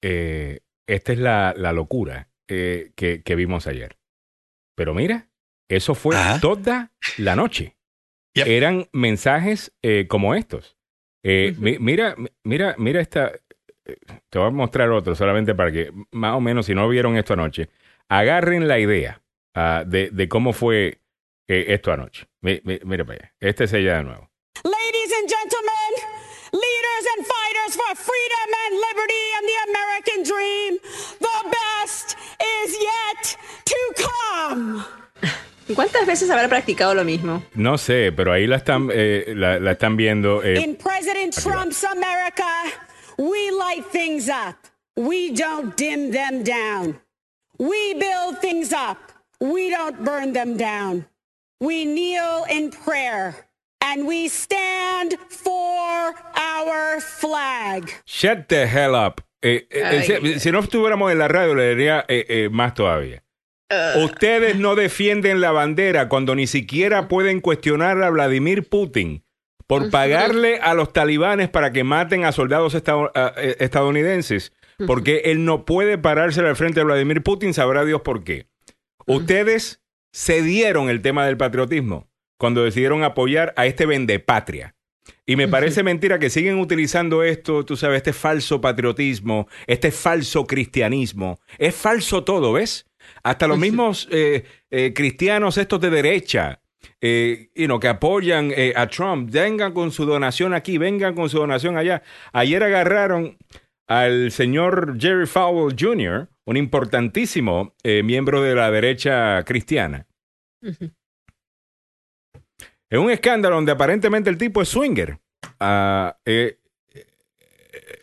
Eh, 0.01 0.59
esta 0.87 1.11
es 1.11 1.19
la, 1.19 1.53
la 1.57 1.73
locura 1.73 2.29
eh, 2.47 2.91
que, 2.95 3.23
que 3.23 3.35
vimos 3.35 3.67
ayer. 3.67 3.97
Pero 4.77 4.93
mira, 4.93 5.27
eso 5.69 5.95
fue 5.95 6.15
toda 6.39 6.93
la 7.17 7.35
noche. 7.35 7.75
Eran 8.35 8.87
mensajes 8.93 9.73
eh, 9.83 10.07
como 10.07 10.33
estos. 10.35 10.77
Eh, 11.25 11.55
mi- 11.57 11.79
mira, 11.79 12.15
mi- 12.15 12.29
mira, 12.45 12.75
mira 12.77 13.01
esta. 13.01 13.33
Te 14.29 14.39
voy 14.39 14.47
a 14.47 14.51
mostrar 14.51 14.89
otro 14.91 15.15
solamente 15.15 15.55
para 15.55 15.71
que, 15.71 15.91
más 16.11 16.35
o 16.35 16.41
menos, 16.41 16.65
si 16.65 16.75
no 16.75 16.87
vieron 16.89 17.15
esto 17.17 17.33
anoche, 17.33 17.69
agarren 18.09 18.67
la 18.67 18.79
idea 18.79 19.21
ah, 19.55 19.83
de, 19.85 20.09
de 20.11 20.27
cómo 20.27 20.53
fue 20.53 20.99
eh, 21.47 21.65
esto 21.69 21.91
anoche. 21.91 22.27
Mi- 22.41 22.61
mi- 22.63 22.79
mira 22.83 23.05
para 23.05 23.19
allá. 23.19 23.33
Este 23.39 23.63
es 23.65 23.73
ella 23.73 23.97
de 23.97 24.03
nuevo. 24.03 24.29
Ladies 24.63 25.13
and 25.19 25.29
gentlemen, 25.29 25.91
leaders 26.51 27.05
and 27.15 27.25
fighters 27.25 27.75
for 27.75 27.95
freedom 27.95 28.49
and 28.65 28.75
liberty 28.87 29.23
and 29.37 29.47
the 29.47 29.57
American 29.69 30.23
dream, 30.23 30.79
the 31.19 31.49
best 31.49 32.17
is 32.65 32.77
yet 32.79 33.37
to 33.65 34.03
come. 34.03 34.83
¿Cuántas 35.75 36.05
veces 36.07 36.29
habrá 36.29 36.47
practicado 36.47 36.93
lo 36.93 37.03
mismo? 37.03 37.43
No 37.53 37.77
sé, 37.77 38.13
pero 38.15 38.31
ahí 38.31 38.47
la 38.47 38.55
están, 38.55 38.89
eh, 38.93 39.33
la, 39.35 39.59
la 39.59 39.71
están 39.71 39.97
viendo. 39.97 40.41
eh, 40.41 40.61
In 40.61 40.77
President. 40.77 41.35
Trump's 41.35 41.83
America, 41.83 42.45
we 43.17 43.51
light 43.51 43.85
things 43.91 44.29
up. 44.29 44.55
We 44.95 45.31
don't 45.31 45.75
dim 45.77 46.11
them 46.11 46.43
down. 46.43 46.99
We 47.59 47.93
build 47.95 48.39
things 48.39 48.73
up. 48.73 48.97
We 49.39 49.69
don't 49.69 50.03
burn 50.03 50.33
them 50.33 50.57
down. 50.57 51.05
We 51.59 51.85
kneel 51.85 52.45
in 52.49 52.71
prayer 52.71 53.35
and 53.81 54.07
we 54.07 54.27
stand 54.27 55.17
for 55.29 56.13
our 56.35 56.99
flag. 57.01 57.91
Shut 58.05 58.47
the 58.49 58.67
hell 58.67 58.95
up. 58.95 59.21
Eh, 59.41 59.67
eh, 59.69 59.83
Ay. 59.83 60.03
si, 60.03 60.39
si 60.39 60.51
no 60.51 60.59
estuviéramos 60.59 61.11
en 61.11 61.19
la 61.19 61.27
radio, 61.27 61.53
le 61.55 61.69
diría 61.69 62.05
eh, 62.07 62.25
eh, 62.27 62.49
más 62.51 62.73
todavía. 62.73 63.23
Ustedes 64.01 64.55
no 64.55 64.75
defienden 64.75 65.41
la 65.41 65.51
bandera 65.51 66.07
cuando 66.07 66.35
ni 66.35 66.47
siquiera 66.47 67.09
pueden 67.09 67.41
cuestionar 67.41 68.01
a 68.01 68.09
Vladimir 68.09 68.69
Putin 68.69 69.25
por 69.67 69.91
pagarle 69.91 70.59
a 70.59 70.73
los 70.73 70.93
talibanes 70.93 71.49
para 71.49 71.71
que 71.71 71.83
maten 71.83 72.25
a 72.25 72.31
soldados 72.31 72.73
eh, 72.75 73.55
estadounidenses, 73.59 74.53
porque 74.85 75.23
él 75.25 75.43
no 75.45 75.65
puede 75.65 75.97
pararse 75.97 76.39
al 76.39 76.55
frente 76.55 76.79
de 76.79 76.85
Vladimir 76.85 77.21
Putin, 77.21 77.53
sabrá 77.53 77.83
Dios 77.83 78.01
por 78.01 78.23
qué. 78.23 78.47
Ustedes 79.05 79.81
cedieron 80.13 80.89
el 80.89 81.01
tema 81.01 81.25
del 81.25 81.37
patriotismo 81.37 82.07
cuando 82.37 82.63
decidieron 82.63 83.03
apoyar 83.03 83.53
a 83.57 83.65
este 83.65 83.85
vendepatria. 83.85 84.75
Y 85.25 85.35
me 85.35 85.47
parece 85.47 85.83
mentira 85.83 86.19
que 86.19 86.29
siguen 86.29 86.59
utilizando 86.59 87.23
esto, 87.23 87.65
tú 87.65 87.75
sabes, 87.75 87.97
este 87.97 88.13
falso 88.13 88.61
patriotismo, 88.61 89.47
este 89.65 89.91
falso 89.91 90.45
cristianismo. 90.45 91.39
Es 91.57 91.75
falso 91.75 92.23
todo, 92.23 92.53
¿ves? 92.53 92.85
Hasta 93.23 93.47
los 93.47 93.57
mismos 93.57 94.07
eh, 94.11 94.45
eh, 94.69 94.93
cristianos 94.93 95.57
estos 95.57 95.81
de 95.81 95.89
derecha, 95.89 96.61
eh, 97.01 97.49
you 97.55 97.65
know, 97.65 97.79
que 97.79 97.87
apoyan 97.87 98.51
eh, 98.55 98.73
a 98.75 98.87
Trump, 98.87 99.29
vengan 99.31 99.73
con 99.73 99.91
su 99.91 100.05
donación 100.05 100.53
aquí, 100.53 100.77
vengan 100.77 101.15
con 101.15 101.29
su 101.29 101.37
donación 101.37 101.77
allá. 101.77 102.03
Ayer 102.33 102.63
agarraron 102.63 103.37
al 103.87 104.31
señor 104.31 104.97
Jerry 104.99 105.25
Falwell 105.25 105.75
Jr., 105.77 106.29
un 106.45 106.57
importantísimo 106.57 107.75
eh, 107.83 108.03
miembro 108.03 108.41
de 108.41 108.55
la 108.55 108.71
derecha 108.71 109.43
cristiana. 109.43 110.07
Es 112.89 112.99
un 112.99 113.11
escándalo 113.11 113.55
donde 113.55 113.73
aparentemente 113.73 114.29
el 114.29 114.37
tipo 114.37 114.61
es 114.61 114.69
swinger. 114.69 115.19
Ah, 115.59 116.17
eh, 116.25 116.59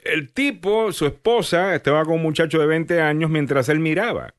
el 0.04 0.32
tipo, 0.32 0.92
su 0.92 1.06
esposa, 1.06 1.74
estaba 1.74 2.04
con 2.04 2.14
un 2.14 2.22
muchacho 2.22 2.58
de 2.58 2.66
20 2.66 3.00
años 3.00 3.30
mientras 3.30 3.68
él 3.68 3.80
miraba. 3.80 4.34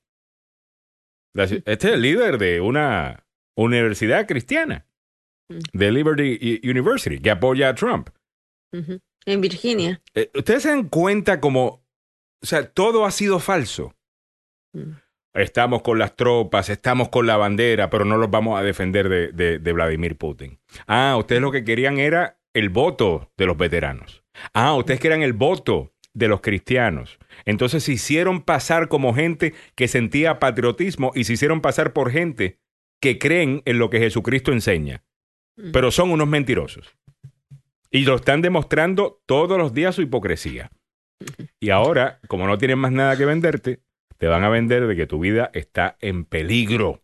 Este 1.34 1.74
es 1.74 1.84
el 1.86 2.02
líder 2.02 2.38
de 2.38 2.62
una 2.62 3.25
universidad 3.56 4.28
cristiana, 4.28 4.86
de 5.74 5.92
Liberty 5.92 6.60
University, 6.64 7.20
que 7.20 7.32
apoya 7.32 7.70
a 7.70 7.76
Trump. 7.76 8.10
En 9.26 9.42
Virginia. 9.42 10.02
Eh, 10.14 10.30
Ustedes 10.36 10.64
se 10.64 10.70
dan 10.70 10.90
cuenta 10.90 11.40
como, 11.40 11.66
o 12.42 12.46
sea, 12.46 12.70
todo 12.72 13.06
ha 13.06 13.12
sido 13.12 13.40
falso. 13.40 13.96
Estamos 15.34 15.82
con 15.82 16.00
las 16.00 16.16
tropas, 16.16 16.70
estamos 16.70 17.10
con 17.10 17.28
la 17.28 17.36
bandera, 17.38 17.90
pero 17.90 18.06
no 18.06 18.18
los 18.18 18.30
vamos 18.32 18.58
a 18.60 18.64
defender 18.64 19.10
de, 19.10 19.32
de- 19.34 19.60
de 19.60 19.72
Vladimir 19.74 20.18
Putin. 20.18 20.60
Ah, 20.88 21.16
ustedes 21.18 21.42
lo 21.42 21.52
que 21.52 21.64
querían 21.66 21.98
era 21.98 22.40
el 22.54 22.70
voto 22.70 23.32
de 23.38 23.46
los 23.46 23.58
veteranos. 23.58 24.24
Ah, 24.54 24.76
ustedes 24.76 25.00
querían 25.00 25.24
el 25.24 25.34
voto 25.34 25.94
de 26.14 26.30
los 26.30 26.40
cristianos. 26.40 27.20
Entonces 27.44 27.84
se 27.84 27.92
hicieron 27.94 28.42
pasar 28.44 28.88
como 28.88 29.14
gente 29.14 29.54
que 29.76 29.90
sentía 29.90 30.40
patriotismo 30.40 31.12
y 31.16 31.26
se 31.26 31.34
hicieron 31.34 31.60
pasar 31.60 31.92
por 31.92 32.12
gente 32.12 32.60
que 33.02 33.20
creen 33.20 33.62
en 33.66 33.80
lo 33.80 33.90
que 33.90 34.00
Jesucristo 34.00 34.52
enseña. 34.52 35.04
Pero 35.72 35.92
son 35.92 36.12
unos 36.12 36.28
mentirosos. 36.28 36.98
Y 37.90 38.04
lo 38.04 38.16
están 38.16 38.42
demostrando 38.42 39.22
todos 39.26 39.58
los 39.58 39.74
días 39.74 39.96
su 39.96 40.02
hipocresía. 40.02 40.70
Y 41.60 41.70
ahora, 41.70 42.20
como 42.28 42.46
no 42.46 42.58
tienen 42.58 42.80
más 42.80 42.92
nada 42.92 43.16
que 43.16 43.26
venderte, 43.26 43.80
te 44.18 44.28
van 44.28 44.44
a 44.44 44.50
vender 44.50 44.88
de 44.88 44.96
que 44.96 45.08
tu 45.08 45.20
vida 45.20 45.50
está 45.54 45.98
en 46.02 46.26
peligro 46.26 47.04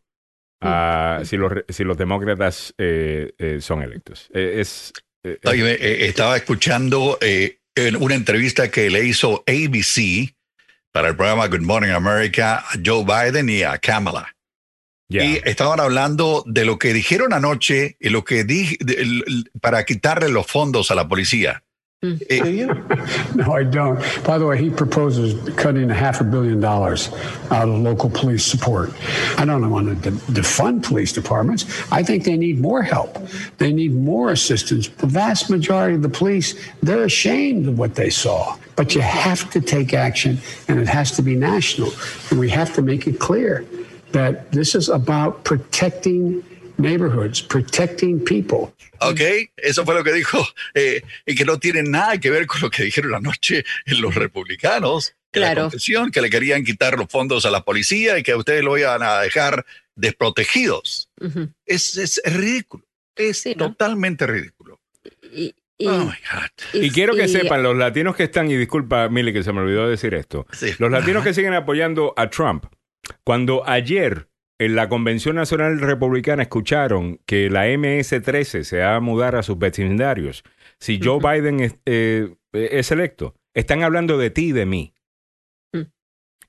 ah, 0.59 1.21
si, 1.23 1.37
los, 1.37 1.53
si 1.69 1.83
los 1.85 1.97
demócratas 1.97 2.73
eh, 2.77 3.33
eh, 3.37 3.61
son 3.61 3.83
electos. 3.83 4.29
Eh, 4.33 4.55
es, 4.59 4.93
Oye, 5.43 6.07
estaba 6.07 6.35
escuchando 6.35 7.19
eh, 7.21 7.59
en 7.75 7.95
una 7.95 8.15
entrevista 8.15 8.71
que 8.71 8.89
le 8.89 9.05
hizo 9.05 9.43
ABC 9.45 10.33
para 10.91 11.09
el 11.09 11.15
programa 11.15 11.47
Good 11.47 11.61
Morning 11.61 11.91
America 11.91 12.57
a 12.57 12.73
Joe 12.83 13.05
Biden 13.05 13.47
y 13.47 13.61
a 13.61 13.77
Kamala. 13.77 14.35
Y 15.11 15.41
estaban 15.43 15.79
hablando 15.79 16.43
de 16.47 16.63
lo 16.65 16.77
que 16.79 16.93
dijeron 16.93 17.33
anoche 17.33 17.97
y 17.99 18.09
lo 18.09 18.23
que 18.23 18.43
di 18.45 18.77
de- 18.79 18.93
el- 19.01 19.23
el- 19.27 19.51
para 19.59 19.83
quitarle 19.83 20.29
los 20.29 20.47
fondos 20.47 20.89
a 20.91 20.95
la 20.95 21.07
policía. 21.07 21.63
Eh, 22.03 22.65
No, 23.35 23.55
I 23.59 23.63
don't. 23.63 23.99
By 24.25 24.39
the 24.39 24.45
way, 24.45 24.57
he 24.57 24.71
proposes 24.71 25.35
cutting 25.55 25.91
a 25.91 25.93
half 25.93 26.19
a 26.19 26.23
billion 26.23 26.59
dollars 26.59 27.11
out 27.51 27.69
of 27.69 27.75
local 27.83 28.09
police 28.09 28.43
support. 28.43 28.89
I 29.37 29.45
don't 29.45 29.69
want 29.69 29.87
to 30.01 30.09
de- 30.09 30.17
defund 30.33 30.81
police 30.81 31.13
departments. 31.13 31.65
I 31.91 32.01
think 32.03 32.23
they 32.23 32.37
need 32.37 32.59
more 32.59 32.81
help. 32.81 33.19
They 33.59 33.71
need 33.71 33.93
more 33.93 34.31
assistance. 34.31 34.89
The 34.97 35.05
vast 35.05 35.49
majority 35.51 35.95
of 35.95 36.01
the 36.01 36.09
police, 36.09 36.55
they're 36.81 37.03
ashamed 37.05 37.67
of 37.67 37.77
what 37.77 37.93
they 37.93 38.09
saw. 38.09 38.55
But 38.75 38.95
you 38.95 39.01
have 39.01 39.47
to 39.51 39.61
take 39.61 39.93
action, 39.93 40.39
and 40.67 40.79
it 40.79 40.87
has 40.87 41.11
to 41.17 41.21
be 41.21 41.35
national. 41.35 41.91
And 42.31 42.39
we 42.39 42.49
have 42.49 42.73
to 42.75 42.81
make 42.81 43.05
it 43.05 43.19
clear 43.19 43.63
that 44.11 44.49
this 44.51 44.75
is 44.75 44.89
about 44.89 45.43
protecting 45.43 46.41
neighborhoods, 46.77 47.41
protecting 47.41 48.23
people. 48.23 48.73
Ok, 48.99 49.19
eso 49.57 49.83
fue 49.85 49.95
lo 49.95 50.03
que 50.03 50.13
dijo, 50.13 50.45
eh, 50.75 51.01
y 51.25 51.35
que 51.35 51.45
no 51.45 51.57
tiene 51.59 51.83
nada 51.83 52.17
que 52.19 52.29
ver 52.29 52.45
con 52.47 52.61
lo 52.61 52.69
que 52.69 52.83
dijeron 52.83 53.15
anoche 53.15 53.63
los 53.87 54.13
republicanos, 54.15 55.13
la 55.33 55.39
Claro. 55.41 55.61
confesión, 55.63 56.11
que 56.11 56.21
le 56.21 56.29
querían 56.29 56.63
quitar 56.63 56.97
los 56.97 57.07
fondos 57.09 57.45
a 57.45 57.51
la 57.51 57.63
policía 57.63 58.17
y 58.19 58.23
que 58.23 58.31
a 58.33 58.37
ustedes 58.37 58.63
lo 58.63 58.77
iban 58.77 59.01
a 59.01 59.19
dejar 59.21 59.65
desprotegidos. 59.95 61.09
Ujú. 61.19 61.49
Es, 61.65 61.97
es 61.97 62.21
ridículo, 62.25 62.83
es 63.15 63.43
totalmente 63.57 64.27
ridículo. 64.27 64.79
Y, 65.23 65.53
Oh, 65.83 65.97
my 66.05 66.11
God. 66.31 66.79
Y 66.83 66.91
quiero 66.91 67.15
que 67.15 67.23
y- 67.25 67.27
sepan, 67.27 67.63
los 67.63 67.75
latinos 67.75 68.15
que 68.15 68.25
están, 68.25 68.51
y 68.51 68.55
disculpa, 68.55 69.09
Mili, 69.09 69.33
que 69.33 69.41
se 69.41 69.51
me 69.51 69.61
olvidó 69.61 69.89
decir 69.89 70.13
esto, 70.13 70.45
los 70.77 70.91
latinos 70.91 71.23
que 71.23 71.33
siguen 71.33 71.55
apoyando 71.55 72.13
a 72.17 72.29
Trump, 72.29 72.65
cuando 73.23 73.67
ayer 73.67 74.27
en 74.59 74.75
la 74.75 74.89
Convención 74.89 75.35
Nacional 75.35 75.79
Republicana 75.79 76.43
escucharon 76.43 77.19
que 77.25 77.49
la 77.49 77.67
MS-13 77.67 78.63
se 78.63 78.79
va 78.79 78.95
a 78.95 78.99
mudar 78.99 79.35
a 79.35 79.43
sus 79.43 79.57
vecindarios, 79.57 80.43
si 80.79 80.99
Joe 81.01 81.19
Biden 81.19 81.59
es, 81.61 81.79
eh, 81.85 82.35
es 82.53 82.91
electo, 82.91 83.35
están 83.55 83.83
hablando 83.83 84.17
de 84.17 84.29
ti 84.29 84.49
y 84.49 84.51
de 84.51 84.65
mí. 84.65 84.93
Mm. 85.73 85.87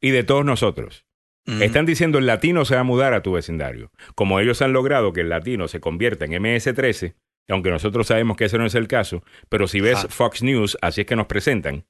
Y 0.01 0.11
de 0.11 0.25
todos 0.25 0.45
nosotros. 0.45 1.07
Están 1.45 1.87
diciendo 1.87 2.19
el 2.19 2.27
latino 2.27 2.65
se 2.65 2.77
va 2.77 2.83
a 2.83 2.85
mudar 2.85 3.15
a 3.15 3.23
tu 3.23 3.33
vecindario. 3.33 3.91
Como 4.15 4.39
ellos 4.39 4.63
han 4.63 4.73
logrado 4.73 5.13
que 5.13 5.23
el 5.23 5.29
latino 5.29 5.67
se 5.67 5.81
convierta 5.81 6.25
en 6.25 6.33
MS-13, 6.33 7.17
aunque 7.49 7.71
nosotros 7.71 8.07
sabemos 8.07 8.37
que 8.37 8.45
ese 8.45 8.59
no 8.59 8.67
es 8.67 8.77
el 8.77 8.87
caso, 8.87 9.25
pero 9.49 9.67
si 9.67 9.81
ves 9.81 10.07
Fox 10.09 10.43
News, 10.45 10.79
así 10.81 11.01
es 11.01 11.07
que 11.07 11.17
nos 11.17 11.27
presentan. 11.27 11.85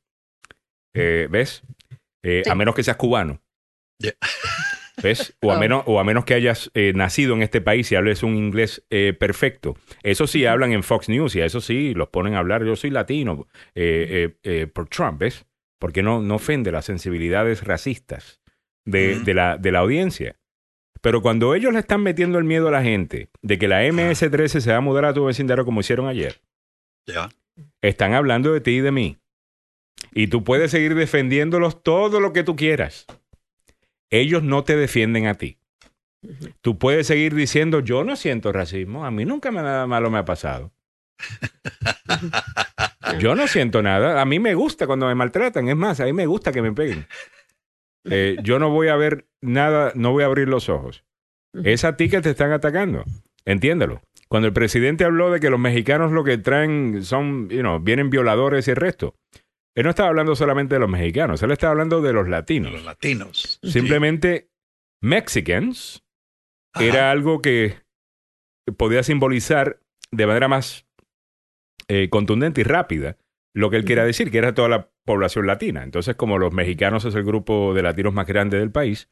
Eh, 0.95 1.29
¿Ves? 1.31 1.65
Eh, 2.23 2.43
A 2.49 2.55
menos 2.55 2.75
que 2.75 2.83
seas 2.83 2.97
cubano. 2.97 3.43
¿Ves? 5.03 5.35
O 5.41 5.51
a, 5.51 5.57
Oh. 5.57 5.59
menos, 5.59 5.83
o 5.87 5.99
a 5.99 6.05
menos 6.05 6.25
que 6.25 6.35
hayas 6.35 6.71
eh, 6.75 6.93
nacido 6.95 7.35
en 7.35 7.43
este 7.43 7.61
país 7.61 7.91
y 7.91 7.97
hables 7.97 8.23
un 8.23 8.37
inglés 8.37 8.85
eh, 8.91 9.15
perfecto. 9.19 9.77
Eso 10.03 10.27
sí 10.27 10.45
hablan 10.47 10.73
en 10.73 10.83
Fox 10.83 11.09
News 11.09 11.35
y 11.35 11.41
a 11.41 11.47
eso 11.47 11.61
sí 11.61 11.95
los 11.95 12.09
ponen 12.09 12.35
a 12.35 12.39
hablar. 12.39 12.65
Yo 12.65 12.77
soy 12.77 12.91
latino 12.91 13.47
eh, 13.75 14.67
por 14.73 14.89
Trump, 14.89 15.19
¿ves? 15.21 15.45
Porque 15.81 16.03
no, 16.03 16.21
no 16.21 16.37
ofende 16.37 16.71
las 16.71 16.85
sensibilidades 16.85 17.65
racistas 17.65 18.41
de, 18.85 19.19
de 19.21 19.35
la, 19.35 19.57
de 19.57 19.73
la 19.73 19.81
audiencia. 19.81 20.37
Pero 21.01 21.21
cuando 21.23 21.55
ellos 21.57 21.73
le 21.73 21.81
están 21.81 22.03
metiendo 22.03 22.39
el 22.39 22.45
miedo 22.45 22.69
a 22.69 22.71
la 22.71 22.83
gente 22.83 23.29
de 23.41 23.59
que 23.59 23.67
la 23.67 23.83
MS-13 23.85 24.61
se 24.61 24.71
va 24.71 24.77
a 24.77 24.81
mudar 24.83 25.05
a 25.07 25.15
tu 25.15 25.25
vecindario 25.25 25.65
como 25.65 25.81
hicieron 25.81 26.07
ayer, 26.07 26.41
Ya. 27.09 27.29
están 27.81 28.13
hablando 28.15 28.53
de 28.53 28.61
ti 28.61 28.73
y 28.77 28.81
de 28.81 28.93
mí. 28.93 29.17
Y 30.13 30.29
tú 30.29 30.45
puedes 30.45 30.71
seguir 30.71 30.95
defendiéndolos 30.95 31.83
todo 31.83 32.21
lo 32.21 32.33
que 32.33 32.45
tú 32.45 32.55
quieras. 32.55 33.07
Ellos 34.13 34.43
no 34.43 34.63
te 34.63 34.77
defienden 34.77 35.27
a 35.27 35.35
ti. 35.35 35.59
Tú 36.61 36.79
puedes 36.79 37.09
seguir 37.09 37.35
diciendo, 37.35 37.81
yo 37.81 38.05
no 38.05 38.15
siento 38.15 38.53
racismo, 38.53 39.05
a 39.05 39.11
mí 39.11 39.25
nunca 39.25 39.51
me- 39.51 39.63
nada 39.63 39.87
malo 39.89 40.11
me 40.11 40.19
ha 40.19 40.25
pasado. 40.25 40.73
Yo 43.19 43.35
no 43.35 43.47
siento 43.47 43.83
nada, 43.83 44.21
a 44.21 44.25
mí 44.25 44.39
me 44.39 44.55
gusta 44.55 44.87
cuando 44.87 45.07
me 45.07 45.15
maltratan, 45.15 45.69
es 45.69 45.77
más, 45.77 46.01
a 46.01 46.05
mí 46.05 46.13
me 46.13 46.27
gusta 46.27 46.53
que 46.53 46.63
me 46.63 46.73
peguen. 46.73 47.07
Eh, 48.05 48.37
yo 48.43 48.59
no 48.59 48.71
voy 48.71 48.89
a 48.89 48.97
ver 48.97 49.27
nada, 49.41 49.93
no 49.95 50.13
voy 50.13 50.23
a 50.23 50.27
abrir 50.27 50.49
los 50.49 50.69
ojos. 50.69 51.05
Es 51.65 51.85
a 51.85 51.97
ti 51.97 52.09
que 52.09 52.21
te 52.21 52.31
están 52.31 52.53
atacando, 52.53 53.05
entiéndelo. 53.45 54.01
Cuando 54.29 54.49
el 54.49 54.55
presidente 54.55 55.05
habló 55.05 55.31
de 55.31 55.41
que 55.41 55.51
los 55.51 55.61
mexicanos 55.61 56.11
lo 56.13 56.25
que 56.25 56.39
traen 56.39 57.03
son, 57.05 57.49
you 57.51 57.61
know, 57.61 57.79
vienen 57.81 58.11
violadores 58.11 58.67
y 58.67 58.71
el 58.71 58.77
resto, 58.77 59.15
él 59.75 59.85
no 59.85 59.91
estaba 59.91 60.09
hablando 60.09 60.37
solamente 60.37 60.75
de 60.75 60.81
los 60.81 60.89
mexicanos, 60.91 61.43
él 61.43 61.51
estaba 61.51 61.73
hablando 61.73 62.01
de 62.03 62.13
los 62.13 62.29
latinos. 62.29 62.73
Los 62.73 62.85
latinos. 62.85 63.59
Simplemente 63.63 64.51
Mexicans 65.03 66.05
era 66.79 67.11
algo 67.11 67.43
que 67.43 67.77
podía 68.77 69.03
simbolizar 69.03 69.81
de 70.11 70.27
manera 70.27 70.49
más 70.49 70.87
eh, 71.89 72.09
contundente 72.11 72.61
y 72.61 72.65
rápida 72.65 73.17
lo 73.55 73.69
que 73.71 73.77
él 73.77 73.85
quería 73.85 74.05
decir, 74.05 74.31
que 74.31 74.39
era 74.39 74.55
toda 74.55 74.69
la 74.69 74.91
población 75.05 75.47
latina. 75.47 75.83
Entonces, 75.83 76.17
como 76.17 76.39
los 76.39 76.53
mexicanos 76.53 77.05
es 77.05 77.15
el 77.15 77.25
grupo 77.25 77.75
de 77.75 77.83
latinos 77.83 78.15
más 78.15 78.27
grande 78.27 78.59
del 78.59 78.71
país, 78.71 79.11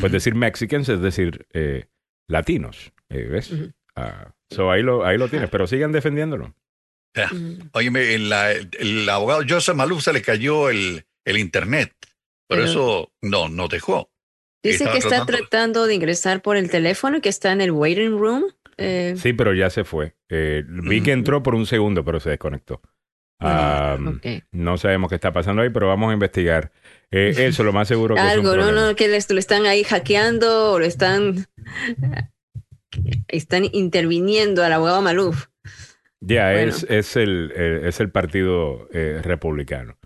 pues 0.00 0.10
decir 0.10 0.34
Mexicans 0.34 0.88
es 0.88 1.00
decir 1.00 1.46
eh, 1.52 1.86
latinos. 2.28 2.92
eh, 3.10 3.24
¿Ves? 3.24 3.52
Ah, 3.94 4.34
so 4.50 4.70
ahí 4.70 4.82
lo, 4.82 5.04
ahí 5.04 5.18
lo 5.18 5.28
tienes, 5.28 5.50
pero 5.50 5.66
sigan 5.66 5.92
defendiéndolo. 5.92 6.54
Óyeme, 7.72 8.14
el, 8.14 8.28
la- 8.28 8.52
el 8.52 9.08
abogado 9.08 9.42
Joseph 9.48 9.76
Maluf 9.76 10.02
se 10.02 10.12
le 10.12 10.22
cayó 10.22 10.68
el, 10.70 11.04
el 11.24 11.38
internet. 11.38 11.92
Por 12.48 12.58
Pero- 12.58 12.64
eso 12.70 13.12
no, 13.22 13.48
no 13.48 13.68
dejó. 13.68 14.10
Dice 14.62 14.76
Estaba 14.84 14.92
que 14.92 14.98
está 14.98 15.08
tratando- 15.26 15.36
tratando 15.48 15.86
de 15.86 15.94
ingresar 15.94 16.40
por 16.42 16.56
el 16.56 16.70
teléfono 16.70 17.18
y 17.18 17.20
que 17.20 17.28
está 17.28 17.52
en 17.52 17.60
el 17.60 17.70
waiting 17.70 18.18
room. 18.18 18.44
Eh, 18.78 19.14
Sí, 19.16 19.32
pero 19.34 19.54
ya 19.54 19.70
se 19.70 19.84
fue. 19.84 20.16
Eh, 20.28 20.64
vi 20.66 21.00
que 21.02 21.12
entró 21.12 21.42
por 21.42 21.54
un 21.54 21.66
segundo, 21.66 22.04
pero 22.04 22.18
se 22.18 22.30
desconectó. 22.30 22.80
Ah, 23.40 23.98
No 24.52 24.78
sabemos 24.78 25.08
qué 25.10 25.16
está 25.16 25.32
pasando 25.32 25.60
ahí, 25.62 25.68
pero 25.70 25.86
vamos 25.88 26.10
a 26.10 26.14
investigar. 26.14 26.72
Eh, 27.10 27.34
eso 27.54 27.62
lo 27.62 27.72
más 27.74 27.88
seguro 27.88 28.14
que 28.14 28.20
es 28.20 28.24
un 28.26 28.30
algo, 28.32 28.48
no, 28.56 28.62
problema. 28.64 28.86
no, 28.88 28.96
que 28.96 29.08
les- 29.08 29.30
lo 29.30 29.38
están 29.38 29.66
ahí 29.66 29.84
hackeando 29.84 30.72
o 30.72 30.78
lo 30.78 30.84
están, 30.86 31.46
están 33.28 33.64
interviniendo 33.72 34.64
al 34.64 34.72
abogado 34.72 35.02
Maluf. 35.02 35.46
Ya, 36.26 36.52
Bueno. 36.52 36.70
es, 36.70 36.86
es, 36.88 37.16
el, 37.16 37.52
es 37.52 38.00
el 38.00 38.10
partido 38.10 38.88
eh, 38.92 39.20
republicano. 39.22 39.96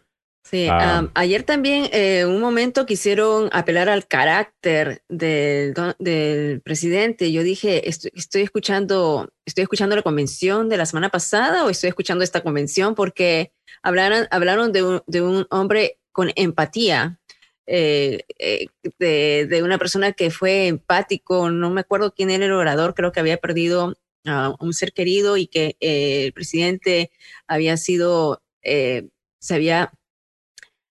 Sí, 0.45 0.67
Ah. 0.71 1.07
ayer 1.15 1.43
también 1.43 1.91
eh, 1.93 2.25
un 2.25 2.41
momento 2.41 2.87
quisieron 2.87 3.51
apelar 3.53 3.91
al 3.91 4.07
carácter 4.07 5.03
del, 5.09 5.75
del 5.99 6.63
presidente. 6.63 7.31
Yo 7.33 7.43
dije, 7.43 7.87
estoy, 7.89 8.11
estoy 8.15 8.43
escuchando, 8.43 9.29
estoy 9.45 9.63
escuchando 9.63 9.95
la 9.95 10.01
convención 10.03 10.71
de 10.71 10.79
la 10.79 10.87
semana 10.87 11.11
pasada 11.11 11.67
o 11.67 11.71
estoy 11.71 11.89
escuchando 11.89 12.25
esta 12.25 12.41
convención 12.41 12.95
porque 12.95 13.53
hablaron, 13.83 14.27
hablaron 14.31 14.73
de 14.73 14.83
un, 14.83 15.03
de 15.07 15.21
un 15.21 15.47
hombre 15.51 15.99
con 16.13 16.31
empatía, 16.35 17.19
eh, 17.67 18.23
eh, 18.39 18.69
de, 18.99 19.47
de 19.51 19.63
una 19.63 19.77
persona 19.77 20.13
que 20.13 20.31
fue 20.31 20.67
empático. 20.69 21.51
No 21.51 21.69
me 21.69 21.83
acuerdo 21.83 22.15
quién 22.15 22.31
era 22.31 22.47
el 22.47 22.53
orador, 22.53 22.95
creo 22.95 23.13
que 23.13 23.21
había 23.21 23.37
perdido 23.37 23.99
a 24.29 24.55
un 24.61 24.73
ser 24.73 24.93
querido 24.93 25.37
y 25.37 25.47
que 25.47 25.77
eh, 25.81 26.25
el 26.27 26.33
presidente 26.33 27.11
había 27.47 27.77
sido, 27.77 28.43
eh, 28.63 29.09
se 29.41 29.55
había 29.55 29.93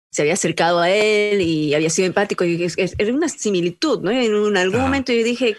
se 0.10 0.24
había 0.24 0.34
acercado 0.34 0.80
a 0.80 0.90
él 0.90 1.42
y 1.42 1.76
había 1.76 1.90
sido 1.92 2.08
empático 2.08 2.44
y 2.44 2.64
es- 2.64 2.78
es- 2.78 2.96
era 2.98 3.14
una 3.14 3.30
similitud, 3.30 4.02
¿no? 4.02 4.10
En 4.10 4.34
un- 4.34 4.58
algún 4.58 4.82
momento 4.82 5.14
yo 5.14 5.24
dije, 5.24 5.58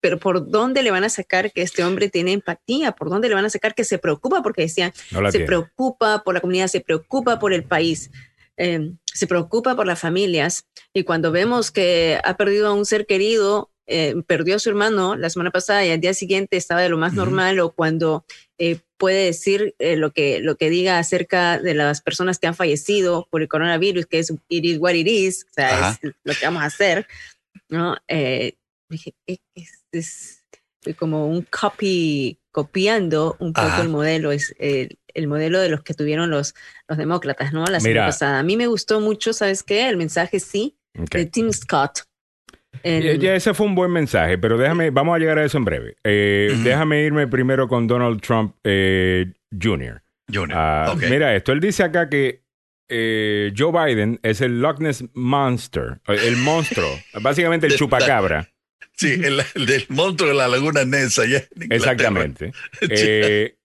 pero 0.00 0.18
¿por 0.20 0.48
dónde 0.48 0.82
le 0.84 0.92
van 0.92 1.02
a 1.02 1.08
sacar 1.08 1.50
que 1.52 1.62
este 1.62 1.82
hombre 1.82 2.08
tiene 2.08 2.32
empatía? 2.32 2.92
¿Por 2.92 3.08
dónde 3.10 3.28
le 3.28 3.34
van 3.34 3.46
a 3.46 3.50
sacar 3.50 3.74
que 3.74 3.84
se 3.84 3.98
preocupa? 3.98 4.42
Porque 4.42 4.62
decían, 4.62 4.92
No 5.10 5.24
se 5.26 5.32
tiene. 5.38 5.46
preocupa 5.46 6.22
por 6.22 6.34
la 6.34 6.40
comunidad, 6.40 6.68
se 6.68 6.80
preocupa 6.82 7.38
por 7.40 7.52
el 7.52 7.64
país, 7.64 8.10
eh, 8.56 8.92
se 9.12 9.26
preocupa 9.26 9.74
por 9.74 9.86
las 9.86 9.98
familias. 9.98 10.66
Y 10.94 11.02
cuando 11.02 11.32
vemos 11.32 11.72
que 11.72 12.20
ha 12.22 12.36
perdido 12.36 12.68
a 12.68 12.74
un 12.74 12.84
ser 12.86 13.06
querido, 13.06 13.70
eh, 13.86 14.14
perdió 14.26 14.56
a 14.56 14.58
su 14.58 14.68
hermano 14.68 15.16
la 15.16 15.30
semana 15.30 15.50
pasada 15.50 15.84
y 15.86 15.90
al 15.90 16.00
día 16.00 16.14
siguiente 16.14 16.56
estaba 16.56 16.80
de 16.82 16.88
lo 16.88 16.98
más 16.98 17.14
normal 17.14 17.58
o 17.60 17.72
cuando 17.72 18.24
eh, 18.58 18.80
puede 18.96 19.24
decir 19.26 19.74
eh, 19.78 19.96
lo, 19.96 20.12
que, 20.12 20.40
lo 20.40 20.56
que 20.56 20.70
diga 20.70 20.98
acerca 20.98 21.58
de 21.58 21.74
las 21.74 22.00
personas 22.00 22.38
que 22.38 22.46
han 22.46 22.54
fallecido 22.54 23.28
por 23.30 23.42
el 23.42 23.48
coronavirus, 23.48 24.06
que 24.06 24.18
es 24.18 24.32
it 24.48 24.64
is 24.64 24.78
what 24.78 24.94
it 24.94 25.06
is, 25.06 25.44
o 25.50 25.52
sea, 25.54 25.78
Ajá. 25.78 25.98
es 26.02 26.12
lo 26.24 26.34
que 26.34 26.44
vamos 26.46 26.62
a 26.62 26.66
hacer, 26.66 27.06
¿no? 27.68 27.96
Dije, 28.88 29.14
"Eh, 29.26 29.38
es, 29.54 29.84
es 29.92 30.42
como 30.96 31.26
un 31.28 31.42
copy, 31.42 32.38
copiando 32.52 33.36
un 33.40 33.52
poco 33.52 33.66
Ajá. 33.66 33.82
el 33.82 33.88
modelo, 33.88 34.32
es 34.32 34.54
el, 34.58 34.98
el 35.14 35.26
modelo 35.26 35.60
de 35.60 35.68
los 35.68 35.82
que 35.82 35.94
tuvieron 35.94 36.30
los, 36.30 36.54
los 36.88 36.96
demócratas, 36.96 37.52
¿no? 37.52 37.60
La 37.66 37.80
semana 37.80 38.00
Mira. 38.02 38.06
pasada. 38.06 38.38
A 38.38 38.42
mí 38.42 38.56
me 38.56 38.66
gustó 38.68 39.00
mucho, 39.00 39.32
¿sabes 39.32 39.62
qué? 39.62 39.88
El 39.88 39.96
mensaje 39.96 40.40
sí, 40.40 40.78
Ok. 40.98 41.10
de 41.10 41.26
Tim 41.26 41.52
Scott. 41.52 42.04
El- 42.86 43.02
Ya, 43.04 43.14
ya 43.30 43.34
ese 43.36 43.52
fue 43.54 43.66
un 43.66 43.74
buen 43.74 43.90
mensaje, 43.90 44.38
pero 44.38 44.56
déjame, 44.58 44.90
vamos 44.90 45.16
a 45.16 45.18
llegar 45.18 45.38
a 45.38 45.44
eso 45.44 45.58
en 45.58 45.64
breve. 45.64 45.96
Eh, 46.04 46.54
Déjame 46.62 47.02
irme 47.02 47.26
primero 47.26 47.66
con 47.68 47.86
Donald 47.86 48.20
Trump 48.20 48.54
eh, 48.64 49.32
Jr. 49.52 50.02
Junior. 50.32 50.58
Ah. 50.58 50.94
Mira 51.08 51.34
esto, 51.36 51.52
él 51.52 51.60
dice 51.60 51.82
acá 51.84 52.08
que 52.08 52.42
eh, 52.88 53.52
Joe 53.56 53.72
Biden 53.72 54.18
es 54.22 54.40
el 54.40 54.60
Loch 54.60 54.78
Ness 54.80 55.04
Monster, 55.14 56.00
el 56.06 56.36
monstruo, 56.36 56.88
básicamente 57.20 57.66
el 57.66 57.74
chupacabra. 57.76 58.48
Sí, 58.94 59.12
el, 59.12 59.42
el 59.54 59.66
del 59.66 59.84
monstruo 59.90 60.30
de 60.30 60.34
la 60.36 60.48
laguna 60.48 60.84
Ness 60.84 61.18
allá 61.18 61.42
en. 61.60 61.72
Exactamente. 61.72 62.52
Eh, 62.88 63.56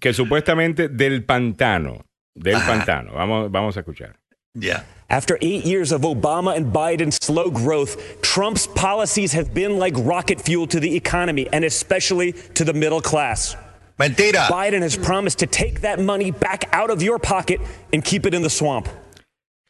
que 0.00 0.12
supuestamente 0.12 0.88
del 0.88 1.24
pantano, 1.24 2.04
del 2.34 2.58
pantano. 2.66 3.14
Vamos, 3.14 3.50
vamos 3.50 3.76
a 3.76 3.80
escuchar. 3.80 4.16
Ya. 4.58 4.80
After 5.08 5.38
eight 5.40 5.64
years 5.64 5.92
of 5.92 6.00
Obama 6.02 6.56
and 6.56 6.72
Biden's 6.72 7.16
slow 7.24 7.50
growth, 7.50 8.20
Trump's 8.22 8.66
policies 8.66 9.32
have 9.34 9.54
been 9.54 9.78
like 9.78 9.94
rocket 9.96 10.40
fuel 10.40 10.66
to 10.66 10.80
the 10.80 10.96
economy 10.96 11.48
and 11.52 11.64
especially 11.64 12.32
to 12.54 12.64
the 12.64 12.72
middle 12.72 13.00
class. 13.00 13.56
Mentira. 13.98 14.48
Biden 14.48 14.82
has 14.82 14.96
promised 14.96 15.38
to 15.38 15.46
take 15.46 15.82
that 15.82 16.00
money 16.00 16.30
back 16.32 16.68
out 16.72 16.90
of 16.90 17.02
your 17.02 17.18
pocket 17.18 17.60
and 17.92 18.04
keep 18.04 18.26
it 18.26 18.34
in 18.34 18.42
the 18.42 18.50
swamp. 18.50 18.88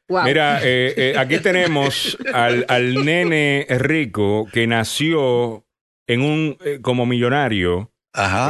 Mira, 0.09 0.61
eh, 0.63 0.95
eh, 0.97 1.15
aquí 1.19 1.39
tenemos 1.39 2.17
al, 2.33 2.65
al 2.69 3.05
nene 3.05 3.67
rico 3.69 4.47
que 4.53 4.67
nació 4.67 5.65
en 6.07 6.23
un 6.23 6.57
eh, 6.65 6.79
como 6.81 7.07
millonario, 7.07 7.93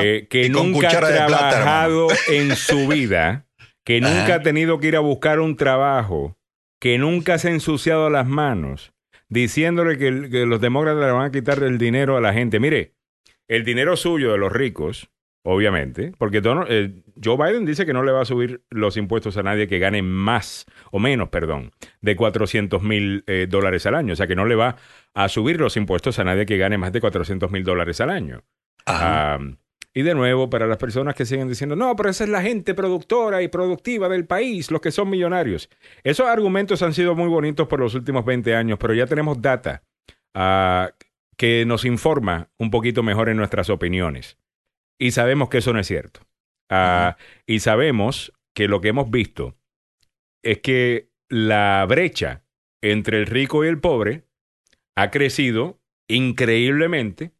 eh, 0.00 0.26
que 0.30 0.46
Y 0.46 0.48
nunca 0.50 0.88
ha 0.88 0.90
cuchara 0.90 1.08
de 1.08 1.26
plata, 1.26 1.50
trabajado 1.50 2.08
en 2.28 2.54
su 2.56 2.86
vida, 2.88 3.45
que 3.86 4.00
nunca 4.02 4.24
Ajá. 4.24 4.34
ha 4.34 4.42
tenido 4.42 4.78
que 4.80 4.88
ir 4.88 4.96
a 4.96 5.00
buscar 5.00 5.40
un 5.40 5.56
trabajo, 5.56 6.36
que 6.78 6.98
nunca 6.98 7.38
se 7.38 7.48
ha 7.48 7.52
ensuciado 7.52 8.10
las 8.10 8.26
manos, 8.26 8.92
diciéndole 9.30 9.96
que, 9.96 10.08
el- 10.08 10.30
que 10.30 10.44
los 10.44 10.60
demócratas 10.60 11.04
le 11.06 11.12
van 11.12 11.26
a 11.26 11.30
quitar 11.30 11.62
el 11.62 11.78
dinero 11.78 12.16
a 12.16 12.20
la 12.20 12.32
gente. 12.34 12.60
Mire, 12.60 12.92
el 13.48 13.64
dinero 13.64 13.96
suyo 13.96 14.32
de 14.32 14.38
los 14.38 14.52
ricos, 14.52 15.08
obviamente, 15.44 16.12
porque 16.18 16.40
Donald- 16.40 16.66
eh, 16.68 17.02
Joe 17.22 17.36
Biden 17.36 17.64
dice 17.64 17.86
que 17.86 17.92
no 17.92 18.02
le 18.02 18.10
va 18.12 18.22
a 18.22 18.24
subir 18.24 18.62
los 18.70 18.96
impuestos 18.96 19.36
a 19.36 19.42
nadie 19.44 19.68
que 19.68 19.78
gane 19.78 20.02
más 20.02 20.66
o 20.90 20.98
menos, 20.98 21.28
perdón, 21.28 21.70
de 22.00 22.16
400 22.16 22.82
mil 22.82 23.22
eh, 23.28 23.46
dólares 23.48 23.86
al 23.86 23.94
año. 23.94 24.12
O 24.14 24.16
sea, 24.16 24.26
que 24.26 24.34
no 24.36 24.44
le 24.46 24.56
va 24.56 24.76
a 25.14 25.28
subir 25.28 25.60
los 25.60 25.76
impuestos 25.76 26.18
a 26.18 26.24
nadie 26.24 26.44
que 26.44 26.58
gane 26.58 26.76
más 26.76 26.92
de 26.92 27.00
400 27.00 27.50
mil 27.52 27.62
dólares 27.64 28.00
al 28.00 28.10
año. 28.10 28.42
Ah, 28.84 29.38
y 29.96 30.02
de 30.02 30.14
nuevo, 30.14 30.50
para 30.50 30.66
las 30.66 30.76
personas 30.76 31.14
que 31.14 31.24
siguen 31.24 31.48
diciendo, 31.48 31.74
no, 31.74 31.96
pero 31.96 32.10
esa 32.10 32.24
es 32.24 32.28
la 32.28 32.42
gente 32.42 32.74
productora 32.74 33.40
y 33.40 33.48
productiva 33.48 34.10
del 34.10 34.26
país, 34.26 34.70
los 34.70 34.82
que 34.82 34.90
son 34.90 35.08
millonarios. 35.08 35.70
Esos 36.04 36.26
argumentos 36.26 36.82
han 36.82 36.92
sido 36.92 37.14
muy 37.14 37.28
bonitos 37.28 37.66
por 37.66 37.80
los 37.80 37.94
últimos 37.94 38.22
20 38.26 38.54
años, 38.54 38.78
pero 38.78 38.92
ya 38.92 39.06
tenemos 39.06 39.40
data. 39.40 39.82
ah, 40.34 40.92
que 41.38 41.64
nos 41.64 41.86
informa 41.86 42.50
un 42.58 42.70
poquito 42.70 43.02
mejor 43.02 43.30
en 43.30 43.38
nuestras 43.38 43.70
opiniones. 43.70 44.36
Y 44.98 45.12
sabemos 45.12 45.48
que 45.48 45.58
eso 45.58 45.72
no 45.72 45.80
es 45.80 45.86
cierto. 45.86 46.20
Ah, 46.70 47.16
Y 47.46 47.60
sabemos 47.60 48.34
que 48.54 48.68
lo 48.68 48.82
que 48.82 48.88
hemos 48.88 49.10
visto 49.10 49.56
es 50.42 50.58
que 50.58 51.08
la 51.30 51.86
brecha 51.88 52.42
entre 52.82 53.18
el 53.18 53.26
rico 53.26 53.64
y 53.64 53.68
el 53.68 53.80
pobre 53.80 54.24
ha 54.94 55.10
crecido 55.10 55.78
increíblemente 56.08 57.32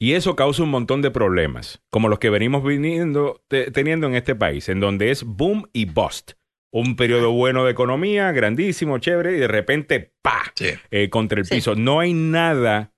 y 0.00 0.12
eso 0.12 0.36
causa 0.36 0.62
un 0.62 0.70
montón 0.70 1.02
de 1.02 1.10
problemas, 1.10 1.82
como 1.90 2.08
los 2.08 2.18
que 2.18 2.30
venimos 2.30 2.64
viniendo, 2.64 3.42
te- 3.48 3.70
teniendo 3.70 4.06
en 4.06 4.14
este 4.14 4.34
país, 4.34 4.68
en 4.68 4.80
donde 4.80 5.10
es 5.10 5.24
boom 5.24 5.68
y 5.72 5.84
bust. 5.86 6.32
Un 6.72 6.96
periodo 6.96 7.32
bueno 7.32 7.64
de 7.64 7.72
economía, 7.72 8.30
grandísimo, 8.32 8.98
chévere, 8.98 9.36
y 9.36 9.40
de 9.40 9.48
repente, 9.48 10.12
¡pa! 10.22 10.52
Eh, 10.90 11.08
contra 11.08 11.38
el 11.40 11.46
Sí. 11.46 11.54
piso. 11.56 11.74
No 11.74 11.98
hay 12.00 12.12
nada. 12.12 12.92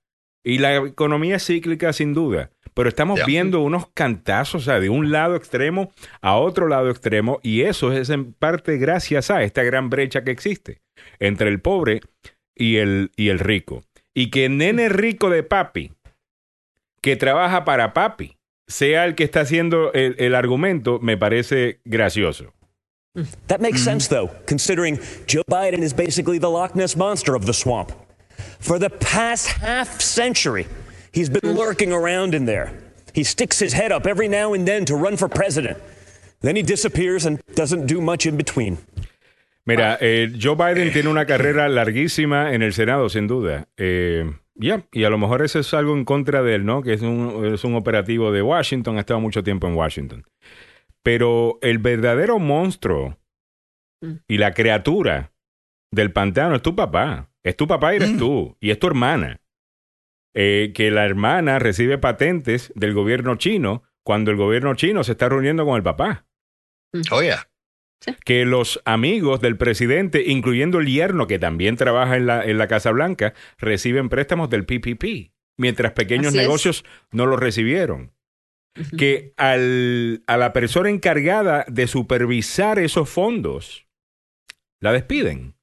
Y 0.44 0.58
la 0.58 0.76
economía 0.76 1.36
es 1.36 1.46
cíclica, 1.46 1.92
sin 1.92 2.12
duda. 2.12 2.50
Pero 2.74 2.88
estamos 2.88 3.20
viendo 3.26 3.60
unos 3.60 3.88
cantazos, 3.94 4.62
o 4.62 4.64
sea, 4.64 4.80
de 4.80 4.88
un 4.88 5.10
lado 5.12 5.36
extremo 5.36 5.92
a 6.20 6.36
otro 6.36 6.66
lado 6.66 6.90
extremo, 6.90 7.38
y 7.42 7.62
eso 7.62 7.92
es 7.92 8.10
en 8.10 8.32
parte 8.32 8.76
gracias 8.78 9.30
a 9.30 9.42
esta 9.42 9.62
gran 9.62 9.88
brecha 9.90 10.24
que 10.24 10.30
existe 10.30 10.80
entre 11.18 11.48
el 11.48 11.60
pobre 11.60 12.00
y 12.56 12.76
el, 12.76 13.10
y 13.16 13.28
el 13.28 13.38
rico. 13.38 13.82
Y 14.14 14.30
que 14.30 14.48
nene 14.48 14.88
rico 14.88 15.30
de 15.30 15.42
papi, 15.42 15.92
que 17.02 17.16
trabaja 17.16 17.64
para 17.64 17.92
papi, 17.92 18.36
sea 18.68 19.04
el 19.04 19.14
que 19.14 19.24
está 19.24 19.40
haciendo 19.40 19.92
el, 19.92 20.16
el 20.18 20.34
argumento, 20.34 20.98
me 21.00 21.16
parece 21.16 21.80
gracioso. 21.84 22.52
That 23.48 23.60
makes 23.60 23.82
sense, 23.82 24.06
though, 24.06 24.30
considering 24.46 24.98
Joe 25.26 25.42
Biden 25.50 25.82
is 25.82 25.92
basically 25.92 26.38
the 26.38 26.48
Loch 26.48 26.76
Ness 26.76 26.96
monster 26.96 27.34
of 27.34 27.44
the 27.44 27.52
swamp. 27.52 27.92
For 28.60 28.78
the 28.78 28.90
past 28.90 29.48
half 29.48 30.00
century, 30.00 30.66
he's 31.12 31.28
been 31.28 31.56
lurking 31.56 31.92
around 31.92 32.34
in 32.34 32.46
there. 32.46 32.72
He 33.12 33.24
sticks 33.24 33.58
his 33.58 33.72
head 33.72 33.90
up 33.90 34.06
every 34.06 34.28
now 34.28 34.54
and 34.54 34.66
then 34.66 34.84
to 34.84 34.94
run 34.94 35.16
for 35.16 35.28
president. 35.28 35.78
Then 36.40 36.54
he 36.54 36.62
disappears 36.62 37.26
and 37.26 37.40
doesn't 37.54 37.86
do 37.86 38.00
much 38.00 38.26
in 38.26 38.36
between. 38.36 38.78
Mira, 39.66 39.98
eh, 40.00 40.28
Joe 40.38 40.54
Biden 40.54 40.92
tiene 40.92 41.08
una 41.08 41.26
carrera 41.26 41.68
larguísima 41.68 42.54
en 42.54 42.62
el 42.62 42.72
Senado, 42.72 43.08
sin 43.08 43.26
duda. 43.26 43.66
Eh, 43.76 44.24
ya, 44.60 44.86
y 44.92 45.04
a 45.04 45.10
lo 45.10 45.18
mejor 45.18 45.42
eso 45.42 45.58
es 45.58 45.72
algo 45.74 45.94
en 45.94 46.04
contra 46.04 46.42
de 46.42 46.54
él, 46.54 46.64
¿no? 46.64 46.82
Que 46.82 46.92
es 46.92 47.02
un, 47.02 47.46
es 47.52 47.64
un 47.64 47.74
operativo 47.74 48.30
de 48.32 48.42
Washington, 48.42 48.96
ha 48.96 49.00
estado 49.00 49.20
mucho 49.20 49.42
tiempo 49.42 49.66
en 49.66 49.74
Washington. 49.74 50.26
Pero 51.02 51.58
el 51.62 51.78
verdadero 51.78 52.38
monstruo 52.38 53.18
y 54.28 54.38
la 54.38 54.52
criatura 54.52 55.32
del 55.90 56.12
pantano 56.12 56.56
es 56.56 56.62
tu 56.62 56.76
papá. 56.76 57.30
Es 57.42 57.56
tu 57.56 57.66
papá 57.66 57.94
y 57.94 57.96
eres 57.96 58.16
tú. 58.18 58.56
Y 58.60 58.70
es 58.70 58.78
tu 58.78 58.86
hermana. 58.86 59.40
Eh, 60.34 60.72
que 60.74 60.90
la 60.90 61.04
hermana 61.06 61.58
recibe 61.58 61.98
patentes 61.98 62.72
del 62.76 62.94
gobierno 62.94 63.36
chino 63.36 63.82
cuando 64.04 64.30
el 64.30 64.36
gobierno 64.36 64.74
chino 64.74 65.02
se 65.02 65.12
está 65.12 65.28
reuniendo 65.28 65.64
con 65.64 65.76
el 65.76 65.82
papá 65.82 66.24
Oye, 67.10 67.34
que 68.24 68.44
los 68.44 68.80
amigos 68.84 69.40
del 69.40 69.56
presidente, 69.56 70.24
incluyendo 70.26 70.78
el 70.78 70.86
yerno 70.86 71.26
que 71.26 71.38
también 71.38 71.76
trabaja 71.76 72.16
en 72.16 72.26
la, 72.26 72.44
en 72.44 72.58
la 72.58 72.68
Casa 72.68 72.90
Blanca, 72.90 73.34
reciben 73.58 74.08
préstamos 74.08 74.48
del 74.50 74.64
PPP, 74.64 75.32
mientras 75.58 75.92
pequeños 75.92 76.28
Así 76.28 76.38
es. 76.38 76.42
negocios 76.42 76.84
no 77.12 77.26
los 77.26 77.38
recibieron. 77.38 78.12
Que 78.96 79.34
al, 79.36 80.22
a 80.26 80.36
la 80.36 80.52
persona 80.52 80.88
encargada 80.90 81.64
de 81.68 81.86
supervisar 81.86 82.78
esos 82.78 83.10
fondos, 83.10 83.86
la 84.80 84.92
despiden 84.92 85.56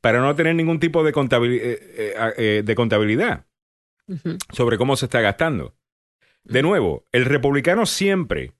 para 0.00 0.20
no 0.20 0.34
tener 0.34 0.54
ningún 0.54 0.78
tipo 0.78 1.02
de, 1.02 1.10
eh, 1.10 1.78
eh, 1.96 2.32
eh, 2.36 2.62
de 2.64 2.74
contabilidad 2.74 3.46
sobre 4.52 4.78
cómo 4.78 4.96
se 4.96 5.06
está 5.06 5.20
gastando. 5.20 5.74
De 6.44 6.62
nuevo, 6.62 7.04
el 7.12 7.24
republicano 7.24 7.84
siempre 7.84 8.52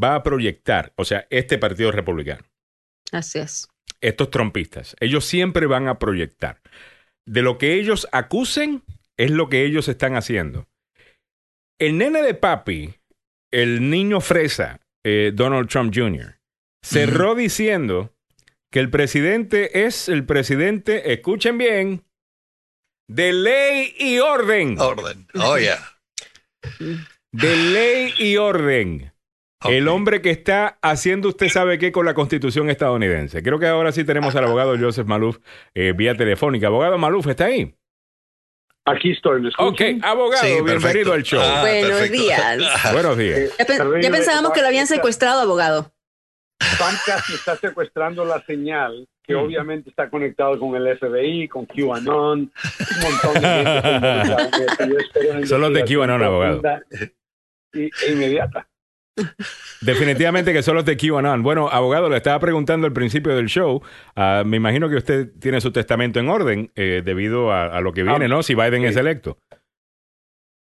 va 0.00 0.14
a 0.14 0.22
proyectar, 0.22 0.92
o 0.96 1.04
sea, 1.04 1.26
este 1.30 1.58
partido 1.58 1.90
republicano, 1.92 2.44
Así 3.12 3.38
es. 3.38 3.68
estos 4.00 4.30
trompistas, 4.30 4.94
ellos 5.00 5.24
siempre 5.24 5.66
van 5.66 5.88
a 5.88 5.98
proyectar. 5.98 6.60
De 7.26 7.42
lo 7.42 7.58
que 7.58 7.74
ellos 7.74 8.06
acusen 8.12 8.84
es 9.16 9.30
lo 9.30 9.48
que 9.48 9.64
ellos 9.64 9.88
están 9.88 10.14
haciendo. 10.16 10.68
El 11.78 11.98
nene 11.98 12.22
de 12.22 12.34
papi, 12.34 12.94
el 13.52 13.90
niño 13.90 14.20
fresa, 14.20 14.80
eh, 15.04 15.32
Donald 15.34 15.68
Trump 15.68 15.92
Jr., 15.94 16.38
cerró 16.84 17.34
diciendo 17.34 18.14
que 18.70 18.80
el 18.80 18.90
presidente 18.90 19.86
es 19.86 20.08
el 20.08 20.24
presidente, 20.24 21.12
escuchen 21.12 21.58
bien, 21.58 22.04
de 23.08 23.32
ley 23.32 23.94
y 23.98 24.18
orden. 24.18 24.78
Orden. 24.80 25.26
Oh, 25.34 25.58
yeah. 25.58 25.78
De 27.32 27.56
ley 27.56 28.12
y 28.18 28.36
orden. 28.36 29.12
El 29.70 29.88
hombre 29.88 30.20
que 30.22 30.30
está 30.30 30.78
haciendo 30.82 31.28
usted 31.28 31.48
sabe 31.48 31.78
qué 31.78 31.92
con 31.92 32.06
la 32.06 32.14
constitución 32.14 32.70
estadounidense. 32.70 33.42
Creo 33.42 33.58
que 33.58 33.66
ahora 33.66 33.92
sí 33.92 34.04
tenemos 34.04 34.34
al 34.36 34.44
abogado 34.44 34.76
Joseph 34.78 35.06
Maluf 35.06 35.38
eh, 35.74 35.92
vía 35.96 36.14
telefónica. 36.14 36.66
Abogado 36.68 36.98
Maluf, 36.98 37.26
¿está 37.28 37.46
ahí? 37.46 37.74
Aquí 38.88 39.10
estoy, 39.10 39.42
¿me 39.42 39.48
Ok, 39.58 39.80
escuchan? 39.80 40.04
abogado, 40.04 40.44
Sí, 40.46 40.62
bienvenido 40.64 41.12
al 41.12 41.22
show. 41.24 41.40
Ah, 41.42 41.62
Buenos 41.62 41.90
perfecto. 41.90 42.22
días. 42.22 42.58
Buenos 42.92 43.18
días. 43.18 43.56
Ya, 43.58 43.64
pe- 43.66 44.02
ya 44.02 44.10
pensábamos 44.10 44.52
que 44.52 44.60
lo 44.60 44.66
habían 44.68 44.86
secuestrado, 44.86 45.40
abogado. 45.40 45.92
Me 46.60 47.34
está 47.34 47.56
secuestrando 47.56 48.24
la 48.24 48.40
señal, 48.46 49.06
que 49.24 49.34
obviamente 49.34 49.90
está 49.90 50.08
conectado 50.08 50.58
con 50.58 50.74
el 50.76 50.96
FBI, 50.98 51.48
con 51.48 51.66
QAnon, 51.66 52.38
un 52.40 52.50
montón 53.02 53.42
de 53.42 54.60
gente. 54.78 55.46
Son 55.46 55.60
los 55.60 55.72
de 55.74 55.84
QAnon, 55.84 56.22
abogado. 56.22 56.62
Y, 57.74 57.82
e 57.84 58.12
inmediata. 58.12 58.66
Definitivamente 59.80 60.52
que 60.52 60.62
son 60.62 60.74
los 60.76 60.84
de 60.84 60.96
QAnon. 60.96 61.42
Bueno, 61.42 61.68
abogado, 61.68 62.08
le 62.08 62.16
estaba 62.16 62.38
preguntando 62.38 62.86
al 62.86 62.92
principio 62.92 63.34
del 63.34 63.46
show. 63.46 63.82
ah, 64.14 64.42
me 64.44 64.56
imagino 64.56 64.88
que 64.88 64.96
usted 64.96 65.30
tiene 65.40 65.60
su 65.60 65.72
testamento 65.72 66.20
en 66.20 66.28
orden 66.28 66.70
eh, 66.74 67.02
debido 67.04 67.50
a, 67.52 67.66
a 67.66 67.80
lo 67.80 67.92
que 67.92 68.02
viene, 68.02 68.26
Ah, 68.26 68.28
¿no? 68.28 68.42
Si 68.42 68.54
Biden 68.54 68.82
sí. 68.82 68.86
es 68.88 68.96
electo. 68.96 69.38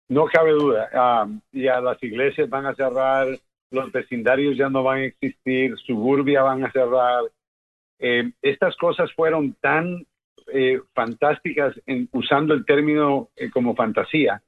No 0.10 0.26
cabe 0.26 0.52
duda. 0.52 0.90
Ah, 0.94 1.28
ya 1.52 1.80
las 1.82 2.02
iglesias 2.04 2.50
van 2.50 2.66
a 2.66 2.76
cerrar, 2.76 3.28
los 3.72 3.92
vecindarios 3.92 4.56
ya 4.58 4.70
no 4.70 4.84
van 4.84 5.00
a 5.00 5.06
existir, 5.06 5.76
suburbia 5.86 6.44
van 6.44 6.64
a 6.66 6.72
cerrar. 6.72 7.24
Eh, 8.00 8.32
estas 8.42 8.76
cosas 8.78 9.12
fueron 9.14 9.54
tan 9.62 10.06
eh, 10.54 10.80
fantásticas 10.94 11.74
en, 11.86 12.10
usando 12.12 12.54
el 12.54 12.66
término 12.66 13.30
como 13.54 13.76
fantasía 13.76 14.42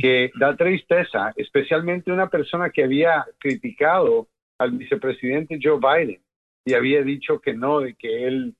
que 0.00 0.30
da 0.38 0.56
tristeza, 0.56 1.32
especialmente 1.36 2.12
una 2.12 2.28
persona 2.28 2.70
que 2.70 2.84
había 2.84 3.24
criticado 3.38 4.28
al 4.58 4.72
vicepresidente 4.72 5.58
Joe 5.62 5.78
Biden 5.78 6.20
y 6.64 6.74
había 6.74 7.02
dicho 7.02 7.40
que 7.40 7.54
no, 7.54 7.80
de 7.80 7.94
que 7.94 8.26
él 8.26 8.54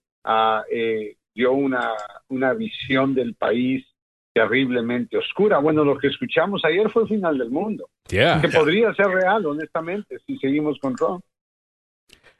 eh, 0.70 1.16
dio 1.34 1.52
una, 1.52 1.90
una 2.28 2.52
visión 2.54 3.14
del 3.14 3.34
país 3.34 3.84
terriblemente 4.34 5.16
oscura. 5.16 5.58
Bueno, 5.58 5.84
lo 5.84 5.96
que 5.96 6.08
escuchamos 6.08 6.64
ayer 6.64 6.90
fue 6.90 7.02
el 7.02 7.08
final 7.08 7.38
del 7.38 7.50
mundo, 7.50 7.88
Yeah. 8.10 8.40
que 8.40 8.48
podría 8.48 8.92
ser 8.94 9.06
real, 9.06 9.46
honestamente, 9.46 10.18
si 10.26 10.36
seguimos 10.38 10.78
con 10.78 10.94
Trump. 10.94 11.24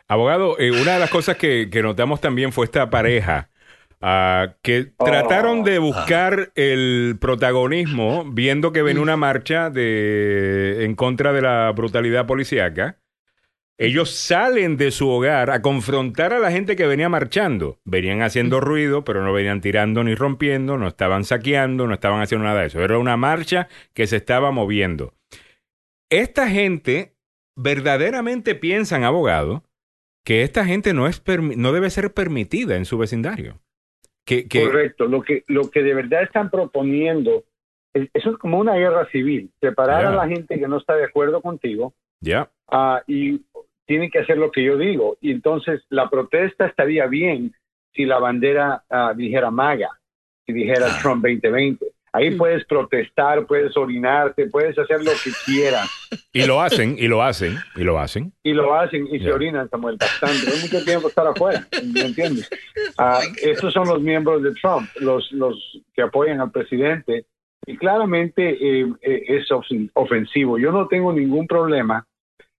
Abogado, 0.07 0.59
eh, 0.59 0.71
una 0.71 0.95
de 0.95 1.01
las 1.01 1.11
cosas 1.11 1.37
que, 1.39 1.71
que 1.71 1.83
notamos 1.83 2.21
también 2.21 2.53
fue 2.53 2.67
esta 2.67 2.91
pareja 2.91 3.49
ah, 4.07 4.57
que 4.63 4.85
trataron 4.85 5.65
de 5.65 5.79
buscar 5.79 6.53
el 6.55 7.17
protagonismo 7.21 8.25
viendo 8.31 8.73
que 8.73 8.83
venía 8.83 9.03
una 9.03 9.17
marcha 9.17 9.71
de, 9.71 10.85
en 10.85 10.95
contra 10.95 11.33
de 11.33 11.43
la 11.43 11.73
brutalidad 11.73 12.27
policíaca. 12.27 12.99
Ellos 13.77 14.11
salen 14.11 14.77
de 14.77 14.93
su 14.93 15.09
hogar 15.09 15.51
a 15.51 15.61
confrontar 15.61 16.33
a 16.33 16.39
la 16.39 16.53
gente 16.53 16.77
que 16.77 16.87
venía 16.87 17.09
marchando. 17.09 17.81
Venían 17.85 18.23
haciendo 18.23 18.61
ruido, 18.61 19.05
pero 19.05 19.25
no 19.25 19.33
venían 19.33 19.61
tirando 19.61 20.05
ni 20.05 20.15
rompiendo, 20.15 20.79
no 20.79 20.87
estaban 20.87 21.25
saqueando, 21.25 21.89
no 21.89 21.95
estaban 21.95 22.21
haciendo 22.21 22.45
nada 22.45 22.61
de 22.61 22.67
eso. 22.69 22.81
Era 22.81 22.99
una 22.99 23.17
marcha 23.17 23.69
que 23.93 24.07
se 24.07 24.17
estaba 24.17 24.53
moviendo. 24.53 25.15
Esta 26.09 26.49
gente 26.49 27.17
verdaderamente 27.57 28.55
piensan, 28.55 29.03
abogado, 29.03 29.65
que 30.25 30.43
esta 30.43 30.65
gente 30.65 30.95
no, 30.95 31.07
es 31.07 31.23
no 31.57 31.73
debe 31.73 31.91
ser 31.91 32.15
permitida 32.15 32.77
en 32.77 32.85
su 32.85 32.97
vecindario. 32.97 33.61
Que, 34.25 34.49
que- 34.49 34.65
Correcto. 34.65 35.07
Lo 35.07 35.23
que, 35.23 35.45
lo 35.49 35.71
que 35.71 35.83
de 35.83 35.95
verdad 35.95 36.23
están 36.23 36.51
proponiendo, 36.51 37.45
es- 37.93 38.09
eso 38.15 38.31
es 38.31 38.39
como 38.39 38.59
una 38.59 38.75
guerra 38.75 39.07
civil, 39.11 39.51
separar 39.61 40.07
a 40.07 40.11
la 40.17 40.29
gente 40.29 40.59
que 40.59 40.69
no 40.69 40.79
está 40.79 40.97
de 40.97 41.05
acuerdo 41.05 41.41
contigo 41.43 41.95
Ya. 42.21 42.51
ah, 42.69 43.03
y 43.07 43.43
tienen 43.87 44.11
que 44.11 44.21
hacer 44.21 44.39
lo 44.39 44.51
que 44.51 44.65
yo 44.65 44.77
digo. 44.79 45.17
Y 45.21 45.31
entonces 45.31 45.83
la 45.91 46.09
protesta 46.09 46.67
estaría 46.67 47.07
bien 47.07 47.55
si 47.93 48.05
la 48.07 48.19
bandera 48.19 48.83
ah, 48.91 49.13
dijera 49.15 49.51
MAGA, 49.51 49.91
si 50.47 50.53
dijera 50.53 50.87
Trump 51.03 51.23
2020. 51.23 51.85
Ahí 52.17 52.31
puedes 52.37 52.65
protestar, 52.67 53.45
puedes 53.45 53.77
orinarte, 53.77 54.47
puedes 54.47 54.79
hacer 54.79 55.03
lo 55.03 55.11
que 55.25 55.31
quieras. 55.45 55.91
Y 56.33 56.47
lo 56.47 56.61
hacen, 56.61 56.95
y 56.97 57.09
lo 57.09 57.23
hacen, 57.25 57.57
y 57.75 57.83
lo 57.83 57.99
hacen. 57.99 58.33
Y 58.45 58.53
lo 58.53 58.73
hacen 58.73 59.07
y 59.09 59.19
se 59.19 59.25
Ya. 59.27 59.35
orinan, 59.35 59.69
Samuel, 59.69 59.97
bastante. 59.99 60.49
Hay 60.49 60.63
mucho 60.63 60.85
tiempo 60.85 61.09
estar 61.09 61.27
afuera, 61.27 61.67
¿me 61.93 62.03
entiendes? 62.03 62.49
Ah, 62.97 63.19
estos 63.43 63.73
son 63.75 63.89
los 63.89 64.01
miembros 64.01 64.45
de 64.45 64.53
Trump, 64.53 64.89
los, 65.01 65.33
los 65.33 65.83
que 65.93 66.03
apoyan 66.03 66.41
al 66.41 66.53
presidente. 66.53 67.27
Y 67.67 67.77
claramente 67.79 68.51
eh, 68.61 68.87
eh, 69.03 69.25
es 69.27 69.51
of- 69.51 69.67
ofensivo. 69.95 70.57
Yo 70.59 70.71
no 70.71 70.87
tengo 70.87 71.13
ningún 71.13 71.49
problema 71.49 72.07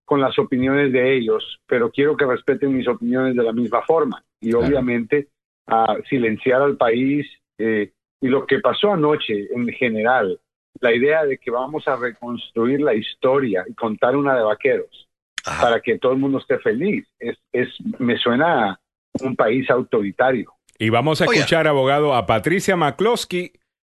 con 0.03 0.19
las 0.19 0.37
opiniones 0.37 0.91
de 0.91 1.15
ellos, 1.15 1.59
pero 1.65 1.91
quiero 1.91 2.17
que 2.17 2.25
respeten 2.25 2.75
mis 2.75 2.87
opiniones 2.89 3.35
de 3.35 3.43
la 3.43 3.53
misma 3.53 3.81
forma. 3.83 4.21
Y 4.41 4.53
obviamente 4.53 5.29
ah, 5.67 5.95
silenciar 6.09 6.61
al 6.61 6.75
país 6.75 7.25
eh, 7.57 7.91
y 8.21 8.27
lo 8.27 8.45
que 8.45 8.59
pasó 8.59 8.93
anoche 8.93 9.47
en 9.53 9.67
general, 9.69 10.39
la 10.79 10.93
idea 10.93 11.25
de 11.25 11.37
que 11.37 11.51
vamos 11.51 11.87
a 11.87 11.95
reconstruir 11.95 12.81
la 12.81 12.93
historia 12.93 13.65
y 13.67 13.73
contar 13.73 14.15
una 14.15 14.35
de 14.35 14.43
vaqueros 14.43 15.07
para 15.43 15.79
que 15.79 15.99
todo 15.99 16.13
el 16.13 16.17
mundo 16.17 16.39
esté 16.39 16.57
feliz, 16.59 17.07
es, 17.19 17.37
es 17.51 17.69
me 17.99 18.17
suena 18.17 18.71
a 18.71 18.79
un 19.21 19.35
país 19.35 19.69
autoritario. 19.69 20.51
Y 20.77 20.89
vamos 20.89 21.21
a 21.21 21.25
escuchar, 21.25 21.67
abogado, 21.67 22.15
a 22.15 22.25
Patricia 22.25 22.75
McCloskey 22.75 23.53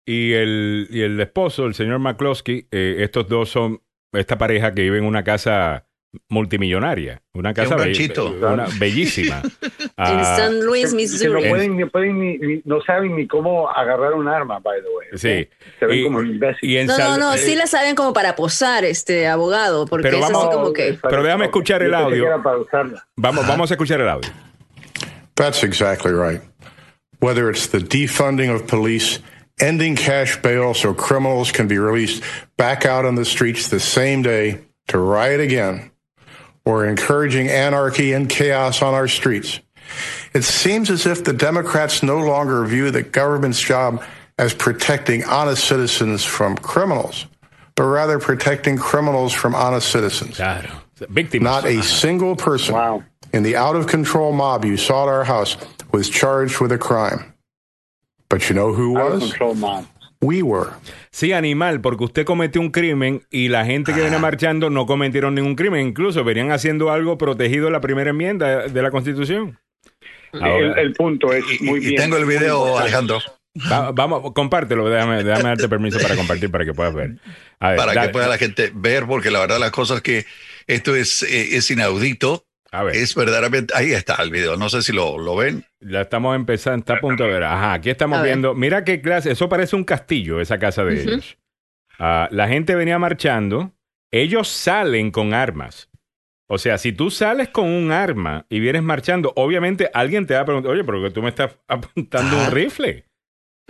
y 0.05 0.33
el, 0.33 0.87
y 0.89 1.01
el 1.01 1.19
esposo, 1.19 1.65
el 1.65 1.73
señor 1.73 1.99
McCloskey. 1.99 2.67
Eh, 2.71 2.97
estos 2.99 3.27
dos 3.27 3.49
son 3.49 3.81
esta 4.11 4.37
pareja 4.37 4.73
que 4.73 4.81
vive 4.81 4.97
en 4.97 5.05
una 5.05 5.23
casa 5.23 5.87
multimillonaria, 6.29 7.21
una 7.33 7.53
casa 7.53 7.75
be- 7.75 7.83
ranchito. 7.85 8.31
una 8.41 8.67
bellísima. 8.79 9.41
En 9.97 10.19
Ah, 10.19 10.35
San 10.37 10.59
Luis, 10.65 10.89
Que 10.89 10.95
Missouri. 10.97 11.43
no 11.43 11.49
pueden, 11.49 11.77
ni 11.77 11.85
pueden 11.85 12.19
ni, 12.19 12.37
ni- 12.37 12.61
no 12.65 12.81
saben 12.81 13.15
ni 13.15 13.27
cómo 13.27 13.69
agarrar 13.69 14.13
un 14.13 14.27
arma, 14.27 14.59
by 14.59 14.81
the 14.81 14.87
way. 14.89 15.07
sí. 15.13 15.49
Se 15.79 15.85
ven 15.85 15.99
Y- 15.99 16.03
como 16.03 16.21
imbéciles. 16.21 16.83
y 16.83 16.85
No, 16.87 16.97
no, 16.97 17.03
Sal- 17.05 17.19
no, 17.19 17.33
eh, 17.33 17.37
sí 17.37 17.55
la 17.55 17.65
saben 17.67 17.95
como 17.95 18.11
para 18.11 18.35
posar, 18.35 18.83
este 18.83 19.27
abogado, 19.27 19.85
porque 19.85 20.03
Pero 20.09 20.17
es 20.17 20.23
vamos- 20.23 20.43
así 20.47 20.53
como 20.55 20.73
que... 20.73 20.97
Pero 21.01 21.23
déjame 21.23 21.45
escuchar 21.45 21.81
el 21.81 21.93
audio. 21.93 22.25
Vamos, 23.15 23.47
vamos 23.47 23.71
a 23.71 23.73
escuchar 23.75 24.01
el 24.01 24.09
audio. 24.09 24.29
That's 25.35 25.63
exactly 25.63 26.11
right. 26.11 26.41
Whether 27.21 27.49
it's 27.49 27.69
the 27.69 27.79
defunding 27.79 28.53
of 28.53 28.67
police, 28.67 29.21
ending 29.61 29.95
cash 29.95 30.37
bail 30.41 30.73
so 30.73 30.93
criminals 30.93 31.51
can 31.51 31.67
be 31.67 31.77
released 31.79 32.21
back 32.57 32.85
out 32.85 33.05
on 33.05 33.15
the 33.15 33.23
streets 33.25 33.69
the 33.69 33.79
same 33.79 34.21
day 34.21 34.59
to 34.87 34.97
riot 34.97 35.39
again, 35.41 35.91
or 36.65 36.85
encouraging 36.85 37.47
anarchy 37.47 38.13
and 38.13 38.29
chaos 38.29 38.81
on 38.81 38.93
our 38.93 39.07
streets. 39.07 39.59
It 40.33 40.43
seems 40.43 40.89
as 40.89 41.05
if 41.05 41.23
the 41.23 41.33
Democrats 41.33 42.01
no 42.01 42.19
longer 42.19 42.65
view 42.65 42.91
the 42.91 43.03
government's 43.03 43.59
job 43.59 44.03
as 44.37 44.53
protecting 44.53 45.23
honest 45.23 45.63
citizens 45.63 46.23
from 46.25 46.57
criminals, 46.57 47.27
but 47.75 47.83
rather 47.83 48.19
protecting 48.19 48.77
criminals 48.77 49.31
from 49.31 49.53
honest 49.55 49.89
citizens. 49.91 50.39
Not 51.43 51.65
a 51.65 51.81
single 51.83 52.35
person 52.35 53.03
in 53.33 53.43
the 53.43 53.55
out 53.55 53.75
of 53.75 53.87
control 53.87 54.31
mob 54.33 54.65
you 54.65 54.77
saw 54.77 55.03
at 55.03 55.09
our 55.09 55.23
house 55.23 55.55
was 55.91 56.09
charged 56.09 56.59
with 56.59 56.71
a 56.71 56.77
crime. 56.77 57.33
But 58.27 58.49
you 58.49 58.55
know 58.55 58.73
who 58.73 58.97
Out 58.97 59.11
of 59.13 59.21
was? 59.21 59.29
control 59.29 59.55
mob. 59.55 59.85
We 60.21 60.41
were. 60.41 60.69
Sí, 61.11 61.33
animal, 61.33 61.81
porque 61.81 62.03
usted 62.05 62.25
cometió 62.25 62.61
un 62.61 62.71
crimen 62.71 63.23
y 63.29 63.49
la 63.49 63.65
gente 63.65 63.93
que 63.93 64.01
viene 64.01 64.17
marchando 64.17 64.69
no 64.69 64.85
cometieron 64.85 65.35
ningún 65.35 65.55
crimen. 65.55 65.87
Incluso 65.87 66.23
venían 66.23 66.51
haciendo 66.51 66.91
algo 66.91 67.17
protegido 67.17 67.69
la 67.69 67.81
primera 67.81 68.09
enmienda 68.09 68.67
de 68.67 68.81
la 68.81 68.91
Constitución. 68.91 69.59
El, 70.33 70.77
el 70.77 70.93
punto 70.93 71.31
es 71.33 71.43
muy 71.61 71.79
bien. 71.79 71.95
tengo 71.95 72.17
el 72.17 72.25
video. 72.25 72.77
Alejandro. 72.77 73.19
Va- 73.71 73.91
vamos, 73.91 74.33
compártelo, 74.33 74.89
déjame, 74.89 75.23
déjame 75.23 75.49
darte 75.49 75.69
permiso 75.69 75.97
para 75.99 76.15
compartir 76.15 76.51
para 76.51 76.65
que 76.65 76.73
puedas 76.73 76.93
ver. 76.93 77.15
A 77.59 77.69
ver, 77.69 77.77
para 77.77 77.93
dale. 77.93 78.07
que 78.07 78.11
pueda 78.13 78.27
la 78.27 78.37
gente 78.37 78.71
ver, 78.73 79.05
porque 79.05 79.31
la 79.31 79.39
verdad 79.39 79.59
las 79.59 79.71
cosas 79.71 80.01
que 80.01 80.25
esto 80.67 80.93
es, 80.95 81.23
eh, 81.23 81.55
es 81.55 81.71
inaudito. 81.71 82.44
Es 82.93 83.15
verdaderamente, 83.15 83.73
ahí 83.75 83.91
está 83.91 84.15
el 84.21 84.31
video, 84.31 84.57
no 84.57 84.69
sé 84.69 84.81
si 84.81 84.91
lo, 84.93 85.17
lo 85.17 85.35
ven. 85.35 85.65
La 85.79 86.01
estamos 86.01 86.35
empezando, 86.35 86.79
está 86.79 86.95
a 86.95 86.99
punto 86.99 87.23
de 87.23 87.29
ver. 87.29 87.43
Ajá, 87.43 87.73
aquí 87.73 87.89
estamos 87.89 88.19
A 88.19 88.21
ver. 88.21 88.31
viendo. 88.31 88.53
Mira 88.55 88.83
qué 88.83 89.01
clase, 89.01 89.31
eso 89.31 89.49
parece 89.49 89.75
un 89.75 89.83
castillo, 89.83 90.41
esa 90.41 90.59
casa 90.59 90.83
de 90.83 91.01
ellos. 91.01 91.37
Ah, 91.99 92.27
la 92.31 92.47
gente 92.47 92.75
venía 92.75 92.99
marchando, 92.99 93.71
ellos 94.11 94.47
salen 94.47 95.11
con 95.11 95.33
armas. 95.33 95.89
O 96.47 96.57
sea, 96.57 96.77
si 96.77 96.91
tú 96.91 97.09
sales 97.09 97.49
con 97.49 97.65
un 97.67 97.91
arma 97.91 98.45
y 98.49 98.59
vienes 98.59 98.83
marchando, 98.83 99.33
obviamente 99.35 99.89
alguien 99.93 100.27
te 100.27 100.35
va 100.35 100.41
a 100.41 100.45
preguntar, 100.45 100.71
oye, 100.71 100.83
pero 100.83 101.11
tú 101.11 101.21
me 101.23 101.29
estás 101.29 101.57
apuntando 101.67 102.37
un 102.37 102.51
rifle. 102.51 103.05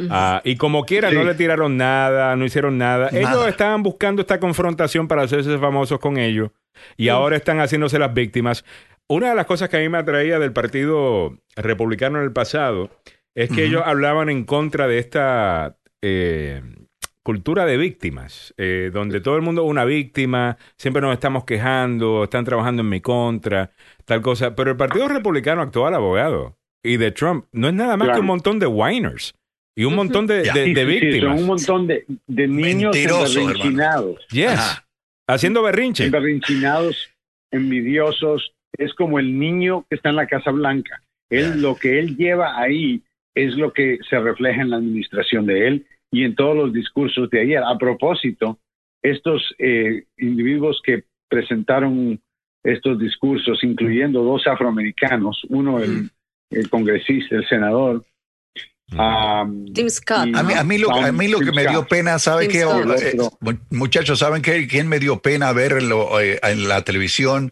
Ah, 0.10 0.42
y 0.44 0.58
como 0.58 0.84
quiera, 0.84 1.10
no 1.10 1.24
le 1.24 1.36
tiraron 1.36 1.78
nada, 1.78 2.36
no 2.36 2.44
hicieron 2.44 2.78
nada. 2.78 3.10
Ellos 3.14 3.48
estaban 3.48 3.82
buscando 3.82 4.22
esta 4.22 4.42
confrontación 4.42 5.08
para 5.08 5.22
hacerse 5.22 5.58
famosos 5.58 6.00
con 6.00 6.18
ellos 6.18 6.52
y 6.98 7.08
ahora 7.08 7.38
están 7.38 7.60
haciéndose 7.60 7.98
las 7.98 8.14
víctimas. 8.14 8.66
Una 9.10 9.30
de 9.30 9.36
las 9.36 9.46
cosas 9.46 9.70
que 9.70 9.78
a 9.78 9.80
mí 9.82 9.90
me 9.90 9.98
atraía 10.00 10.40
del 10.40 10.52
Partido 10.54 11.38
Republicano 11.56 12.18
en 12.20 12.24
el 12.26 12.32
pasado 12.32 12.90
es 13.36 13.50
que 13.52 13.66
ellos 13.66 13.84
hablaban 13.86 14.30
en 14.30 14.46
contra 14.46 14.88
de 14.88 14.98
esta 14.98 15.78
eh, 16.02 16.62
cultura 17.22 17.66
de 17.66 17.78
víctimas, 17.78 18.54
eh, 18.58 18.90
donde 18.94 19.20
todo 19.22 19.36
el 19.36 19.42
mundo 19.42 19.64
es 19.64 19.70
una 19.70 19.86
víctima, 19.86 20.58
siempre 20.78 21.02
nos 21.02 21.14
estamos 21.14 21.44
quejando, 21.44 22.24
están 22.24 22.46
trabajando 22.46 22.82
en 22.82 22.90
mi 22.90 23.02
contra, 23.02 23.72
tal 24.06 24.22
cosa. 24.22 24.56
Pero 24.56 24.72
el 24.72 24.78
Partido 24.78 25.08
Republicano 25.08 25.62
actual 25.62 25.94
abogado 25.94 26.58
y 26.84 26.98
de 26.98 27.12
Trump 27.12 27.46
no 27.52 27.68
es 27.68 27.74
nada 27.74 27.98
más 27.98 28.10
que 28.12 28.20
un 28.22 28.26
montón 28.28 28.58
de 28.58 28.68
whiners 28.68 29.36
y 29.78 29.84
un 29.84 29.96
montón 29.96 30.26
de, 30.28 30.38
de- 30.44 30.46
Sí, 30.46 30.74
de 30.74 30.86
sí, 30.86 31.00
sí, 31.00 31.06
víctimas. 31.06 31.34
son 31.36 31.40
un 31.44 31.46
montón 31.48 31.88
de, 31.88 32.06
de 32.28 32.48
niños 32.48 32.96
Mentirosos, 32.96 33.36
emberrinchinados. 33.36 34.28
Yes. 34.30 34.82
Haciendo 35.28 35.62
berrinche. 35.62 36.06
Emberrinchinados, 36.06 37.10
envidiosos. 37.52 38.54
Es 38.78 38.94
como 38.94 39.20
el 39.20 39.38
niño 39.40 39.86
que 39.90 39.96
está 39.96 40.10
en 40.10 40.16
la 40.18 40.28
Casa 40.28 40.52
Blanca. 40.52 41.02
Él, 41.30 41.62
Lo 41.62 41.76
que 41.76 42.00
él 42.00 42.16
lleva 42.18 42.60
ahí 42.60 43.02
es 43.36 43.56
lo 43.56 43.74
que 43.74 43.98
se 44.10 44.20
refleja 44.20 44.62
en 44.62 44.70
la 44.70 44.78
administración 44.78 45.46
de 45.46 45.68
él 45.68 45.86
y 46.12 46.24
en 46.24 46.36
todos 46.36 46.56
los 46.56 46.72
discursos 46.74 47.30
de 47.30 47.42
ayer. 47.42 47.64
A 47.64 47.78
propósito, 47.78 48.60
estos 49.04 49.54
eh, 49.58 50.04
individuos 50.18 50.82
que 50.84 51.04
presentaron 51.30 52.20
estos 52.64 52.98
discursos, 53.00 53.64
incluyendo 53.64 54.24
dos 54.24 54.48
afroamericanos, 54.48 55.42
uno 55.50 55.80
el, 55.80 56.10
el 56.52 56.70
congresista, 56.70 57.36
el 57.36 57.48
senador, 57.48 58.04
um, 58.94 59.66
Tim 59.74 59.90
Scott. 59.90 60.30
A 60.36 60.44
mí, 60.44 60.54
a 60.54 60.64
mí 60.64 60.78
lo, 60.78 60.92
a 60.92 61.12
mí 61.12 61.28
lo 61.28 61.40
que 61.40 61.52
me 61.52 61.64
dio 61.68 61.86
pena, 61.88 62.18
¿sabe 62.20 62.48
Tim 62.48 62.52
qué? 62.52 62.60
Eh, 62.62 63.18
mu- 63.42 63.54
muchachos, 63.72 64.20
¿saben 64.20 64.42
qué? 64.42 64.68
¿Quién 64.68 64.88
me 64.88 65.00
dio 65.00 65.20
pena 65.20 65.52
ver 65.52 65.74
en, 65.74 65.90
lo- 65.90 66.20
eh, 66.20 66.40
en 66.44 66.68
la 66.68 66.84
televisión 66.84 67.52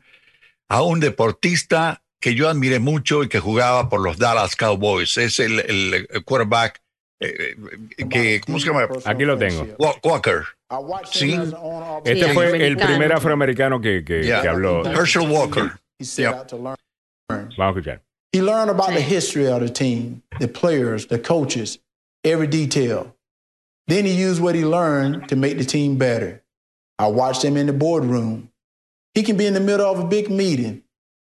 a 0.73 0.81
un 0.81 0.99
deportista 0.99 2.01
que 2.19 2.33
yo 2.35 2.49
admiré 2.49 2.79
mucho 2.79 3.23
y 3.23 3.29
que 3.29 3.39
jugaba 3.39 3.89
por 3.89 4.01
los 4.01 4.17
Dallas 4.17 4.55
Cowboys? 4.55 5.17
Es 5.17 5.39
el, 5.39 5.59
el 5.59 6.23
quarterback 6.25 6.81
eh, 7.19 7.55
eh, 7.97 8.07
que, 8.09 8.41
¿cómo 8.45 8.59
se 8.59 8.67
llama? 8.67 8.87
Aquí 9.05 9.23
lo 9.23 9.37
tengo. 9.37 9.67
Wa- 9.77 9.95
Walker. 10.03 10.43
Sí. 11.11 11.37
Este 12.03 12.25
Sí, 12.27 12.33
fue 12.33 12.65
el 12.65 12.77
primer 12.77 13.13
afroamericano 13.13 13.79
que, 13.79 14.03
que- 14.03 14.23
Yeah. 14.23 14.41
que 14.41 14.49
habló. 14.49 14.83
Herschel 14.85 15.29
Walker. 15.29 15.73
He 15.99 16.05
set 16.05 16.33
out 16.33 16.47
to 16.47 16.57
learn. 16.57 16.75
Vamos 17.29 17.51
a 17.59 17.69
escuchar. 17.79 18.01
He 18.33 18.41
learned 18.41 18.71
about 18.71 18.89
the 18.93 19.01
history 19.01 19.47
of 19.47 19.59
the 19.61 19.69
team, 19.69 20.23
the 20.39 20.47
players, 20.47 21.07
the 21.07 21.19
coaches, 21.19 21.79
every 22.23 22.47
detail. 22.47 23.15
Then 23.87 24.05
he 24.05 24.13
used 24.13 24.41
what 24.41 24.55
he 24.55 24.65
learned 24.65 25.27
to 25.29 25.35
make 25.35 25.57
the 25.59 25.65
team 25.65 25.97
better. 25.97 26.41
I 26.97 27.07
watched 27.07 27.43
him 27.43 27.57
in 27.57 27.67
the 27.67 27.73
boardroom. 27.73 28.49
He 29.13 29.23
can 29.23 29.37
be 29.37 29.45
in 29.45 29.53
the 29.53 29.59
middle 29.59 29.85
of 29.85 29.99
a 29.99 30.05
big 30.05 30.29
meeting, 30.29 30.83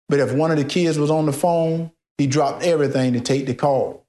but 0.09 0.19
if 0.20 0.32
one 0.32 0.51
of 0.51 0.59
the 0.59 0.65
kids 0.65 0.98
was 0.98 1.10
on 1.10 1.27
the 1.27 1.32
phone, 1.32 1.90
he 2.19 2.27
dropped 2.27 2.62
everything 2.62 3.15
to 3.15 3.20
take 3.20 3.47
the 3.47 3.55
call. 3.55 4.05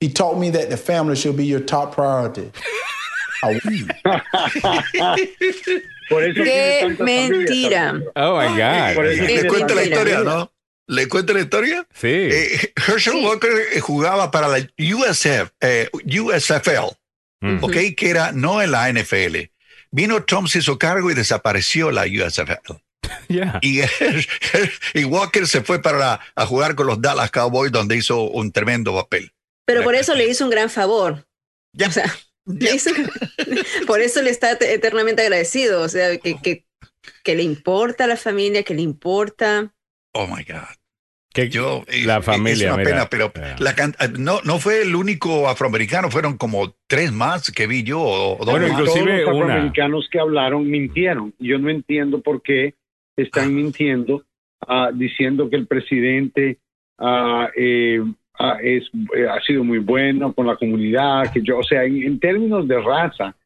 He 0.00 0.08
taught 0.08 0.38
me 0.38 0.50
that 0.50 0.70
the 0.70 0.76
family 0.76 1.16
should 1.16 1.36
be 1.36 1.46
your 1.46 1.60
top 1.60 1.94
priority. 1.94 2.52
Por 6.08 6.22
eso 6.22 6.44
¡Qué 6.44 6.96
mentira! 6.98 8.00
Oh 8.16 8.36
my 8.36 8.56
God. 8.56 8.94
Por 8.94 9.06
eso 9.06 9.24
Le 9.24 9.48
cuento 9.48 9.74
la 9.74 9.82
historia. 9.84 10.20
¿no? 10.20 10.50
¿Le 10.86 11.08
cuento 11.08 11.32
la 11.32 11.40
historia? 11.40 11.86
Sí. 11.94 12.08
Eh, 12.08 12.72
Herschel 12.76 13.24
Walker 13.24 13.50
eh, 13.72 13.80
jugaba 13.80 14.30
para 14.30 14.48
la 14.48 14.58
USF, 14.78 15.50
eh, 15.60 15.88
USFL, 15.92 16.94
¿ok? 17.62 17.76
Que 17.96 18.10
era 18.10 18.32
no 18.32 18.60
en 18.60 18.70
la 18.70 18.92
NFL. 18.92 19.50
Vino 19.90 20.24
Trump, 20.24 20.48
se 20.48 20.58
hizo 20.58 20.78
cargo 20.78 21.10
y 21.10 21.14
desapareció 21.14 21.90
la 21.90 22.02
USFL. 22.02 22.83
Yeah. 23.28 23.58
Y, 23.62 23.80
y 24.94 25.04
Walker 25.04 25.46
se 25.46 25.62
fue 25.62 25.80
para 25.82 26.20
a 26.34 26.46
jugar 26.46 26.74
con 26.74 26.86
los 26.86 27.00
Dallas 27.00 27.30
Cowboys, 27.30 27.72
donde 27.72 27.96
hizo 27.96 28.22
un 28.22 28.52
tremendo 28.52 28.94
papel. 28.94 29.32
Pero 29.66 29.82
por 29.82 29.94
eso 29.94 30.14
le 30.14 30.28
hizo 30.28 30.44
un 30.44 30.50
gran 30.50 30.68
favor. 30.70 31.26
O 31.80 31.90
sea, 31.90 32.04
le 32.46 32.74
hizo- 32.74 32.90
por 33.86 34.00
eso 34.00 34.22
le 34.22 34.30
está 34.30 34.52
et- 34.52 34.62
eternamente 34.62 35.22
agradecido. 35.22 35.80
O 35.82 35.88
sea, 35.88 36.16
que, 36.18 36.36
que, 36.40 36.64
que 37.22 37.34
le 37.34 37.42
importa 37.42 38.04
a 38.04 38.06
la 38.06 38.16
familia, 38.16 38.62
que 38.62 38.74
le 38.74 38.82
importa. 38.82 39.72
Oh 40.12 40.26
my 40.26 40.44
God. 40.44 40.68
Que 41.32 41.48
Yo, 41.48 41.84
y- 41.90 42.02
la 42.02 42.22
familia, 42.22 42.68
Es 42.68 42.74
una 42.74 42.84
mira. 42.84 43.08
pena, 43.08 43.10
pero 43.10 43.32
la 43.58 43.74
can- 43.74 43.96
no, 44.18 44.40
no 44.44 44.60
fue 44.60 44.82
el 44.82 44.94
único 44.94 45.48
afroamericano, 45.48 46.08
fueron 46.10 46.36
como 46.36 46.76
tres 46.86 47.10
más 47.10 47.50
que 47.50 47.66
vi 47.66 47.82
yo. 47.82 48.00
O, 48.00 48.34
o 48.34 48.44
dos 48.44 48.50
Bueno, 48.52 48.68
más. 48.68 48.78
inclusive 48.80 49.04
Todos 49.22 49.26
los 49.26 49.34
una- 49.34 49.44
afroamericanos 49.54 50.08
que 50.12 50.20
hablaron 50.20 50.70
mintieron. 50.70 51.34
Yo 51.40 51.58
no 51.58 51.70
entiendo 51.70 52.20
por 52.22 52.40
qué 52.42 52.74
están 53.16 53.54
mintiendo 53.54 54.22
ah, 54.66 54.90
diciendo 54.92 55.48
que 55.50 55.56
el 55.56 55.66
presidente 55.66 56.58
ah, 56.98 57.48
eh, 57.56 58.00
es, 58.62 58.90
ha 59.30 59.40
sido 59.42 59.62
muy 59.62 59.78
bueno 59.78 60.32
con 60.32 60.46
la 60.46 60.56
comunidad, 60.56 61.32
que 61.32 61.40
yo, 61.42 61.58
o 61.58 61.62
sea, 61.62 61.84
en, 61.84 62.02
en 62.02 62.18
términos 62.18 62.66
de 62.66 62.80
raza, 62.80 63.36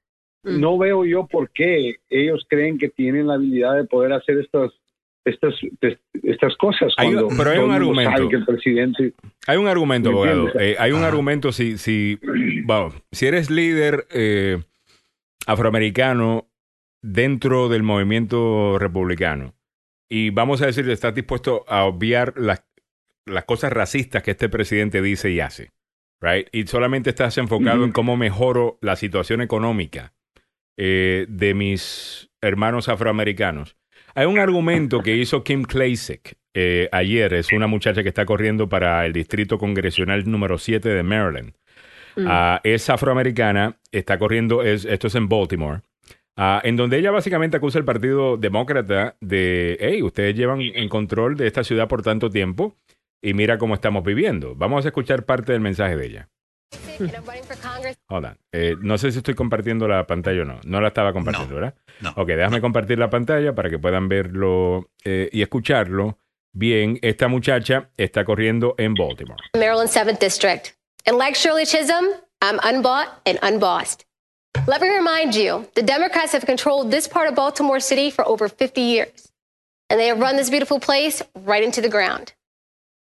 no 0.45 0.79
veo 0.79 1.05
yo 1.05 1.27
por 1.27 1.51
qué 1.51 1.97
ellos 2.09 2.47
creen 2.49 2.79
que 2.79 2.89
tienen 2.89 3.27
la 3.27 3.35
habilidad 3.35 3.77
de 3.77 3.85
poder 3.85 4.13
hacer 4.13 4.39
estas 4.39 4.73
estas 5.25 5.55
estas 6.23 6.57
cosas 6.57 6.95
Hay 6.97 7.09
un- 7.09 7.15
cuando 7.25 7.37
pero 7.37 7.51
hay 7.51 7.59
un 7.59 7.73
argumento. 7.73 8.29
que 8.31 8.37
el 8.37 8.47
presidente 8.47 9.13
Hay 9.47 9.59
un 9.59 9.67
argumento, 9.69 10.11
¿Me 10.11 10.17
abogado. 10.17 10.49
Eh, 10.59 10.77
hay 10.79 10.93
un 10.93 11.03
argumento 11.03 11.53
si, 11.53 11.77
si, 11.77 12.19
bueno, 12.65 12.95
si 13.13 13.27
eres 13.27 13.51
líder 13.51 14.07
eh, 14.11 14.59
afroamericano 15.47 16.47
dentro 17.03 17.69
del 17.69 17.83
movimiento 17.83 18.79
republicano 18.79 19.53
y 20.09 20.31
vamos 20.31 20.63
a 20.63 20.67
decir 20.67 20.85
que 20.85 20.93
estás 20.93 21.15
dispuesto 21.15 21.65
a 21.69 21.85
obviar 21.85 22.35
las, 22.37 22.65
las 23.27 23.45
cosas 23.45 23.73
racistas 23.73 24.23
que 24.23 24.33
este 24.33 24.49
presidente 24.49 25.03
dice 25.03 25.31
y 25.31 25.41
hace, 25.41 25.73
right? 26.21 26.49
Y 26.53 26.67
solamente 26.67 27.11
estás 27.11 27.39
enfocado 27.39 27.85
en 27.85 27.93
cómo 27.93 28.17
mejoro 28.17 28.79
la 28.81 28.97
situación 28.97 29.41
económica 29.41 30.15
eh, 30.77 31.27
de 31.29 31.55
mis 31.55 32.31
hermanos 32.41 32.89
afroamericanos. 32.89 33.77
Hay 34.15 34.27
un 34.27 34.39
argumento 34.39 35.03
que 35.03 35.17
hizo 35.17 35.45
Kim 35.45 35.63
Klacik 35.63 36.39
eh, 36.55 36.89
ayer, 36.93 37.35
es 37.35 37.53
una 37.53 37.67
muchacha 37.67 38.03
que 38.03 38.09
está 38.09 38.25
corriendo 38.27 38.69
para 38.69 39.05
el 39.07 39.13
distrito 39.13 39.59
congresional 39.59 40.29
número 40.29 40.59
7 40.59 40.89
de 40.89 41.03
Maryland. 41.03 41.53
Ah, 42.27 42.61
es 42.65 42.91
afroamericana, 42.91 43.79
está 43.93 44.19
corriendo, 44.19 44.65
es, 44.65 44.85
esto 44.85 45.07
es 45.07 45.15
en 45.15 45.29
Baltimore, 45.29 45.83
ah, 46.39 46.61
en 46.65 46.77
donde 46.77 46.99
ella 46.99 47.11
básicamente 47.11 47.59
acusa 47.59 47.79
al 47.79 47.85
Partido 47.85 48.37
Demócrata 48.37 49.17
de, 49.21 49.77
hey, 49.81 50.03
ustedes 50.03 50.35
llevan 50.35 50.61
en 50.63 50.89
control 50.89 51.37
de 51.37 51.47
esta 51.47 51.65
ciudad 51.65 51.89
por 51.89 52.03
tanto 52.03 52.31
tiempo 52.31 52.77
y 53.23 53.35
mira 53.35 53.59
cómo 53.59 53.75
estamos 53.75 54.05
viviendo. 54.05 54.55
Vamos 54.55 54.85
a 54.85 54.89
escuchar 54.89 55.25
parte 55.25 55.53
del 55.53 55.61
mensaje 55.61 55.97
de 55.97 56.07
ella. 56.07 56.29
Hold 58.09 58.25
on. 58.25 58.39
Eh, 58.53 58.77
no 58.81 58.99
sé 58.99 59.13
si 59.13 59.19
estoy 59.19 59.35
compartiendo 59.35 59.87
la 59.87 60.07
pantalla 60.07 60.43
o 60.43 60.45
no. 60.45 60.61
No 60.65 60.81
la 60.81 60.89
estaba 60.89 61.13
compartiendo, 61.13 61.55
¿verdad? 61.55 61.75
no. 62.01 62.13
Ok, 62.17 62.29
déjame 62.29 62.61
compartir 62.61 62.99
la 62.99 63.11
pantalla 63.11 63.55
para 63.55 63.71
que 63.71 63.79
puedan 63.79 64.09
verlo 64.09 64.91
eh, 65.05 65.29
y 65.33 65.43
escucharlo. 65.43 66.19
Bien, 66.53 66.99
esta 67.03 67.29
muchacha 67.29 67.91
está 67.97 68.25
corriendo 68.25 68.75
en 68.79 68.95
Baltimore. 68.95 69.43
Maryland 69.55 69.91
7th 69.91 70.19
District. 70.19 70.75
And 71.07 71.17
like 71.17 71.37
Shirley 71.37 71.65
Chisholm, 71.65 72.07
I'm 72.43 72.59
unbought 72.63 73.09
and 73.27 73.39
unbossed. 73.43 74.05
Let 74.67 74.83
me 74.83 74.89
remind 74.89 75.35
you 75.35 75.67
the 75.75 75.83
Democrats 75.83 76.33
have 76.33 76.45
controlled 76.45 76.91
this 76.91 77.09
part 77.09 77.29
of 77.29 77.35
Baltimore 77.35 77.81
City 77.81 78.11
for 78.11 78.27
over 78.27 78.49
50 78.49 78.81
years. 78.81 79.31
And 79.91 79.99
they 79.99 80.09
have 80.09 80.19
run 80.21 80.37
this 80.37 80.51
beautiful 80.51 80.79
place 80.79 81.23
right 81.35 81.63
into 81.63 81.81
the 81.81 81.89
ground. 81.89 82.35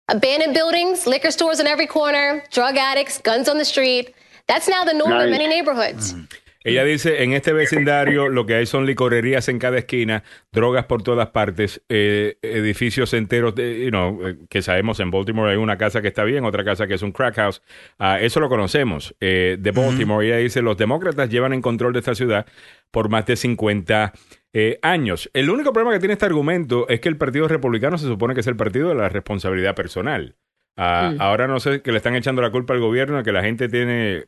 Abandoned 0.07 0.53
buildings, 0.53 1.05
liquor 1.05 1.31
stores 1.31 1.59
on 1.59 1.67
every 1.67 1.87
corner, 1.87 2.43
drug 2.51 2.77
addicts, 2.77 3.17
guns 3.17 3.49
on 3.49 3.57
the 3.57 3.65
street. 3.65 4.13
That's 4.47 4.67
now 4.67 4.83
the 4.83 4.93
norm 4.93 5.11
in 5.11 5.31
many 5.31 5.47
neighborhoods. 5.47 6.13
Mm-hmm. 6.13 6.25
Ella 6.63 6.83
dice, 6.83 7.23
en 7.23 7.33
este 7.33 7.53
vecindario 7.53 8.29
lo 8.29 8.45
que 8.45 8.55
hay 8.55 8.65
son 8.65 8.85
licorerías 8.85 9.49
en 9.49 9.57
cada 9.57 9.79
esquina, 9.79 10.23
drogas 10.51 10.85
por 10.85 11.01
todas 11.01 11.29
partes, 11.29 11.81
eh, 11.89 12.37
edificios 12.41 13.13
enteros, 13.13 13.55
de, 13.55 13.83
you 13.83 13.89
know, 13.89 14.27
eh, 14.27 14.37
que 14.49 14.61
sabemos 14.61 14.99
en 14.99 15.09
Baltimore 15.09 15.51
hay 15.51 15.57
una 15.57 15.77
casa 15.77 16.01
que 16.01 16.09
está 16.09 16.23
bien, 16.23 16.45
otra 16.45 16.63
casa 16.63 16.85
que 16.85 16.93
es 16.93 17.01
un 17.01 17.11
crack 17.11 17.35
house. 17.35 17.61
Ah, 17.97 18.19
eso 18.19 18.39
lo 18.39 18.49
conocemos 18.49 19.15
eh, 19.19 19.57
de 19.59 19.71
Baltimore. 19.71 20.25
Ella 20.25 20.37
dice, 20.37 20.61
los 20.61 20.77
demócratas 20.77 21.29
llevan 21.29 21.53
en 21.53 21.61
control 21.61 21.93
de 21.93 21.99
esta 21.99 22.13
ciudad 22.13 22.45
por 22.91 23.09
más 23.09 23.25
de 23.25 23.35
50 23.35 24.13
eh, 24.53 24.79
años. 24.81 25.29
El 25.33 25.49
único 25.49 25.73
problema 25.73 25.93
que 25.93 25.99
tiene 25.99 26.13
este 26.13 26.25
argumento 26.25 26.87
es 26.89 26.99
que 26.99 27.09
el 27.09 27.17
Partido 27.17 27.47
Republicano 27.47 27.97
se 27.97 28.05
supone 28.05 28.33
que 28.33 28.41
es 28.41 28.47
el 28.47 28.55
partido 28.55 28.89
de 28.89 28.95
la 28.95 29.09
responsabilidad 29.09 29.75
personal. 29.75 30.35
Ah, 30.77 31.11
Mm. 31.13 31.21
Ahora 31.21 31.47
no 31.47 31.59
sé 31.59 31.81
que 31.81 31.91
le 31.91 31.97
están 31.97 32.15
echando 32.15 32.41
la 32.41 32.51
culpa 32.51 32.73
al 32.73 32.79
gobierno 32.79 33.17
de 33.17 33.23
que 33.23 33.31
la 33.31 33.43
gente 33.43 33.69
tiene 33.69 34.25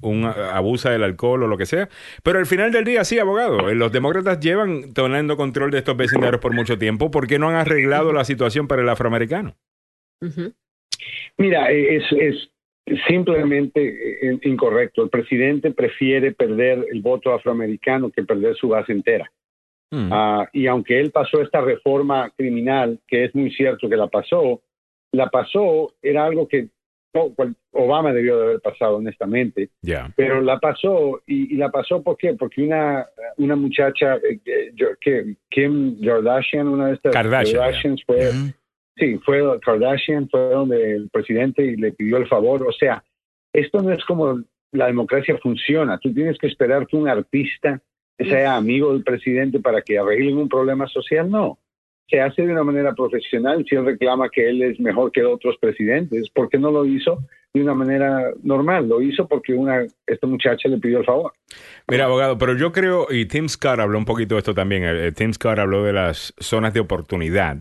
un 0.00 0.24
abusa 0.24 0.90
del 0.90 1.02
alcohol 1.02 1.42
o 1.42 1.46
lo 1.46 1.56
que 1.56 1.66
sea. 1.66 1.88
Pero 2.22 2.38
al 2.38 2.46
final 2.46 2.72
del 2.72 2.84
día, 2.84 3.04
sí, 3.04 3.18
abogado, 3.18 3.68
eh, 3.68 3.74
los 3.74 3.92
demócratas 3.92 4.40
llevan 4.40 4.92
tomando 4.94 5.36
control 5.36 5.70
de 5.70 5.78
estos 5.78 5.96
vecindarios 5.96 6.40
por 6.40 6.54
mucho 6.54 6.78
tiempo. 6.78 7.10
¿Por 7.10 7.26
qué 7.26 7.38
no 7.38 7.48
han 7.48 7.56
arreglado 7.56 8.12
la 8.12 8.24
situación 8.24 8.68
para 8.68 8.82
el 8.82 8.88
afroamericano? 8.88 9.56
Mira, 11.36 11.70
es, 11.70 12.04
es 12.12 12.48
simplemente 13.06 14.28
eh, 14.28 14.38
incorrecto. 14.44 15.02
El 15.02 15.10
presidente 15.10 15.70
prefiere 15.72 16.32
perder 16.32 16.86
el 16.90 17.02
voto 17.02 17.32
afroamericano 17.32 18.10
que 18.10 18.22
perder 18.22 18.56
su 18.56 18.68
base 18.68 18.92
entera. 18.92 19.30
Ah, 19.90 20.46
y 20.52 20.66
aunque 20.66 21.00
él 21.00 21.10
pasó 21.10 21.40
esta 21.40 21.62
reforma 21.62 22.30
criminal, 22.36 23.00
que 23.06 23.24
es 23.24 23.34
muy 23.34 23.50
cierto 23.52 23.88
que 23.88 23.96
la 23.96 24.08
pasó, 24.08 24.60
la 25.12 25.30
pasó, 25.30 25.94
era 26.02 26.26
algo 26.26 26.46
que 26.46 26.68
Obama 27.72 28.12
debió 28.12 28.38
de 28.38 28.44
haber 28.46 28.60
pasado, 28.60 28.96
honestamente. 28.96 29.70
Ya. 29.82 30.12
Pero 30.16 30.40
la 30.40 30.58
pasó, 30.58 31.20
y, 31.26 31.54
y 31.54 31.56
la 31.56 31.70
pasó 31.70 32.02
¿por 32.02 32.16
qué? 32.16 32.34
Porque 32.34 32.62
una, 32.62 33.06
una 33.36 33.56
muchacha, 33.56 34.16
eh, 34.16 34.72
yo- 34.74 34.88
que 35.00 35.36
Kim 35.50 36.00
Kardashian, 36.04 36.68
una 36.68 36.88
de 36.88 36.94
estas 36.94 37.12
Kardashian. 37.12 37.60
Kardashians 37.60 38.04
fue, 38.04 38.30
sí, 38.96 39.18
fue 39.24 39.42
Kardashian, 39.60 40.28
fue 40.28 40.40
donde 40.40 40.92
el 40.92 41.08
presidente 41.10 41.76
le 41.76 41.92
pidió 41.92 42.16
el 42.16 42.26
favor. 42.28 42.66
O 42.66 42.72
sea, 42.72 43.02
esto 43.52 43.80
no 43.82 43.92
es 43.92 44.04
como 44.04 44.42
la 44.72 44.86
democracia 44.86 45.38
funciona. 45.42 45.98
Tú 45.98 46.12
tienes 46.12 46.36
que 46.38 46.46
esperar 46.46 46.86
que 46.86 46.96
un 46.96 47.08
artista 47.08 47.80
sea 48.18 48.56
amigo 48.56 48.92
del 48.92 49.04
presidente 49.04 49.60
para 49.60 49.80
que 49.80 49.98
arreglen 49.98 50.36
un 50.38 50.48
problema 50.48 50.86
social. 50.88 51.30
No. 51.30 51.58
Se 52.08 52.20
hace 52.20 52.42
de 52.42 52.52
una 52.52 52.64
manera 52.64 52.94
profesional. 52.94 53.64
Si 53.68 53.74
él 53.74 53.84
reclama 53.84 54.28
que 54.30 54.48
él 54.48 54.62
es 54.62 54.80
mejor 54.80 55.12
que 55.12 55.24
otros 55.24 55.56
presidentes, 55.60 56.30
¿por 56.30 56.48
qué 56.48 56.58
no 56.58 56.70
lo 56.70 56.86
hizo 56.86 57.18
de 57.52 57.62
una 57.62 57.74
manera 57.74 58.30
normal? 58.42 58.88
Lo 58.88 59.02
hizo 59.02 59.26
porque 59.28 59.52
una 59.52 59.86
esta 60.06 60.26
muchacha 60.26 60.68
le 60.68 60.78
pidió 60.78 60.98
el 60.98 61.04
favor. 61.04 61.32
Mira, 61.86 62.06
abogado, 62.06 62.38
pero 62.38 62.56
yo 62.56 62.72
creo, 62.72 63.06
y 63.10 63.26
Tim 63.26 63.48
Scott 63.48 63.80
habló 63.80 63.98
un 63.98 64.04
poquito 64.04 64.34
de 64.34 64.38
esto 64.40 64.54
también, 64.54 64.84
eh, 64.84 65.12
Tim 65.12 65.32
Scott 65.32 65.58
habló 65.58 65.84
de 65.84 65.92
las 65.92 66.34
zonas 66.38 66.72
de 66.74 66.80
oportunidad. 66.80 67.58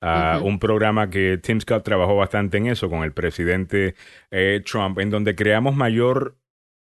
Ah, 0.00 0.40
Un 0.44 0.60
programa 0.60 1.10
que 1.10 1.38
Tim 1.38 1.60
Scott 1.60 1.82
trabajó 1.82 2.14
bastante 2.16 2.56
en 2.56 2.68
eso 2.68 2.88
con 2.88 3.02
el 3.02 3.12
presidente 3.12 3.96
eh, 4.30 4.62
Trump, 4.64 5.00
en 5.00 5.10
donde 5.10 5.34
creamos 5.34 5.74
mayor 5.74 6.36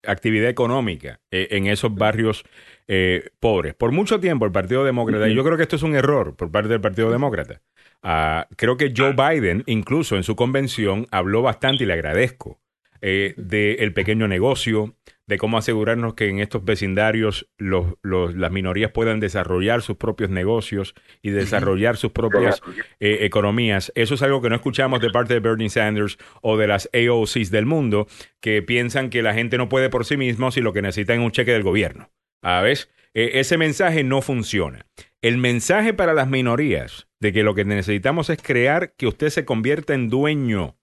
actividad 0.07 0.49
económica 0.49 1.21
eh, 1.31 1.49
en 1.51 1.67
esos 1.67 1.95
barrios 1.95 2.45
eh, 2.89 3.31
pobres. 3.41 3.75
Por 3.75 3.93
mucho 3.93 4.21
tiempo 4.21 4.45
el 4.47 4.53
Partido 4.53 4.85
Demócrata, 4.85 5.29
y 5.29 5.35
yo 5.35 5.45
creo 5.45 5.57
que 5.57 5.63
esto 5.63 5.77
es 5.77 5.83
un 5.83 5.95
error 5.95 6.37
por 6.37 6.51
parte 6.51 6.69
del 6.69 6.81
Partido 6.81 7.11
Demócrata, 7.11 7.61
ah, 8.03 8.47
creo 8.57 8.77
que 8.77 8.93
Joe 8.97 9.13
Biden, 9.15 9.63
incluso 9.67 10.17
en 10.17 10.23
su 10.23 10.37
convención, 10.37 11.07
habló 11.11 11.43
bastante, 11.43 11.85
y 11.85 11.87
le 11.87 11.95
agradezco, 11.95 12.61
eh, 13.01 13.35
del 13.37 13.93
pequeño 13.93 14.29
negocio, 14.29 14.95
de 15.27 15.39
cómo 15.39 15.57
asegurarnos 15.57 16.15
que 16.15 16.29
en 16.29 16.39
estos 16.39 16.65
vecindarios 16.65 17.49
los, 17.59 17.95
los- 18.03 18.35
las 18.35 18.51
minorías 18.53 18.91
puedan 18.93 19.21
desarrollar 19.21 19.81
sus 19.83 19.97
propios 19.97 20.29
negocios 20.31 20.95
y 21.23 21.31
desarrollar 21.31 21.97
sus 21.97 22.13
propias 22.13 22.61
eh, 23.01 23.19
economías. 23.23 23.91
Eso 23.95 24.15
es 24.15 24.23
algo 24.23 24.43
que 24.43 24.51
no 24.51 24.57
escuchamos 24.57 25.01
de 25.01 25.11
parte 25.11 25.33
de 25.35 25.41
Bernie 25.41 25.71
Sanders 25.71 26.19
o 26.43 26.59
de 26.59 26.67
las 26.67 26.91
AOCs 26.93 27.51
del 27.51 27.65
mundo, 27.67 28.07
que 28.41 28.61
piensan 28.63 29.09
que 29.09 29.23
la 29.23 29.33
gente 29.33 29.57
no 29.57 29.69
puede 29.71 29.89
por 29.89 30.05
sí 30.05 30.17
mismos 30.19 30.57
y 30.59 30.61
lo 30.61 30.75
que 30.75 30.83
necesitan 30.83 31.21
es 31.21 31.25
un 31.25 31.33
cheque 31.33 31.53
del 31.53 31.63
gobierno. 31.63 32.11
¿Sabes? 32.45 32.91
Eh, 33.15 33.41
ese 33.41 33.57
mensaje 33.57 34.05
no 34.05 34.21
funciona. 34.21 34.87
El 35.23 35.39
mensaje 35.39 35.95
para 35.95 36.13
las 36.13 36.29
minorías 36.29 37.09
de 37.19 37.33
que 37.33 37.43
lo 37.43 37.55
que 37.55 37.65
necesitamos 37.65 38.29
es 38.29 38.43
crear 38.43 38.93
que 38.93 39.07
usted 39.07 39.31
se 39.31 39.47
convierta 39.47 39.95
en 39.95 40.11
dueño 40.11 40.77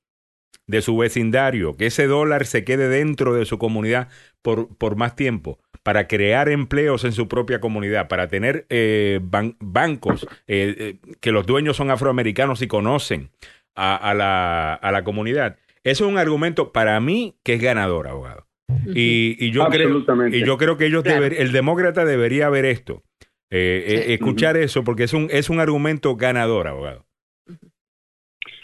de 0.66 0.82
su 0.82 0.98
vecindario, 0.98 1.78
que 1.78 1.86
ese 1.86 2.08
dólar 2.08 2.48
se 2.48 2.64
quede 2.64 2.90
dentro 2.90 3.36
de 3.36 3.46
su 3.46 3.60
comunidad 3.60 4.08
por, 4.42 4.76
por 4.76 4.96
más 4.96 5.16
tiempo, 5.16 5.60
para 5.84 6.08
crear 6.08 6.50
empleos 6.50 7.04
en 7.04 7.12
su 7.12 7.28
propia 7.28 7.60
comunidad, 7.60 8.08
para 8.08 8.28
tener 8.28 8.66
eh, 8.70 9.20
ban- 9.22 9.56
bancos 9.60 10.28
eh, 10.48 10.76
eh, 10.78 11.16
que 11.20 11.32
los 11.32 11.46
dueños 11.46 11.78
son 11.78 11.92
afroamericanos 11.92 12.64
y 12.64 12.68
conocen 12.68 13.30
a, 13.76 13.96
a 13.96 14.14
la, 14.16 14.74
a 14.74 14.92
la 14.92 15.04
comunidad. 15.04 15.58
Eso 15.84 16.06
es 16.06 16.12
un 16.12 16.18
argumento 16.18 16.72
para 16.72 17.00
mí 17.00 17.36
que 17.44 17.56
es 17.56 17.62
ganador, 17.62 18.08
abogado. 18.08 18.48
Y, 18.86 19.36
y 19.40 19.52
yo 19.52 19.68
creo, 19.70 20.04
y 20.32 20.44
yo 20.46 20.58
creo 20.58 20.78
que 20.78 20.86
ellos 20.86 21.04
Claro. 21.04 21.26
deber- 21.26 21.36
el 21.40 21.52
demócrata 21.52 22.06
debería 22.06 22.50
ver 22.50 22.66
esto, 22.66 23.04
eh, 23.50 23.84
eh, 23.88 24.14
escuchar 24.14 24.58
eso, 24.58 24.84
porque 24.84 25.04
es 25.04 25.14
un, 25.14 25.28
es 25.32 25.50
un 25.50 25.60
argumento 25.60 26.16
ganador, 26.16 26.68
abogado. 26.68 27.06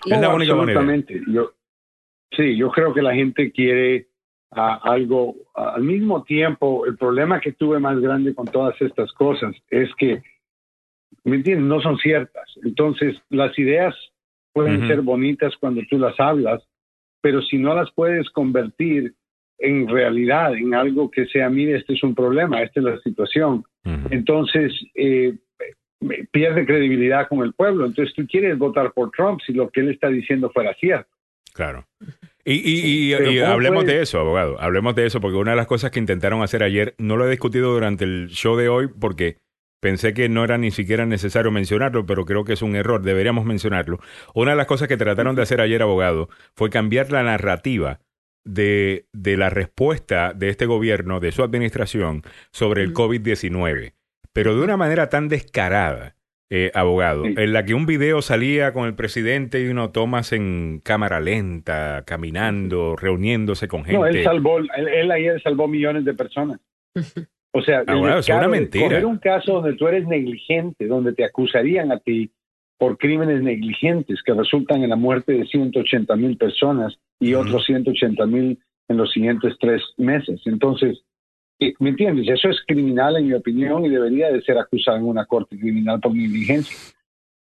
Es 0.05 0.19
la 0.19 0.33
única 0.33 0.55
manera. 0.55 0.85
Yo, 1.27 1.53
sí, 2.31 2.57
yo 2.57 2.71
creo 2.71 2.93
que 2.93 3.01
la 3.01 3.13
gente 3.13 3.51
quiere 3.51 4.07
ah, 4.51 4.79
algo. 4.83 5.35
al 5.55 5.83
mismo 5.83 6.23
tiempo, 6.23 6.85
el 6.85 6.97
problema 6.97 7.39
que 7.39 7.51
tuve 7.51 7.79
más 7.79 7.99
grande 7.99 8.33
con 8.33 8.47
todas 8.47 8.79
estas 8.81 9.11
cosas 9.13 9.55
es 9.69 9.89
que, 9.97 10.21
¿me 11.23 11.35
entiendes? 11.37 11.67
No 11.67 11.81
son 11.81 11.97
ciertas. 11.97 12.49
Entonces, 12.63 13.15
las 13.29 13.57
ideas 13.59 13.95
pueden 14.53 14.87
ser 14.87 15.01
bonitas 15.01 15.53
cuando 15.59 15.81
tú 15.89 15.99
las 15.99 16.19
hablas, 16.19 16.63
pero 17.21 17.41
si 17.41 17.57
no 17.57 17.75
las 17.75 17.91
puedes 17.93 18.29
convertir 18.31 19.13
en 19.59 19.87
realidad, 19.87 20.53
en 20.55 20.73
algo 20.75 21.09
que 21.09 21.25
sea, 21.27 21.49
mire, 21.49 21.77
este 21.77 21.93
es 21.93 22.03
un 22.03 22.13
problema, 22.15 22.61
esta 22.61 22.79
es 22.79 22.83
la 22.85 22.99
situación, 23.01 23.63
entonces 24.11 24.71
eh, 24.95 25.33
pierde 26.31 26.65
credibilidad 26.65 27.27
con 27.27 27.39
el 27.39 27.53
pueblo. 27.53 27.85
Entonces 27.85 28.13
tú 28.15 28.27
quieres 28.27 28.57
votar 28.57 28.91
por 28.93 29.11
Trump 29.11 29.39
si 29.45 29.53
lo 29.53 29.69
que 29.69 29.79
él 29.81 29.89
está 29.89 30.09
diciendo 30.09 30.49
fuera 30.51 30.73
cierto. 30.75 31.09
Claro. 31.53 31.85
Y, 32.45 32.53
y- 32.53 33.13
y- 33.13 33.15
y 33.15 33.39
¿cómo 33.39 33.51
hablemos 33.53 33.83
puede- 33.83 33.97
de 33.97 34.03
eso, 34.03 34.19
abogado. 34.19 34.61
Hablemos 34.61 34.93
de 34.95 35.05
eso, 35.07 35.19
porque 35.19 35.37
una 35.37 35.51
de 35.51 35.57
las 35.57 35.67
cosas 35.67 35.89
que 35.91 35.99
intentaron 35.99 36.41
hacer 36.43 36.61
ayer, 36.63 36.93
no 36.99 37.17
lo 37.17 37.25
he 37.25 37.29
discutido 37.31 37.73
durante 37.73 38.03
el 38.05 38.27
show 38.29 38.55
de 38.55 38.69
hoy, 38.69 38.87
porque 38.87 39.37
pensé 39.81 40.13
que 40.13 40.29
no 40.29 40.43
era 40.43 40.57
ni 40.57 40.69
siquiera 40.71 41.05
necesario 41.05 41.51
mencionarlo, 41.51 42.05
pero 42.05 42.25
creo 42.25 42.43
que 42.45 42.53
es 42.53 42.61
un 42.61 42.75
error, 42.75 43.01
deberíamos 43.01 43.45
mencionarlo. 43.45 43.99
Una 44.35 44.51
de 44.51 44.57
las 44.57 44.67
cosas 44.67 44.87
que 44.87 44.97
trataron 44.97 45.35
de 45.35 45.41
hacer 45.41 45.59
ayer, 45.61 45.81
abogado, 45.81 46.29
fue 46.55 46.69
cambiar 46.69 47.11
la 47.11 47.23
narrativa 47.23 47.99
de, 48.47 49.05
de 49.13 49.37
la 49.37 49.49
respuesta 49.49 50.33
de 50.33 50.49
este 50.49 50.65
gobierno, 50.65 51.19
de 51.19 51.31
su 51.31 51.43
administración, 51.43 52.23
sobre 52.51 52.81
el 52.83 52.93
COVID-19, 52.93 53.93
pero 54.33 54.55
de 54.55 54.63
una 54.63 54.77
manera 54.77 55.09
tan 55.09 55.27
descarada. 55.29 56.15
eh, 56.49 56.71
abogado, 56.73 57.25
en 57.25 57.51
la 57.51 57.65
que 57.65 57.73
un 57.73 57.85
video 57.85 58.21
salía 58.21 58.71
con 58.71 58.87
el 58.87 58.95
presidente 58.95 59.61
y 59.61 59.67
uno 59.67 59.89
tomas 59.91 60.31
en 60.31 60.79
cámara 60.81 61.19
lenta, 61.19 62.03
caminando, 62.05 62.95
reuniéndose 62.95 63.67
con 63.67 63.83
gente. 63.83 63.99
No, 63.99 64.05
él 64.05 64.23
salvó, 64.23 64.59
él, 64.59 64.69
él 64.87 65.11
ayer 65.11 65.41
salvó 65.41 65.67
millones 65.67 66.05
de 66.05 66.13
personas. 66.13 66.59
O 67.53 67.61
sea, 67.63 67.79
Abogado, 67.87 68.19
eso 68.19 68.33
es 68.33 68.37
una 68.37 68.47
mentira. 68.49 68.85
coger 68.87 69.05
un 69.05 69.17
caso 69.17 69.53
donde 69.53 69.73
tú 69.73 69.87
eres 69.87 70.05
negligente, 70.05 70.85
donde 70.85 71.13
te 71.13 71.25
acusarían 71.25 71.91
a 71.91 71.97
ti 71.97 72.29
por 72.77 72.97
crímenes 72.97 73.41
negligentes 73.41 74.21
que 74.23 74.33
resultan 74.33 74.83
en 74.83 74.89
la 74.91 74.95
muerte 74.95 75.33
de 75.33 75.45
180 75.47 76.15
mil 76.15 76.37
personas 76.37 76.97
y 77.19 77.33
otros 77.33 77.65
180 77.65 78.25
mil 78.27 78.59
en 78.87 78.97
los 78.97 79.11
siguientes 79.11 79.53
tres 79.59 79.81
meses. 79.97 80.39
Entonces, 80.45 80.99
eh, 81.59 81.73
¿me 81.79 81.89
entiendes? 81.89 82.27
Eso 82.29 82.49
es 82.49 82.57
criminal 82.67 83.17
en 83.17 83.27
mi 83.27 83.33
opinión 83.33 83.83
y 83.85 83.89
debería 83.89 84.31
de 84.31 84.41
ser 84.43 84.57
acusado 84.59 84.97
en 84.97 85.05
una 85.05 85.25
corte 85.25 85.57
criminal 85.57 85.99
por 85.99 86.13
negligencia. 86.15 86.77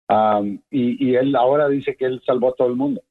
Am, 0.08 0.60
y, 0.70 1.04
y 1.04 1.16
él 1.16 1.34
ahora 1.34 1.68
dice 1.68 1.96
que 1.96 2.04
él 2.04 2.22
salvó 2.24 2.50
a 2.50 2.54
todo 2.54 2.68
el 2.68 2.76
mundo. 2.76 3.02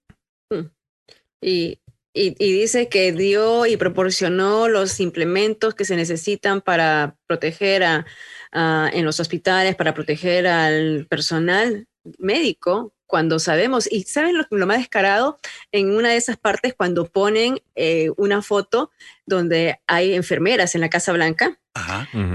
Y, 1.41 1.79
y, 2.13 2.35
y 2.39 2.53
dice 2.53 2.87
que 2.87 3.11
dio 3.11 3.65
y 3.65 3.75
proporcionó 3.75 4.69
los 4.69 4.99
implementos 5.01 5.75
que 5.75 5.83
se 5.83 5.95
necesitan 5.97 6.61
para 6.61 7.17
proteger 7.27 7.83
a, 7.83 8.05
a- 8.51 8.89
en 8.93 9.03
los 9.03 9.19
hospitales, 9.19 9.75
para 9.75 9.93
proteger 9.93 10.47
al 10.47 11.05
personal 11.09 11.87
médico, 12.17 12.93
cuando 13.05 13.37
sabemos, 13.37 13.87
y 13.91 14.03
saben 14.03 14.37
lo, 14.37 14.45
lo 14.49 14.65
más 14.65 14.79
descarado, 14.79 15.37
en 15.71 15.91
una 15.95 16.09
de 16.09 16.17
esas 16.17 16.37
partes 16.37 16.73
cuando 16.73 17.05
ponen 17.05 17.61
eh, 17.75 18.09
una 18.17 18.41
foto 18.41 18.91
donde 19.25 19.79
hay 19.87 20.15
enfermeras 20.15 20.73
en 20.75 20.81
la 20.81 20.89
Casa 20.89 21.13
Blanca, 21.13 21.59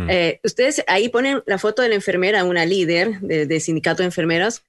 eh, 0.08 0.40
ustedes 0.44 0.84
ahí 0.86 1.08
ponen 1.08 1.42
la 1.46 1.58
foto 1.58 1.82
de 1.82 1.88
la 1.88 1.94
enfermera, 1.94 2.44
una 2.44 2.64
líder 2.64 3.20
de, 3.20 3.46
de 3.46 3.60
sindicato 3.60 4.02
de 4.02 4.06
enfermeras. 4.06 4.64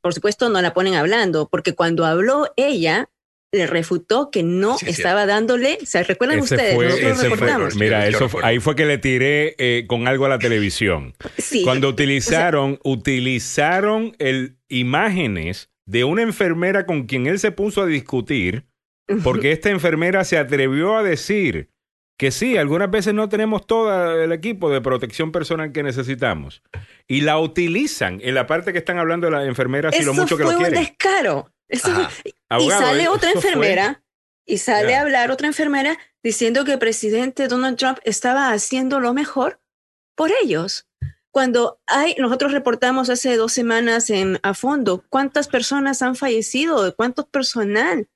Por 0.00 0.14
supuesto, 0.14 0.48
no 0.48 0.60
la 0.60 0.74
ponen 0.74 0.94
hablando, 0.94 1.48
porque 1.48 1.74
cuando 1.74 2.04
habló 2.04 2.52
ella, 2.56 3.10
le 3.52 3.66
refutó 3.66 4.30
que 4.30 4.42
no 4.42 4.76
estaba 4.86 5.24
dándole. 5.26 5.78
¿Se 5.86 6.02
recuerdan 6.02 6.40
Ese 6.40 6.54
ustedes? 6.54 6.74
fue- 6.74 6.88
Nosotros 6.88 7.38
fue- 7.74 7.80
mira, 7.80 8.06
eso 8.06 8.28
fue- 8.28 8.42
ahí 8.44 8.58
fue 8.60 8.76
que 8.76 8.84
le 8.84 8.98
tiré 8.98 9.54
eh, 9.58 9.84
con 9.86 10.06
algo 10.06 10.26
a 10.26 10.28
la 10.28 10.38
televisión. 10.38 11.14
Sí. 11.38 11.62
Cuando 11.64 11.88
utilizaron, 11.88 12.78
utilizaron 12.84 14.14
el, 14.18 14.58
imágenes 14.68 15.70
de 15.86 16.04
una 16.04 16.22
enfermera 16.22 16.84
con 16.84 17.04
quien 17.06 17.26
él 17.26 17.38
se 17.38 17.50
puso 17.52 17.82
a 17.82 17.86
discutir, 17.86 18.66
porque 19.24 19.52
esta 19.52 19.70
enfermera 19.70 20.24
se 20.24 20.36
atrevió 20.36 20.96
a 20.98 21.02
decir 21.02 21.70
que 22.18 22.30
sí, 22.30 22.56
algunas 22.58 22.90
veces 22.90 23.14
no 23.14 23.28
tenemos 23.30 23.66
todo 23.66 24.22
el 24.22 24.32
equipo 24.32 24.70
de 24.70 24.80
protección 24.82 25.32
personal 25.32 25.72
que 25.72 25.82
necesitamos. 25.82 26.62
Y 27.06 27.20
la 27.22 27.38
utilizan 27.38 28.20
en 28.22 28.34
la 28.34 28.46
parte 28.46 28.72
que 28.72 28.78
están 28.78 28.98
hablando 28.98 29.28
de 29.28 29.30
las 29.30 29.46
enfermeras 29.46 29.94
y 29.94 30.00
Eso 30.00 30.08
lo 30.08 30.14
mucho 30.14 30.36
que 30.36 30.42
fue 30.42 30.52
lo 30.52 30.58
un 30.58 30.64
quieren. 30.64 30.82
descaro. 30.84 31.50
Eso 31.68 31.90
y 32.58 32.70
sale 32.70 33.02
eh, 33.04 33.08
otra 33.08 33.30
fue- 33.32 33.40
enfermera 33.40 34.02
y 34.46 34.58
sale 34.58 34.94
a 34.94 35.02
hablar 35.02 35.30
otra 35.30 35.46
enfermera 35.46 35.98
diciendo 36.22 36.64
que 36.64 36.72
el 36.72 36.78
presidente 36.78 37.48
Donald 37.48 37.76
Trump 37.76 37.98
estaba 38.04 38.50
haciendo 38.52 39.00
lo 39.00 39.12
mejor 39.12 39.60
por 40.16 40.30
ellos. 40.42 40.86
Cuando 41.30 41.78
hay, 41.86 42.14
nosotros 42.18 42.52
reportamos 42.52 43.10
hace 43.10 43.36
dos 43.36 43.52
semanas 43.52 44.08
en 44.10 44.38
a 44.42 44.54
fondo 44.54 45.04
cuántas 45.10 45.46
personas 45.48 46.00
han 46.00 46.16
fallecido, 46.16 46.94
cuántos 46.96 47.26
personal 47.26 48.08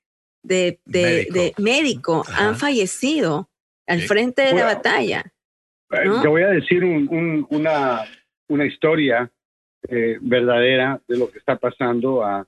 de, 0.42 0.80
de 0.86 1.02
Médico. 1.02 1.32
de 1.34 1.54
médico 1.58 2.24
han 2.36 2.56
fallecido 2.56 3.50
al 3.86 4.00
frente 4.00 4.42
de 4.42 4.54
la 4.54 4.64
batalla. 4.64 5.32
Eh, 5.90 6.04
¿no? 6.06 6.22
Te 6.22 6.28
voy 6.28 6.42
a 6.42 6.48
decir 6.48 6.82
un- 6.82 7.06
un- 7.10 7.46
una, 7.50 8.00
una 8.48 8.64
historia 8.64 9.30
eh, 9.88 10.16
verdadera 10.20 11.00
de 11.06 11.18
lo 11.18 11.30
que 11.30 11.38
está 11.38 11.56
pasando 11.56 12.24
a 12.24 12.46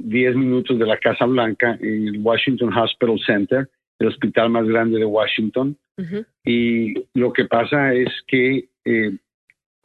10 0.00 0.36
minutos 0.36 0.78
de 0.78 0.86
la 0.86 0.98
Casa 0.98 1.24
Blanca 1.26 1.78
en 1.80 2.08
el 2.08 2.20
Washington 2.20 2.72
Hospital 2.72 3.18
Center, 3.24 3.68
el 3.98 4.08
hospital 4.08 4.50
más 4.50 4.66
grande 4.66 4.98
de 4.98 5.04
Washington. 5.04 5.76
Y 6.44 6.94
lo 7.14 7.32
que 7.32 7.46
pasa 7.46 7.92
es 7.92 8.08
que 8.28 8.68
eh, 8.84 9.18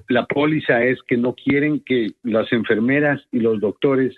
la 0.10 0.26
póliza 0.28 0.84
es 0.84 1.02
que 1.08 1.18
no 1.18 1.34
quieren 1.34 1.80
que 1.80 2.12
las 2.22 2.52
enfermeras 2.52 3.22
y 3.32 3.40
los 3.40 3.60
doctores 3.60 4.16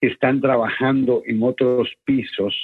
que 0.00 0.08
están 0.08 0.40
trabajando 0.40 1.22
en 1.26 1.42
otros 1.42 1.92
pisos 2.04 2.54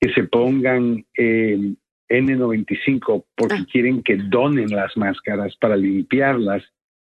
que 0.00 0.12
se 0.12 0.24
pongan 0.24 1.06
eh, 1.16 1.74
N95 2.08 3.24
porque 3.34 3.64
quieren 3.70 4.02
que 4.02 4.16
donen 4.16 4.68
las 4.68 4.96
máscaras 4.96 5.56
para 5.56 5.76
limpiarlas 5.76 6.62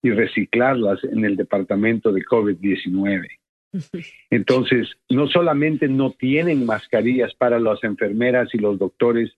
y 0.02 0.10
reciclarlas 0.10 1.02
en 1.04 1.24
el 1.24 1.36
departamento 1.36 2.12
de 2.12 2.22
COVID-19. 2.22 3.35
Entonces, 4.30 4.88
no 5.08 5.28
solamente 5.28 5.88
no 5.88 6.12
tienen 6.12 6.66
mascarillas 6.66 7.34
para 7.34 7.58
las 7.58 7.82
enfermeras 7.84 8.48
y 8.54 8.58
los 8.58 8.78
doctores 8.78 9.32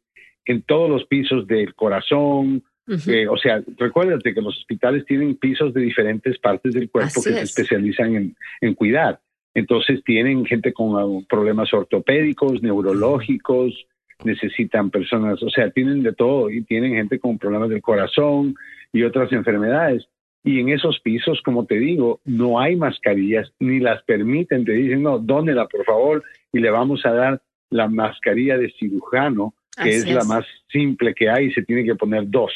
en 0.44 0.62
todos 0.62 0.88
los 0.88 1.04
pisos 1.06 1.46
del 1.46 1.74
corazón, 1.74 2.62
eh, 3.06 3.28
o 3.28 3.36
sea, 3.36 3.62
recuérdate 3.76 4.32
que 4.32 4.40
los 4.40 4.56
hospitales 4.56 5.04
tienen 5.04 5.36
pisos 5.36 5.74
de 5.74 5.82
diferentes 5.82 6.38
partes 6.38 6.72
del 6.72 6.88
cuerpo 6.90 7.20
Así 7.20 7.28
que 7.28 7.36
se 7.36 7.42
es. 7.42 7.50
especializan 7.50 8.16
en, 8.16 8.36
en 8.62 8.74
cuidar. 8.74 9.20
Entonces 9.54 10.02
tienen 10.04 10.46
gente 10.46 10.72
con 10.72 10.94
uh, 10.94 11.24
problemas 11.26 11.72
ortopédicos, 11.74 12.62
neurológicos, 12.62 13.86
necesitan 14.24 14.90
personas, 14.90 15.42
o 15.42 15.50
sea, 15.50 15.70
tienen 15.70 16.02
de 16.02 16.12
todo 16.12 16.50
y 16.50 16.62
tienen 16.62 16.94
gente 16.94 17.18
con 17.18 17.38
problemas 17.38 17.68
del 17.68 17.82
corazón 17.82 18.54
y 18.92 19.02
otras 19.02 19.32
enfermedades. 19.32 20.08
Y 20.48 20.60
en 20.60 20.70
esos 20.70 20.98
pisos, 21.00 21.42
como 21.42 21.66
te 21.66 21.78
digo, 21.78 22.20
no 22.24 22.58
hay 22.58 22.74
mascarillas, 22.74 23.52
ni 23.58 23.80
las 23.80 24.02
permiten. 24.04 24.64
Te 24.64 24.72
dicen, 24.72 25.02
no, 25.02 25.18
dónela, 25.18 25.66
por 25.66 25.84
favor, 25.84 26.24
y 26.54 26.58
le 26.58 26.70
vamos 26.70 27.04
a 27.04 27.12
dar 27.12 27.42
la 27.68 27.86
mascarilla 27.86 28.56
de 28.56 28.72
cirujano, 28.78 29.52
que 29.76 29.90
es, 29.90 30.10
la 30.10 30.24
más 30.24 30.46
simple 30.72 31.12
que 31.12 31.28
hay, 31.28 31.48
y 31.48 31.52
se 31.52 31.64
tiene 31.64 31.84
que 31.84 31.96
poner 31.96 32.30
dos. 32.30 32.50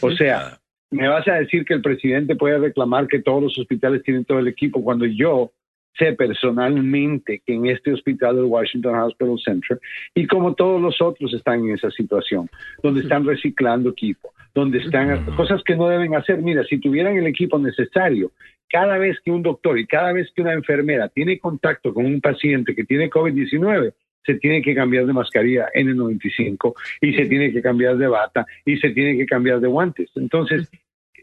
O 0.00 0.10
sea, 0.12 0.58
me 0.90 1.06
vas 1.06 1.28
a 1.28 1.34
decir 1.34 1.66
que 1.66 1.74
el 1.74 1.82
presidente 1.82 2.34
puede 2.34 2.56
reclamar 2.56 3.06
que 3.06 3.20
todos 3.20 3.42
los 3.42 3.58
hospitales 3.58 4.02
tienen 4.04 4.24
todo 4.24 4.38
el 4.38 4.48
equipo 4.48 4.82
cuando 4.82 5.04
yo 5.04 5.52
sé 5.98 6.14
personalmente 6.14 7.42
que 7.44 7.52
en 7.52 7.66
este 7.66 7.92
hospital 7.92 8.36
del 8.36 8.46
Washington 8.46 8.94
Hospital 8.94 9.38
Center 9.44 9.80
y 10.14 10.26
como 10.26 10.54
todos 10.54 10.80
los 10.80 11.02
otros 11.02 11.34
están 11.34 11.60
en 11.60 11.74
esa 11.74 11.90
situación, 11.90 12.48
donde 12.82 13.00
están 13.00 13.26
reciclando 13.26 13.90
equipo, 13.90 14.32
donde 14.58 14.78
están 14.78 15.24
cosas 15.36 15.62
que 15.64 15.76
no 15.76 15.88
deben 15.88 16.14
hacer. 16.16 16.42
Mira, 16.42 16.64
si 16.64 16.78
tuvieran 16.78 17.16
el 17.16 17.26
equipo 17.26 17.58
necesario, 17.58 18.32
cada 18.68 18.98
vez 18.98 19.16
que 19.24 19.30
un 19.30 19.42
doctor 19.42 19.78
y 19.78 19.86
cada 19.86 20.12
vez 20.12 20.30
que 20.34 20.42
una 20.42 20.52
enfermera 20.52 21.08
tiene 21.08 21.38
contacto 21.38 21.94
con 21.94 22.04
un 22.04 22.20
paciente 22.20 22.74
que 22.74 22.84
tiene 22.84 23.08
COVID-19, 23.08 23.92
se 24.26 24.34
tiene 24.34 24.60
que 24.60 24.74
cambiar 24.74 25.06
de 25.06 25.12
mascarilla 25.12 25.68
N95 25.74 26.74
y 27.00 27.14
se 27.14 27.26
tiene 27.26 27.52
que 27.52 27.62
cambiar 27.62 27.96
de 27.96 28.08
bata 28.08 28.46
y 28.64 28.76
se 28.78 28.90
tiene 28.90 29.16
que 29.16 29.26
cambiar 29.26 29.60
de 29.60 29.68
guantes. 29.68 30.10
Entonces, 30.16 30.68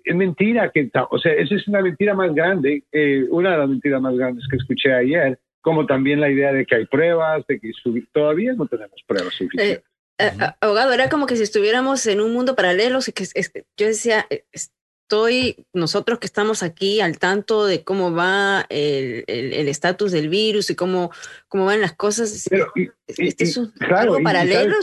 es 0.05 0.15
mentira 0.15 0.71
que, 0.71 0.89
o 1.11 1.19
sea, 1.19 1.33
esa 1.33 1.55
es 1.55 1.67
una 1.67 1.81
mentira 1.81 2.13
más 2.13 2.33
grande, 2.33 2.83
eh, 2.91 3.25
una 3.29 3.51
de 3.51 3.57
las 3.57 3.69
mentiras 3.69 4.01
más 4.01 4.15
grandes 4.15 4.47
que 4.49 4.55
escuché 4.55 4.93
ayer, 4.93 5.37
como 5.61 5.85
también 5.85 6.21
la 6.21 6.29
idea 6.29 6.53
de 6.53 6.65
que 6.65 6.75
hay 6.75 6.85
pruebas, 6.85 7.45
de 7.47 7.59
que 7.59 7.71
todavía 8.13 8.53
no 8.53 8.65
tenemos 8.65 9.03
pruebas 9.05 9.33
suficientes. 9.33 9.79
Eh, 9.79 9.94
eh, 10.17 10.31
abogado, 10.61 10.93
era 10.93 11.09
como 11.09 11.25
que 11.25 11.35
si 11.35 11.43
estuviéramos 11.43 12.05
en 12.07 12.21
un 12.21 12.33
mundo 12.33 12.55
paralelo. 12.55 12.99
que 13.13 13.23
es- 13.23 13.31
es- 13.35 13.51
yo 13.77 13.87
decía, 13.87 14.25
eh, 14.29 14.45
estoy, 14.51 15.65
nosotros 15.73 16.19
que 16.19 16.25
estamos 16.25 16.63
aquí 16.63 16.99
al 17.01 17.19
tanto 17.19 17.65
de 17.65 17.83
cómo 17.83 18.11
va 18.13 18.65
el 18.69 19.23
el- 19.27 19.53
el 19.53 19.67
estatus 19.67 20.11
del 20.11 20.29
virus 20.29 20.69
y 20.69 20.75
cómo, 20.75 21.11
cómo 21.47 21.65
van 21.65 21.81
las 21.81 21.93
cosas. 21.93 22.47
este 23.07 23.43
es 23.43 23.57
un- 23.57 23.71
claro, 23.71 23.97
algo 24.13 24.19
y 24.19 24.23
paralelo. 24.23 24.75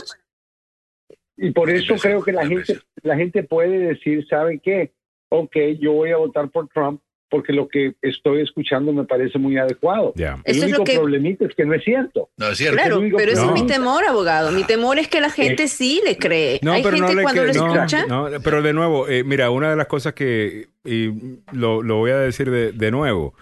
Y 1.35 1.51
por 1.51 1.69
eso 1.69 1.95
creo 1.95 2.23
que 2.23 2.31
la 2.31 2.45
gente, 2.47 2.79
la 3.01 3.15
gente 3.17 3.43
puede 3.43 3.77
decir, 3.79 4.25
¿sabe 4.29 4.59
qué? 4.63 4.93
Ok, 5.29 5.55
yo 5.79 5.93
voy 5.93 6.11
a 6.11 6.17
votar 6.17 6.49
por 6.51 6.69
Trump 6.69 7.01
porque 7.29 7.51
lo 7.53 7.67
que 7.67 7.93
estoy 8.01 8.41
escuchando 8.41 8.93
me 8.93 9.05
parece 9.05 9.39
muy 9.39 9.57
adecuado. 9.57 10.13
El 10.15 10.23
Eso 10.23 10.37
es 10.45 10.57
lo 10.57 10.65
único 10.67 10.83
que- 10.83 10.93
problemita 10.95 11.45
es 11.45 11.55
que 11.55 11.65
no 11.65 11.73
es 11.73 11.83
cierto. 11.83 12.29
No 12.37 12.49
es 12.49 12.57
cierto. 12.57 12.77
Claro, 12.77 13.01
pero 13.17 13.31
ese 13.31 13.45
es 13.45 13.51
mi 13.51 13.65
temor, 13.65 14.03
abogado. 14.05 14.51
Mi 14.51 14.63
temor 14.63 14.99
es 14.99 15.07
que 15.07 15.19
la 15.19 15.29
gente 15.31 15.67
sí 15.67 16.01
le 16.05 16.17
cree. 16.17 16.59
No, 16.61 16.73
Hay 16.73 16.83
pero 16.83 16.97
gente 16.97 17.11
no 17.13 17.17
le 17.17 17.23
cuando 17.23 17.43
lo 17.45 17.53
no, 17.53 17.73
escucha. 17.75 18.05
no, 18.05 18.27
pero 18.43 18.61
de 18.61 18.73
nuevo, 18.73 19.07
eh, 19.07 19.23
mira, 19.23 19.49
una 19.49 19.69
de 19.71 19.75
las 19.75 19.87
cosas 19.87 20.13
que, 20.13 20.67
y 20.85 21.09
lo, 21.51 21.81
lo 21.81 21.97
voy 21.97 22.11
a 22.11 22.17
decir 22.19 22.51
de, 22.51 22.71
de 22.71 22.91
nuevo, 22.91 23.33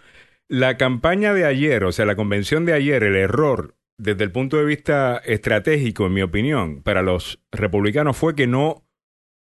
la 0.47 0.77
campaña 0.77 1.33
de 1.33 1.45
ayer, 1.45 1.83
o 1.83 1.91
sea, 1.91 2.05
la 2.05 2.15
convención 2.15 2.65
de 2.65 2.73
ayer, 2.73 3.03
el 3.03 3.15
error 3.15 3.75
desde 3.97 4.23
el 4.23 4.31
punto 4.31 4.57
de 4.57 4.65
vista 4.65 5.21
estratégico, 5.25 6.07
en 6.07 6.13
mi 6.13 6.21
opinión, 6.23 6.81
para 6.81 7.01
los 7.03 7.39
republicanos 7.51 8.17
fue 8.17 8.35
que 8.35 8.47
no, 8.47 8.83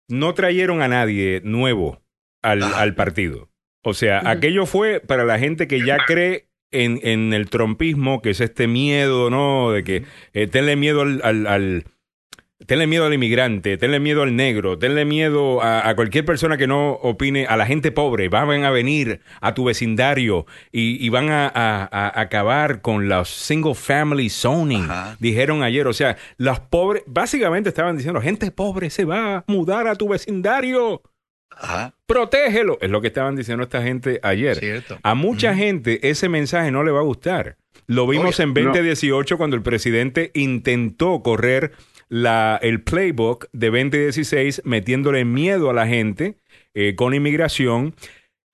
no 0.10 0.34
trajeron 0.34 0.82
a 0.82 0.88
nadie 0.88 1.42
nuevo 1.44 2.02
al, 2.42 2.64
al 2.64 2.96
partido. 2.96 3.50
O 3.88 3.94
sea, 3.94 4.22
aquello 4.30 4.66
fue 4.66 5.00
para 5.00 5.24
la 5.26 5.40
gente 5.40 5.68
que 5.68 5.86
ya 5.86 5.98
cree 6.06 6.48
en, 6.72 7.00
en 7.04 7.34
el 7.34 7.50
trompismo, 7.50 8.22
que 8.22 8.32
es 8.32 8.42
este 8.42 8.68
miedo, 8.68 9.30
¿no? 9.30 9.72
De 9.72 9.84
que 9.84 10.04
eh, 10.34 10.48
tenle 10.48 10.76
miedo 10.76 11.02
al, 11.02 11.22
al- 11.24 11.48
al- 11.48 11.84
Tenle 12.66 12.88
miedo 12.88 13.06
al 13.06 13.14
inmigrante, 13.14 13.78
tenle 13.78 14.00
miedo 14.00 14.24
al 14.24 14.36
negro, 14.36 14.80
tenle 14.80 15.06
miedo 15.06 15.62
a, 15.62 15.88
a 15.88 15.96
cualquier 15.96 16.26
persona 16.26 16.58
que 16.58 16.66
no 16.66 16.90
opine, 16.94 17.46
a 17.46 17.56
la 17.56 17.68
gente 17.68 17.92
pobre. 17.92 18.30
Van 18.30 18.64
a 18.66 18.72
venir 18.72 19.22
a 19.42 19.54
tu 19.54 19.66
vecindario 19.66 20.48
y, 20.72 20.98
y 21.06 21.10
van 21.10 21.30
a, 21.30 21.46
a- 21.48 21.86
a 21.86 22.20
acabar 22.20 22.82
con 22.82 23.08
los 23.08 23.30
single 23.30 23.76
family 23.76 24.30
zoning, 24.30 24.88
dijeron 25.20 25.62
ayer. 25.62 25.86
O 25.88 25.94
sea, 25.94 26.18
los 26.38 26.60
pobres, 26.60 27.04
básicamente 27.06 27.70
estaban 27.70 27.96
diciendo, 27.96 28.20
gente 28.22 28.50
pobre 28.50 28.90
se 28.90 29.06
va 29.06 29.38
a 29.38 29.44
mudar 29.48 29.88
a 29.88 29.96
tu 29.96 30.10
vecindario. 30.10 31.04
Protégelo. 32.06 32.78
Es 32.82 32.90
lo 32.90 33.02
que 33.02 33.08
estaban 33.08 33.36
diciendo 33.36 33.64
esta 33.64 33.82
gente 33.82 34.20
ayer. 34.24 34.84
A 35.04 35.16
mucha 35.16 35.56
gente 35.56 36.10
ese 36.10 36.30
mensaje 36.30 36.72
no 36.72 36.84
le 36.84 36.92
va 36.92 37.00
a 37.00 37.04
gustar. 37.04 37.58
Lo 37.88 38.08
vimos 38.08 38.40
Oye, 38.40 38.44
en 38.44 38.54
2018 38.54 39.38
cuando 39.38 39.56
el 39.56 39.62
presidente 39.62 40.32
intentó 40.34 41.22
correr 41.24 41.72
la, 42.10 42.60
el 42.62 42.82
playbook 42.82 43.48
de 43.54 43.68
2016 43.68 44.62
metiéndole 44.66 45.26
miedo 45.26 45.70
a 45.70 45.74
la 45.74 45.88
gente 45.88 46.36
eh, 46.74 46.96
con 46.96 47.14
inmigración. 47.14 47.96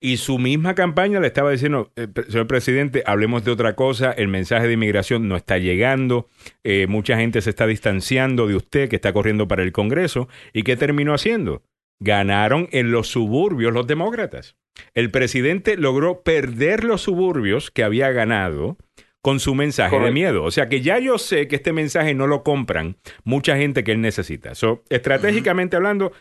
Y 0.00 0.18
su 0.18 0.38
misma 0.38 0.74
campaña 0.74 1.18
le 1.18 1.28
estaba 1.28 1.50
diciendo, 1.50 1.90
eh, 1.96 2.06
señor 2.28 2.46
presidente, 2.46 3.02
hablemos 3.06 3.42
de 3.42 3.50
otra 3.50 3.74
cosa, 3.74 4.12
el 4.12 4.28
mensaje 4.28 4.66
de 4.66 4.74
inmigración 4.74 5.28
no 5.28 5.36
está 5.36 5.56
llegando, 5.56 6.28
eh, 6.62 6.86
mucha 6.86 7.16
gente 7.16 7.40
se 7.40 7.48
está 7.48 7.66
distanciando 7.66 8.46
de 8.46 8.54
usted 8.54 8.90
que 8.90 8.96
está 8.96 9.14
corriendo 9.14 9.48
para 9.48 9.62
el 9.62 9.72
Congreso. 9.72 10.28
¿Y 10.52 10.62
qué 10.62 10.76
terminó 10.76 11.14
haciendo? 11.14 11.62
Ganaron 12.04 12.68
en 12.70 12.92
los 12.92 13.08
suburbios 13.08 13.72
los 13.72 13.86
demócratas. 13.86 14.56
El 14.92 15.10
presidente 15.10 15.78
logró 15.78 16.22
perder 16.22 16.84
los 16.84 17.00
suburbios 17.00 17.70
que 17.70 17.82
había 17.82 18.10
ganado 18.10 18.76
con 19.22 19.40
su 19.40 19.54
mensaje 19.54 19.98
de 19.98 20.10
miedo. 20.10 20.44
O 20.44 20.50
sea 20.50 20.68
que 20.68 20.82
ya 20.82 20.98
yo 20.98 21.16
sé 21.16 21.48
que 21.48 21.56
este 21.56 21.72
mensaje 21.72 22.12
no 22.12 22.26
lo 22.26 22.42
compran 22.42 22.98
mucha 23.24 23.56
gente 23.56 23.82
que 23.82 23.92
él 23.92 24.02
necesita. 24.02 24.54
So, 24.54 24.84
estratégicamente 24.90 25.76
hablando, 25.76 26.12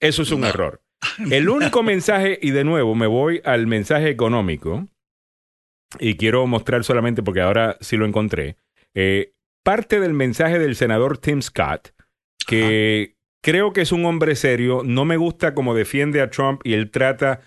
eso 0.00 0.22
es 0.22 0.32
un 0.32 0.42
error. 0.42 0.82
El 1.30 1.48
único 1.48 1.82
mensaje, 1.84 2.40
y 2.42 2.50
de 2.50 2.64
nuevo 2.64 2.96
me 2.96 3.06
voy 3.06 3.40
al 3.44 3.68
mensaje 3.68 4.08
económico, 4.08 4.88
y 6.00 6.16
quiero 6.16 6.44
mostrar 6.48 6.82
solamente 6.82 7.22
porque 7.22 7.42
ahora 7.42 7.76
sí 7.80 7.96
lo 7.96 8.06
encontré, 8.06 8.56
eh, 8.94 9.34
parte 9.62 10.00
del 10.00 10.14
mensaje 10.14 10.58
del 10.58 10.74
senador 10.74 11.18
Tim 11.18 11.42
Scott, 11.42 11.94
que 12.44 13.14
creo 13.42 13.72
que 13.72 13.82
es 13.82 13.92
un 13.92 14.04
hombre 14.06 14.34
serio, 14.36 14.82
no 14.84 15.04
me 15.04 15.16
gusta 15.18 15.54
cómo 15.54 15.74
defiende 15.74 16.20
a 16.20 16.30
Trump 16.30 16.60
y 16.64 16.74
él 16.74 16.90
trata... 16.90 17.40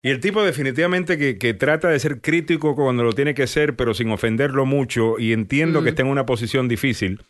Y 0.00 0.10
el 0.10 0.20
tipo 0.20 0.44
definitivamente 0.44 1.18
que, 1.18 1.38
que 1.38 1.54
trata 1.54 1.88
de 1.88 1.98
ser 1.98 2.20
crítico 2.20 2.76
cuando 2.76 3.02
lo 3.02 3.14
tiene 3.14 3.34
que 3.34 3.48
ser, 3.48 3.74
pero 3.74 3.94
sin 3.94 4.12
ofenderlo 4.12 4.64
mucho, 4.64 5.18
y 5.18 5.32
entiendo 5.32 5.82
que 5.82 5.88
está 5.88 6.02
en 6.02 6.08
una 6.08 6.24
posición 6.24 6.68
difícil. 6.68 7.20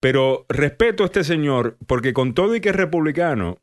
Pero 0.00 0.44
respeto 0.50 1.02
a 1.02 1.06
este 1.06 1.24
señor 1.24 1.78
porque 1.86 2.12
con 2.12 2.34
todo 2.34 2.54
y 2.54 2.60
que 2.60 2.68
es 2.68 2.76
republicano, 2.76 3.56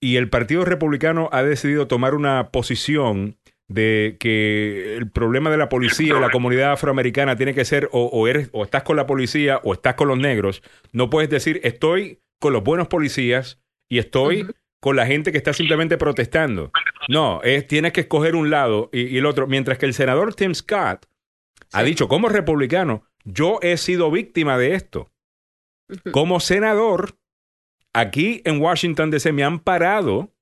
y 0.00 0.16
el 0.16 0.28
Partido 0.28 0.64
Republicano 0.64 1.28
ha 1.32 1.42
decidido 1.42 1.86
tomar 1.86 2.14
una 2.14 2.50
posición 2.50 3.36
de 3.68 4.16
que 4.18 4.96
el 4.96 5.10
problema 5.10 5.50
de 5.50 5.56
la 5.56 5.68
policía 5.68 6.16
y 6.16 6.20
la 6.20 6.30
comunidad 6.30 6.72
afroamericana 6.72 7.36
tiene 7.36 7.54
que 7.54 7.64
ser 7.64 7.88
o, 7.92 8.06
o 8.06 8.26
eres 8.26 8.48
o 8.52 8.64
estás 8.64 8.82
con 8.82 8.96
la 8.96 9.06
policía 9.06 9.60
o 9.62 9.72
estás 9.72 9.94
con 9.94 10.08
los 10.08 10.18
negros. 10.18 10.62
No 10.92 11.08
puedes 11.08 11.30
decir 11.30 11.60
estoy 11.62 12.18
con 12.40 12.52
los 12.52 12.64
buenos 12.64 12.88
policías 12.88 13.60
y 13.88 13.98
estoy 13.98 14.52
con 14.80 14.96
la 14.96 15.06
gente 15.06 15.30
que 15.30 15.38
está 15.38 15.52
simplemente 15.52 15.98
protestando. 15.98 16.72
No, 17.08 17.42
es, 17.42 17.66
tienes 17.66 17.92
que 17.92 18.00
escoger 18.02 18.34
un 18.34 18.50
lado 18.50 18.90
y, 18.92 19.02
y 19.02 19.18
el 19.18 19.26
otro. 19.26 19.46
Mientras 19.46 19.78
que 19.78 19.86
el 19.86 19.94
senador 19.94 20.34
Tim 20.34 20.54
Scott 20.54 21.06
ha 21.72 21.82
dicho 21.82 22.08
como 22.08 22.28
republicano, 22.28 23.04
yo 23.24 23.58
he 23.62 23.76
sido 23.76 24.10
víctima 24.10 24.58
de 24.58 24.74
esto. 24.74 25.12
Como 26.12 26.40
senador, 26.40 27.18
aquí 27.92 28.42
en 28.44 28.60
Washington 28.60 29.10
DC 29.10 29.32
me 29.32 29.44
han 29.44 29.60
parado 29.60 30.32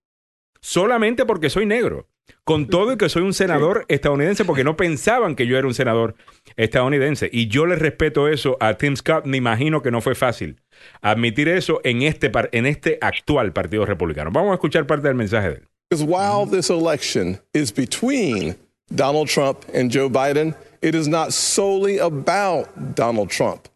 solamente 0.61 1.27
porque 1.27 1.51
soy 1.51 1.67
negro. 1.67 2.09
Con 2.45 2.69
todo 2.69 2.93
y 2.93 2.97
que 2.97 3.09
soy 3.09 3.23
un 3.23 3.35
senador 3.35 3.85
estadounidense 3.89 4.45
porque 4.45 4.65
no 4.65 4.77
pensaban 4.77 5.37
que 5.37 5.47
yo 5.47 5.59
era 5.59 5.67
un 5.67 5.75
senador 5.75 6.15
estadounidense. 6.57 7.29
Y 7.33 7.49
yo 7.49 7.67
le 7.67 7.77
respeto 7.77 8.29
eso 8.29 8.57
a 8.61 8.75
Tim 8.75 8.97
Scott. 8.97 9.27
Me 9.27 9.37
imagino 9.37 9.83
que 9.83 9.91
no 9.91 10.01
fue 10.01 10.15
fácil 10.15 10.61
admitir 11.03 11.49
eso 11.49 11.81
en 11.85 12.03
este, 12.03 12.31
en 12.53 12.67
este 12.67 12.99
actual 13.01 13.53
Partido 13.53 13.85
Republicano. 13.85 14.31
Vamos 14.33 14.53
a 14.53 14.55
escuchar 14.55 14.87
parte 14.87 15.07
del 15.07 15.17
mensaje 15.17 15.49
de 15.49 15.55
él. 15.57 15.69
Because 15.91 16.05
while 16.05 16.45
this 16.45 16.69
election 16.69 17.39
is 17.55 17.73
between 17.73 18.57
Donald 18.95 19.29
Trump 19.29 19.65
and 19.73 19.91
Joe 19.91 20.11
Biden, 20.11 20.55
it 20.83 20.95
is 20.95 21.09
not 21.09 21.33
solely 21.33 21.99
about 21.99 22.95
Donald 22.95 23.31
Trump 23.31 23.69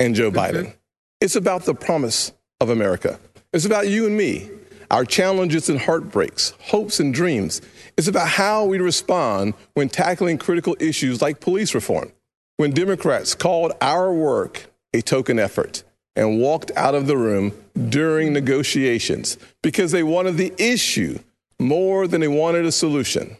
and 0.00 0.14
Joe 0.14 0.30
Biden. 0.30 0.74
It's 1.20 1.36
about 1.36 1.64
the 1.64 1.74
promise 1.74 2.32
of 2.60 2.68
America. 2.68 3.18
It's 3.52 3.64
about 3.64 3.86
you 3.86 4.06
and 4.06 4.16
me, 4.16 4.50
our 4.90 5.04
challenges 5.04 5.68
and 5.68 5.78
heartbreaks, 5.78 6.54
hopes 6.58 6.98
and 6.98 7.14
dreams. 7.14 7.60
It's 8.02 8.08
about 8.08 8.30
how 8.30 8.64
we 8.64 8.80
respond 8.80 9.54
when 9.74 9.88
tackling 9.88 10.36
critical 10.36 10.76
issues 10.80 11.22
like 11.22 11.38
police 11.38 11.72
reform. 11.72 12.10
When 12.56 12.72
Democrats 12.72 13.36
called 13.36 13.74
our 13.80 14.12
work 14.12 14.66
a 14.92 15.02
token 15.02 15.38
effort 15.38 15.84
and 16.16 16.40
walked 16.40 16.72
out 16.74 16.96
of 16.96 17.06
the 17.06 17.16
room 17.16 17.52
during 17.90 18.32
negotiations 18.32 19.38
because 19.62 19.92
they 19.92 20.02
wanted 20.02 20.36
the 20.36 20.52
issue 20.58 21.16
more 21.60 22.08
than 22.08 22.20
they 22.20 22.26
wanted 22.26 22.64
a 22.64 22.72
solution. 22.72 23.36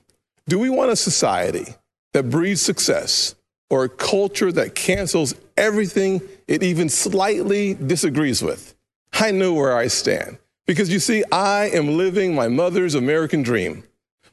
Do 0.47 0.60
we 0.60 0.70
want 0.70 0.93
a 0.93 0.97
society 0.97 1.74
that 2.12 2.30
breeds 2.30 2.62
success 2.62 3.34
or 3.68 3.82
a 3.82 3.89
culture 3.89 4.52
that 4.52 4.76
cancels 4.76 5.34
everything 5.56 6.22
it 6.47 6.62
even 6.62 6.89
slightly 6.89 7.74
disagrees 7.74 8.43
with? 8.43 8.76
I 9.12 9.32
know 9.32 9.55
where 9.55 9.76
I 9.76 9.89
stand 9.89 10.39
because 10.68 10.93
you 10.93 11.01
see, 11.01 11.24
I 11.32 11.64
am 11.70 11.98
living 11.98 12.32
my 12.32 12.47
mother's 12.47 12.94
American 12.94 13.43
dream. 13.43 13.82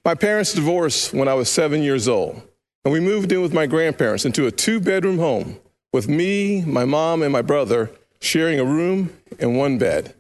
My 0.06 0.16
parents 0.16 0.54
divorced 0.54 1.14
when 1.14 1.28
I 1.28 1.34
was 1.34 1.50
seven 1.50 1.84
years 1.84 2.08
old, 2.08 2.42
and 2.86 2.94
we 2.94 3.00
moved 3.00 3.32
in 3.32 3.42
with 3.42 3.54
my 3.54 3.66
grandparents 3.66 4.26
into 4.26 4.48
a 4.48 4.52
two 4.52 4.80
bedroom 4.80 5.18
home 5.18 5.60
with 5.92 6.08
me, 6.08 6.64
my 6.66 6.86
mom, 6.86 7.22
and 7.22 7.34
my 7.34 7.42
brother 7.42 7.92
sharing 8.22 8.60
a 8.60 8.66
room 8.66 9.14
and 9.40 9.58
one 9.58 9.78
bed. 9.78 10.14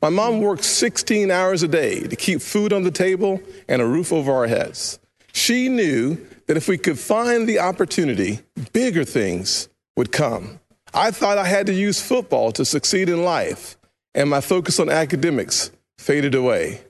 My 0.00 0.08
mom 0.08 0.40
worked 0.40 0.64
16 0.64 1.30
hours 1.30 1.62
a 1.62 1.68
day 1.68 2.00
to 2.00 2.16
keep 2.16 2.40
food 2.40 2.72
on 2.72 2.82
the 2.82 2.90
table 2.90 3.40
and 3.68 3.82
a 3.82 3.86
roof 3.86 4.12
over 4.12 4.32
our 4.32 4.46
heads. 4.46 4.98
She 5.32 5.68
knew 5.68 6.18
that 6.46 6.56
if 6.56 6.68
we 6.68 6.78
could 6.78 6.98
find 6.98 7.48
the 7.48 7.58
opportunity, 7.58 8.40
bigger 8.72 9.04
things 9.04 9.68
would 9.96 10.12
come. 10.12 10.60
I 10.94 11.10
thought 11.10 11.38
I 11.38 11.46
had 11.46 11.66
to 11.66 11.74
use 11.74 12.00
football 12.00 12.52
to 12.52 12.64
succeed 12.64 13.08
in 13.08 13.24
life, 13.24 13.76
and 14.14 14.30
my 14.30 14.40
focus 14.40 14.78
on 14.80 14.88
academics 14.88 15.70
faded 15.98 16.34
away. 16.34 16.80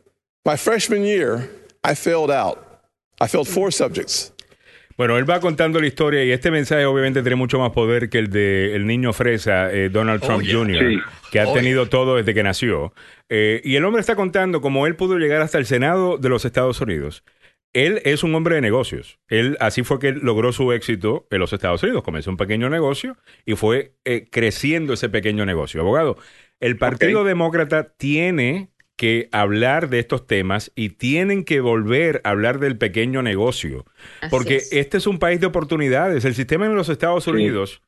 My 0.44 0.56
freshman 0.56 1.02
year, 1.02 1.50
I 1.86 1.94
failed 1.94 2.30
out. 2.30 2.58
I 3.20 3.28
failed 3.28 3.46
four 3.46 3.72
subjects. 3.72 4.32
Bueno, 4.96 5.18
él 5.18 5.28
va 5.28 5.40
contando 5.40 5.78
la 5.78 5.86
historia 5.86 6.24
y 6.24 6.32
este 6.32 6.50
mensaje 6.50 6.86
obviamente 6.86 7.20
tiene 7.20 7.36
mucho 7.36 7.58
más 7.58 7.70
poder 7.72 8.08
que 8.08 8.18
el 8.18 8.30
de 8.30 8.74
el 8.74 8.86
niño 8.86 9.12
fresa, 9.12 9.70
eh, 9.70 9.90
Donald 9.90 10.22
Trump 10.22 10.38
Oye, 10.40 10.54
Jr., 10.54 10.88
sí. 10.88 10.98
que 11.30 11.40
ha 11.40 11.48
Oye. 11.48 11.60
tenido 11.60 11.86
todo 11.86 12.16
desde 12.16 12.32
que 12.32 12.42
nació. 12.42 12.94
Eh, 13.28 13.60
y 13.62 13.76
el 13.76 13.84
hombre 13.84 14.00
está 14.00 14.16
contando 14.16 14.62
cómo 14.62 14.86
él 14.86 14.96
pudo 14.96 15.18
llegar 15.18 15.42
hasta 15.42 15.58
el 15.58 15.66
Senado 15.66 16.16
de 16.16 16.30
los 16.30 16.46
Estados 16.46 16.80
Unidos. 16.80 17.24
Él 17.74 18.00
es 18.06 18.24
un 18.24 18.34
hombre 18.34 18.54
de 18.54 18.62
negocios. 18.62 19.18
Él 19.28 19.58
así 19.60 19.82
fue 19.82 19.98
que 19.98 20.08
él 20.08 20.20
logró 20.22 20.50
su 20.52 20.72
éxito 20.72 21.26
en 21.30 21.40
los 21.40 21.52
Estados 21.52 21.82
Unidos. 21.82 22.02
Comenzó 22.02 22.30
un 22.30 22.38
pequeño 22.38 22.70
negocio 22.70 23.18
y 23.44 23.54
fue 23.54 23.92
eh, 24.06 24.28
creciendo 24.30 24.94
ese 24.94 25.10
pequeño 25.10 25.44
negocio. 25.44 25.82
Abogado, 25.82 26.16
el 26.58 26.78
Partido 26.78 27.22
Demócrata 27.22 27.92
tiene 27.98 28.70
que 28.96 29.28
hablar 29.32 29.88
de 29.90 29.98
estos 29.98 30.26
temas 30.26 30.72
y 30.74 30.88
tienen 30.90 31.44
que 31.44 31.60
volver 31.60 32.20
a 32.24 32.30
hablar 32.30 32.58
del 32.58 32.78
pequeño 32.78 33.22
negocio. 33.22 33.84
Así 34.20 34.30
Porque 34.30 34.56
es. 34.56 34.72
este 34.72 34.96
es 34.96 35.06
un 35.06 35.18
país 35.18 35.38
de 35.40 35.46
oportunidades. 35.46 36.24
El 36.24 36.34
sistema 36.34 36.66
en 36.66 36.74
los 36.74 36.88
Estados 36.88 37.24
Sí. 37.24 37.30
Unidos, 37.30 37.82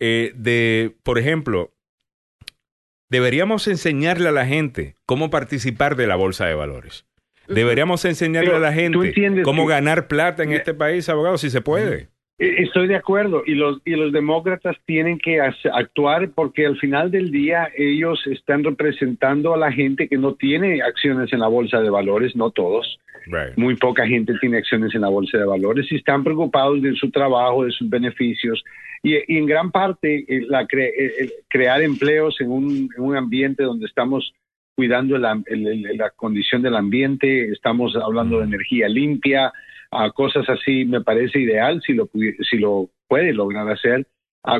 eh, 0.00 0.32
de, 0.34 0.96
por 1.02 1.18
ejemplo, 1.18 1.72
deberíamos 3.10 3.68
enseñarle 3.68 4.28
a 4.28 4.32
la 4.32 4.46
gente 4.46 4.94
cómo 5.06 5.30
participar 5.30 5.96
de 5.96 6.06
la 6.06 6.16
bolsa 6.16 6.46
de 6.46 6.54
valores. 6.54 7.06
Deberíamos 7.46 8.04
enseñarle 8.06 8.48
Pero 8.48 8.56
a 8.56 8.60
la 8.60 8.72
gente 8.72 9.42
cómo 9.42 9.66
que- 9.66 9.72
ganar 9.74 10.08
plata 10.08 10.42
en 10.42 10.52
este 10.52 10.72
país, 10.72 11.08
abogado, 11.10 11.36
si 11.36 11.50
se 11.50 11.60
puede. 11.60 12.08
Eh, 12.38 12.54
Estoy 12.58 12.88
de 12.88 12.96
acuerdo. 12.96 13.42
Y 13.46 13.54
los 13.54 13.80
y 13.84 13.92
los 13.92 14.12
demócratas 14.12 14.76
tienen 14.86 15.18
que 15.18 15.40
actuar 15.40 16.30
porque 16.34 16.66
al 16.66 16.76
final 16.78 17.10
del 17.10 17.30
día 17.30 17.68
ellos 17.76 18.20
están 18.26 18.64
representando 18.64 19.54
a 19.54 19.56
la 19.56 19.70
gente 19.72 20.08
que 20.08 20.18
no 20.18 20.34
tiene 20.34 20.82
acciones 20.82 21.32
en 21.32 21.40
la 21.40 21.48
bolsa 21.48 21.80
de 21.80 21.90
valores, 21.90 22.34
no 22.36 22.50
todos. 22.50 22.98
Muy 23.56 23.76
poca 23.76 24.06
gente 24.06 24.34
tiene 24.40 24.58
acciones 24.58 24.94
en 24.94 25.00
la 25.00 25.08
bolsa 25.08 25.38
de 25.38 25.44
valores 25.46 25.90
y 25.90 25.96
están 25.96 26.22
preocupados 26.24 26.82
de 26.82 26.94
su 26.94 27.10
trabajo, 27.10 27.64
de 27.64 27.70
sus 27.72 27.88
beneficios. 27.88 28.62
Y, 29.02 29.14
y 29.32 29.38
en 29.38 29.46
gran 29.46 29.70
parte 29.70 30.24
eh, 30.28 30.44
la 30.48 30.64
cre- 30.66 30.92
eh, 30.98 31.30
crear 31.48 31.80
empleos 31.82 32.38
en 32.40 32.50
un, 32.50 32.88
en 32.96 33.02
un 33.02 33.16
ambiente 33.16 33.62
donde 33.62 33.86
estamos 33.86 34.34
cuidando 34.74 35.16
la, 35.18 35.40
el- 35.46 35.96
la 35.96 36.10
condición 36.10 36.60
del 36.62 36.74
ambiente, 36.74 37.50
estamos 37.52 37.94
hablando 37.96 38.38
de 38.40 38.44
energía 38.46 38.88
limpia, 38.88 39.52
a 39.94 40.10
cosas 40.10 40.48
así 40.48 40.84
me 40.84 41.00
parece 41.00 41.40
ideal 41.40 41.80
si 41.86 41.92
lo, 41.92 42.08
si 42.50 42.58
lo 42.58 42.90
puede 43.08 43.32
lograr 43.32 43.68
hacer 43.70 44.06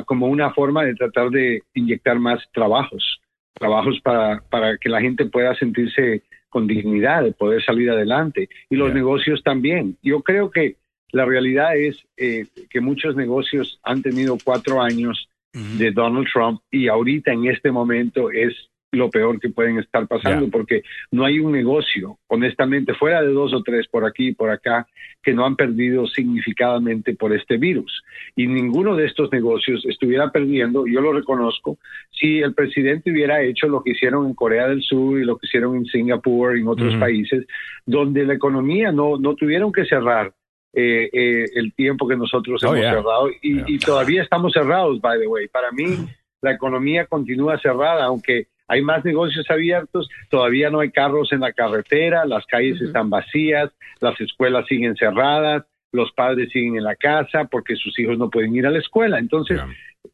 como 0.05 0.27
una 0.27 0.51
forma 0.51 0.83
de 0.83 0.95
tratar 0.95 1.29
de 1.29 1.61
inyectar 1.73 2.17
más 2.17 2.43
trabajos, 2.51 3.19
trabajos 3.53 3.99
para, 4.01 4.41
para 4.49 4.77
que 4.77 4.89
la 4.89 5.01
gente 5.01 5.25
pueda 5.25 5.55
sentirse 5.55 6.23
con 6.49 6.67
dignidad, 6.67 7.23
de 7.23 7.33
poder 7.33 7.63
salir 7.63 7.91
adelante. 7.91 8.49
Y 8.69 8.77
los 8.77 8.93
negocios 8.93 9.43
también. 9.43 9.97
Yo 10.01 10.21
creo 10.21 10.49
que 10.49 10.77
la 11.11 11.25
realidad 11.25 11.77
es 11.77 12.03
eh, 12.17 12.45
que 12.69 12.81
muchos 12.81 13.15
negocios 13.15 13.79
han 13.83 14.01
tenido 14.01 14.37
cuatro 14.43 14.81
años 14.81 15.29
de 15.77 15.91
Donald 15.91 16.27
Trump 16.33 16.59
y 16.69 16.89
ahorita 16.89 17.31
en 17.31 17.45
este 17.45 17.71
momento 17.71 18.29
es 18.29 18.53
lo 18.95 19.09
peor 19.09 19.39
que 19.39 19.49
pueden 19.49 19.77
estar 19.79 20.07
pasando 20.07 20.49
porque 20.49 20.81
no 21.11 21.25
hay 21.25 21.39
un 21.39 21.51
negocio, 21.51 22.17
honestamente, 22.27 22.93
fuera 22.93 23.21
de 23.21 23.31
dos 23.31 23.53
o 23.53 23.61
tres 23.63 23.87
por 23.87 24.05
aquí 24.05 24.29
y 24.29 24.33
por 24.33 24.49
acá, 24.49 24.87
que 25.21 25.33
no 25.33 25.45
han 25.45 25.55
perdido 25.55 26.07
significadamente 26.07 27.15
por 27.15 27.33
este 27.33 27.57
virus. 27.57 28.03
Y 28.35 28.47
ninguno 28.47 28.95
de 28.95 29.05
estos 29.07 29.31
negocios 29.31 29.85
estuviera 29.85 30.31
perdiendo, 30.31 30.85
yo 30.87 31.01
lo 31.01 31.13
reconozco, 31.13 31.77
si 32.11 32.39
el 32.39 32.53
presidente 32.53 33.11
hubiera 33.11 33.41
hecho 33.43 33.67
lo 33.67 33.83
que 33.83 33.91
hicieron 33.91 34.27
en 34.27 34.33
Corea 34.33 34.67
del 34.67 34.81
Sur 34.81 35.19
y 35.19 35.25
lo 35.25 35.37
que 35.37 35.47
hicieron 35.47 35.75
en 35.75 35.85
Singapur 35.85 36.57
y 36.57 36.61
en 36.61 36.67
otros 36.67 36.91
Ujú. 36.91 36.99
países, 36.99 37.45
donde 37.85 38.25
la 38.25 38.33
economía 38.33 38.91
no, 38.91 39.17
no 39.17 39.35
tuvieron 39.35 39.71
que 39.71 39.85
cerrar. 39.85 40.33
eh, 40.77 41.09
eh, 41.13 41.45
el 41.55 41.73
tiempo 41.73 42.05
que 42.05 42.17
nosotros 42.17 42.61
Oh, 42.63 42.67
hemos 42.75 42.81
yeah. 42.81 42.95
cerrado 42.95 43.29
y, 43.41 43.75
y 43.75 43.79
todavía 43.79 44.21
estamos 44.23 44.51
cerrados, 44.51 44.99
by 44.99 45.17
the 45.21 45.25
way. 45.27 45.47
Para 45.47 45.71
mí, 45.71 46.05
la 46.41 46.51
economía 46.51 47.05
continúa 47.05 47.57
cerrada, 47.59 48.03
aunque 48.03 48.47
hay 48.67 48.81
más 48.81 49.05
negocios 49.05 49.49
abiertos, 49.49 50.09
todavía 50.29 50.69
no 50.69 50.79
hay 50.79 50.91
carros 50.91 51.31
en 51.31 51.41
la 51.41 51.53
carretera, 51.53 52.25
las 52.25 52.45
calles 52.45 52.81
están 52.81 53.09
vacías, 53.09 53.71
las 53.99 54.19
escuelas 54.19 54.65
siguen 54.67 54.95
cerradas, 54.95 55.65
los 55.91 56.11
padres 56.11 56.51
siguen 56.51 56.77
en 56.77 56.83
la 56.83 56.95
casa 56.95 57.45
porque 57.45 57.75
sus 57.75 57.97
hijos 57.99 58.17
no 58.17 58.29
pueden 58.29 58.55
ir 58.55 58.65
a 58.65 58.71
la 58.71 58.79
escuela. 58.79 59.19
Entonces, 59.19 59.61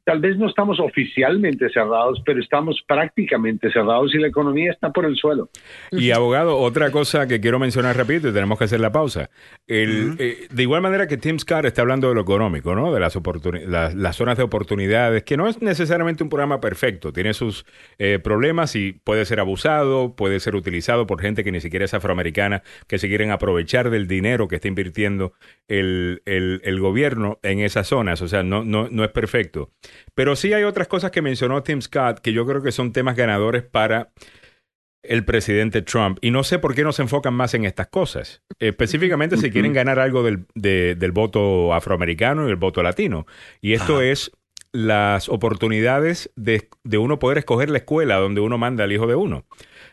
tal 0.04 0.20
vez 0.20 0.38
no 0.38 0.48
estamos 0.48 0.80
oficialmente 0.80 1.70
cerrados, 1.70 2.22
pero 2.26 2.40
estamos 2.40 2.82
prácticamente 2.88 3.72
cerrados 3.72 4.14
y 4.14 4.18
la 4.18 4.28
economía 4.28 4.72
está 4.72 4.92
por 4.92 5.06
el 5.06 5.16
suelo. 5.16 5.50
Y 5.92 6.12
abogado, 6.12 6.58
otra 6.58 6.92
cosa 6.92 7.28
que 7.28 7.40
quiero 7.42 7.60
mencionar 7.60 7.96
rápido 7.98 8.30
y 8.30 8.34
tenemos 8.34 8.58
que 8.58 8.66
hacer 8.66 8.80
la 8.80 8.92
pausa. 8.92 9.30
El, 9.68 10.16
eh, 10.20 10.48
de 10.50 10.64
igual 10.64 10.82
manera 10.82 11.08
que 11.08 11.18
Tim 11.18 11.40
Scott 11.40 11.66
está 11.66 11.82
hablando 11.82 12.10
de 12.10 12.16
lo 12.16 12.22
económico, 12.22 12.76
¿no? 12.76 12.94
De 12.94 13.00
las, 13.00 13.18
las, 13.68 13.96
las 13.96 14.16
zonas 14.16 14.38
de 14.38 14.44
oportunidades, 14.44 15.24
que 15.24 15.38
no 15.38 15.48
es 15.48 15.62
necesariamente 15.62 16.24
un 16.24 16.30
programa 16.30 16.60
perfecto, 16.62 17.14
tiene 17.14 17.34
sus 17.34 17.66
eh, 18.00 18.20
problemas 18.24 18.76
y 18.76 18.94
puede 18.94 19.26
ser 19.26 19.40
abusado, 19.40 20.16
puede 20.16 20.40
ser 20.40 20.56
utilizado 20.56 21.08
por 21.08 21.22
gente 21.22 21.44
que 21.44 21.52
ni 21.52 21.62
siquiera 21.62 21.86
es 21.86 21.94
afroamericana, 21.94 22.64
que 22.88 22.98
se 22.98 23.08
quieren 23.08 23.32
aprovechar 23.32 23.90
del 23.90 24.08
dinero 24.08 24.48
que 24.48 24.56
está 24.56 24.68
invirtiendo 24.68 25.34
el, 25.68 26.22
el- 26.26 26.62
el 26.64 26.80
gobierno 26.80 27.40
en 27.44 27.60
esas 27.60 27.88
zonas. 27.88 28.22
O 28.22 28.28
sea, 28.28 28.44
no, 28.44 28.64
no, 28.64 28.88
no 28.90 29.04
es 29.04 29.12
perfecto. 29.12 29.70
Pero 30.14 30.36
sí 30.36 30.54
hay 30.54 30.64
otras 30.64 30.88
cosas 30.88 31.12
que 31.12 31.22
mencionó 31.22 31.64
Tim 31.64 31.82
Scott 31.82 32.20
que 32.20 32.34
yo 32.34 32.46
creo 32.46 32.62
que 32.62 32.72
son 32.72 32.92
temas 32.92 33.16
ganadores 33.16 33.64
para 33.64 34.12
el 35.04 35.26
presidente 35.26 35.82
Trump. 35.82 36.20
Y 36.22 36.30
no 36.32 36.44
sé 36.44 36.60
por 36.60 36.76
qué 36.76 36.84
no 36.84 36.92
se 36.92 37.02
enfocan 37.02 37.34
más 37.34 37.54
en 37.56 37.66
estas 37.66 37.88
cosas. 37.88 38.44
Específicamente 38.60 39.38
si 39.38 39.50
quieren 39.50 39.74
ganar 39.74 40.00
algo 40.00 40.22
del, 40.24 40.46
de- 40.54 40.96
del 40.96 41.12
voto 41.12 41.74
afroamericano 41.74 42.48
y 42.48 42.52
el 42.52 42.56
voto 42.58 42.84
latino. 42.84 43.26
Y 43.62 43.74
esto 43.74 44.02
es 44.02 44.32
las 44.74 45.28
oportunidades 45.28 46.32
de, 46.36 46.70
de 46.84 46.98
uno 46.98 47.20
poder 47.20 47.40
escoger 47.40 47.70
la 47.70 47.80
escuela 47.80 48.16
donde 48.18 48.42
uno 48.42 48.58
manda 48.58 48.84
al 48.84 48.92
hijo 48.92 49.08
de 49.08 49.16
uno. 49.16 49.46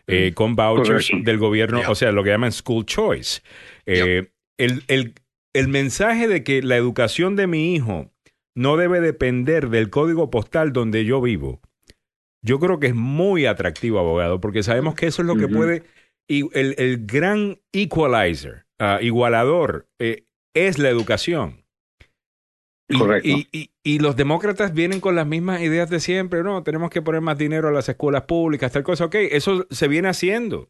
eh, 0.07 0.33
con 0.35 0.55
vouchers 0.57 1.09
Correcto. 1.11 1.17
del 1.31 1.39
gobierno, 1.39 1.83
o 1.89 1.95
sea, 1.95 2.13
lo 2.13 2.23
que 2.25 2.31
llaman 2.31 2.53
school 2.53 2.85
choice. 2.87 3.41
Eh, 3.87 4.31
el, 4.59 4.85
el- 4.89 5.15
el 5.55 5.69
mensaje 5.69 6.29
de 6.29 6.45
que 6.45 6.63
la 6.63 6.77
educación 6.77 7.35
de 7.35 7.47
mi 7.47 7.75
hijo 7.75 8.13
no 8.59 8.77
debe 8.77 9.01
depender 9.01 9.69
del 9.71 9.89
código 9.89 10.31
postal 10.31 10.73
donde 10.73 11.05
yo 11.05 11.21
vivo, 11.21 11.61
yo 12.43 12.59
creo 12.59 12.81
que 12.81 12.89
es 12.89 12.95
muy 12.95 13.47
atractivo, 13.47 13.99
abogado, 14.01 14.41
porque 14.41 14.63
sabemos 14.63 14.95
que 14.97 15.07
eso 15.07 15.23
es 15.23 15.27
lo 15.29 15.37
que 15.37 15.47
puede, 15.49 15.85
y 16.29 16.41
el, 16.59 16.75
el 16.79 17.07
gran 17.07 17.61
equalizer, 17.73 18.67
ah, 18.81 18.99
igualador, 19.01 19.89
eh, 20.01 20.25
es 20.55 20.79
la 20.79 20.89
educación. 20.89 21.65
Y, 22.89 22.99
Correcto. 22.99 23.29
Y, 23.29 23.49
y- 23.53 23.71
y 23.85 23.99
los 24.01 24.17
demócratas 24.17 24.75
vienen 24.75 25.01
con 25.01 25.15
las 25.15 25.27
mismas 25.27 25.61
ideas 25.61 25.89
de 25.89 26.01
siempre, 26.01 26.43
no, 26.43 26.63
tenemos 26.63 26.91
que 26.91 27.03
poner 27.03 27.21
más 27.21 27.39
dinero 27.39 27.69
a 27.69 27.73
las 27.73 27.89
escuelas 27.89 28.23
públicas, 28.23 28.73
tal 28.73 28.83
cosa, 28.83 29.05
ok, 29.05 29.15
eso 29.31 29.67
se 29.71 29.89
viene 29.89 30.09
haciendo. 30.09 30.69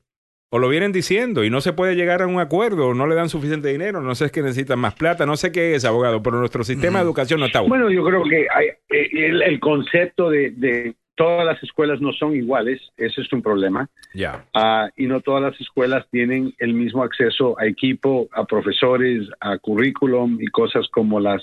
O 0.51 0.59
lo 0.59 0.69
vienen 0.69 0.93
diciendo 0.93 1.45
y 1.45 1.51
no 1.51 1.61
se 1.61 1.75
puede 1.75 1.95
llegar 1.95 2.23
a 2.23 2.27
un 2.27 2.41
acuerdo, 2.41 2.89
o 2.89 2.95
no 2.95 3.07
le 3.07 3.15
dan 3.15 3.29
suficiente 3.29 3.69
dinero, 3.69 4.01
no 4.01 4.15
sé 4.15 4.27
es 4.27 4.33
que 4.33 4.41
necesitan 4.43 4.79
más 4.79 4.95
plata, 4.95 5.27
no 5.27 5.37
sé 5.37 5.53
qué 5.53 5.75
es, 5.75 5.85
abogado, 5.85 6.23
pero 6.23 6.39
nuestro 6.39 6.65
sistema 6.65 6.99
de 7.01 7.05
educación 7.05 7.41
no 7.41 7.47
está 7.47 7.61
bueno. 7.61 7.85
Bueno, 7.85 7.91
yo 7.91 8.05
creo 8.05 8.25
que 8.25 8.47
hay- 8.55 8.69
eh, 8.89 9.09
el, 9.13 9.43
el 9.43 9.61
concepto 9.61 10.31
de, 10.31 10.51
de 10.53 10.95
todas 11.17 11.45
las 11.45 11.63
escuelas 11.63 12.01
no 12.01 12.13
son 12.13 12.35
iguales, 12.35 12.81
ese 12.97 13.21
es 13.21 13.33
un 13.33 13.43
problema. 13.43 13.91
Ya. 14.15 14.47
Ah, 14.55 14.89
y 14.97 15.07
no 15.07 15.21
todas 15.21 15.43
las 15.43 15.61
escuelas 15.61 16.07
tienen 16.11 16.55
el 16.59 16.73
mismo 16.73 17.03
acceso 17.03 17.59
a 17.61 17.67
equipo, 17.67 18.29
a 18.33 18.45
profesores, 18.47 19.29
a 19.41 19.59
currículum 19.59 20.39
y 20.41 20.47
cosas 20.47 20.89
como 20.89 21.21
las 21.21 21.43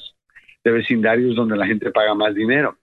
de 0.63 0.71
vecindarios 0.71 1.35
donde 1.35 1.57
la 1.57 1.67
gente 1.67 1.91
paga 1.91 2.15
más 2.15 2.33
dinero. 2.33 2.75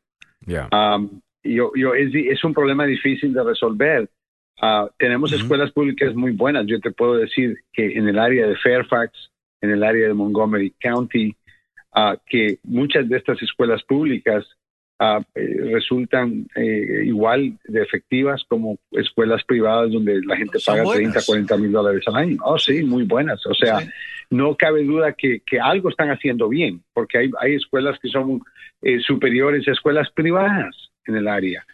Ya. 0.46 0.68
Um, 0.70 1.20
yo, 1.42 1.72
yo, 1.74 1.94
es, 1.94 2.14
es 2.14 2.44
un 2.44 2.54
problema 2.54 2.86
difícil 2.86 3.32
de 3.32 3.42
resolver. 3.42 4.08
Ah, 4.60 4.88
tenemos 4.98 5.32
escuelas 5.32 5.72
públicas 5.72 6.14
muy 6.14 6.32
buenas. 6.32 6.66
Yo 6.66 6.78
te 6.80 6.92
puedo 6.92 7.14
decir 7.14 7.56
que 7.72 7.92
en 7.98 8.08
el 8.08 8.18
área 8.18 8.46
de 8.46 8.56
Fairfax, 8.56 9.30
en 9.60 9.70
el 9.70 9.82
área 9.82 10.08
de 10.08 10.14
Montgomery 10.14 10.74
County, 10.80 11.34
ah, 11.92 12.16
que 12.26 12.58
muchas 12.62 13.08
de 13.08 13.16
estas 13.16 13.42
escuelas 13.42 13.82
públicas 13.82 14.46
ah, 15.00 15.20
eh, 15.34 15.70
resultan 15.72 16.46
eh, 16.54 17.02
igual 17.04 17.58
de 17.64 17.82
efectivas 17.82 18.44
como 18.46 18.78
escuelas 18.92 19.42
privadas 19.44 19.90
donde 19.90 20.20
la 20.24 20.36
gente 20.36 20.58
Son 20.58 20.74
paga 20.74 20.84
buenas. 20.84 21.12
30, 21.12 21.26
40 21.26 21.56
mil 21.56 21.72
dólares 21.72 22.04
al 22.06 22.16
año. 22.16 22.36
Oh, 22.44 22.58
sí, 22.58 22.84
muy 22.84 23.04
buenas. 23.04 23.44
O 23.46 23.54
sea, 23.54 23.80
no 24.30 24.56
cabe 24.56 24.84
duda 24.84 25.12
que, 25.12 25.40
que 25.44 25.58
algo 25.58 25.88
están 25.88 26.10
haciendo 26.10 26.48
bien, 26.48 26.82
porque 26.92 27.18
hay, 27.18 27.30
hay 27.40 27.54
escuelas 27.54 27.98
que 28.00 28.10
son 28.10 28.42
eh, 28.80 29.00
superiores 29.00 29.66
a 29.66 29.72
escuelas 29.72 30.10
privadas 30.12 30.90
en 31.06 31.16
el 31.16 31.26
área. 31.26 31.66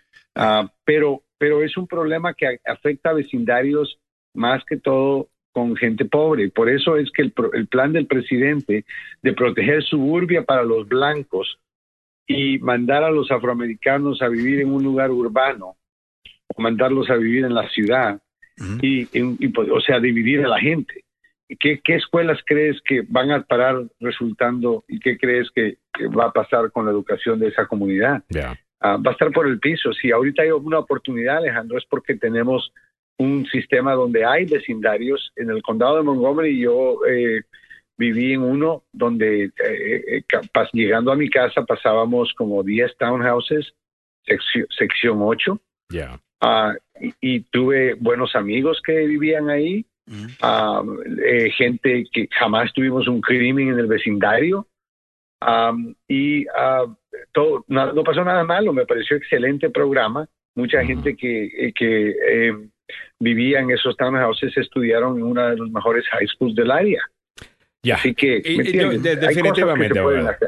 Pero, 0.84 1.24
pero 1.39 1.62
es 1.62 1.77
un 1.77 1.86
problema 1.86 2.35
que 2.35 2.59
afecta 2.66 3.10
a 3.10 3.15
vecindarios 3.15 3.98
más 4.35 4.65
que 4.65 4.77
todo 4.77 5.28
con 5.52 5.74
gente 5.77 6.05
pobre. 6.05 6.51
Por 6.51 6.69
eso 6.69 6.97
es 6.97 7.10
que 7.10 7.23
el, 7.23 7.32
el 7.55 7.66
plan 7.66 7.93
del 7.93 8.06
presidente 8.06 8.85
de 9.23 9.32
proteger 9.32 9.82
suburbia 9.82 10.43
para 10.44 10.62
los 10.62 10.86
blancos 10.86 11.59
y 12.27 12.59
mandar 12.59 13.02
a 13.05 13.10
los 13.10 13.31
afroamericanos 13.31 14.20
a 14.20 14.28
vivir 14.28 14.60
en 14.60 14.70
un 14.70 14.82
lugar 14.85 15.10
urbano 15.10 15.77
o 16.55 16.62
mandarlos 16.62 17.09
a 17.10 17.16
vivir 17.16 17.44
en 17.44 17.55
la 17.55 17.69
ciudad 17.70 18.20
y, 18.82 19.09
en- 19.19 19.36
y, 19.39 19.48
pues, 19.48 19.69
o 19.70 19.81
sea, 19.81 19.98
dividir 20.01 20.44
a 20.44 20.48
la 20.48 20.59
gente. 20.60 21.05
¿Qué, 21.59 21.81
¿Qué 21.82 21.94
escuelas 21.94 22.39
crees 22.44 22.81
que 22.82 23.02
van 23.09 23.31
a 23.31 23.43
parar 23.43 23.82
resultando 24.01 24.85
y 24.86 25.01
qué 25.01 25.16
crees 25.16 25.48
que, 25.55 25.78
que 25.94 26.06
va 26.09 26.27
a 26.27 26.32
pasar 26.32 26.70
con 26.73 26.85
la 26.85 26.90
educación 26.90 27.39
de 27.40 27.48
esa 27.48 27.66
comunidad? 27.66 28.23
Ya. 28.28 28.59
Ah, 28.80 28.96
va 28.96 29.10
a 29.10 29.12
estar 29.12 29.30
por 29.32 29.46
el 29.48 29.59
piso. 29.59 29.92
Si 29.92 30.10
ahorita 30.12 30.42
hay 30.42 30.50
una 30.50 30.78
oportunidad, 30.78 31.38
Alejandro, 31.38 31.78
es 31.78 31.84
porque 31.86 32.14
tenemos 32.14 32.72
un 33.18 33.44
sistema 33.46 33.94
donde 33.94 34.24
hay 34.24 34.44
vecindarios. 34.44 35.32
En 35.36 35.50
el 35.50 35.62
condado 35.62 35.96
de 35.96 36.02
Montgomery 36.05 36.60
yo 36.60 37.00
eh, 37.06 37.42
viví 37.96 38.34
en 38.34 38.42
uno 38.42 38.84
donde 38.92 39.44
eh, 39.46 40.05
eh, 40.09 40.22
pas- 40.52 40.70
llegando 40.72 41.10
a 41.10 41.16
mi 41.16 41.28
casa 41.28 41.64
pasábamos 41.64 42.32
como 42.34 42.62
10 42.62 42.96
townhouses, 42.96 43.74
sección, 44.24 44.66
sección 44.70 45.18
8. 45.20 45.60
Ya. 45.90 46.20
Ah, 46.40 46.74
y, 47.00 47.12
y 47.20 47.40
tuve 47.40 47.94
buenos 47.94 48.36
amigos 48.36 48.80
que 48.84 49.06
vivían 49.06 49.50
ahí, 49.50 49.84
Ah, 50.40 50.82
eh, 51.26 51.50
gente 51.50 52.05
que 52.12 52.28
jamás 52.30 52.72
tuvimos 52.72 53.09
un 53.09 53.20
crimen 53.20 53.68
en 53.70 53.78
el 53.80 53.86
vecindario. 53.88 54.66
Am, 55.40 55.94
y 56.09 56.46
ah, 56.56 56.86
todo, 57.32 57.65
no, 57.69 57.93
no 57.93 58.05
pasó 58.05 58.24
nada 58.24 58.45
malo, 58.45 58.73
me 58.73 58.86
pareció 58.86 59.16
excelente 59.16 59.70
programa. 59.70 60.28
Mucha 60.55 60.85
gente 60.85 61.16
que, 61.16 61.45
eh, 61.47 61.73
que 61.73 62.11
eh, 62.11 62.53
vivía 63.20 63.61
en 63.61 63.70
esos 63.70 63.97
townhouses 63.97 64.57
estudiaron 64.57 65.19
en 65.19 65.23
una 65.23 65.51
de 65.51 65.57
los 65.57 65.70
mejores 65.70 66.07
high 66.09 66.27
schools 66.27 66.55
del 66.55 66.70
área. 66.70 67.01
Ya. 67.89 67.94
Así 67.97 68.15
que, 68.15 68.43
Y- 68.44 68.59
de- 68.98 69.16
definitivamente, 69.16 69.98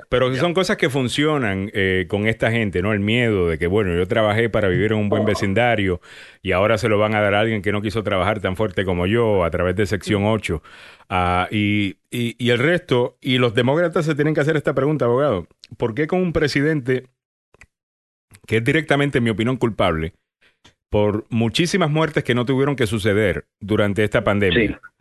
pero 0.09 0.35
son 0.37 0.53
cosas 0.55 0.77
que 0.77 0.91
funcionan 0.91 1.71
eh, 1.73 2.05
con 2.09 2.27
esta 2.27 2.51
gente, 2.51 2.83
¿no? 2.83 2.93
El 2.93 3.01
miedo 3.01 3.49
de 3.49 3.57
que, 3.59 3.67
bueno, 3.67 3.95
yo 3.97 4.07
trabajé 4.07 4.49
para 4.51 4.69
vivir 4.69 4.93
en 4.93 4.99
un 4.99 5.09
buen 5.09 5.25
vecindario 5.25 6.01
y 6.43 6.53
ahora 6.53 6.77
se 6.79 6.89
lo 6.89 6.99
van 6.99 7.15
a 7.15 7.21
dar 7.21 7.35
a 7.35 7.41
alguien 7.41 7.63
que 7.63 7.73
no 7.73 7.81
quiso 7.83 8.03
trabajar 8.03 8.41
tan 8.41 8.57
fuerte 8.57 8.85
como 8.85 9.07
yo 9.07 9.45
a 9.45 9.51
través 9.51 9.75
de 9.77 9.87
sección 9.87 10.25
8. 10.27 10.63
Ah, 11.09 11.49
y, 11.51 11.97
y- 12.11 12.37
y 12.39 12.51
el 12.51 12.59
resto, 12.59 13.17
y 13.21 13.39
los 13.39 13.55
demócratas 13.55 14.05
se 14.05 14.15
tienen 14.15 14.35
que 14.35 14.41
hacer 14.41 14.57
esta 14.57 14.75
pregunta, 14.75 15.07
abogado. 15.07 15.47
¿Por 15.77 15.95
qué 15.95 16.07
con 16.07 16.21
un 16.21 16.33
presidente 16.33 17.05
que 18.47 18.59
es 18.59 18.65
directamente, 18.65 19.19
en 19.19 19.25
mi 19.25 19.31
opinión, 19.31 19.57
culpable 19.57 20.13
por 20.91 21.25
muchísimas 21.31 21.89
muertes 21.89 22.25
que 22.25 22.35
no 22.35 22.45
tuvieron 22.45 22.75
que 22.75 22.87
suceder 22.87 23.45
durante 23.61 24.03
esta 24.03 24.25
pandemia? 24.25 24.81
muy 24.99 25.00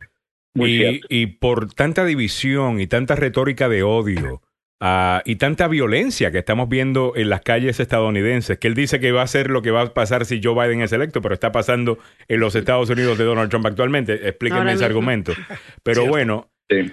y, 0.55 1.01
y 1.09 1.27
por 1.27 1.73
tanta 1.73 2.05
división 2.05 2.79
y 2.79 2.87
tanta 2.87 3.15
retórica 3.15 3.69
de 3.69 3.83
odio 3.83 4.41
ah, 4.79 5.21
y 5.25 5.35
tanta 5.35 5.67
violencia 5.67 6.31
que 6.31 6.39
estamos 6.39 6.69
viendo 6.69 7.13
en 7.15 7.29
las 7.29 7.41
calles 7.41 7.79
estadounidenses, 7.79 8.57
que 8.57 8.67
él 8.67 8.73
dice 8.73 8.99
que 8.99 9.11
va 9.11 9.21
a 9.21 9.27
ser 9.27 9.49
lo 9.49 9.61
que 9.61 9.71
va 9.71 9.81
a 9.81 9.93
pasar 9.93 10.25
si 10.25 10.41
Joe 10.43 10.55
Biden 10.55 10.81
es 10.81 10.91
electo, 10.91 11.21
pero 11.21 11.33
está 11.33 11.51
pasando 11.51 11.99
en 12.27 12.39
los 12.39 12.55
Estados 12.55 12.89
Unidos 12.89 13.17
de 13.17 13.25
Donald 13.25 13.49
Trump 13.49 13.65
actualmente. 13.65 14.27
Explíquenme 14.27 14.59
Ahora 14.59 14.73
ese 14.73 14.83
mismo. 14.83 14.87
argumento. 14.87 15.33
Pero 15.83 16.05
bueno, 16.05 16.49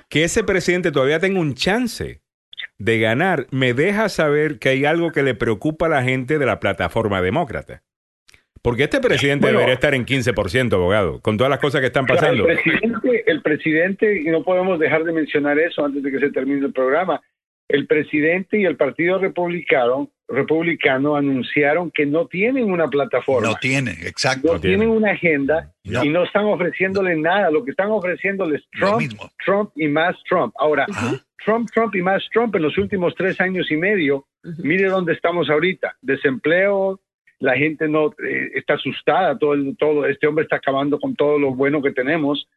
que 0.09 0.25
ese 0.25 0.45
presidente 0.45 0.91
todavía 0.93 1.21
tenga 1.21 1.41
un 1.41 1.55
chance 1.55 2.23
de 2.79 2.99
ganar, 2.99 3.47
me 3.51 3.75
deja 3.75 4.09
saber 4.09 4.59
que 4.59 4.71
hay 4.71 4.85
algo 4.85 5.13
que 5.13 5.23
le 5.23 5.35
preocupa 5.35 5.87
a 5.87 5.91
la 5.91 6.03
gente 6.03 6.39
de 6.39 6.47
la 6.47 6.61
plataforma 6.61 7.23
demócrata. 7.23 7.83
Porque 8.67 8.83
este 8.83 9.01
presidente 9.01 9.43
Bueno. 9.47 9.59
debería 9.59 9.75
estar 9.75 9.95
en 9.95 10.05
15%, 10.05 10.73
abogado, 10.75 11.21
con 11.21 11.37
todas 11.37 11.51
las 11.51 11.61
cosas 11.61 11.81
que 11.81 11.87
están 11.87 12.05
pasando. 12.05 12.49
el 12.49 12.57
presidente, 12.59 13.25
el 13.31 13.43
presidente, 13.43 14.21
y 14.21 14.25
no 14.25 14.43
podemos 14.43 14.81
dejar 14.81 15.05
de 15.05 15.13
mencionar 15.13 15.57
eso 15.61 15.85
antes 15.85 16.03
de 16.03 16.11
que 16.11 16.19
se 16.19 16.31
termine 16.33 16.67
el 16.67 16.73
programa, 16.73 17.21
el 17.69 17.87
presidente 17.87 18.59
y 18.59 18.65
el 18.65 18.77
Partido 18.77 19.19
Republicano, 19.21 20.11
Republicano 20.29 21.15
anunciaron 21.15 21.93
que 21.93 22.07
no 22.07 22.27
tienen 22.27 22.71
una 22.73 22.89
plataforma. 22.89 23.49
No 23.51 23.55
tiene, 23.61 23.93
exacto. 24.05 24.55
no 24.55 24.61
tienen 24.61 24.89
una 24.89 25.13
agenda 25.13 25.73
No. 25.85 26.05
y 26.05 26.09
no 26.09 26.25
están 26.25 26.47
ofreciéndole 26.47 27.15
nada. 27.17 27.51
Lo 27.53 27.65
que 27.65 27.71
están 27.71 27.91
ofreciéndole 27.93 28.57
es 28.57 28.65
Trump, 28.73 29.13
Trump 29.45 29.71
y 29.77 29.87
más 29.87 30.17
Trump. 30.29 30.53
Ahora, 30.59 30.87
Trump, 31.45 31.69
Trump 31.73 31.95
y 31.95 32.03
más 32.03 32.25
Trump 32.33 32.57
en 32.57 32.63
los 32.63 32.77
últimos 32.79 33.15
tres 33.15 33.41
años 33.41 33.71
y 33.71 33.77
medio, 33.77 34.27
mire 34.59 34.87
dónde 34.89 35.13
estamos 35.13 35.49
ahorita. 35.49 35.95
Desempleo, 36.03 36.99
la 37.39 37.57
gente 37.57 37.89
no 37.89 38.13
eh, 38.27 38.51
está 38.55 38.75
asustada, 38.75 39.39
todo, 39.39 39.55
el- 39.55 39.77
todo 39.77 40.07
este 40.07 40.27
hombre 40.27 40.45
está 40.45 40.57
acabando 40.57 40.99
con 40.99 41.15
todo 41.15 41.39
lo 41.39 41.55
bueno 41.55 41.83
que 41.83 41.93
tenemos 41.93 42.49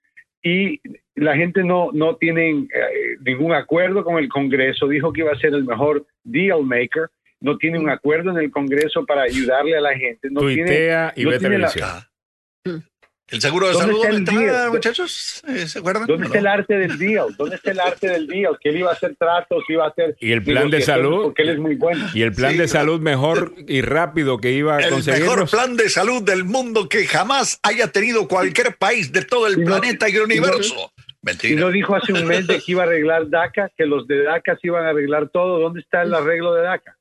y 0.41 0.79
la 1.15 1.35
gente 1.35 1.63
no, 1.63 1.89
no 1.93 2.15
tiene 2.15 2.49
eh, 2.51 3.17
ningún 3.25 3.53
acuerdo 3.53 4.05
con 4.05 4.17
el 4.17 4.29
Congreso. 4.29 4.87
Dijo 4.87 5.11
que 5.11 5.21
iba 5.21 5.31
a 5.33 5.39
ser 5.39 5.53
el 5.53 5.65
mejor 5.65 6.05
deal 6.23 6.63
maker. 6.63 7.09
No 7.41 7.57
tiene 7.57 7.77
un 7.79 7.89
acuerdo 7.89 8.31
en 8.31 8.37
el 8.37 8.49
Congreso 8.51 9.05
para 9.05 9.23
ayudarle 9.23 9.75
a 9.77 9.81
la 9.81 9.97
gente. 9.97 10.29
No 10.31 10.41
Tuitea 10.41 11.11
tiene, 11.13 11.21
y 11.21 11.23
no 11.25 11.29
ve 11.31 11.39
tiene 11.39 11.57
la- 11.57 11.67
televisión. 11.69 12.88
¿El 13.31 13.41
seguro 13.41 13.67
de 13.67 13.73
¿Dónde 13.73 13.85
salud 13.87 13.97
está 14.05 14.09
dónde 14.31 14.43
el 14.45 14.49
está, 14.55 14.69
muchachos? 14.71 15.43
Eh, 15.47 15.67
¿Se 15.67 15.79
acuerdan? 15.79 16.07
¿Dónde 16.07 16.23
¿O 16.23 16.25
está 16.27 16.35
no? 16.35 16.39
el 16.41 16.47
arte 16.47 16.77
del 16.77 16.97
deal? 16.97 17.35
¿Dónde 17.37 17.55
está 17.57 17.71
el 17.71 17.79
arte 17.79 18.07
del 18.09 18.27
deal? 18.27 18.57
Que 18.59 18.69
él 18.69 18.77
iba 18.77 18.89
a 18.89 18.93
hacer 18.93 19.15
tratos, 19.15 19.63
iba 19.69 19.85
a 19.85 19.89
hacer. 19.89 20.15
Y 20.19 20.31
el 20.31 20.43
plan 20.43 20.69
de 20.69 20.81
salud. 20.81 21.23
Porque 21.23 21.43
él 21.43 21.49
es 21.49 21.59
muy 21.59 21.75
bueno. 21.75 22.07
Y 22.13 22.21
el 22.23 22.33
plan 22.33 22.53
Sí, 22.53 22.57
de 22.57 22.67
salud 22.67 22.99
mejor 23.01 23.53
y 23.67 23.81
rápido 23.81 24.37
que 24.39 24.51
iba 24.51 24.77
a 24.77 24.79
El 24.81 24.89
conseguirlos. 24.89 25.35
mejor 25.35 25.49
plan 25.49 25.77
de 25.77 25.89
salud 25.89 26.23
del 26.23 26.43
mundo 26.43 26.89
que 26.89 27.05
jamás 27.05 27.59
haya 27.63 27.87
tenido 27.91 28.27
cualquier 28.27 28.75
país 28.77 29.11
de 29.11 29.23
todo 29.23 29.47
el 29.47 29.53
Y 29.53 29.57
no- 29.61 29.65
planeta 29.65 30.09
y 30.09 30.15
el 30.15 30.21
universo. 30.23 30.91
Y 30.97 31.25
Mentira. 31.25 31.59
no 31.61 31.69
dijo 31.69 31.95
hace 31.95 32.13
un 32.13 32.25
mes 32.25 32.47
de 32.47 32.55
que 32.59 32.71
iba 32.71 32.83
a 32.83 32.85
arreglar 32.85 33.29
DACA, 33.29 33.69
que 33.77 33.85
los 33.85 34.07
de 34.07 34.23
DACA 34.23 34.55
se 34.61 34.67
iban 34.67 34.85
a 34.85 34.89
arreglar 34.89 35.29
todo. 35.29 35.59
¿Dónde 35.59 35.81
está 35.81 36.01
el 36.01 36.13
arreglo 36.13 36.53
de 36.53 36.61
DACA? 36.63 36.95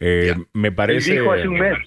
Eh, 0.00 0.34
me 0.52 0.72
parece. 0.72 1.12
Él 1.12 1.18
dijo 1.20 1.32
hace 1.32 1.48
un 1.48 1.58
mes 1.58 1.78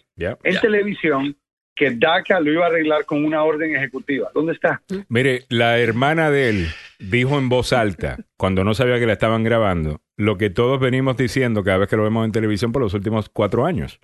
en 0.44 0.60
televisión 0.62 1.36
que 1.80 1.92
DACA 1.92 2.42
lo 2.42 2.52
iba 2.52 2.66
a 2.66 2.68
arreglar 2.68 3.06
con 3.06 3.24
una 3.24 3.42
orden 3.42 3.74
ejecutiva. 3.74 4.30
¿Dónde 4.36 4.52
está? 4.52 4.82
Mire, 5.08 5.46
la 5.48 5.80
hermana 5.80 6.30
de 6.30 6.50
él 6.50 6.68
dijo 7.00 7.38
en 7.40 7.48
voz 7.48 7.72
alta, 7.72 8.18
cuando 8.36 8.66
no 8.66 8.74
sabía 8.74 9.00
que 9.00 9.06
la 9.06 9.14
estaban 9.14 9.46
grabando, 9.46 10.02
lo 10.18 10.38
que 10.38 10.50
todos 10.50 10.78
venimos 10.82 11.16
diciendo 11.16 11.64
cada 11.64 11.78
vez 11.78 11.88
que 11.88 11.96
lo 11.96 12.04
vemos 12.04 12.26
en 12.26 12.34
televisión 12.34 12.74
por 12.74 12.82
los 12.82 12.94
últimos 12.94 13.30
cuatro 13.30 13.66
años. 13.66 14.02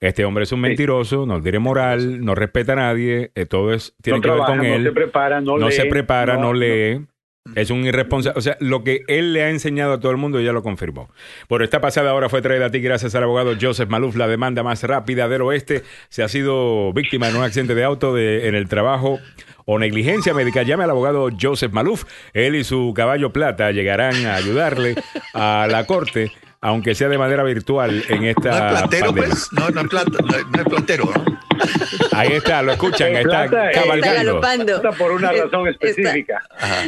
Este 0.00 0.24
hombre 0.24 0.44
es 0.44 0.52
un 0.52 0.60
mentiroso, 0.60 1.26
no 1.26 1.42
tiene 1.42 1.58
moral, 1.58 2.24
no 2.24 2.36
respeta 2.36 2.72
a 2.74 2.76
nadie, 2.76 3.32
eh, 3.34 3.46
todo 3.46 3.72
es, 3.72 3.94
tiene 4.00 4.18
no 4.18 4.22
que 4.22 4.30
ver 4.30 4.38
con 4.46 4.64
él. 4.64 4.84
no 4.84 4.90
se 4.90 4.94
prepara, 4.94 5.40
no, 5.40 5.58
no 5.58 5.66
lee, 5.66 5.72
se 5.72 5.84
prepara, 5.86 6.34
no, 6.34 6.40
no- 6.40 6.54
lee. 6.54 7.04
Es 7.56 7.70
un 7.70 7.84
irresponsable. 7.84 8.38
O 8.38 8.40
sea, 8.40 8.56
lo 8.60 8.84
que 8.84 9.02
él 9.08 9.32
le 9.32 9.42
ha 9.42 9.50
enseñado 9.50 9.94
a 9.94 10.00
todo 10.00 10.12
el 10.12 10.16
mundo 10.16 10.40
ya 10.40 10.52
lo 10.52 10.62
confirmó. 10.62 11.10
Bueno, 11.48 11.64
esta 11.64 11.80
pasada 11.80 12.14
hora 12.14 12.28
fue 12.28 12.40
traída 12.40 12.66
a 12.66 12.70
ti 12.70 12.80
gracias 12.80 13.14
al 13.16 13.24
abogado 13.24 13.54
Joseph 13.60 13.88
Maluf, 13.90 14.14
la 14.16 14.28
demanda 14.28 14.62
más 14.62 14.82
rápida 14.84 15.28
del 15.28 15.42
oeste. 15.42 15.82
Se 16.08 16.22
ha 16.22 16.28
sido 16.28 16.92
víctima 16.92 17.28
de 17.30 17.36
un 17.36 17.42
accidente 17.42 17.74
de 17.74 17.82
auto 17.82 18.14
de- 18.14 18.46
en 18.46 18.54
el 18.54 18.68
trabajo 18.68 19.18
o 19.64 19.78
negligencia 19.80 20.32
médica. 20.34 20.62
Llame 20.62 20.84
al 20.84 20.90
abogado 20.90 21.28
Joseph 21.38 21.72
Maluf. 21.72 22.04
Él 22.32 22.54
y 22.54 22.62
su 22.64 22.92
caballo 22.94 23.32
plata 23.32 23.72
llegarán 23.72 24.24
a 24.24 24.36
ayudarle 24.36 24.94
a 25.34 25.66
la 25.68 25.84
corte, 25.84 26.30
aunque 26.60 26.94
sea 26.94 27.08
de 27.08 27.18
manera 27.18 27.42
virtual 27.42 28.04
en 28.08 28.22
esta 28.24 28.50
¿No 28.50 28.56
es 28.76 28.80
platero, 28.82 29.06
pandemia. 29.06 29.28
pues? 29.30 29.48
No, 29.52 29.68
no 29.70 29.80
es, 29.80 29.88
plata- 29.88 30.18
no 30.24 30.36
es- 30.36 30.46
no 30.46 30.62
es 30.62 30.68
platero. 30.68 31.12
Ahí 32.14 32.32
está, 32.32 32.62
lo 32.62 32.72
escuchan, 32.72 33.14
está 33.16 33.46
eh, 33.46 33.70
cabalgando. 33.74 34.16
galopando. 34.16 34.76
Está 34.76 34.92
por 34.92 35.12
una 35.12 35.32
razón 35.32 35.68
Está- 35.68 35.86
específica. 35.88 36.42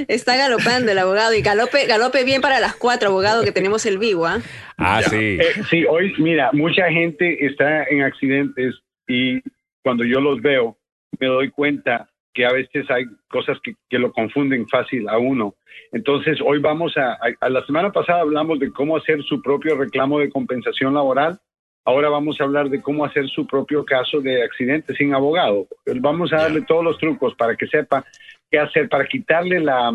Está 0.09 0.37
galopando 0.37 0.93
el 0.93 0.99
abogado 0.99 1.35
y 1.35 1.43
galope, 1.43 1.87
galope 1.87 2.25
bien 2.25 2.41
para 2.41 2.61
las 2.61 2.75
cuatro, 2.77 3.09
abogado, 3.09 3.43
que 3.45 3.53
tenemos 3.53 3.87
el 3.87 3.99
vivo, 3.99 4.27
¿ah? 4.27 4.41
Ah, 4.77 5.03
sí. 5.03 5.39
Eh, 5.41 5.63
sí, 5.71 5.85
hoy, 5.89 6.15
mira, 6.19 6.51
mucha 6.53 6.91
gente 6.91 7.45
está 7.47 7.85
en 7.85 8.03
accidentes 8.03 8.75
y 9.09 9.41
cuando 9.83 10.05
yo 10.05 10.21
los 10.21 10.41
veo, 10.43 10.77
me 11.19 11.27
doy 11.27 11.51
cuenta 11.51 12.09
que 12.33 12.45
a 12.45 12.53
veces 12.53 12.91
hay 12.91 13.05
cosas 13.29 13.59
que, 13.63 13.75
que 13.89 13.99
lo 13.99 14.11
confunden 14.13 14.67
fácil 14.69 15.09
a 15.09 15.19
uno. 15.19 15.55
Entonces, 15.93 16.39
hoy 16.45 16.59
vamos 16.59 16.97
a, 16.97 17.13
a- 17.13 17.19
a 17.41 17.49
la 17.49 17.65
semana 17.67 17.93
pasada 17.93 18.21
hablamos 18.23 18.59
de 18.59 18.73
cómo 18.73 18.97
hacer 18.97 19.23
su 19.23 19.41
propio 19.41 19.77
reclamo 19.77 20.19
de 20.19 20.31
compensación 20.31 20.95
laboral. 20.95 21.39
Ahora 21.85 22.09
vamos 22.09 22.41
a 22.41 22.45
hablar 22.45 22.71
de 22.71 22.81
cómo 22.81 23.05
hacer 23.05 23.29
su 23.29 23.47
propio 23.47 23.85
caso 23.85 24.21
de 24.21 24.43
accidente 24.43 24.95
sin 24.95 25.15
abogado. 25.15 25.67
Vamos 25.97 26.33
a 26.33 26.37
darle 26.37 26.63
todos 26.63 26.83
los 26.83 26.99
trucos 26.99 27.35
para 27.35 27.57
que 27.57 27.67
sepa 27.67 28.05
qué 28.51 28.59
hacer, 28.59 28.89
para 28.89 29.07
quitarle 29.07 29.61
la, 29.61 29.93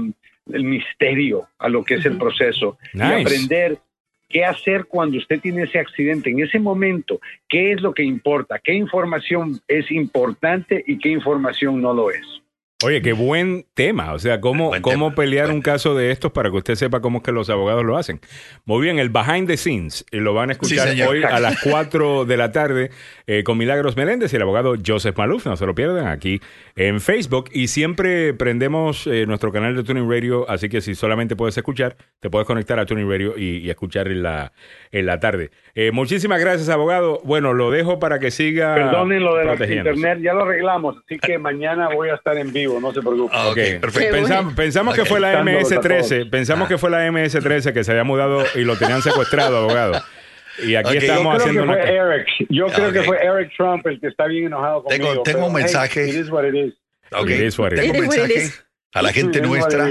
el 0.51 0.63
misterio 0.63 1.47
a 1.57 1.67
lo 1.69 1.83
que 1.83 1.95
es 1.95 2.05
el 2.05 2.17
proceso 2.17 2.77
Nice. 2.93 3.07
y 3.07 3.21
aprender 3.21 3.79
qué 4.29 4.45
hacer 4.45 4.85
cuando 4.85 5.17
usted 5.17 5.39
tiene 5.41 5.63
ese 5.63 5.79
accidente, 5.79 6.29
en 6.29 6.41
ese 6.41 6.59
momento, 6.59 7.19
qué 7.47 7.71
es 7.71 7.81
lo 7.81 7.93
que 7.93 8.03
importa, 8.03 8.59
qué 8.63 8.73
información 8.73 9.59
es 9.67 9.89
importante 9.91 10.83
y 10.85 10.99
qué 10.99 11.09
información 11.09 11.81
no 11.81 11.93
lo 11.93 12.11
es. 12.11 12.25
Oye, 12.81 13.01
qué 13.01 13.11
buen 13.11 13.65
tema. 13.73 14.13
O 14.13 14.19
sea, 14.19 14.39
cómo, 14.39 14.71
cómo 14.81 15.13
pelear 15.13 15.51
un 15.51 15.61
caso 15.61 15.95
de 15.95 16.11
estos 16.11 16.31
para 16.31 16.49
que 16.49 16.55
usted 16.55 16.75
sepa 16.75 17.01
cómo 17.01 17.17
es 17.17 17.23
que 17.25 17.33
los 17.33 17.49
abogados 17.49 17.83
lo 17.83 17.97
hacen. 17.97 18.21
Muy 18.63 18.81
bien, 18.81 18.99
el 18.99 19.09
behind 19.09 19.47
the 19.47 19.57
scenes 19.57 20.05
lo 20.11 20.33
van 20.33 20.49
a 20.49 20.53
escuchar 20.53 20.93
Sí, 20.93 21.01
hoy 21.01 21.23
a 21.23 21.41
las 21.41 21.59
4 21.61 22.23
de 22.23 22.37
la 22.37 22.53
tarde 22.53 22.91
eh, 23.27 23.43
con 23.43 23.57
Milagros 23.57 23.97
Meléndez 23.97 24.31
y 24.31 24.37
el 24.37 24.43
abogado 24.43 24.75
Joseph 24.85 25.17
Maluf. 25.17 25.45
No 25.45 25.57
se 25.57 25.65
lo 25.65 25.75
pierdan 25.75 26.07
aquí 26.07 26.39
en 26.77 27.01
Facebook. 27.01 27.49
Y 27.51 27.67
siempre 27.67 28.33
prendemos 28.33 29.07
eh, 29.07 29.25
nuestro 29.25 29.51
canal 29.51 29.75
de 29.75 29.83
Tuning 29.83 30.09
Radio, 30.09 30.49
así 30.49 30.69
que 30.69 30.79
si 30.79 30.95
solamente 30.95 31.35
puedes 31.35 31.57
escuchar, 31.57 31.97
te 32.21 32.29
puedes 32.29 32.47
conectar 32.47 32.79
a 32.79 32.85
Tuning 32.85 33.09
Radio 33.09 33.37
y, 33.37 33.57
y 33.57 33.69
escuchar 33.69 34.07
la, 34.07 34.53
en 34.91 35.05
la 35.05 35.19
tarde. 35.19 35.51
Eh, 35.75 35.91
muchísimas 35.91 36.39
gracias, 36.39 36.67
abogado. 36.69 37.21
Bueno, 37.23 37.53
lo 37.53 37.69
dejo 37.71 37.99
para 37.99 38.17
que 38.19 38.31
siga 38.31 38.73
Perdonen 38.75 39.23
lo 39.23 39.35
de 39.35 39.45
la 39.45 39.53
internet, 39.53 40.19
ya 40.21 40.33
lo 40.33 40.43
arreglamos, 40.43 40.97
así 41.05 41.19
que 41.19 41.37
mañana 41.37 41.89
voy 41.93 42.09
a 42.09 42.15
estar 42.15 42.35
en 42.37 42.51
vivo, 42.51 42.79
no 42.79 42.91
se 42.93 43.01
preocupe. 43.01 43.31
Ah, 43.35 43.49
ok, 43.49 43.79
perfecto. 43.81 44.15
Pensam- 44.17 44.55
pensamos 44.55 44.95
que 44.95 45.05
fue 45.05 45.19
la 45.19 45.31
Dándolos 45.31 45.71
a 45.71 45.75
MS-13, 45.75 46.09
todos. 46.19 46.29
pensamos 46.29 46.67
que 46.67 46.77
fue 46.77 46.89
la 46.89 47.05
MS-13 47.11 47.73
que 47.73 47.83
se 47.83 47.91
había 47.91 48.03
mudado 48.03 48.43
y 48.55 48.61
lo 48.63 48.77
tenían 48.77 49.01
secuestrado, 49.01 49.57
abogado. 49.57 50.01
Y 50.65 50.75
aquí 50.75 50.89
Ok. 50.97 51.03
estamos 51.03 51.23
Yo 51.23 51.29
creo 51.29 51.37
haciendo 51.37 51.61
que 51.61 51.69
una... 51.69 51.81
fue 51.81 51.95
Eric, 51.95 52.27
yo 52.49 52.65
Ah, 52.67 52.71
creo 52.75 52.91
que 52.91 52.99
ok. 52.99 53.05
fue 53.05 53.17
Eric 53.23 53.51
Trump 53.55 53.87
el 53.87 53.99
que 54.01 54.07
está 54.07 54.25
bien 54.27 54.45
enojado 54.47 54.83
Tengo- 54.89 55.05
conmigo. 55.05 55.23
tengo 55.23 55.45
un 55.47 55.53
pero, 55.53 55.57
hey, 55.57 55.63
mensaje. 55.63 56.09
it 56.09 56.15
is 56.15 56.29
what 56.29 56.43
it 56.45 56.55
is. 56.55 56.73
Ok. 57.13 57.29
It 57.29 57.39
is 57.41 57.57
what 57.59 57.71
it 57.73 57.79
Tengo 57.79 57.91
un. 57.99 58.05
It 58.05 58.09
mensaje 58.09 58.51
a 58.93 59.01
la 59.03 59.13
gente 59.13 59.41
nuestra, 59.41 59.87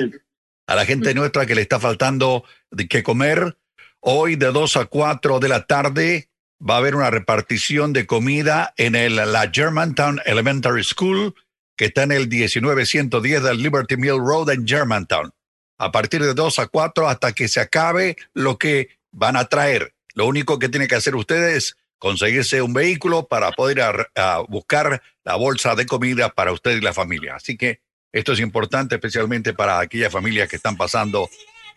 a 0.67 0.75
la 0.75 0.85
gente 0.85 1.15
nuestra 1.15 1.47
que 1.47 1.55
le 1.55 1.63
está 1.63 1.79
faltando 1.81 2.45
de 2.71 2.87
qué 2.89 3.03
comer. 3.03 3.57
Hoy 4.01 4.37
de 4.37 4.53
2 4.53 4.77
a 4.77 4.85
4 4.85 5.41
de 5.41 5.49
la 5.49 5.67
tarde 5.67 6.31
va 6.61 6.75
a 6.75 6.79
haber 6.79 6.95
una 6.95 7.11
repartición 7.11 7.93
de 7.93 8.07
comida 8.07 8.73
en 8.77 8.93
la 9.17 9.51
Germantown 9.53 10.21
Elementary 10.25 10.85
School, 10.85 11.35
que 11.77 11.87
está 11.87 12.05
en 12.05 12.13
el 12.13 12.29
19110 12.29 13.43
del 13.43 13.63
Liberty 13.63 13.97
Mill 13.97 14.19
Road 14.19 14.51
en 14.51 14.67
Germantown. 14.67 15.33
A 15.79 15.91
partir 15.91 16.23
de 16.23 16.35
2 16.35 16.59
a 16.61 16.67
4 16.69 17.09
hasta 17.09 17.33
que 17.33 17.49
se 17.49 17.61
acabe 17.61 18.17
lo 18.35 18.57
que 18.57 18.99
van 19.11 19.37
a 19.37 19.47
traer. 19.47 19.95
Lo 20.15 20.27
único 20.27 20.59
que 20.59 20.69
tiene 20.69 20.87
que 20.87 20.95
hacer 20.95 21.17
ustedes 21.17 21.57
es 21.57 21.77
conseguirse 21.99 22.63
un 22.63 22.73
vehículo 22.73 23.27
para 23.27 23.51
poder 23.51 24.11
buscar 24.49 25.03
la 25.25 25.35
bolsa 25.35 25.75
de 25.75 25.87
comida 25.87 26.29
para 26.29 26.53
usted 26.53 26.77
y 26.77 26.81
la 26.81 26.95
familia. 26.95 27.35
Así 27.35 27.57
que 27.57 27.81
esto 28.13 28.33
es 28.33 28.41
importante 28.41 28.95
especialmente 28.95 29.55
para 29.55 29.81
aquellas 29.81 30.13
familias 30.13 30.49
que 30.49 30.57
están 30.57 30.77
pasando 30.77 31.29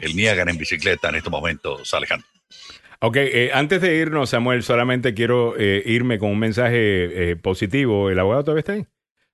el 0.02 0.16
Niágara 0.16 0.52
en 0.52 0.58
bicicleta 0.58 1.10
en 1.10 1.16
estos 1.16 1.32
momentos, 1.32 1.94
Alejandro. 1.94 2.28
Ok, 3.04 3.16
eh, 3.18 3.50
antes 3.54 3.82
de 3.82 3.96
irnos, 3.96 4.30
Samuel, 4.30 4.62
solamente 4.64 5.14
quiero 5.16 5.56
eh, 5.58 5.82
irme 5.86 6.20
con 6.20 6.30
un 6.30 6.38
mensaje 6.40 7.32
eh, 7.32 7.36
positivo. 7.36 8.10
¿El 8.12 8.20
abogado 8.20 8.44
todavía 8.44 8.60
está 8.60 8.74
ahí? 8.74 8.86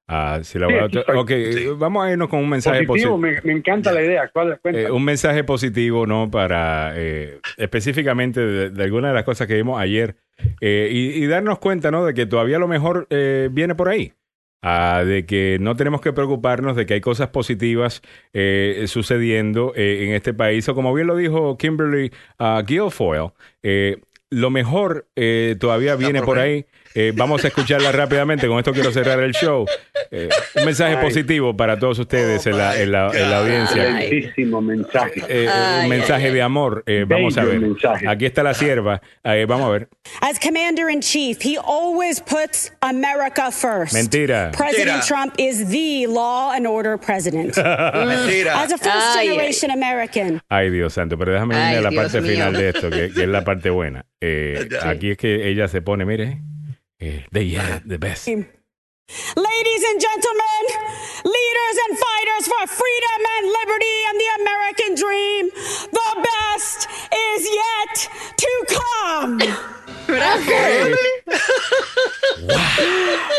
Ah, 0.07 0.39
si 0.41 0.57
el 0.57 0.64
abogado 0.64 0.88
Sí, 0.89 0.98
aquí 0.99 0.99
estoy. 0.99 1.18
ok, 1.18 1.31
eh, 1.31 1.73
vamos 1.77 2.06
a 2.06 2.11
irnos 2.11 2.30
con 2.30 2.39
un 2.39 2.48
mensaje 2.49 2.84
Positivo, 2.85 3.18
positivo. 3.19 3.41
me, 3.44 3.53
me 3.53 3.60
encanta 3.60 3.91
la 3.91 4.02
idea. 4.02 4.30
¿Cuál, 4.31 4.57
cuéntame. 4.61 4.88
Eh, 4.88 4.91
un 4.91 5.03
mensaje 5.03 5.44
positivo, 5.44 6.07
¿no? 6.07 6.31
Para 6.31 6.94
eh, 6.95 7.39
específicamente 7.57 8.39
de, 8.39 8.69
de 8.69 8.84
algunas 8.85 9.11
de 9.11 9.15
las 9.15 9.26
cosas 9.26 9.48
que 9.48 9.56
vimos 9.56 9.81
ayer 9.81 10.15
eh, 10.61 10.88
y, 10.89 11.22
y 11.22 11.27
darnos 11.27 11.60
cuenta, 11.60 11.91
¿no? 11.91 12.06
De 12.06 12.14
que 12.14 12.26
todavía 12.26 12.60
lo 12.60 12.69
mejor 12.69 13.06
eh, 13.10 13.49
viene 13.52 13.76
por 13.76 13.89
ahí. 13.89 14.14
Ah, 14.63 15.03
de 15.05 15.25
que 15.27 15.57
no 15.61 15.75
tenemos 15.75 16.01
que 16.01 16.13
preocuparnos 16.13 16.75
de 16.75 16.88
que 16.88 16.95
hay 16.95 17.01
cosas 17.01 17.29
positivas 17.29 18.01
eh, 18.34 18.85
sucediendo 18.88 19.73
eh, 19.75 20.05
en 20.05 20.13
este 20.13 20.34
país. 20.34 20.67
O 20.67 20.75
como 20.75 20.93
bien 20.93 21.07
lo 21.07 21.15
dijo 21.15 21.57
Kimberly 21.57 22.11
ah, 22.39 22.63
Guilfoyle, 22.65 23.34
eh, 23.61 24.01
lo 24.29 24.49
mejor 24.49 25.07
eh, 25.15 25.55
todavía 25.59 25.95
viene 25.95 26.21
por 26.21 26.39
ahí. 26.39 26.65
Eh, 26.95 27.11
vamos 27.15 27.43
a 27.45 27.47
escucharla 27.49 27.91
rápidamente. 27.91 28.47
Con 28.47 28.57
esto 28.57 28.72
quiero 28.73 28.91
cerrar 28.91 29.19
el 29.19 29.34
show. 29.34 29.65
Eh, 30.11 30.30
un 30.55 30.65
mensaje 30.65 30.95
Ay. 30.95 31.03
positivo 31.03 31.55
para 31.55 31.77
todos 31.77 31.99
ustedes 31.99 32.45
en, 32.47 32.57
la, 32.57 32.80
en, 32.81 32.91
la, 32.91 33.11
en 33.14 33.30
la 33.30 33.39
audiencia. 33.39 33.84
Mensaje. 34.61 35.22
Eh, 35.27 35.47
un 35.84 35.89
mensaje 35.89 36.27
ay, 36.27 36.34
de 36.34 36.41
amor. 36.41 36.84
Eh, 36.85 37.05
vamos 37.07 37.38
a 37.38 37.43
ver. 37.43 37.59
mensaje. 37.59 38.07
Aquí 38.07 38.26
está 38.26 38.43
la 38.43 38.53
sierva. 38.53 39.01
Eh, 39.23 39.45
vamos 39.47 39.68
a 39.68 39.72
ver. 39.72 39.89
As 40.22 40.39
commander 40.39 40.89
in 40.89 41.01
chief, 41.01 41.41
he 41.41 41.57
always 41.57 42.19
puts 42.22 42.72
America 42.81 43.51
first. 43.51 43.93
Mentira. 43.93 44.51
President 44.57 44.97
Mentira. 45.01 45.05
Trump 45.07 45.34
is 45.38 45.69
the 45.69 46.07
law 46.07 46.51
and 46.53 46.65
order 46.65 46.97
president. 46.97 47.55
Mentira. 47.55 48.64
As 48.64 48.72
a 48.72 48.77
first 48.77 49.18
Ay, 49.18 49.27
ay. 49.27 49.27
generation 49.30 49.72
American, 49.72 50.41
Ay, 50.49 50.69
Dios 50.69 50.93
santo, 50.93 51.18
pero 51.18 51.34
déjame 51.34 51.55
irme 51.55 51.65
Ay, 51.68 51.76
a 51.77 51.81
la 51.81 51.89
Dios 51.89 52.03
parte 52.03 52.22
mío. 52.22 52.31
final 52.31 52.53
de 52.53 52.69
esto, 52.69 52.89
que, 52.89 53.11
que 53.14 53.23
es 53.23 53.27
la 53.30 53.43
parte 53.43 53.69
buena. 53.69 54.05
Eh, 54.22 54.68
Aquí 54.81 55.11
es 55.11 55.18
que 55.18 55.49
ella 55.49 55.68
se 55.68 55.81
pone, 55.81 56.05
mire, 56.05 56.39
eh, 56.99 57.24
the, 57.32 57.44
yeah, 57.44 57.80
the 57.86 57.98
best. 57.98 58.28
ladies 58.28 59.84
and 59.90 60.02
gentlemen, 60.02 60.64
leaders 61.24 61.78
and 61.88 61.98
fighters 61.98 62.48
for 62.48 62.68
freedom 62.68 63.19
and 63.38 63.45
liberty 63.48 63.98
and 64.10 64.19
the 64.19 64.30
American 64.41 64.95
dream, 64.95 65.49
the 65.91 66.11
best 66.24 66.88
is 67.14 67.48
yet 67.49 68.10
to 68.38 68.52
come. 68.76 69.41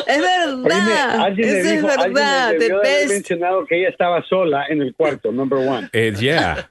Es 0.06 0.20
verdad. 0.20 1.20
alguien 1.20 1.48
Eso 1.48 1.68
es 1.68 1.82
verdad. 1.82 2.52
le 2.52 2.58
The 2.58 2.64
debió 2.64 2.80
de 2.80 2.88
haber 2.88 3.00
best. 3.00 3.10
mencionado 3.12 3.66
que 3.66 3.78
ella 3.80 3.88
estaba 3.88 4.22
sola 4.28 4.66
en 4.68 4.82
el 4.82 4.94
cuarto, 4.94 5.32
number 5.32 5.58
one. 5.58 5.88
Eh, 5.92 6.12
yeah. 6.18 6.70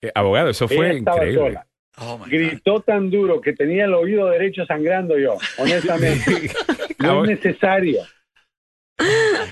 Eh, 0.00 0.10
abogado, 0.14 0.50
eso 0.50 0.68
fue 0.68 0.90
ella 0.90 0.98
estaba 0.98 1.26
increíble. 1.26 1.60
Oh. 2.00 2.18
Gritó 2.26 2.80
tan 2.80 3.10
duro 3.10 3.40
que 3.40 3.52
tenía 3.52 3.84
el 3.86 3.94
oído 3.94 4.26
derecho 4.28 4.64
sangrando 4.66 5.18
yo, 5.18 5.36
honestamente. 5.58 6.50
No 6.98 7.24
es 7.24 7.30
necesario. 7.30 8.02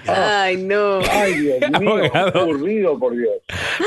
Ay, 0.09 0.57
no. 0.57 0.99
Ay, 1.11 1.35
Dios 1.35 1.59
mío, 1.81 1.91
Abogado. 1.93 2.41
aburrido, 2.41 2.99
por 2.99 3.17
Dios. 3.17 3.35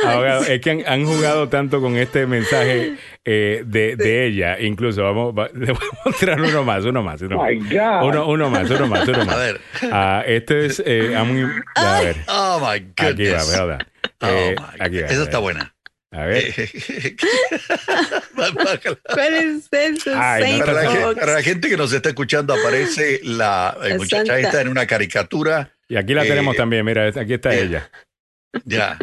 Abogado, 0.05 0.43
es 0.45 0.61
que 0.61 0.71
han, 0.71 0.83
han 0.87 1.05
jugado 1.05 1.49
tanto 1.49 1.81
con 1.81 1.95
este 1.97 2.25
mensaje 2.27 2.95
eh, 3.25 3.63
de, 3.65 3.95
de 3.97 4.25
ella. 4.27 4.59
Incluso, 4.59 5.03
vamos, 5.03 5.33
va- 5.37 5.49
le 5.53 5.71
voy 5.73 5.81
a 5.91 6.09
mostrar 6.09 6.41
uno 6.41 6.63
más, 6.63 6.85
uno 6.85 7.03
más. 7.03 7.21
Uno, 7.21 7.43
My 7.43 7.57
más. 7.57 7.69
God. 7.73 8.07
uno, 8.09 8.27
uno 8.27 8.49
más, 8.49 8.69
uno 8.69 8.87
más, 8.87 9.07
uno 9.07 9.25
más. 9.25 9.35
A 9.35 9.39
ver. 9.39 9.61
Ah, 9.91 10.23
este 10.25 10.65
es, 10.65 10.81
eh, 10.85 11.15
a 11.15 11.23
muy- 11.23 11.49
a 11.75 12.01
ver, 12.01 12.15
Oh, 12.27 12.59
my 12.61 12.77
aquí 12.77 12.93
va, 13.01 13.09
goodness. 13.09 13.57
¿verdad? 13.57 13.79
Oh, 14.21 14.27
Eh, 14.27 14.55
my 14.57 14.65
aquí 14.79 15.01
va. 15.01 15.07
Esa 15.07 15.19
a 15.19 15.23
está 15.23 15.37
ver. 15.37 15.41
buena. 15.43 15.73
A 16.11 16.25
ver. 16.25 16.53
¿Cuál 19.13 19.33
es 19.35 19.67
eso? 19.71 20.11
Ay, 20.15 20.41
Saint 20.41 20.59
no 20.59 20.65
te 20.65 20.71
Para 20.71 20.83
la, 20.83 20.91
gente, 20.91 21.15
para 21.19 21.33
la 21.33 21.41
gente 21.43 21.69
que 21.69 21.77
nos 21.77 21.93
está 21.93 22.09
escuchando, 22.09 22.53
aparece 22.53 23.19
la 23.23 23.77
eh, 23.83 23.89
La 23.89 23.97
muchacha 23.97 24.17
santa. 24.25 24.39
esta 24.39 24.61
en 24.61 24.69
una 24.69 24.87
caricatura. 24.87 25.71
Y 25.87 25.97
aquí 25.97 26.13
la 26.13 26.25
Eh, 26.25 26.29
tenemos 26.29 26.55
también, 26.55 26.83
mira, 26.85 27.07
aquí 27.07 27.33
está 27.33 27.53
ella. 27.53 27.89
Ya. 28.65 28.97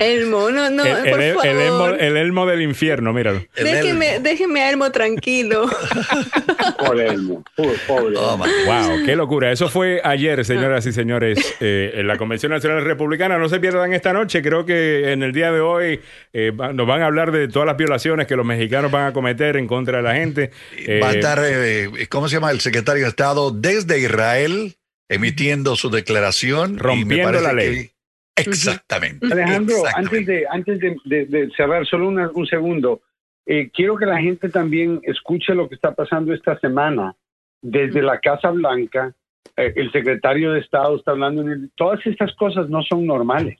Elmo, 0.00 0.50
no, 0.50 0.70
no, 0.70 0.84
el, 0.84 1.10
por 1.10 1.20
el- 1.22 1.34
favor. 1.34 1.46
el 1.46 1.58
elmo, 1.60 1.86
el 1.88 2.16
elmo 2.16 2.46
del 2.46 2.62
infierno, 2.62 3.12
míralo. 3.12 3.44
déjeme, 3.56 4.14
Elmo. 4.14 4.22
déjeme 4.24 4.62
a 4.62 4.70
Elmo 4.70 4.90
tranquilo. 4.92 5.68
Pobre 6.78 7.08
Elmo, 7.08 7.44
pobre. 7.86 8.16
Oh, 8.16 8.36
Wow, 8.36 9.04
qué 9.04 9.16
locura. 9.16 9.52
Eso 9.52 9.68
fue 9.68 10.00
ayer, 10.04 10.44
señoras 10.44 10.84
y 10.86 10.92
señores, 10.92 11.54
eh, 11.60 11.92
en 11.94 12.06
la 12.06 12.16
Convención 12.18 12.52
Nacional 12.52 12.84
Republicana. 12.84 13.38
No 13.38 13.48
se 13.48 13.60
pierdan 13.60 13.92
esta 13.92 14.12
noche. 14.12 14.42
Creo 14.42 14.64
que 14.66 15.12
en 15.12 15.22
el 15.22 15.32
día 15.32 15.52
de 15.52 15.60
hoy 15.60 16.00
eh, 16.32 16.52
nos 16.74 16.86
van 16.86 17.02
a 17.02 17.06
hablar 17.06 17.32
de 17.32 17.48
todas 17.48 17.66
las 17.66 17.76
violaciones 17.76 18.26
que 18.26 18.36
los 18.36 18.46
mexicanos 18.46 18.90
van 18.90 19.06
a 19.06 19.12
cometer 19.12 19.56
en 19.56 19.66
contra 19.66 19.98
de 19.98 20.02
la 20.02 20.14
gente. 20.14 20.50
Eh, 20.76 21.00
Va 21.02 21.10
a 21.10 21.12
estar, 21.12 21.40
eh, 21.44 21.90
¿cómo 22.08 22.28
se 22.28 22.36
llama? 22.36 22.50
El 22.50 22.60
secretario 22.60 23.04
de 23.04 23.08
Estado 23.10 23.50
desde 23.50 23.98
Israel 23.98 24.74
emitiendo 25.08 25.76
su 25.76 25.90
declaración. 25.90 26.72
y 26.72 26.74
me 26.74 26.78
Rompiendo 26.82 27.40
la 27.40 27.52
ley. 27.52 27.74
que- 27.74 27.93
Exactamente. 28.36 29.26
Alejandro, 29.32 29.76
exactamente. 29.76 30.16
antes 30.16 30.26
de 30.26 30.46
antes 30.48 30.78
de, 30.80 30.96
de- 31.04 31.26
de 31.26 31.50
cerrar, 31.56 31.86
solo 31.86 32.08
una- 32.08 32.30
un 32.34 32.46
segundo, 32.46 33.02
eh, 33.46 33.70
quiero 33.72 33.96
que 33.96 34.06
la 34.06 34.18
gente 34.20 34.48
también 34.48 35.00
escuche 35.04 35.54
lo 35.54 35.68
que 35.68 35.74
está 35.74 35.94
pasando 35.94 36.32
esta 36.32 36.58
semana. 36.58 37.14
Desde 37.62 38.02
la 38.02 38.18
Casa 38.20 38.50
Blanca, 38.50 39.14
eh, 39.56 39.72
el 39.76 39.90
secretario 39.92 40.52
de 40.52 40.60
Estado 40.60 40.96
está 40.96 41.12
hablando, 41.12 41.42
en 41.42 41.48
el- 41.48 41.70
todas 41.76 42.04
estas 42.06 42.34
cosas 42.34 42.68
no 42.68 42.82
son 42.82 43.06
normales. 43.06 43.58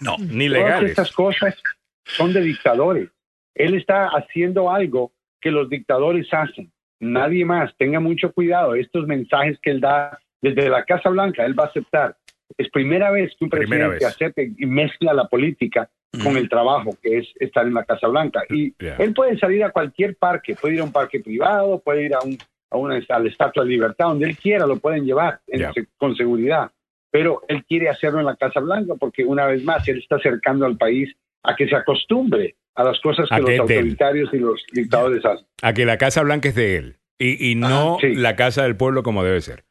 No. 0.00 0.16
ni 0.18 0.48
Todas 0.48 0.62
legales. 0.62 0.90
estas 0.90 1.12
cosas 1.12 1.56
son 2.04 2.32
de 2.34 2.42
dictadores. 2.42 3.08
Él 3.54 3.74
está 3.74 4.08
haciendo 4.08 4.70
algo 4.70 5.12
que 5.40 5.50
los 5.50 5.70
dictadores 5.70 6.26
hacen. 6.34 6.70
Nadie 7.00 7.44
más. 7.46 7.74
Tenga 7.78 7.98
mucho 8.00 8.30
cuidado. 8.32 8.74
Estos 8.74 9.06
mensajes 9.06 9.58
que 9.62 9.70
él 9.70 9.80
da 9.80 10.18
desde 10.42 10.68
la 10.68 10.84
Casa 10.84 11.08
Blanca, 11.08 11.46
él 11.46 11.58
va 11.58 11.64
a 11.64 11.68
aceptar. 11.68 12.16
Es 12.58 12.70
primera 12.70 13.10
vez 13.10 13.34
que 13.38 13.44
un 13.44 13.50
presidente 13.50 13.88
vez. 13.88 14.04
acepte 14.04 14.52
y 14.56 14.66
mezcla 14.66 15.12
la 15.12 15.28
política 15.28 15.90
con 16.22 16.36
el 16.38 16.48
trabajo, 16.48 16.96
que 17.02 17.18
es 17.18 17.28
estar 17.38 17.66
en 17.66 17.74
la 17.74 17.84
Casa 17.84 18.08
Blanca. 18.08 18.42
Y 18.48 18.72
Yeah. 18.78 18.96
él 18.98 19.12
puede 19.12 19.36
salir 19.38 19.62
a 19.64 19.70
cualquier 19.70 20.16
parque, 20.16 20.54
puede 20.54 20.74
ir 20.74 20.80
a 20.80 20.84
un 20.84 20.92
parque 20.92 21.20
privado, 21.20 21.80
puede 21.80 22.04
ir 22.04 22.14
a, 22.14 22.20
un, 22.20 22.38
a 22.70 22.76
una 22.78 22.98
a 23.08 23.18
la 23.18 23.28
Estatua 23.28 23.64
de 23.64 23.70
Libertad, 23.70 24.06
donde 24.06 24.26
él 24.26 24.36
quiera, 24.38 24.66
lo 24.66 24.78
pueden 24.78 25.04
llevar 25.04 25.40
en- 25.46 25.58
Yeah. 25.60 25.72
con 25.98 26.16
seguridad. 26.16 26.70
Pero 27.10 27.42
él 27.48 27.64
quiere 27.66 27.88
hacerlo 27.90 28.20
en 28.20 28.26
la 28.26 28.36
Casa 28.36 28.60
Blanca 28.60 28.94
porque 28.98 29.24
una 29.24 29.46
vez 29.46 29.62
más 29.62 29.86
él 29.88 29.98
está 29.98 30.16
acercando 30.16 30.64
al 30.64 30.76
país 30.78 31.14
a 31.42 31.54
que 31.54 31.68
se 31.68 31.76
acostumbre 31.76 32.56
a 32.74 32.84
las 32.84 32.98
cosas 33.00 33.28
que 33.28 33.40
los 33.40 33.58
autoritarios 33.60 34.32
y 34.32 34.38
los 34.38 34.62
dictadores 34.72 35.24
hacen. 35.24 35.46
A 35.62 35.72
que 35.74 35.84
la 35.84 35.98
Casa 35.98 36.22
Blanca 36.22 36.48
es 36.48 36.54
de 36.54 36.76
él 36.76 36.96
y, 37.18 37.50
y 37.52 37.54
no 37.54 37.98
sí. 38.00 38.14
la 38.14 38.36
Casa 38.36 38.62
del 38.64 38.76
Pueblo 38.76 39.02
como 39.02 39.22
debe 39.22 39.40
ser. 39.42 39.64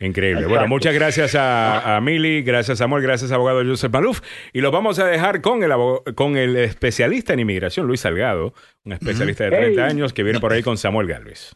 Increíble. 0.00 0.42
Exacto. 0.42 0.54
Bueno, 0.54 0.68
muchas 0.68 0.94
gracias 0.94 1.34
a, 1.34 1.96
a 1.96 2.00
Mili, 2.00 2.42
gracias 2.42 2.78
Samuel, 2.78 3.02
gracias 3.02 3.32
abogado 3.32 3.64
Joseph 3.64 3.92
Maluf. 3.92 4.20
Y 4.52 4.60
los 4.60 4.70
vamos 4.70 4.98
a 5.00 5.06
dejar 5.06 5.40
con 5.40 5.62
el, 5.64 5.72
con 6.14 6.36
el 6.36 6.54
especialista 6.56 7.32
en 7.32 7.40
inmigración, 7.40 7.86
Luis 7.86 8.00
Salgado, 8.00 8.54
un 8.84 8.92
especialista 8.92 9.44
de 9.44 9.50
30 9.50 9.82
Hey. 9.84 9.90
años 9.90 10.12
que 10.12 10.22
viene 10.22 10.38
por 10.40 10.52
ahí 10.52 10.62
con 10.62 10.78
Samuel 10.78 11.08
Galvez. 11.08 11.54